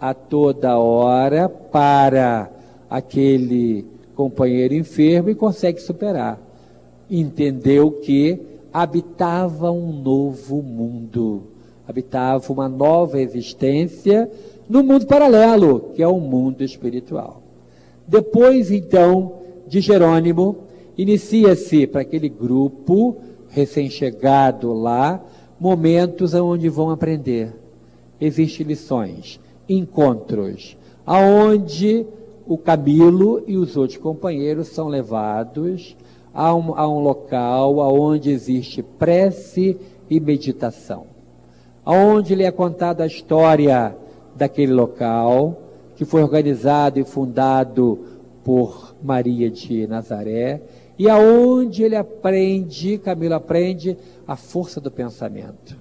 a 0.00 0.14
toda 0.14 0.78
hora 0.78 1.48
para 1.48 2.48
aquele 2.88 3.84
companheiro 4.14 4.72
enfermo 4.74 5.30
e 5.30 5.34
consegue 5.34 5.80
superar. 5.80 6.38
Entendeu 7.10 7.90
que 7.90 8.38
habitava 8.72 9.72
um 9.72 9.92
novo 9.92 10.62
mundo, 10.62 11.42
habitava 11.88 12.52
uma 12.52 12.68
nova 12.68 13.20
existência 13.20 14.30
no 14.68 14.84
mundo 14.84 15.06
paralelo, 15.06 15.90
que 15.96 16.02
é 16.02 16.06
o 16.06 16.20
mundo 16.20 16.62
espiritual. 16.62 17.42
Depois, 18.06 18.70
então, 18.70 19.32
de 19.66 19.80
Jerônimo, 19.80 20.58
inicia-se 20.96 21.88
para 21.88 22.02
aquele 22.02 22.28
grupo 22.28 23.16
recém-chegado 23.50 24.72
lá, 24.72 25.20
momentos 25.58 26.34
onde 26.34 26.68
vão 26.68 26.90
aprender. 26.90 27.54
Existem 28.20 28.66
lições, 28.66 29.40
encontros, 29.68 30.76
aonde 31.04 32.06
o 32.46 32.56
Camilo 32.56 33.42
e 33.46 33.56
os 33.56 33.76
outros 33.76 33.98
companheiros 33.98 34.68
são 34.68 34.88
levados 34.88 35.96
a 36.32 36.54
um, 36.54 36.74
a 36.76 36.88
um 36.88 37.00
local 37.00 37.80
aonde 37.80 38.30
existe 38.30 38.82
prece 38.82 39.76
e 40.08 40.20
meditação, 40.20 41.06
aonde 41.84 42.34
lhe 42.34 42.44
é 42.44 42.50
contada 42.50 43.04
a 43.04 43.06
história 43.06 43.96
daquele 44.34 44.72
local, 44.72 45.62
que 45.96 46.04
foi 46.04 46.22
organizado 46.22 46.98
e 46.98 47.04
fundado 47.04 47.98
por 48.42 48.94
Maria 49.02 49.50
de 49.50 49.86
Nazaré, 49.86 50.62
e 51.00 51.08
aonde 51.08 51.82
ele 51.82 51.96
aprende, 51.96 52.98
Camilo 52.98 53.32
aprende 53.32 53.96
a 54.28 54.36
força 54.36 54.82
do 54.82 54.90
pensamento, 54.90 55.74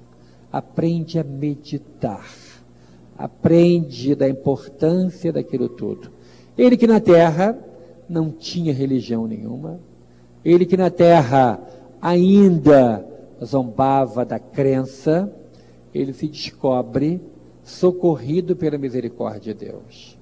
aprende 0.50 1.20
a 1.20 1.26
meditar, 1.26 2.26
aprende 3.18 4.16
da 4.16 4.30
importância 4.30 5.34
daquilo 5.34 5.68
tudo. 5.68 6.10
Ele 6.58 6.78
que 6.78 6.88
na 6.88 7.02
terra 7.02 7.60
não 8.08 8.32
tinha 8.32 8.72
religião 8.72 9.28
nenhuma, 9.28 9.82
ele 10.46 10.66
que 10.66 10.78
na 10.78 10.90
terra 10.90 11.60
ainda 12.02 13.06
zombava 13.44 14.24
da 14.24 14.40
crença, 14.40 15.30
ele 15.94 16.14
se 16.14 16.30
descobre 16.30 17.20
socorrido 17.62 18.56
pela 18.56 18.78
misericórdia 18.78 19.54
de 19.54 19.66
Deus. 19.66 20.18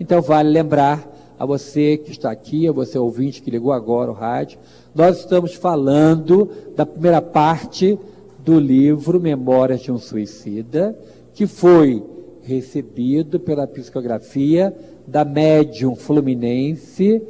Então 0.00 0.22
vale 0.22 0.48
lembrar 0.48 1.06
a 1.38 1.46
você 1.46 1.96
que 1.96 2.10
está 2.10 2.30
aqui, 2.30 2.66
a 2.66 2.72
você 2.72 2.98
ouvinte 2.98 3.40
que 3.40 3.50
ligou 3.50 3.72
agora 3.72 4.10
o 4.10 4.14
rádio, 4.14 4.58
nós 4.94 5.18
estamos 5.18 5.54
falando 5.54 6.48
da 6.74 6.84
primeira 6.84 7.22
parte 7.22 7.98
do 8.44 8.58
livro 8.58 9.20
Memórias 9.20 9.80
de 9.80 9.92
um 9.92 9.98
Suicida, 9.98 10.98
que 11.34 11.46
foi 11.46 12.02
recebido 12.42 13.38
pela 13.38 13.66
psicografia 13.66 14.74
da 15.06 15.24
médium 15.24 15.94
fluminense 15.94 17.22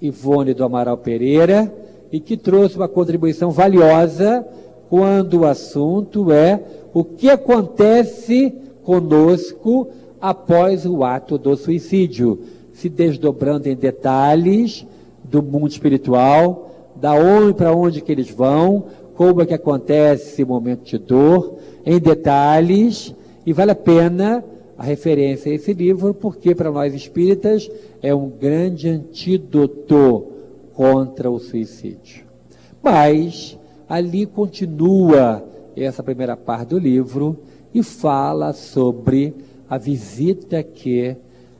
Ivone 0.00 0.52
do 0.52 0.64
Amaral 0.64 0.98
Pereira 0.98 1.72
e 2.12 2.20
que 2.20 2.36
trouxe 2.36 2.76
uma 2.76 2.88
contribuição 2.88 3.50
valiosa 3.50 4.46
quando 4.88 5.40
o 5.40 5.46
assunto 5.46 6.30
é 6.30 6.60
o 6.92 7.02
que 7.04 7.28
acontece 7.28 8.54
conosco 8.82 9.88
após 10.20 10.86
o 10.86 11.04
ato 11.04 11.38
do 11.38 11.56
suicídio, 11.56 12.40
se 12.76 12.90
desdobrando 12.90 13.70
em 13.70 13.74
detalhes 13.74 14.86
do 15.24 15.42
mundo 15.42 15.70
espiritual, 15.70 16.92
da 16.94 17.14
onde 17.14 17.54
para 17.54 17.74
onde 17.74 18.02
que 18.02 18.12
eles 18.12 18.30
vão, 18.30 18.84
como 19.14 19.40
é 19.40 19.46
que 19.46 19.54
acontece 19.54 20.28
esse 20.28 20.44
momento 20.44 20.84
de 20.84 20.98
dor, 20.98 21.56
em 21.86 21.98
detalhes, 21.98 23.14
e 23.46 23.52
vale 23.54 23.70
a 23.70 23.74
pena 23.74 24.44
a 24.76 24.82
referência 24.82 25.50
a 25.50 25.54
esse 25.54 25.72
livro, 25.72 26.12
porque 26.12 26.54
para 26.54 26.70
nós 26.70 26.92
espíritas 26.92 27.70
é 28.02 28.14
um 28.14 28.28
grande 28.28 28.90
antídoto 28.90 30.26
contra 30.74 31.30
o 31.30 31.38
suicídio. 31.38 32.26
Mas 32.82 33.58
ali 33.88 34.26
continua 34.26 35.42
essa 35.74 36.02
primeira 36.02 36.36
parte 36.36 36.70
do 36.70 36.78
livro, 36.78 37.38
e 37.72 37.82
fala 37.82 38.52
sobre 38.52 39.34
a 39.68 39.78
visita 39.78 40.62
que 40.62 41.16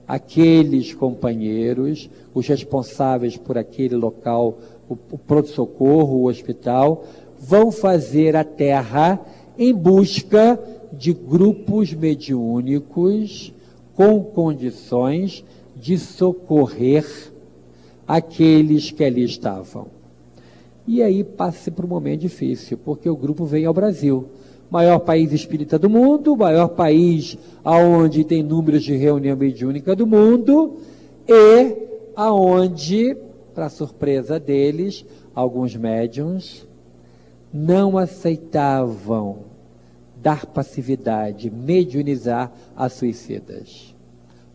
aqueles 0.07 0.95
companheiros, 0.95 2.09
os 2.35 2.47
responsáveis 2.47 3.37
por 3.37 3.59
aquele 3.59 3.97
local, 3.97 4.59
o, 4.89 4.97
o 5.13 5.19
pronto-socorro, 5.19 6.19
o 6.19 6.27
hospital, 6.27 7.05
vão 7.39 7.71
fazer 7.71 8.37
à 8.37 8.45
Terra 8.45 9.21
em 9.59 9.75
busca 9.75 10.59
de 10.93 11.13
grupos 11.13 11.93
mediúnicos 11.93 13.53
com 13.95 14.23
condições 14.23 15.45
de 15.75 15.99
socorrer 15.99 17.33
aqueles 18.07 18.91
que 18.91 19.05
ali 19.05 19.25
estavam. 19.25 19.89
E 20.87 21.03
aí 21.03 21.25
passa 21.25 21.71
por 21.71 21.85
um 21.85 21.89
momento 21.89 22.21
difícil, 22.21 22.79
porque 22.79 23.09
o 23.11 23.17
grupo 23.17 23.45
vem 23.45 23.65
ao 23.65 23.75
Brasil. 23.75 24.27
Maior 24.71 24.99
país 25.01 25.33
espírita 25.33 25.79
do 25.79 25.89
mundo, 25.89 26.37
maior 26.37 26.69
país 26.69 27.39
aonde 27.65 28.25
tem 28.25 28.43
números 28.43 28.83
de 28.83 28.97
reunião 28.97 29.37
mediúnica 29.37 29.95
do 29.95 30.07
mundo, 30.07 30.79
e 31.29 31.77
aonde, 32.17 33.17
para 33.55 33.69
surpresa 33.69 34.41
deles, 34.41 35.05
alguns 35.35 35.77
médiums 35.77 36.67
não 37.53 37.97
aceitavam 37.97 39.39
dar 40.17 40.47
passividade, 40.47 41.51
mediunizar 41.51 42.53
as 42.77 42.95
suicidas. 42.95 43.95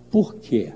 Por 0.09 0.35
quê? 0.35 0.73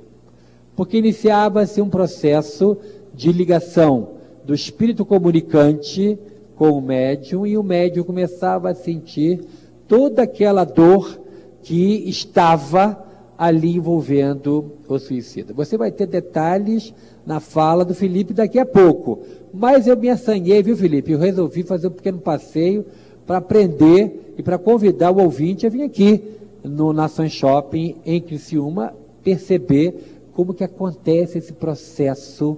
Porque 0.75 0.97
iniciava-se 0.97 1.81
um 1.81 1.89
processo 1.89 2.77
de 3.13 3.31
ligação 3.31 4.09
do 4.45 4.53
espírito 4.53 5.05
comunicante 5.05 6.17
com 6.55 6.71
o 6.71 6.81
médium 6.81 7.45
e 7.45 7.57
o 7.57 7.63
médium 7.63 8.03
começava 8.03 8.69
a 8.69 8.75
sentir 8.75 9.41
toda 9.87 10.23
aquela 10.23 10.63
dor 10.63 11.19
que 11.61 12.07
estava 12.09 13.03
ali 13.37 13.75
envolvendo 13.75 14.73
o 14.87 14.97
suicida. 14.97 15.53
Você 15.53 15.77
vai 15.77 15.91
ter 15.91 16.07
detalhes 16.07 16.93
na 17.25 17.39
fala 17.39 17.83
do 17.83 17.93
Felipe 17.93 18.33
daqui 18.33 18.57
a 18.57 18.65
pouco. 18.65 19.19
Mas 19.53 19.87
eu 19.87 19.97
me 19.97 20.09
assanhei, 20.09 20.61
viu, 20.63 20.77
Felipe? 20.77 21.11
Eu 21.11 21.19
resolvi 21.19 21.63
fazer 21.63 21.87
um 21.87 21.91
pequeno 21.91 22.19
passeio 22.19 22.85
para 23.25 23.37
aprender 23.37 24.33
e 24.37 24.43
para 24.43 24.57
convidar 24.57 25.11
o 25.11 25.21
ouvinte 25.21 25.65
a 25.65 25.69
vir 25.69 25.83
aqui 25.83 26.23
no 26.63 26.93
Nações 26.93 27.31
Shopping 27.31 27.95
em 28.05 28.21
Criciúma 28.21 28.93
perceber 29.23 29.95
como 30.33 30.53
que 30.53 30.63
acontece 30.63 31.37
esse 31.37 31.53
processo 31.53 32.57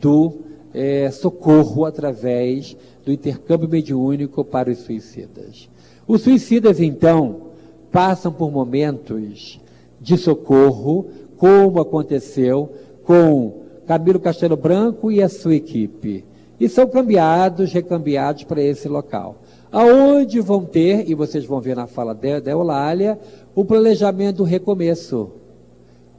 do 0.00 0.47
é, 0.72 1.10
socorro 1.10 1.84
através 1.84 2.76
do 3.04 3.12
intercâmbio 3.12 3.68
mediúnico 3.68 4.44
para 4.44 4.70
os 4.70 4.78
suicidas. 4.78 5.68
Os 6.06 6.22
suicidas, 6.22 6.80
então, 6.80 7.48
passam 7.90 8.32
por 8.32 8.50
momentos 8.50 9.60
de 10.00 10.16
socorro, 10.16 11.06
como 11.36 11.80
aconteceu 11.80 12.72
com 13.04 13.62
Camilo 13.86 14.20
Castelo 14.20 14.56
Branco 14.56 15.10
e 15.10 15.22
a 15.22 15.28
sua 15.28 15.54
equipe. 15.54 16.24
E 16.60 16.68
são 16.68 16.86
cambiados, 16.88 17.72
recambiados 17.72 18.44
para 18.44 18.62
esse 18.62 18.88
local. 18.88 19.36
Aonde 19.70 20.40
vão 20.40 20.64
ter, 20.64 21.08
e 21.08 21.14
vocês 21.14 21.44
vão 21.44 21.60
ver 21.60 21.76
na 21.76 21.86
fala 21.86 22.14
da 22.14 22.50
Eulália, 22.50 23.18
o 23.54 23.64
planejamento 23.64 24.38
do 24.38 24.44
recomeço. 24.44 25.30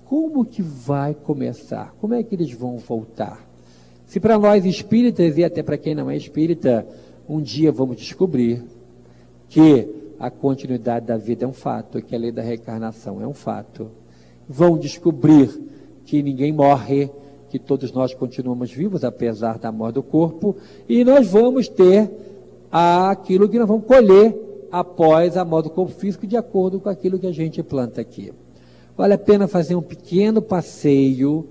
Como 0.05 0.45
que 0.45 0.61
vai 0.61 1.13
começar? 1.13 1.93
Como 1.99 2.13
é 2.13 2.23
que 2.23 2.35
eles 2.35 2.51
vão 2.51 2.77
voltar? 2.77 3.48
Se 4.09 4.19
para 4.19 4.39
nós 4.39 4.65
espíritas, 4.65 5.37
e 5.37 5.43
até 5.43 5.61
para 5.61 5.77
quem 5.77 5.93
não 5.93 6.09
é 6.09 6.17
espírita, 6.17 6.83
um 7.29 7.39
dia 7.39 7.71
vamos 7.71 7.95
descobrir 7.95 8.63
que 9.47 9.87
a 10.19 10.31
continuidade 10.31 11.05
da 11.05 11.15
vida 11.15 11.45
é 11.45 11.47
um 11.47 11.53
fato, 11.53 12.01
que 12.01 12.15
a 12.15 12.17
lei 12.17 12.31
da 12.31 12.41
reencarnação 12.41 13.21
é 13.21 13.27
um 13.27 13.35
fato. 13.35 13.91
Vão 14.47 14.79
descobrir 14.79 15.47
que 16.05 16.23
ninguém 16.23 16.51
morre, 16.51 17.11
que 17.51 17.59
todos 17.59 17.91
nós 17.91 18.11
continuamos 18.11 18.71
vivos, 18.71 19.03
apesar 19.03 19.59
da 19.59 19.71
morte 19.71 19.95
do 19.95 20.03
corpo, 20.03 20.55
e 20.89 21.03
nós 21.03 21.27
vamos 21.27 21.67
ter 21.67 22.09
aquilo 22.71 23.47
que 23.47 23.59
nós 23.59 23.67
vamos 23.67 23.85
colher 23.85 24.35
após 24.71 25.37
a 25.37 25.45
morte 25.45 25.65
do 25.65 25.75
corpo 25.75 25.91
físico, 25.91 26.25
de 26.25 26.35
acordo 26.35 26.79
com 26.79 26.89
aquilo 26.89 27.19
que 27.19 27.27
a 27.27 27.31
gente 27.31 27.61
planta 27.61 28.01
aqui. 28.01 28.33
Vale 28.97 29.13
a 29.13 29.19
pena 29.19 29.47
fazer 29.47 29.75
um 29.75 29.83
pequeno 29.83 30.41
passeio 30.41 31.45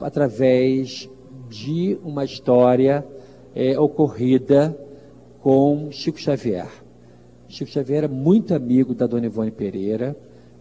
através 0.00 1.08
de 1.52 1.98
uma 2.02 2.24
história 2.24 3.04
é, 3.54 3.78
ocorrida 3.78 4.76
com 5.42 5.88
Chico 5.90 6.18
Xavier. 6.18 6.66
Chico 7.46 7.70
Xavier 7.70 7.98
era 7.98 8.08
muito 8.08 8.54
amigo 8.54 8.94
da 8.94 9.06
Dona 9.06 9.26
Ivone 9.26 9.50
Pereira. 9.50 10.16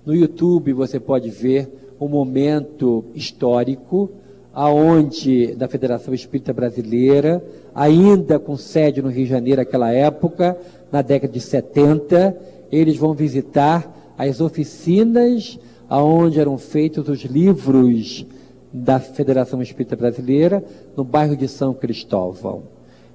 No 0.06 0.14
YouTube 0.14 0.74
você 0.74 1.00
pode 1.00 1.30
ver 1.30 1.96
um 2.00 2.10
momento 2.10 3.06
histórico 3.16 4.12
aonde 4.54 5.56
da 5.56 5.70
Federação 5.70 6.14
Espírita 6.14 6.52
Brasileira, 6.52 7.42
ainda 7.74 8.38
com 8.38 8.58
sede 8.58 9.02
no 9.02 9.08
Rio 9.08 9.24
de 9.24 9.30
Janeiro 9.30 9.62
naquela 9.62 9.94
época, 9.94 10.58
na 10.92 11.02
década 11.02 11.32
de 11.32 11.40
70, 11.40 12.38
eles 12.70 12.98
vão 12.98 13.14
visitar 13.14 14.14
as 14.18 14.42
oficinas 14.42 15.58
aonde 15.88 16.38
eram 16.38 16.58
feitos 16.58 17.08
os 17.08 17.22
livros 17.22 18.26
da 18.74 19.00
Federação 19.00 19.62
Espírita 19.62 19.96
Brasileira, 19.96 20.64
no 20.96 21.04
bairro 21.04 21.36
de 21.36 21.48
São 21.48 21.74
Cristóvão. 21.74 22.64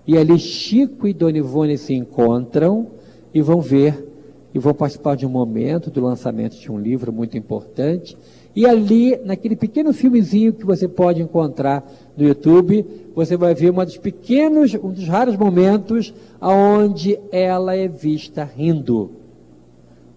E 0.06 0.16
ali 0.16 0.38
Chico 0.38 1.08
e 1.08 1.12
Dona 1.12 1.38
Ivone 1.38 1.78
se 1.78 1.94
encontram 1.94 2.88
e 3.32 3.42
vão 3.42 3.60
ver 3.60 4.06
e 4.54 4.58
vão 4.58 4.72
participar 4.72 5.16
de 5.16 5.26
um 5.26 5.28
momento 5.28 5.90
do 5.90 6.00
lançamento 6.00 6.56
de 6.58 6.70
um 6.72 6.78
livro 6.78 7.12
muito 7.12 7.36
importante. 7.36 8.16
E 8.54 8.64
ali, 8.64 9.14
naquele 9.22 9.54
pequeno 9.54 9.92
filmezinho 9.92 10.54
que 10.54 10.64
você 10.64 10.88
pode 10.88 11.20
encontrar 11.20 11.86
no 12.16 12.26
YouTube, 12.26 12.86
você 13.14 13.36
vai 13.36 13.54
ver 13.54 13.70
um 13.70 13.84
dos 13.84 13.98
pequenos, 13.98 14.74
um 14.74 14.92
dos 14.92 15.06
raros 15.06 15.36
momentos 15.36 16.14
aonde 16.40 17.18
ela 17.30 17.76
é 17.76 17.86
vista 17.86 18.44
rindo. 18.44 19.10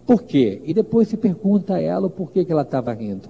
Por 0.07 0.23
quê? 0.23 0.61
E 0.63 0.73
depois 0.73 1.09
se 1.09 1.17
pergunta 1.17 1.75
a 1.75 1.81
ela 1.81 2.07
o 2.07 2.09
porquê 2.09 2.45
que 2.45 2.51
ela 2.51 2.61
estava 2.61 2.93
rindo. 2.93 3.27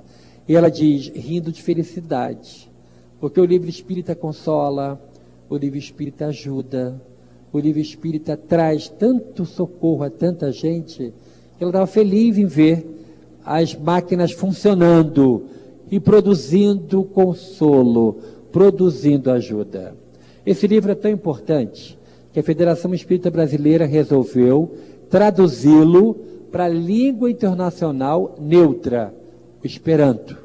E 0.49 0.55
ela 0.55 0.71
diz, 0.71 1.09
rindo 1.09 1.51
de 1.51 1.61
felicidade. 1.61 2.67
Porque 3.19 3.39
o 3.39 3.45
livro 3.45 3.69
espírita 3.69 4.15
consola, 4.15 4.99
o 5.47 5.55
livro 5.55 5.77
espírita 5.77 6.25
ajuda, 6.25 6.99
o 7.53 7.59
livro 7.59 7.79
espírita 7.79 8.35
traz 8.35 8.89
tanto 8.89 9.45
socorro 9.45 10.03
a 10.03 10.09
tanta 10.09 10.51
gente, 10.51 11.13
que 11.55 11.63
ela 11.63 11.69
estava 11.69 11.85
feliz 11.85 12.35
em 12.39 12.47
ver 12.47 12.83
as 13.45 13.75
máquinas 13.75 14.31
funcionando 14.31 15.45
e 15.91 15.99
produzindo 15.99 17.03
consolo, 17.03 18.17
produzindo 18.51 19.29
ajuda. 19.29 19.95
Esse 20.43 20.65
livro 20.65 20.91
é 20.91 20.95
tão 20.95 21.11
importante 21.11 21.95
que 22.33 22.39
a 22.39 22.43
Federação 22.43 22.91
Espírita 22.91 23.29
Brasileira 23.29 23.85
resolveu 23.85 24.75
traduzi-lo 25.11 26.15
para 26.51 26.65
a 26.65 26.69
língua 26.69 27.29
internacional 27.29 28.35
neutra, 28.39 29.13
Esperanto. 29.63 30.37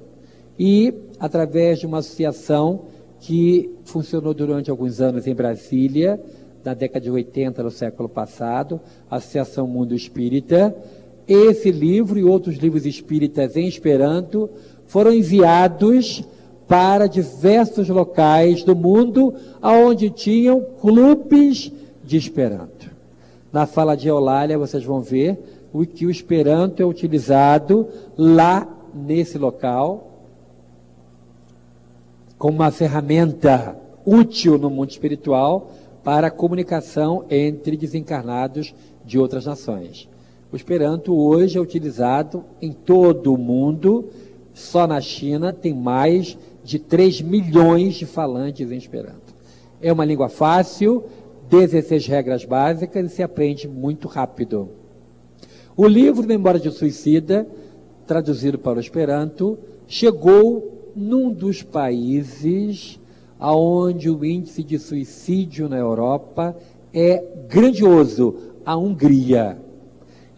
E, 0.59 0.95
através 1.19 1.79
de 1.79 1.87
uma 1.87 1.99
associação 1.99 2.83
que 3.21 3.71
funcionou 3.85 4.35
durante 4.35 4.71
alguns 4.71 5.01
anos 5.01 5.27
em 5.27 5.35
Brasília, 5.35 6.21
na 6.65 6.75
década 6.75 7.01
de 7.01 7.11
80 7.11 7.63
do 7.63 7.71
século 7.71 8.09
passado, 8.09 8.81
Associação 9.11 9.67
Mundo 9.67 9.95
Espírita. 9.95 10.75
Esse 11.29 11.71
livro 11.71 12.19
e 12.19 12.25
outros 12.25 12.57
livros 12.57 12.87
espíritas 12.87 13.57
em 13.57 13.67
Esperanto 13.67 14.49
foram 14.87 15.13
enviados 15.13 16.25
para 16.67 17.07
diversos 17.07 17.89
locais 17.89 18.63
do 18.63 18.75
mundo 18.75 19.35
onde 19.63 20.11
tinham 20.11 20.61
clubes 20.81 21.71
de 22.03 22.17
Esperanto. 22.17 22.91
Na 23.53 23.67
fala 23.67 23.95
de 23.95 24.09
Eulália, 24.09 24.59
vocês 24.59 24.83
vão 24.83 25.01
ver 25.01 25.39
o 25.73 25.85
que 25.87 26.07
o 26.07 26.11
Esperanto 26.11 26.83
é 26.83 26.87
utilizado 26.87 27.87
lá 28.17 28.69
nesse 28.95 29.37
local 29.39 30.11
como 32.39 32.59
uma 32.59 32.71
ferramenta 32.71 33.77
útil 34.05 34.59
no 34.59 34.69
mundo 34.69 34.91
espiritual 34.91 35.71
para 36.03 36.27
a 36.27 36.31
comunicação 36.31 37.25
entre 37.31 37.77
desencarnados 37.77 38.75
de 39.05 39.19
outras 39.19 39.47
nações. 39.47 40.09
O 40.53 40.57
Esperanto 40.57 41.17
hoje 41.17 41.57
é 41.57 41.61
utilizado 41.61 42.45
em 42.61 42.71
todo 42.71 43.33
o 43.33 43.39
mundo, 43.39 44.11
só 44.53 44.87
na 44.87 45.01
China 45.01 45.53
tem 45.53 45.75
mais 45.75 46.37
de 46.63 46.79
3 46.79 47.23
milhões 47.23 47.95
de 47.95 48.07
falantes 48.07 48.71
em 48.71 48.77
Esperanto. 48.77 49.35
É 49.81 49.93
uma 49.93 50.05
língua 50.05 50.29
fácil, 50.29 51.05
16 51.51 52.07
regras 52.07 52.45
básicas 52.45 53.11
e 53.11 53.15
se 53.15 53.23
aprende 53.23 53.67
muito 53.67 54.07
rápido. 54.07 54.69
O 55.77 55.87
livro 55.87 56.27
Memória 56.27 56.61
de 56.61 56.71
Suicida, 56.71 57.47
traduzido 58.07 58.59
para 58.59 58.79
o 58.79 58.81
Esperanto, 58.81 59.59
chegou 59.87 60.93
num 60.95 61.31
dos 61.31 61.63
países 61.63 62.99
aonde 63.39 64.09
o 64.09 64.25
índice 64.25 64.63
de 64.63 64.79
suicídio 64.79 65.69
na 65.69 65.77
Europa 65.77 66.57
é 66.93 67.23
grandioso, 67.49 68.37
a 68.65 68.77
Hungria. 68.77 69.59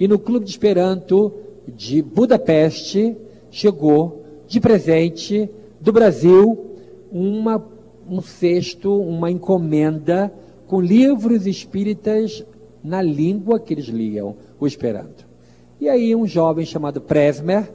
E 0.01 0.09
no 0.09 0.19
Clube 0.19 0.45
de 0.45 0.51
Esperanto 0.51 1.33
de 1.69 2.03
Budapeste 2.03 3.17
chegou 3.51 4.25
de 4.49 4.61
presente 4.61 5.49
do 5.81 5.93
Brasil 5.93 6.59
uma, 7.13 7.65
um 8.09 8.21
cesto, 8.21 8.99
uma 9.01 9.31
encomenda 9.31 10.33
com 10.67 10.81
livros 10.81 11.47
espíritas 11.47 12.45
na 12.83 13.03
língua 13.03 13.61
que 13.61 13.75
eles 13.75 13.87
liam, 13.87 14.37
o 14.59 14.67
Esperanto. 14.67 15.26
E 15.81 15.89
aí 15.89 16.15
um 16.17 16.27
jovem 16.27 16.65
chamado 16.65 17.01
Presmer, 17.01 17.71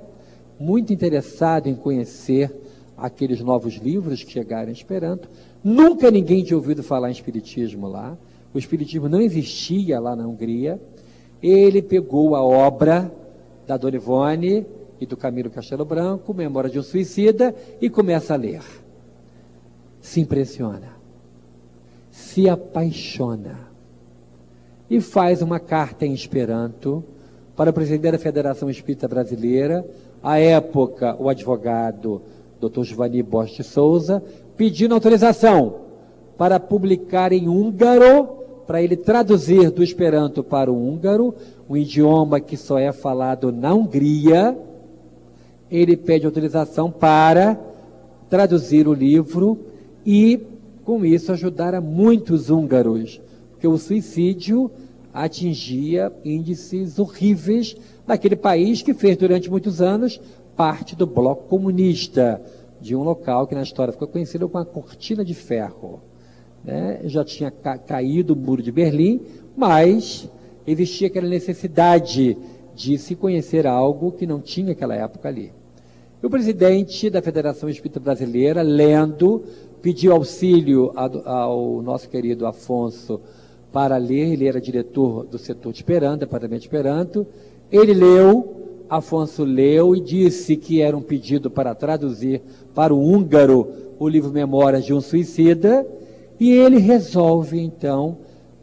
muito 0.59 0.91
interessado 0.91 1.67
em 1.67 1.75
conhecer 1.75 2.51
aqueles 2.97 3.41
novos 3.41 3.75
livros 3.75 4.23
que 4.23 4.31
chegaram 4.31 4.71
Esperanto. 4.71 5.29
Nunca 5.63 6.09
ninguém 6.09 6.43
tinha 6.43 6.57
ouvido 6.57 6.81
falar 6.83 7.09
em 7.09 7.13
Espiritismo 7.13 7.87
lá. 7.87 8.17
O 8.53 8.57
Espiritismo 8.57 9.07
não 9.07 9.21
existia 9.21 9.99
lá 9.99 10.15
na 10.15 10.27
Hungria. 10.27 10.79
Ele 11.41 11.81
pegou 11.81 12.35
a 12.35 12.43
obra 12.43 13.11
da 13.67 13.77
Dona 13.77 13.95
Ivone 13.95 14.65
e 14.99 15.05
do 15.05 15.15
Camilo 15.15 15.49
Castelo 15.49 15.85
Branco, 15.85 16.33
Memória 16.33 16.69
de 16.69 16.79
um 16.79 16.83
Suicida, 16.83 17.55
e 17.79 17.89
começa 17.89 18.33
a 18.33 18.37
ler. 18.37 18.61
Se 20.01 20.19
impressiona, 20.19 20.95
se 22.11 22.49
apaixona 22.49 23.67
e 24.89 24.99
faz 24.99 25.41
uma 25.41 25.59
carta 25.59 26.05
em 26.05 26.13
Esperanto 26.13 27.03
para 27.55 27.73
presidente 27.73 28.11
da 28.11 28.17
Federação 28.17 28.69
Espírita 28.69 29.07
Brasileira, 29.07 29.85
à 30.23 30.39
época 30.39 31.15
o 31.19 31.29
advogado 31.29 32.21
Dr. 32.59 32.83
Giovanni 32.83 33.21
Bosch 33.23 33.57
de 33.57 33.63
Souza, 33.63 34.23
pedindo 34.55 34.93
autorização 34.93 35.75
para 36.37 36.59
publicar 36.59 37.33
em 37.33 37.47
húngaro, 37.47 38.41
para 38.65 38.81
ele 38.81 38.95
traduzir 38.95 39.69
do 39.69 39.83
Esperanto 39.83 40.43
para 40.43 40.71
o 40.71 40.75
húngaro, 40.75 41.35
um 41.69 41.75
idioma 41.75 42.39
que 42.39 42.55
só 42.55 42.79
é 42.79 42.91
falado 42.91 43.51
na 43.51 43.73
Hungria. 43.73 44.57
Ele 45.69 45.97
pede 45.97 46.25
autorização 46.25 46.89
para 46.89 47.59
traduzir 48.29 48.87
o 48.87 48.93
livro 48.93 49.59
e, 50.05 50.39
com 50.85 51.05
isso, 51.05 51.31
ajudar 51.31 51.75
a 51.75 51.81
muitos 51.81 52.49
húngaros, 52.49 53.19
porque 53.51 53.67
o 53.67 53.77
suicídio 53.77 54.71
atingia 55.13 56.11
índices 56.23 56.99
horríveis 56.99 57.75
naquele 58.07 58.35
país 58.35 58.81
que 58.81 58.93
fez 58.93 59.17
durante 59.17 59.49
muitos 59.49 59.81
anos 59.81 60.19
parte 60.55 60.95
do 60.95 61.07
bloco 61.07 61.47
comunista, 61.47 62.41
de 62.79 62.95
um 62.95 63.03
local 63.03 63.47
que 63.47 63.55
na 63.55 63.61
história 63.61 63.93
ficou 63.93 64.07
conhecido 64.07 64.49
como 64.49 64.63
a 64.63 64.65
cortina 64.65 65.23
de 65.23 65.33
ferro. 65.33 66.01
Né? 66.63 67.01
Já 67.05 67.23
tinha 67.23 67.49
ca 67.49 67.77
caído 67.77 68.33
o 68.33 68.35
muro 68.35 68.61
de 68.61 68.71
Berlim, 68.71 69.21
mas 69.55 70.29
existia 70.65 71.07
aquela 71.07 71.27
necessidade 71.27 72.37
de 72.75 72.97
se 72.97 73.15
conhecer 73.15 73.67
algo 73.67 74.11
que 74.11 74.25
não 74.25 74.39
tinha 74.39 74.67
naquela 74.67 74.95
época 74.95 75.29
ali. 75.29 75.51
E 76.21 76.25
o 76.25 76.29
presidente 76.29 77.09
da 77.09 77.21
Federação 77.21 77.67
Espírita 77.67 77.99
Brasileira, 77.99 78.61
lendo, 78.61 79.43
pediu 79.81 80.13
auxílio 80.13 80.91
ao 80.95 81.81
nosso 81.81 82.07
querido 82.07 82.45
Afonso 82.45 83.19
para 83.71 83.97
ler, 83.97 84.33
ele 84.33 84.47
era 84.47 84.59
diretor 84.59 85.25
do 85.25 85.37
setor 85.37 85.71
de 85.71 85.79
Esperanto, 85.79 86.21
departamento 86.21 86.61
de 86.61 86.67
Esperanto, 86.67 87.25
ele 87.71 87.93
leu, 87.93 88.57
Afonso 88.89 89.45
leu 89.45 89.95
e 89.95 90.01
disse 90.01 90.57
que 90.57 90.81
era 90.81 90.97
um 90.97 91.01
pedido 91.01 91.49
para 91.49 91.73
traduzir 91.73 92.41
para 92.75 92.93
o 92.93 93.01
húngaro 93.01 93.67
o 93.97 94.07
livro 94.07 94.31
Memórias 94.31 94.83
de 94.83 94.93
um 94.93 94.99
Suicida, 94.99 95.85
e 96.39 96.51
ele 96.51 96.77
resolve 96.77 97.59
então 97.59 98.17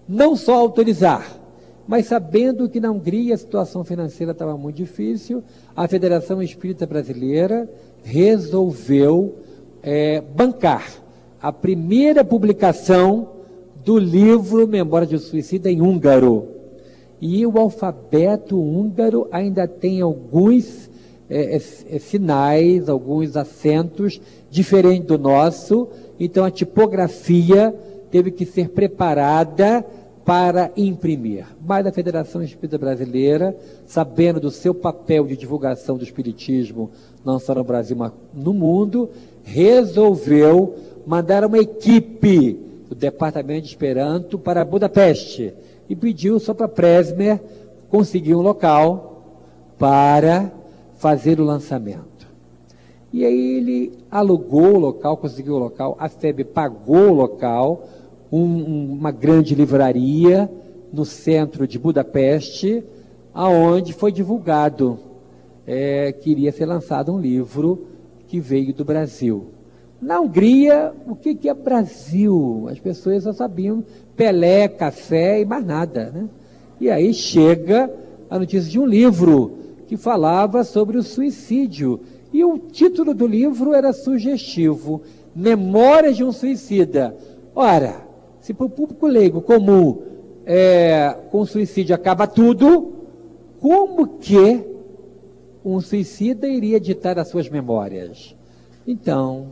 não 0.07 0.37
só 0.37 0.55
autorizar, 0.57 1.39
mas 1.87 2.07
sabendo 2.07 2.69
que 2.69 2.81
na 2.81 2.91
Hungria 2.91 3.35
a 3.35 3.39
situação 3.39 3.85
financeira 3.85 4.33
estava 4.33 4.57
muito 4.59 4.77
difícil, 4.77 5.43
a 5.75 5.89
Federação 5.89 6.43
Espírita 6.43 6.87
Brasileira 6.87 7.71
resolveu 8.03 9.37
é, 9.83 10.21
bancar 10.21 10.85
a 11.41 11.53
primeira 11.53 12.25
publicação 12.25 13.38
do 13.89 13.97
livro 13.97 14.69
Memória 14.69 15.06
de 15.06 15.16
um 15.16 15.19
Suicida 15.19 15.70
em 15.70 15.81
húngaro. 15.81 16.47
E 17.19 17.47
o 17.47 17.59
alfabeto 17.59 18.60
húngaro 18.60 19.27
ainda 19.32 19.66
tem 19.66 20.02
alguns 20.02 20.90
é, 21.31 21.56
é, 21.56 21.98
sinais, 21.98 22.86
alguns 22.90 23.35
acentos 23.35 24.20
diferentes 24.51 25.06
do 25.06 25.16
nosso, 25.16 25.89
então 26.20 26.44
a 26.44 26.51
tipografia 26.51 27.74
teve 28.10 28.31
que 28.31 28.44
ser 28.44 28.69
preparada 28.69 29.82
para 30.23 30.70
imprimir. 30.77 31.47
Mas 31.66 31.86
a 31.86 31.90
Federação 31.90 32.43
Espírita 32.43 32.77
Brasileira, 32.77 33.56
sabendo 33.86 34.39
do 34.39 34.51
seu 34.51 34.74
papel 34.74 35.27
de 35.27 35.35
divulgação 35.35 35.97
do 35.97 36.05
Espiritismo, 36.05 36.90
não 37.24 37.39
só 37.39 37.55
no 37.55 37.65
Brasil, 37.65 37.97
mas 37.97 38.12
no 38.35 38.52
mundo, 38.52 39.09
resolveu 39.43 40.74
mandar 41.06 41.43
uma 41.43 41.56
equipe 41.56 42.68
do 42.89 42.94
Departamento 42.94 43.62
de 43.62 43.69
Esperanto 43.69 44.39
para 44.39 44.65
Budapeste 44.65 45.52
e 45.89 45.94
pediu 45.94 46.40
só 46.40 46.55
para 46.55 46.69
Presmer 46.69 47.40
conseguir 47.89 48.35
um 48.35 48.40
local 48.40 49.23
para 49.78 50.51
fazer 50.97 51.40
o 51.40 51.44
lançamento. 51.44 52.27
E 53.12 53.24
aí 53.24 53.56
ele 53.56 53.93
alugou 54.10 54.74
o 54.74 54.78
local, 54.78 55.16
conseguiu 55.16 55.55
o 55.55 55.59
local, 55.59 55.97
a 55.98 56.09
FEB 56.09 56.44
pagou 56.44 57.10
o 57.10 57.15
local, 57.15 57.89
um, 58.31 58.93
uma 58.93 59.10
grande 59.10 59.55
livraria 59.55 60.51
no 60.93 61.05
centro 61.05 61.66
de 61.66 61.78
Budapeste, 61.78 62.85
aonde 63.32 63.93
foi 63.93 64.12
divulgado 64.12 64.98
é, 65.66 66.12
que 66.12 66.31
iria 66.31 66.52
ser 66.52 66.66
lançado 66.66 67.12
um 67.12 67.20
livro 67.20 67.86
que 68.27 68.40
veio 68.40 68.74
do 68.74 68.85
Brasil. 68.85 69.47
Na 70.01 70.20
Hungria, 70.20 70.93
o 71.07 71.16
que, 71.16 71.35
que 71.35 71.49
é 71.49 71.55
Brasil? 71.55 72.69
As 72.70 72.79
pessoas 72.79 73.25
só 73.25 73.33
sabiam 73.33 73.85
Pelé, 74.16 74.69
café 74.69 75.41
e 75.41 75.45
mais 75.45 75.65
nada. 75.65 76.11
Né? 76.11 76.29
E 76.81 76.89
aí 76.89 77.12
chega 77.12 77.93
a 78.31 78.39
notícia 78.39 78.70
de 78.70 78.79
um 78.79 78.87
livro 78.87 79.59
que 79.89 79.97
falava 79.97 80.62
sobre 80.62 80.97
o 80.97 81.03
suicídio. 81.03 82.01
E 82.33 82.45
o 82.45 82.59
título 82.59 83.12
do 83.12 83.27
livro 83.27 83.75
era 83.75 83.93
sugestivo: 83.93 85.03
Memórias 85.35 86.16
de 86.16 86.23
um 86.23 86.31
Suicida. 86.31 87.16
Ora, 87.55 88.07
se 88.41 88.55
para 88.55 88.66
o 88.66 88.70
público 88.70 89.07
leigo 89.07 89.41
comum 89.41 90.03
é, 90.47 91.16
com 91.31 91.45
suicídio 91.45 91.95
acaba 91.95 92.27
tudo, 92.27 92.93
como 93.61 94.07
que 94.19 94.65
um 95.65 95.81
suicida 95.81 96.47
iria 96.47 96.79
ditar 96.79 97.19
as 97.19 97.29
suas 97.29 97.49
memórias? 97.49 98.37
Então, 98.87 99.49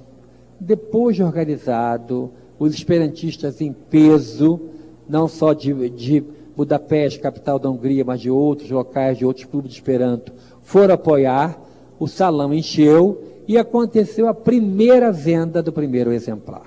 depois 0.61 1.17
de 1.17 1.23
organizado, 1.23 2.31
os 2.59 2.75
esperantistas 2.75 3.61
em 3.61 3.73
peso, 3.73 4.61
não 5.09 5.29
só 5.29 5.53
de, 5.53 5.91
de 5.91 6.25
Budapeste, 6.57 7.21
capital 7.21 7.59
da 7.59 7.69
Hungria, 7.69 8.05
mas 8.05 8.21
de 8.21 8.31
outros 8.31 8.71
locais, 8.71 9.19
de 9.19 9.27
outros 9.27 9.45
clubes 9.45 9.73
de 9.73 9.77
Esperanto, 9.77 10.33
foram 10.63 10.95
apoiar, 10.95 11.61
o 11.99 12.07
salão 12.07 12.53
encheu 12.53 13.23
e 13.47 13.59
aconteceu 13.59 14.27
a 14.27 14.35
primeira 14.35 15.13
venda 15.13 15.63
do 15.63 15.73
primeiro 15.73 16.13
exemplar. 16.13 16.67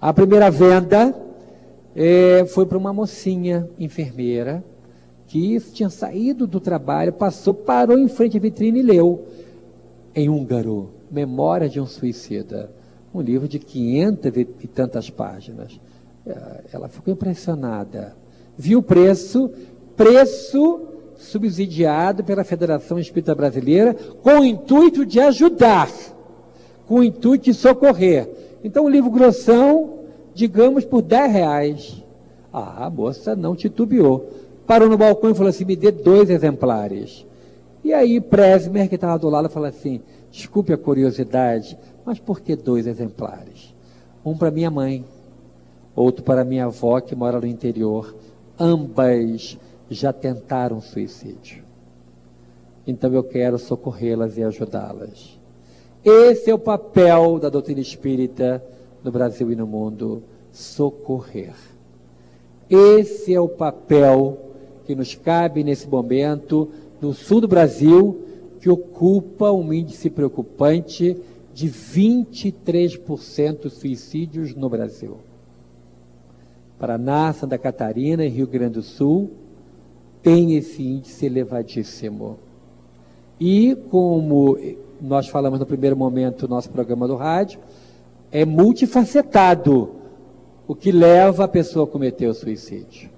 A 0.00 0.12
primeira 0.12 0.50
venda 0.50 1.14
é, 1.94 2.44
foi 2.46 2.66
para 2.66 2.76
uma 2.76 2.92
mocinha 2.92 3.68
enfermeira 3.78 4.64
que 5.28 5.58
tinha 5.72 5.88
saído 5.88 6.46
do 6.46 6.60
trabalho, 6.60 7.12
passou, 7.12 7.54
parou 7.54 7.98
em 7.98 8.08
frente 8.08 8.36
à 8.36 8.40
vitrine 8.40 8.80
e 8.80 8.82
leu 8.82 9.24
em 10.14 10.28
húngaro, 10.28 10.90
Memória 11.10 11.68
de 11.68 11.80
um 11.80 11.86
Suicida 11.86 12.70
um 13.14 13.20
livro 13.20 13.46
de 13.46 13.58
500 13.58 14.32
e 14.36 14.68
tantas 14.68 15.10
páginas. 15.10 15.78
É, 16.26 16.64
ela 16.72 16.88
ficou 16.88 17.12
impressionada. 17.12 18.16
Viu 18.56 18.78
o 18.78 18.82
preço, 18.82 19.50
preço 19.96 20.88
subsidiado 21.16 22.24
pela 22.24 22.44
Federação 22.44 22.98
Espírita 22.98 23.34
Brasileira, 23.34 23.94
com 24.22 24.40
o 24.40 24.44
intuito 24.44 25.06
de 25.06 25.20
ajudar, 25.20 25.90
com 26.86 26.96
o 26.96 27.04
intuito 27.04 27.44
de 27.44 27.54
socorrer. 27.54 28.28
Então, 28.64 28.84
o 28.84 28.88
livro 28.88 29.10
grossão, 29.10 30.00
digamos, 30.34 30.84
por 30.84 31.02
10 31.02 31.32
reais. 31.32 32.02
Ah, 32.52 32.86
a 32.86 32.90
moça 32.90 33.34
não 33.34 33.56
titubeou. 33.56 34.30
Parou 34.66 34.88
no 34.88 34.98
balcão 34.98 35.30
e 35.30 35.34
falou 35.34 35.50
assim: 35.50 35.64
me 35.64 35.76
dê 35.76 35.90
dois 35.90 36.30
exemplares. 36.30 37.26
E 37.84 37.92
aí, 37.92 38.20
Presmer, 38.20 38.88
que 38.88 38.94
estava 38.94 39.18
do 39.18 39.28
lado, 39.28 39.48
falou 39.48 39.68
assim: 39.68 40.00
desculpe 40.30 40.72
a 40.72 40.78
curiosidade, 40.78 41.76
mas 42.04 42.18
por 42.18 42.40
que 42.40 42.56
dois 42.56 42.86
exemplares? 42.86 43.74
Um 44.24 44.36
para 44.36 44.50
minha 44.50 44.70
mãe, 44.70 45.04
outro 45.94 46.24
para 46.24 46.44
minha 46.44 46.66
avó 46.66 47.00
que 47.00 47.14
mora 47.14 47.40
no 47.40 47.46
interior. 47.46 48.14
Ambas 48.58 49.58
já 49.90 50.12
tentaram 50.12 50.80
suicídio. 50.80 51.62
Então 52.86 53.12
eu 53.12 53.22
quero 53.22 53.58
socorrê-las 53.58 54.36
e 54.36 54.42
ajudá-las. 54.42 55.38
Esse 56.04 56.50
é 56.50 56.54
o 56.54 56.58
papel 56.58 57.38
da 57.38 57.48
doutrina 57.48 57.80
espírita 57.80 58.62
no 59.04 59.12
Brasil 59.12 59.50
e 59.52 59.56
no 59.56 59.66
mundo: 59.66 60.22
socorrer. 60.52 61.54
Esse 62.68 63.34
é 63.34 63.40
o 63.40 63.48
papel 63.48 64.38
que 64.84 64.94
nos 64.94 65.14
cabe 65.14 65.62
nesse 65.62 65.86
momento 65.86 66.68
no 67.00 67.12
sul 67.12 67.40
do 67.40 67.48
Brasil, 67.48 68.20
que 68.60 68.70
ocupa 68.70 69.50
um 69.50 69.72
índice 69.72 70.08
preocupante 70.08 71.16
de 71.54 71.68
23% 71.68 73.68
suicídios 73.68 74.54
no 74.54 74.68
Brasil. 74.68 75.18
Paraná, 76.78 77.32
Santa 77.32 77.58
Catarina 77.58 78.24
e 78.24 78.28
Rio 78.28 78.46
Grande 78.46 78.74
do 78.74 78.82
Sul 78.82 79.30
tem 80.22 80.56
esse 80.56 80.82
índice 80.82 81.26
elevadíssimo. 81.26 82.38
E 83.38 83.76
como 83.90 84.56
nós 85.00 85.28
falamos 85.28 85.58
no 85.58 85.66
primeiro 85.66 85.96
momento 85.96 86.46
do 86.46 86.50
nosso 86.50 86.70
programa 86.70 87.08
do 87.08 87.16
rádio, 87.16 87.60
é 88.30 88.44
multifacetado 88.44 89.90
o 90.66 90.74
que 90.74 90.92
leva 90.92 91.44
a 91.44 91.48
pessoa 91.48 91.84
a 91.84 91.88
cometer 91.88 92.28
o 92.28 92.34
suicídio. 92.34 93.10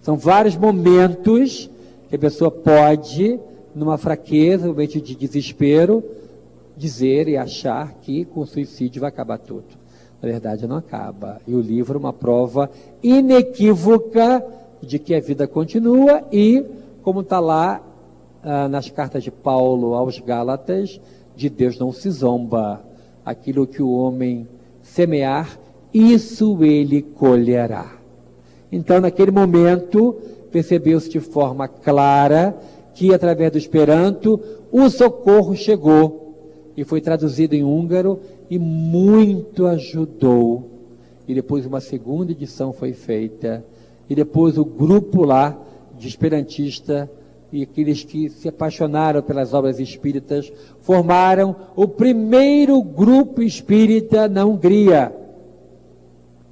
São 0.00 0.16
vários 0.16 0.56
momentos 0.56 1.68
que 2.08 2.14
a 2.14 2.18
pessoa 2.18 2.50
pode, 2.50 3.40
numa 3.74 3.98
fraqueza, 3.98 4.66
um 4.66 4.68
momento 4.68 5.00
de 5.00 5.16
desespero, 5.16 6.02
dizer 6.76 7.28
e 7.28 7.36
achar 7.36 7.94
que 8.02 8.24
com 8.24 8.40
o 8.40 8.46
suicídio 8.46 9.00
vai 9.00 9.08
acabar 9.08 9.38
tudo. 9.38 9.86
Na 10.20 10.28
verdade, 10.28 10.66
não 10.66 10.76
acaba. 10.76 11.40
E 11.46 11.54
o 11.54 11.60
livro 11.60 11.96
é 11.96 12.00
uma 12.00 12.12
prova 12.12 12.70
inequívoca 13.02 14.44
de 14.82 14.98
que 14.98 15.14
a 15.14 15.20
vida 15.20 15.46
continua 15.46 16.22
e, 16.32 16.64
como 17.02 17.20
está 17.20 17.40
lá 17.40 17.80
ah, 18.42 18.68
nas 18.68 18.90
cartas 18.90 19.22
de 19.22 19.30
Paulo 19.30 19.94
aos 19.94 20.18
Gálatas, 20.18 21.00
de 21.34 21.48
Deus 21.48 21.78
não 21.78 21.92
se 21.92 22.10
zomba. 22.10 22.82
Aquilo 23.24 23.66
que 23.66 23.82
o 23.82 23.90
homem 23.90 24.46
semear, 24.82 25.58
isso 25.92 26.62
ele 26.62 27.02
colherá. 27.02 27.96
Então, 28.70 29.00
naquele 29.00 29.30
momento, 29.30 30.16
percebeu-se 30.52 31.10
de 31.10 31.20
forma 31.20 31.66
clara 31.66 32.56
que, 32.94 33.12
através 33.12 33.50
do 33.52 33.58
Esperanto, 33.58 34.40
o 34.70 34.88
socorro 34.88 35.54
chegou 35.56 36.25
e 36.76 36.84
foi 36.84 37.00
traduzido 37.00 37.54
em 37.54 37.64
húngaro 37.64 38.20
e 38.50 38.58
muito 38.58 39.66
ajudou. 39.66 40.70
E 41.26 41.34
depois 41.34 41.64
uma 41.66 41.80
segunda 41.80 42.32
edição 42.32 42.72
foi 42.72 42.92
feita. 42.92 43.64
E 44.08 44.14
depois 44.14 44.58
o 44.58 44.64
grupo 44.64 45.24
lá 45.24 45.58
de 45.98 46.06
esperantista 46.06 47.10
e 47.52 47.62
aqueles 47.62 48.04
que 48.04 48.28
se 48.28 48.48
apaixonaram 48.48 49.22
pelas 49.22 49.54
obras 49.54 49.80
espíritas 49.80 50.52
formaram 50.80 51.56
o 51.74 51.88
primeiro 51.88 52.82
grupo 52.82 53.42
espírita 53.42 54.28
na 54.28 54.44
Hungria. 54.44 55.12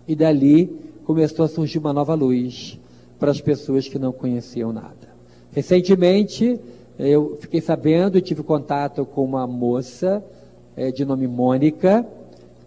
E 0.09 0.15
dali 0.15 0.71
começou 1.05 1.45
a 1.45 1.49
surgir 1.49 1.79
uma 1.79 1.93
nova 1.93 2.15
luz 2.15 2.79
para 3.19 3.31
as 3.31 3.41
pessoas 3.41 3.89
que 3.89 3.99
não 3.99 4.13
conheciam 4.13 4.73
nada. 4.73 5.15
Recentemente, 5.53 6.59
eu 6.99 7.37
fiquei 7.41 7.61
sabendo 7.61 8.17
e 8.17 8.23
tive 8.23 8.43
contato 8.43 9.05
com 9.05 9.25
uma 9.25 9.47
moça 9.47 10.25
é, 10.77 10.91
de 10.91 11.05
nome 11.05 11.27
Mônica, 11.27 12.07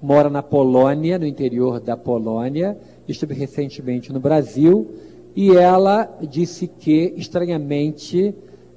mora 0.02 0.30
na 0.30 0.44
Polônia, 0.44 1.18
no 1.18 1.26
interior 1.26 1.80
da 1.80 1.96
Polônia, 1.96 2.78
esteve 3.08 3.34
recentemente 3.34 4.12
no 4.12 4.20
Brasil, 4.20 4.88
e 5.36 5.56
ela 5.56 6.10
disse 6.22 6.68
que, 6.68 7.14
estranhamente, 7.16 8.34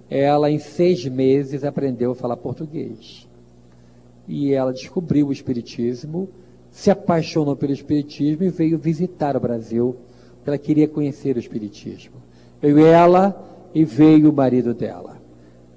ela 0.08 0.50
em 0.50 0.58
seis 0.58 1.04
meses 1.06 1.64
aprendeu 1.64 2.12
a 2.12 2.14
falar 2.14 2.36
português. 2.36 3.26
E 4.28 4.52
ela 4.52 4.72
descobriu 4.72 5.28
o 5.28 5.32
Espiritismo, 5.32 6.28
se 6.70 6.90
apaixonou 6.90 7.56
pelo 7.56 7.72
Espiritismo 7.72 8.44
e 8.44 8.50
veio 8.50 8.78
visitar 8.78 9.36
o 9.36 9.40
Brasil, 9.40 9.96
porque 10.36 10.50
ela 10.50 10.58
queria 10.58 10.86
conhecer 10.86 11.36
o 11.36 11.40
Espiritismo. 11.40 12.16
Veio 12.60 12.78
ela 12.86 13.68
e 13.74 13.84
veio 13.84 14.30
o 14.30 14.32
marido 14.32 14.72
dela. 14.74 15.19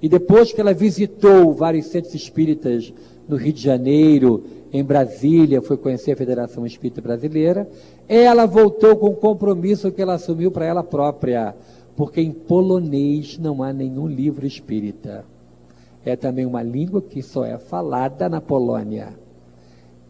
E 0.04 0.08
depois 0.08 0.52
que 0.52 0.60
ela 0.60 0.74
visitou 0.74 1.54
vários 1.54 1.86
centros 1.86 2.14
espíritas 2.14 2.92
no 3.26 3.36
Rio 3.36 3.54
de 3.54 3.62
Janeiro, 3.62 4.44
em 4.70 4.84
Brasília, 4.84 5.62
foi 5.62 5.78
conhecer 5.78 6.12
a 6.12 6.16
Federação 6.16 6.66
Espírita 6.66 7.00
Brasileira, 7.00 7.66
ela 8.06 8.44
voltou 8.44 8.96
com 8.96 9.06
o 9.06 9.16
compromisso 9.16 9.90
que 9.90 10.02
ela 10.02 10.12
assumiu 10.12 10.50
para 10.50 10.66
ela 10.66 10.84
própria, 10.84 11.54
porque 11.96 12.20
em 12.20 12.32
polonês 12.32 13.38
não 13.38 13.62
há 13.62 13.72
nenhum 13.72 14.06
livro 14.06 14.46
espírita. 14.46 15.24
É 16.04 16.14
também 16.14 16.44
uma 16.44 16.62
língua 16.62 17.00
que 17.00 17.22
só 17.22 17.42
é 17.46 17.56
falada 17.56 18.28
na 18.28 18.42
Polônia. 18.42 19.14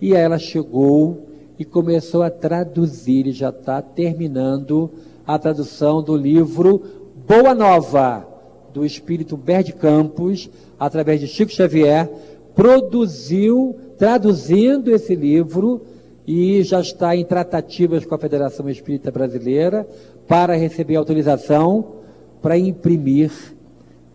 E 0.00 0.12
ela 0.12 0.40
chegou 0.40 1.24
e 1.56 1.64
começou 1.64 2.24
a 2.24 2.30
traduzir, 2.30 3.28
e 3.28 3.30
já 3.30 3.50
está 3.50 3.80
terminando 3.80 4.90
a 5.24 5.38
tradução 5.38 6.02
do 6.02 6.16
livro 6.16 6.82
Boa 7.28 7.54
Nova, 7.54 8.33
do 8.74 8.84
espírito 8.84 9.36
Humberto 9.36 9.74
Campos, 9.76 10.50
através 10.78 11.20
de 11.20 11.28
Chico 11.28 11.52
Xavier, 11.52 12.10
produziu, 12.54 13.76
traduzindo 13.96 14.90
esse 14.90 15.14
livro, 15.14 15.80
e 16.26 16.62
já 16.62 16.80
está 16.80 17.14
em 17.14 17.24
tratativas 17.24 18.04
com 18.04 18.14
a 18.14 18.18
Federação 18.18 18.68
Espírita 18.68 19.10
Brasileira 19.10 19.86
para 20.26 20.56
receber 20.56 20.96
autorização 20.96 22.02
para 22.42 22.58
imprimir 22.58 23.30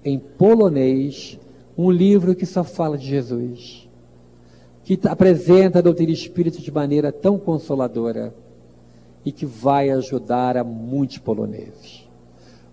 em 0.06 0.20
polonês 0.20 1.40
um 1.78 1.90
livro 1.90 2.36
que 2.36 2.46
só 2.46 2.64
fala 2.64 2.98
de 2.98 3.08
Jesus, 3.08 3.88
que 4.84 5.00
apresenta 5.06 5.80
a 5.80 5.82
doutrina 5.82 6.12
espírita 6.12 6.60
de 6.60 6.72
maneira 6.72 7.12
tão 7.12 7.40
consoladora 7.40 8.34
e 9.26 9.32
que 9.32 9.46
vai 9.46 9.90
ajudar 9.90 10.58
a 10.58 10.64
muitos 10.64 11.18
poloneses. 11.18 12.08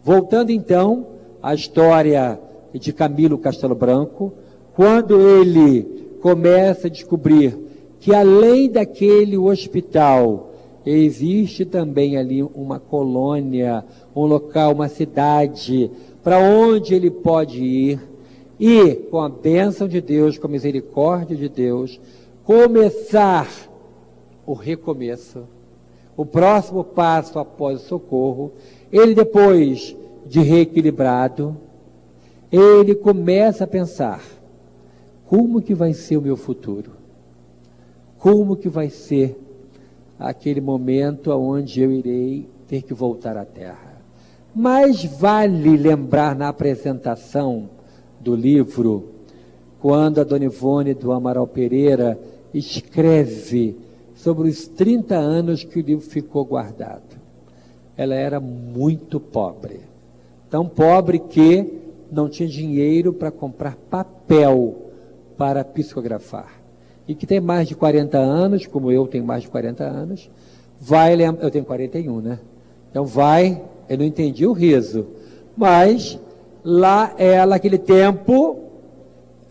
Voltando 0.04 0.50
então 0.50 1.15
à 1.46 1.54
história 1.54 2.40
de 2.74 2.92
Camilo 2.92 3.38
Castelo 3.38 3.76
Branco, 3.76 4.32
quando 4.74 5.20
ele 5.20 6.18
começa 6.20 6.88
a 6.88 6.90
descobrir 6.90 7.56
que 8.00 8.12
além 8.12 8.68
daquele 8.68 9.38
hospital, 9.38 10.52
existe 10.84 11.64
também 11.64 12.16
ali 12.16 12.42
uma 12.42 12.80
colônia, 12.80 13.84
um 14.12 14.24
local, 14.24 14.72
uma 14.72 14.88
cidade, 14.88 15.88
para 16.20 16.40
onde 16.40 16.96
ele 16.96 17.12
pode 17.12 17.62
ir 17.62 18.00
e, 18.58 18.96
com 19.08 19.20
a 19.20 19.28
bênção 19.28 19.86
de 19.86 20.00
Deus, 20.00 20.36
com 20.36 20.48
a 20.48 20.50
misericórdia 20.50 21.36
de 21.36 21.48
Deus, 21.48 22.00
começar 22.42 23.48
o 24.44 24.52
recomeço, 24.52 25.44
o 26.16 26.26
próximo 26.26 26.82
passo 26.82 27.38
após 27.38 27.82
o 27.82 27.86
socorro. 27.86 28.50
Ele, 28.90 29.14
depois 29.14 29.94
de 30.28 30.40
reequilibrado, 30.40 31.56
ele 32.50 32.94
começa 32.94 33.64
a 33.64 33.66
pensar 33.66 34.22
como 35.26 35.60
que 35.60 35.74
vai 35.74 35.92
ser 35.92 36.16
o 36.16 36.22
meu 36.22 36.36
futuro? 36.36 36.92
Como 38.18 38.56
que 38.56 38.68
vai 38.68 38.88
ser 38.88 39.36
aquele 40.18 40.60
momento 40.60 41.30
onde 41.32 41.80
eu 41.80 41.90
irei 41.90 42.48
ter 42.68 42.82
que 42.82 42.94
voltar 42.94 43.36
à 43.36 43.44
Terra? 43.44 43.96
Mas 44.54 45.04
vale 45.04 45.76
lembrar 45.76 46.34
na 46.34 46.48
apresentação 46.48 47.68
do 48.20 48.34
livro, 48.34 49.10
quando 49.80 50.20
a 50.20 50.24
Dona 50.24 50.44
Ivone 50.44 50.94
do 50.94 51.12
Amaral 51.12 51.46
Pereira 51.46 52.18
escreve 52.54 53.76
sobre 54.14 54.48
os 54.48 54.66
30 54.66 55.14
anos 55.14 55.62
que 55.62 55.78
o 55.78 55.82
livro 55.82 56.04
ficou 56.04 56.44
guardado. 56.44 57.16
Ela 57.96 58.14
era 58.14 58.40
muito 58.40 59.20
pobre. 59.20 59.80
Tão 60.50 60.66
pobre 60.66 61.18
que 61.18 61.72
não 62.10 62.28
tinha 62.28 62.48
dinheiro 62.48 63.12
para 63.12 63.30
comprar 63.30 63.76
papel 63.90 64.86
para 65.36 65.64
psicografar. 65.64 66.60
E 67.08 67.14
que 67.14 67.26
tem 67.26 67.40
mais 67.40 67.68
de 67.68 67.74
40 67.74 68.18
anos, 68.18 68.66
como 68.66 68.90
eu 68.90 69.06
tenho 69.06 69.24
mais 69.24 69.42
de 69.42 69.48
40 69.48 69.84
anos, 69.84 70.30
vai. 70.80 71.14
Eu 71.40 71.50
tenho 71.50 71.64
41, 71.64 72.20
né? 72.20 72.38
Então 72.90 73.04
vai. 73.04 73.62
Eu 73.88 73.98
não 73.98 74.04
entendi 74.04 74.46
o 74.46 74.52
riso. 74.52 75.06
Mas 75.56 76.18
lá 76.64 77.14
ela, 77.16 77.50
naquele 77.50 77.78
tempo, 77.78 78.58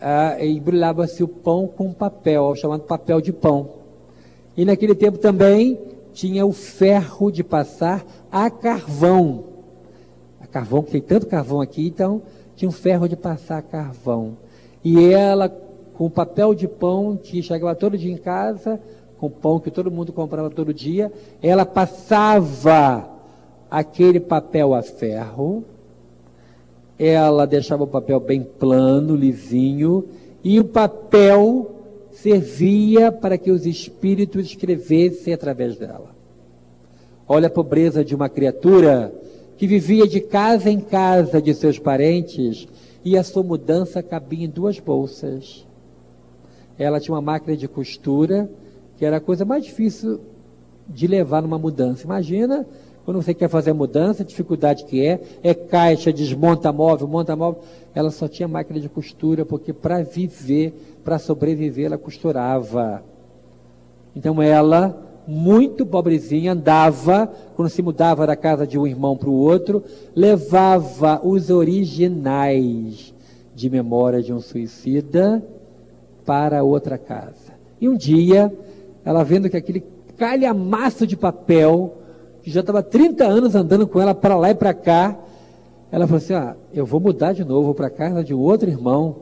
ah, 0.00 0.36
embrulhava-se 0.44 1.22
o 1.22 1.28
pão 1.28 1.66
com 1.66 1.92
papel, 1.92 2.54
chamado 2.54 2.82
papel 2.82 3.20
de 3.20 3.32
pão. 3.32 3.70
E 4.56 4.64
naquele 4.64 4.94
tempo 4.94 5.18
também 5.18 5.78
tinha 6.12 6.46
o 6.46 6.52
ferro 6.52 7.30
de 7.30 7.42
passar 7.42 8.04
a 8.30 8.50
carvão. 8.50 9.55
Carvão, 10.56 10.82
que 10.82 10.92
tem 10.92 11.02
tanto 11.02 11.26
carvão 11.26 11.60
aqui, 11.60 11.86
então 11.86 12.22
tinha 12.56 12.66
um 12.66 12.72
ferro 12.72 13.06
de 13.06 13.14
passar 13.14 13.60
carvão. 13.60 14.38
E 14.82 15.12
ela 15.12 15.50
com 15.92 16.08
papel 16.08 16.54
de 16.54 16.66
pão 16.66 17.14
que 17.14 17.42
chegava 17.42 17.74
todo 17.74 17.98
dia 17.98 18.10
em 18.10 18.16
casa, 18.16 18.80
com 19.18 19.28
pão 19.28 19.60
que 19.60 19.70
todo 19.70 19.90
mundo 19.90 20.14
comprava 20.14 20.48
todo 20.48 20.72
dia, 20.72 21.12
ela 21.42 21.66
passava 21.66 23.06
aquele 23.70 24.18
papel 24.18 24.72
a 24.72 24.80
ferro, 24.80 25.62
ela 26.98 27.46
deixava 27.46 27.84
o 27.84 27.86
papel 27.86 28.18
bem 28.18 28.42
plano, 28.42 29.14
lisinho, 29.14 30.06
e 30.42 30.58
o 30.58 30.64
papel 30.64 31.70
servia 32.12 33.12
para 33.12 33.36
que 33.36 33.50
os 33.50 33.66
espíritos 33.66 34.46
escrevessem 34.46 35.34
através 35.34 35.76
dela. 35.76 36.16
Olha 37.28 37.48
a 37.48 37.50
pobreza 37.50 38.02
de 38.02 38.14
uma 38.14 38.30
criatura 38.30 39.12
que 39.56 39.66
vivia 39.66 40.06
de 40.06 40.20
casa 40.20 40.70
em 40.70 40.80
casa 40.80 41.40
de 41.40 41.54
seus 41.54 41.78
parentes 41.78 42.66
e 43.04 43.16
a 43.16 43.22
sua 43.22 43.42
mudança 43.42 44.02
cabia 44.02 44.44
em 44.44 44.48
duas 44.48 44.78
bolsas 44.78 45.66
ela 46.78 47.00
tinha 47.00 47.14
uma 47.14 47.22
máquina 47.22 47.56
de 47.56 47.66
costura, 47.66 48.50
que 48.98 49.04
era 49.04 49.16
a 49.16 49.20
coisa 49.20 49.44
mais 49.44 49.64
difícil 49.64 50.20
de 50.88 51.06
levar 51.06 51.42
numa 51.42 51.58
mudança. 51.58 52.04
Imagina 52.04 52.66
Quando 53.04 53.22
você 53.22 53.32
quer 53.32 53.48
fazer 53.48 53.70
a 53.70 53.74
mudança, 53.74 54.24
a 54.24 54.26
dificuldade 54.26 54.84
que 54.84 55.06
é, 55.06 55.20
é 55.40 55.54
caixa, 55.54 56.12
desmonta 56.12 56.72
móvel, 56.72 57.06
monta 57.06 57.36
móvel. 57.36 57.62
Ela 57.94 58.10
só 58.10 58.26
tinha 58.26 58.48
máquina 58.48 58.80
de 58.80 58.88
costura, 58.88 59.44
porque 59.44 59.72
para 59.72 60.02
viver, 60.02 60.74
para 61.04 61.16
sobreviver, 61.16 61.86
ela 61.86 61.96
costurava. 61.96 63.04
Então 64.14 64.42
ela, 64.42 65.05
muito 65.26 65.84
pobrezinha, 65.84 66.52
andava, 66.52 67.30
quando 67.54 67.68
se 67.68 67.82
mudava 67.82 68.26
da 68.26 68.36
casa 68.36 68.66
de 68.66 68.78
um 68.78 68.86
irmão 68.86 69.16
para 69.16 69.28
o 69.28 69.34
outro, 69.34 69.82
levava 70.14 71.20
os 71.24 71.50
originais 71.50 73.12
de 73.54 73.70
memória 73.70 74.22
de 74.22 74.32
um 74.32 74.40
suicida 74.40 75.42
para 76.24 76.62
outra 76.62 76.98
casa. 76.98 77.54
E 77.80 77.88
um 77.88 77.96
dia, 77.96 78.52
ela 79.04 79.24
vendo 79.24 79.48
que 79.48 79.56
aquele 79.56 79.82
calhamaço 80.16 81.06
de 81.06 81.16
papel, 81.16 81.94
que 82.42 82.50
já 82.50 82.60
estava 82.60 82.82
30 82.82 83.24
anos 83.24 83.54
andando 83.54 83.86
com 83.86 84.00
ela 84.00 84.14
para 84.14 84.36
lá 84.36 84.50
e 84.50 84.54
para 84.54 84.74
cá, 84.74 85.18
ela 85.90 86.06
falou 86.06 86.18
assim: 86.18 86.34
ah, 86.34 86.56
eu 86.72 86.84
vou 86.84 87.00
mudar 87.00 87.32
de 87.32 87.44
novo 87.44 87.74
para 87.74 87.90
casa 87.90 88.22
de 88.22 88.34
um 88.34 88.38
outro 88.38 88.68
irmão, 88.68 89.16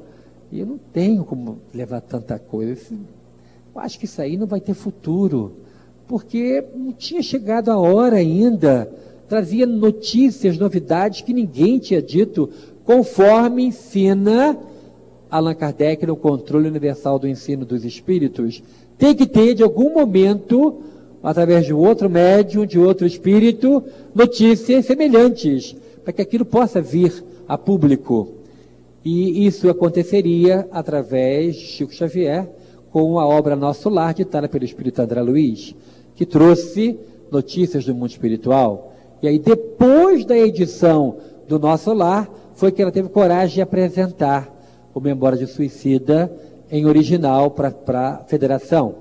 e 0.51 0.61
eu 0.61 0.67
não 0.67 0.79
tenho 0.93 1.25
como 1.25 1.59
levar 1.73 2.01
tanta 2.01 2.39
coisa. 2.39 2.95
Eu 3.75 3.81
acho 3.81 3.99
que 3.99 4.05
isso 4.05 4.23
aí 4.23 4.37
não 4.37 4.47
vai 4.47 4.61
ter 4.61 4.75
futuro, 4.75 5.57
porque 6.07 6.65
não 6.75 6.93
tinha 6.93 7.23
chegado 7.23 7.71
a 7.71 7.79
hora 7.79 8.17
ainda. 8.17 8.91
Trazia 9.29 9.67
notícias, 9.67 10.59
novidades 10.59 11.23
que 11.23 11.33
ninguém 11.33 11.79
tinha 11.79 12.03
dito, 12.03 12.51
conforme 12.85 13.65
ensina 13.65 14.59
Allan 15.31 15.55
Kardec 15.55 16.07
no 16.07 16.17
controle 16.17 16.69
universal 16.69 17.19
do 17.19 17.27
ensino 17.27 17.65
dos 17.65 17.85
espíritos 17.85 18.63
tem 18.99 19.15
que 19.15 19.27
ter, 19.27 19.55
de 19.55 19.63
algum 19.63 19.93
momento, 19.93 20.81
através 21.23 21.67
de 21.67 21.73
outro 21.73 22.09
médium, 22.09 22.65
de 22.65 22.79
outro 22.79 23.07
espírito, 23.07 23.83
notícias 24.15 24.87
semelhantes, 24.87 25.75
para 26.05 26.13
que 26.13 26.23
aquilo 26.23 26.45
possa 26.45 26.81
vir 26.81 27.25
a 27.49 27.59
público. 27.59 28.29
E 29.05 29.47
isso 29.47 29.69
aconteceria 29.69 30.67
através 30.71 31.57
de 31.57 31.67
Chico 31.67 31.93
Xavier, 31.93 32.49
com 32.95 33.19
a 33.19 33.27
obra 33.27 33.57
Nosso 33.57 33.89
Lar, 33.89 34.15
ditada 34.15 34.49
pelo 34.49 34.65
Espírito 34.65 35.03
André 35.03 35.21
Luiz, 35.21 35.75
que 36.15 36.25
trouxe 36.25 36.97
notícias 37.29 37.85
do 37.85 37.93
mundo 37.93 38.11
espiritual. 38.11 38.93
E 39.21 39.27
aí, 39.27 39.37
depois 39.37 40.25
da 40.25 40.39
edição 40.39 41.17
do 41.49 41.59
Nosso 41.59 41.93
Lar, 41.93 42.31
foi 42.55 42.71
que 42.71 42.81
ela 42.81 42.93
teve 42.93 43.09
coragem 43.09 43.57
de 43.57 43.63
apresentar 43.63 44.49
o 44.95 45.01
Memória 45.01 45.37
de 45.37 45.49
Suicida 45.49 46.33
em 46.71 46.87
original 46.87 47.51
para 47.51 47.75
a 47.99 48.19
federação. 48.29 48.95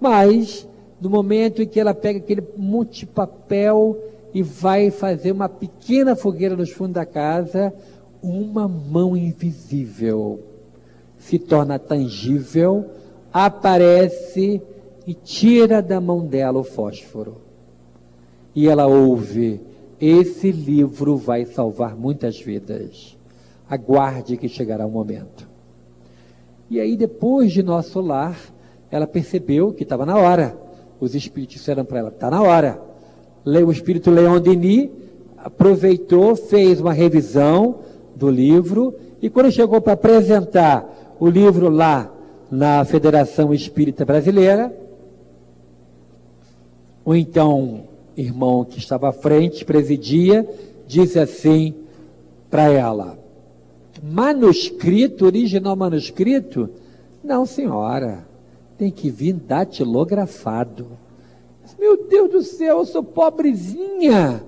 Mas, 0.00 0.66
no 1.00 1.08
momento 1.08 1.62
em 1.62 1.68
que 1.68 1.78
ela 1.78 1.94
pega 1.94 2.18
aquele 2.18 2.42
monte 2.56 2.98
de 2.98 3.06
papel 3.06 3.96
e 4.34 4.42
vai 4.42 4.90
fazer 4.90 5.30
uma 5.30 5.48
pequena 5.48 6.16
fogueira 6.16 6.56
nos 6.56 6.72
fundos 6.72 6.94
da 6.94 7.06
casa, 7.06 7.72
uma 8.20 8.66
mão 8.66 9.16
invisível 9.16 10.40
se 11.16 11.38
torna 11.38 11.78
tangível, 11.78 12.86
aparece 13.44 14.62
e 15.06 15.12
tira 15.12 15.82
da 15.82 16.00
mão 16.00 16.26
dela 16.26 16.58
o 16.58 16.64
fósforo. 16.64 17.36
E 18.54 18.66
ela 18.66 18.86
ouve: 18.86 19.60
esse 20.00 20.50
livro 20.50 21.18
vai 21.18 21.44
salvar 21.44 21.94
muitas 21.94 22.40
vidas. 22.40 23.14
Aguarde 23.68 24.38
que 24.38 24.48
chegará 24.48 24.86
o 24.86 24.90
momento. 24.90 25.46
E 26.70 26.80
aí, 26.80 26.96
depois 26.96 27.52
de 27.52 27.62
nosso 27.62 28.00
lar, 28.00 28.38
ela 28.90 29.06
percebeu 29.06 29.72
que 29.72 29.82
estava 29.82 30.06
na 30.06 30.16
hora. 30.16 30.56
Os 30.98 31.14
espíritos 31.14 31.56
disseram 31.56 31.84
para 31.84 31.98
ela: 31.98 32.08
está 32.08 32.30
na 32.30 32.40
hora. 32.42 32.80
O 33.44 33.70
espírito 33.70 34.10
Leon 34.10 34.40
Denis 34.40 34.88
aproveitou, 35.36 36.34
fez 36.34 36.80
uma 36.80 36.92
revisão 36.92 37.80
do 38.14 38.30
livro 38.30 38.94
e 39.20 39.28
quando 39.28 39.52
chegou 39.52 39.80
para 39.80 39.92
apresentar 39.92 41.16
o 41.20 41.28
livro 41.28 41.68
lá 41.68 42.15
na 42.50 42.84
Federação 42.84 43.52
Espírita 43.52 44.04
Brasileira, 44.04 44.74
o 47.04 47.14
então 47.14 47.84
irmão 48.16 48.64
que 48.64 48.78
estava 48.78 49.08
à 49.10 49.12
frente, 49.12 49.64
presidia, 49.64 50.48
disse 50.86 51.18
assim 51.18 51.74
para 52.50 52.70
ela: 52.70 53.18
Manuscrito, 54.02 55.24
original 55.24 55.76
manuscrito? 55.76 56.68
Não, 57.22 57.44
senhora. 57.46 58.26
Tem 58.78 58.90
que 58.90 59.10
vir 59.10 59.32
datilografado. 59.32 60.86
Meu 61.78 62.06
Deus 62.06 62.30
do 62.30 62.42
céu, 62.42 62.78
eu 62.78 62.84
sou 62.84 63.02
pobrezinha. 63.02 64.42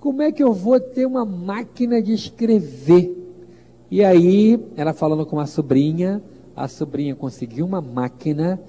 Como 0.00 0.22
é 0.22 0.30
que 0.30 0.42
eu 0.42 0.52
vou 0.52 0.78
ter 0.78 1.06
uma 1.06 1.24
máquina 1.24 2.02
de 2.02 2.12
escrever? 2.12 3.16
E 3.90 4.04
aí, 4.04 4.60
ela 4.76 4.92
falando 4.92 5.24
com 5.24 5.38
a 5.38 5.46
sobrinha, 5.46 6.22
a 6.56 6.68
sobrinha 6.68 7.14
conseguiu 7.14 7.66
uma 7.66 7.80
máquina 7.80 8.60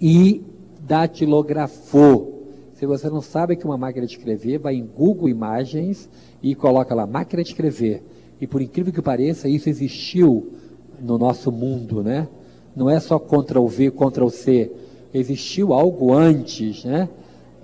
e 0.00 0.42
datilografou. 0.80 2.48
Se 2.74 2.86
você 2.86 3.08
não 3.08 3.20
sabe 3.20 3.56
que 3.56 3.64
uma 3.64 3.78
máquina 3.78 4.06
de 4.06 4.12
escrever, 4.12 4.58
vai 4.58 4.74
em 4.74 4.84
Google 4.84 5.28
Imagens 5.28 6.08
e 6.42 6.54
coloca 6.54 6.94
lá 6.94 7.06
máquina 7.06 7.42
de 7.42 7.50
escrever. 7.50 8.02
E 8.40 8.46
por 8.46 8.60
incrível 8.60 8.92
que 8.92 9.00
pareça, 9.00 9.48
isso 9.48 9.68
existiu 9.68 10.52
no 11.00 11.16
nosso 11.16 11.52
mundo, 11.52 12.02
né? 12.02 12.28
Não 12.74 12.90
é 12.90 12.98
só 12.98 13.18
Ctrl 13.18 13.66
V, 13.66 13.90
Ctrl 13.92 14.28
C. 14.28 14.72
Existiu 15.12 15.72
algo 15.72 16.12
antes, 16.12 16.84
né? 16.84 17.08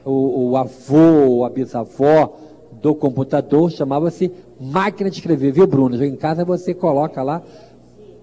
O, 0.05 0.51
o 0.51 0.57
avô, 0.57 1.45
a 1.45 1.51
bisavó 1.51 2.37
do 2.81 2.95
computador 2.95 3.71
chamava-se 3.71 4.33
máquina 4.59 5.11
de 5.11 5.17
escrever, 5.17 5.53
viu, 5.53 5.67
Bruno? 5.67 6.03
Em 6.03 6.17
casa 6.17 6.45
você 6.45 6.73
coloca 6.73 7.23
lá, 7.23 7.43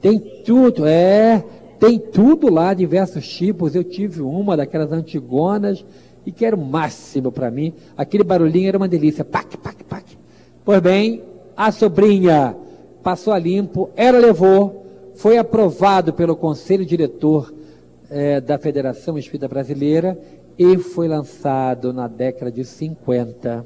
tem 0.07 0.19
tudo, 0.19 0.85
é, 0.85 1.43
tem 1.77 1.99
tudo 1.99 2.49
lá, 2.49 2.73
diversos 2.73 3.27
tipos. 3.27 3.75
Eu 3.75 3.83
tive 3.83 4.21
uma 4.21 4.55
daquelas 4.55 4.89
antigonas 4.93 5.83
e 6.25 6.31
que 6.31 6.45
era 6.45 6.55
o 6.55 6.65
máximo 6.65 7.29
para 7.29 7.51
mim. 7.51 7.73
Aquele 7.97 8.23
barulhinho 8.23 8.69
era 8.69 8.77
uma 8.77 8.87
delícia. 8.87 9.25
Pac, 9.25 9.57
pac, 9.57 9.83
pac. 9.83 10.05
Pois 10.63 10.79
bem, 10.79 11.23
a 11.57 11.73
sobrinha 11.73 12.55
passou 13.03 13.33
a 13.33 13.39
limpo, 13.39 13.89
ela 13.97 14.17
levou, 14.17 14.85
foi 15.15 15.37
aprovado 15.37 16.13
pelo 16.13 16.37
conselho 16.37 16.85
diretor 16.85 17.53
eh, 18.09 18.39
da 18.39 18.57
Federação 18.57 19.17
Espírita 19.17 19.49
Brasileira 19.49 20.17
e 20.57 20.77
foi 20.77 21.09
lançado 21.09 21.91
na 21.91 22.07
década 22.07 22.49
de 22.49 22.63
50 22.63 23.65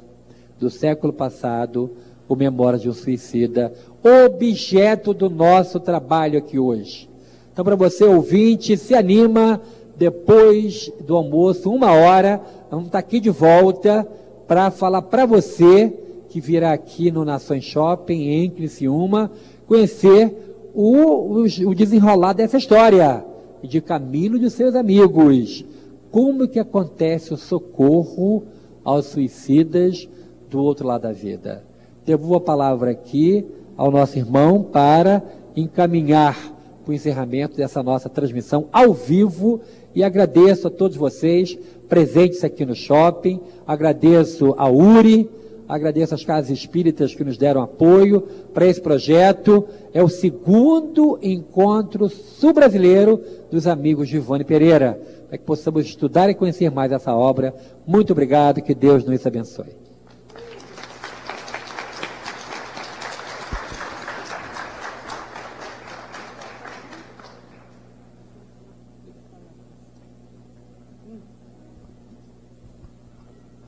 do 0.59 0.71
século 0.71 1.13
passado 1.13 1.91
o 2.31 2.35
Memória 2.35 2.79
de 2.79 2.87
um 2.87 2.93
Suicida, 2.93 3.73
objeto 4.01 5.13
do 5.13 5.29
nosso 5.29 5.81
trabalho 5.81 6.39
aqui 6.39 6.57
hoje. 6.57 7.09
Então, 7.51 7.65
para 7.65 7.75
você 7.75 8.05
ouvinte, 8.05 8.77
se 8.77 8.95
anima, 8.95 9.61
depois 9.97 10.89
do 11.05 11.17
almoço, 11.17 11.69
uma 11.69 11.91
hora, 11.91 12.41
vamos 12.69 12.85
estar 12.85 12.99
aqui 12.99 13.19
de 13.19 13.29
volta 13.29 14.07
para 14.47 14.71
falar 14.71 15.01
para 15.01 15.25
você 15.25 15.93
que 16.29 16.39
virá 16.39 16.71
aqui 16.71 17.11
no 17.11 17.25
Nações 17.25 17.65
Shopping, 17.65 18.29
em 18.29 18.49
Criciúma, 18.49 19.29
conhecer 19.67 20.33
o, 20.73 21.41
o, 21.41 21.43
o 21.43 21.75
desenrolar 21.75 22.31
dessa 22.31 22.57
história, 22.57 23.25
de 23.61 23.81
Camilo 23.81 24.37
e 24.37 24.39
de 24.39 24.49
seus 24.49 24.73
amigos. 24.73 25.65
Como 26.09 26.47
que 26.47 26.59
acontece 26.59 27.33
o 27.33 27.37
socorro 27.37 28.43
aos 28.85 29.07
suicidas 29.07 30.07
do 30.49 30.61
outro 30.61 30.87
lado 30.87 31.01
da 31.01 31.11
vida? 31.11 31.69
Devolvo 32.05 32.35
a 32.35 32.41
palavra 32.41 32.91
aqui 32.91 33.45
ao 33.77 33.91
nosso 33.91 34.17
irmão 34.17 34.63
para 34.63 35.23
encaminhar 35.55 36.35
para 36.83 36.91
o 36.91 36.93
encerramento 36.93 37.55
dessa 37.55 37.83
nossa 37.83 38.09
transmissão 38.09 38.67
ao 38.71 38.93
vivo 38.93 39.61
e 39.93 40.03
agradeço 40.03 40.67
a 40.67 40.71
todos 40.71 40.97
vocês 40.97 41.57
presentes 41.87 42.43
aqui 42.43 42.65
no 42.65 42.73
shopping, 42.73 43.39
agradeço 43.67 44.55
a 44.57 44.69
Uri, 44.69 45.29
Agradeço 45.71 46.13
às 46.13 46.25
casas 46.25 46.49
espíritas 46.51 47.15
que 47.15 47.23
nos 47.23 47.37
deram 47.37 47.61
apoio 47.61 48.27
para 48.53 48.65
esse 48.65 48.81
projeto. 48.81 49.65
É 49.93 50.03
o 50.03 50.09
segundo 50.09 51.17
encontro 51.21 52.09
sul-brasileiro 52.09 53.21
dos 53.49 53.65
amigos 53.65 54.09
de 54.09 54.17
Ivone 54.17 54.43
Pereira, 54.43 54.99
para 55.29 55.37
que 55.37 55.45
possamos 55.45 55.85
estudar 55.85 56.29
e 56.29 56.35
conhecer 56.35 56.69
mais 56.69 56.91
essa 56.91 57.15
obra. 57.15 57.55
Muito 57.87 58.11
obrigado, 58.11 58.61
que 58.61 58.75
Deus 58.75 59.05
nos 59.05 59.25
abençoe. 59.25 59.80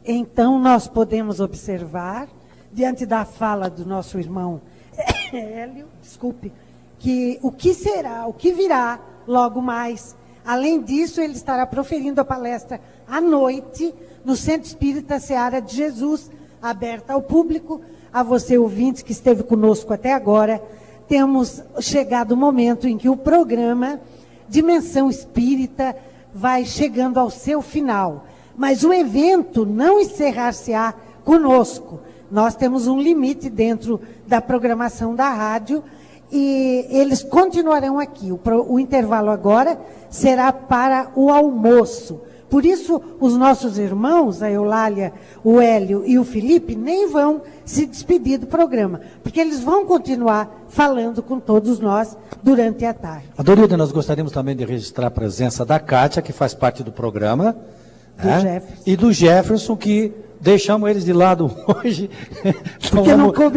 Então, 0.06 0.60
nós 0.60 0.88
podemos 0.88 1.40
observar, 1.40 2.28
diante 2.72 3.06
da 3.06 3.24
fala 3.24 3.70
do 3.70 3.86
nosso 3.86 4.20
irmão 4.20 4.60
Hélio, 5.32 5.88
desculpe, 6.02 6.52
que 7.00 7.40
o 7.42 7.52
que 7.52 7.74
será, 7.74 8.28
o 8.28 8.34
que 8.34 8.52
virá 8.52 9.00
logo 9.28 9.62
mais. 9.62 10.16
Além 10.46 10.82
disso, 10.82 11.22
ele 11.22 11.34
estará 11.34 11.66
proferindo 11.66 12.20
a 12.20 12.26
palestra 12.26 12.82
à 13.08 13.22
noite 13.22 13.94
no 14.26 14.36
Centro 14.36 14.68
Espírita 14.68 15.20
Seara 15.20 15.62
de 15.62 15.76
Jesus, 15.76 16.30
aberta 16.62 17.14
ao 17.14 17.22
público, 17.22 17.82
a 18.12 18.22
você 18.22 18.58
ouvinte 18.58 19.04
que 19.04 19.12
esteve 19.14 19.44
conosco 19.44 19.94
até 19.94 20.14
agora. 20.14 20.62
Temos 21.08 21.64
chegado 21.80 22.34
o 22.34 22.38
momento 22.38 22.88
em 22.88 22.98
que 22.98 23.10
o 23.10 23.18
programa 23.18 24.00
Dimensão 24.50 25.10
Espírita 25.10 25.96
vai 26.34 26.66
chegando 26.66 27.20
ao 27.20 27.30
seu 27.30 27.62
final. 27.62 28.26
Mas 28.58 28.84
o 28.84 28.94
evento 28.94 29.66
não 29.66 30.00
encerrar-se-á 30.00 30.94
conosco. 31.24 32.00
Nós 32.32 32.56
temos 32.56 32.88
um 32.88 33.00
limite 33.00 33.50
dentro 33.50 34.00
da 34.28 34.42
programação 34.42 35.16
da 35.16 35.30
rádio 35.30 35.84
e 36.32 36.88
eles 36.90 37.22
continuarão 37.22 38.00
aqui. 38.00 38.32
O, 38.32 38.40
o 38.68 38.80
intervalo 38.80 39.30
agora 39.30 39.80
será 40.10 40.52
para 40.52 41.12
o 41.16 41.30
almoço. 41.30 42.22
Por 42.54 42.66
isso, 42.66 43.02
os 43.20 43.36
nossos 43.36 43.80
irmãos, 43.80 44.44
a 44.44 44.52
Eulália, 44.52 45.12
o 45.44 45.60
Hélio 45.60 46.04
e 46.06 46.20
o 46.20 46.24
Felipe, 46.24 46.76
nem 46.76 47.10
vão 47.10 47.42
se 47.66 47.84
despedir 47.84 48.38
do 48.38 48.46
programa, 48.46 49.02
porque 49.24 49.40
eles 49.40 49.60
vão 49.60 49.88
continuar 49.88 50.64
falando 50.68 51.24
com 51.24 51.40
todos 51.40 51.80
nós 51.80 52.16
durante 52.44 52.86
a 52.86 52.94
tarde. 52.94 53.26
Adorilda, 53.36 53.76
nós 53.76 53.92
gostaríamos 53.92 54.32
também 54.32 54.56
de 54.56 54.66
registrar 54.66 55.08
a 55.08 55.12
presença 55.12 55.66
da 55.66 55.80
Kátia, 55.80 56.22
que 56.22 56.32
faz 56.32 56.54
parte 56.54 56.84
do 56.84 56.92
programa. 56.92 57.56
Do? 58.18 58.30
Jefferson. 58.42 58.84
E 58.86 58.96
do 58.96 59.12
Jefferson, 59.12 59.76
que 59.76 60.14
deixamos 60.40 60.90
eles 60.90 61.06
de 61.06 61.14
lado 61.14 61.50
hoje. 61.84 62.10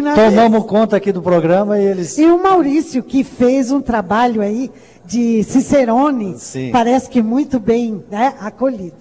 Na 0.02 0.14
tomamos 0.14 0.64
conta 0.64 0.96
aqui 0.96 1.12
do 1.12 1.20
programa 1.20 1.78
e 1.78 1.84
eles. 1.84 2.16
E 2.16 2.24
o 2.24 2.42
Maurício, 2.42 3.02
que 3.02 3.24
fez 3.24 3.70
um 3.70 3.80
trabalho 3.80 4.40
aí 4.40 4.70
de 5.04 5.42
Cicerone, 5.44 6.36
Sim. 6.38 6.70
parece 6.72 7.08
que 7.08 7.22
muito 7.22 7.58
bem 7.58 8.04
né, 8.10 8.34
acolhido. 8.40 8.96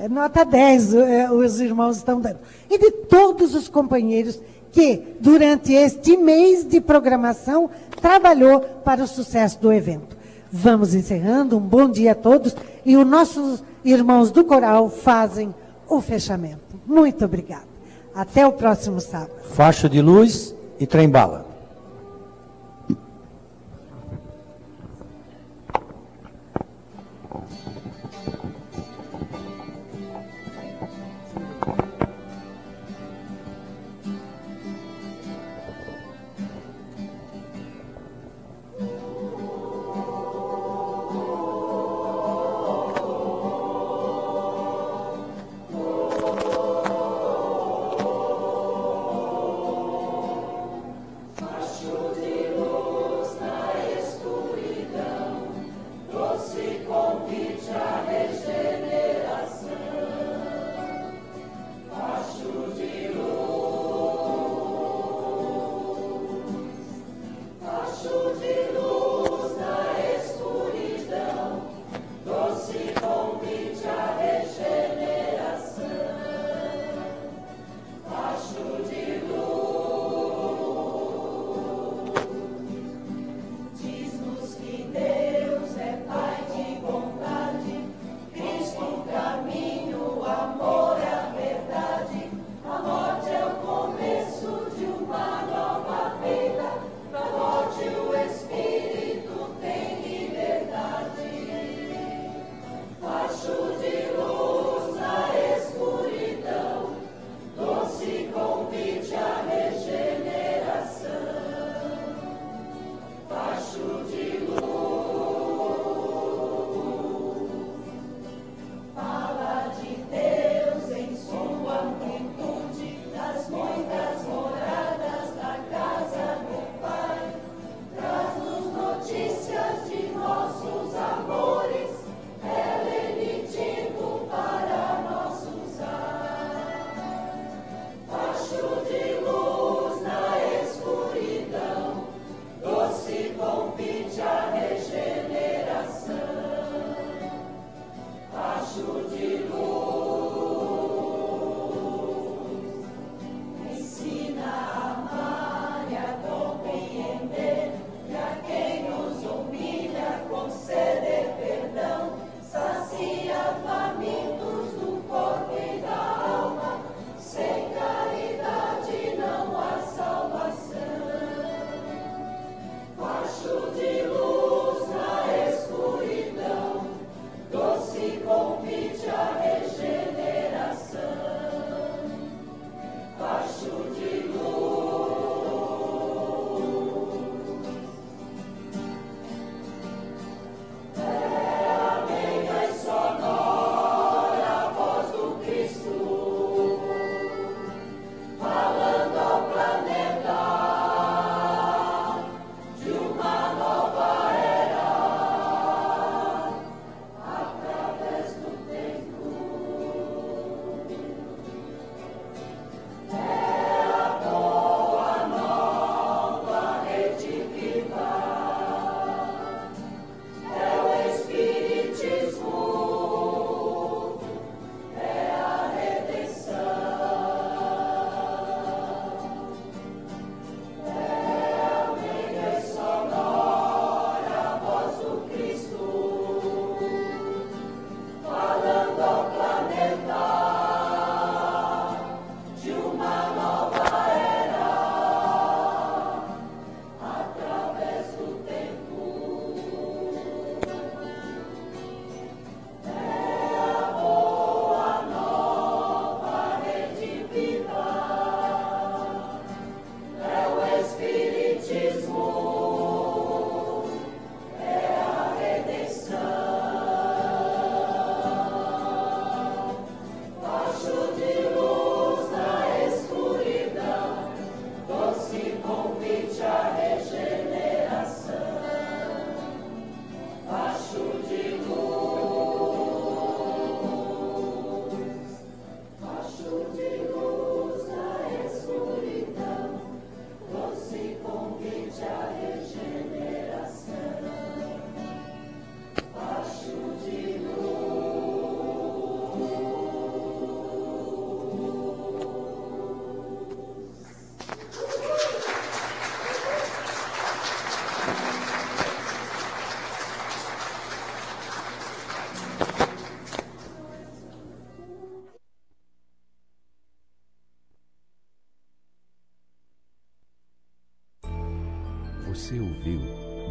É, 0.00 0.08
nota 0.08 0.44
10 0.44 0.94
é, 0.94 1.30
os 1.30 1.60
irmãos 1.60 1.96
estão 1.96 2.20
dando. 2.20 2.38
E 2.68 2.78
de 2.78 2.90
todos 2.90 3.54
os 3.54 3.68
companheiros 3.68 4.40
que, 4.70 5.16
durante 5.20 5.72
este 5.72 6.16
mês 6.16 6.64
de 6.64 6.80
programação, 6.80 7.70
trabalhou 8.00 8.60
para 8.60 9.04
o 9.04 9.06
sucesso 9.06 9.60
do 9.60 9.72
evento. 9.72 10.16
Vamos 10.50 10.94
encerrando, 10.94 11.56
um 11.56 11.60
bom 11.60 11.88
dia 11.88 12.12
a 12.12 12.14
todos. 12.14 12.54
E 12.84 12.96
os 12.96 13.06
nossos 13.06 13.62
irmãos 13.84 14.30
do 14.30 14.44
coral 14.44 14.88
fazem 14.88 15.54
o 15.88 16.00
fechamento. 16.00 16.80
Muito 16.86 17.24
obrigada. 17.24 17.74
Até 18.14 18.46
o 18.46 18.52
próximo 18.52 19.00
sábado. 19.00 19.32
Faixa 19.54 19.88
de 19.88 20.00
luz 20.00 20.54
e 20.78 20.86
trem-bala. 20.86 21.38
Thank 21.38 21.53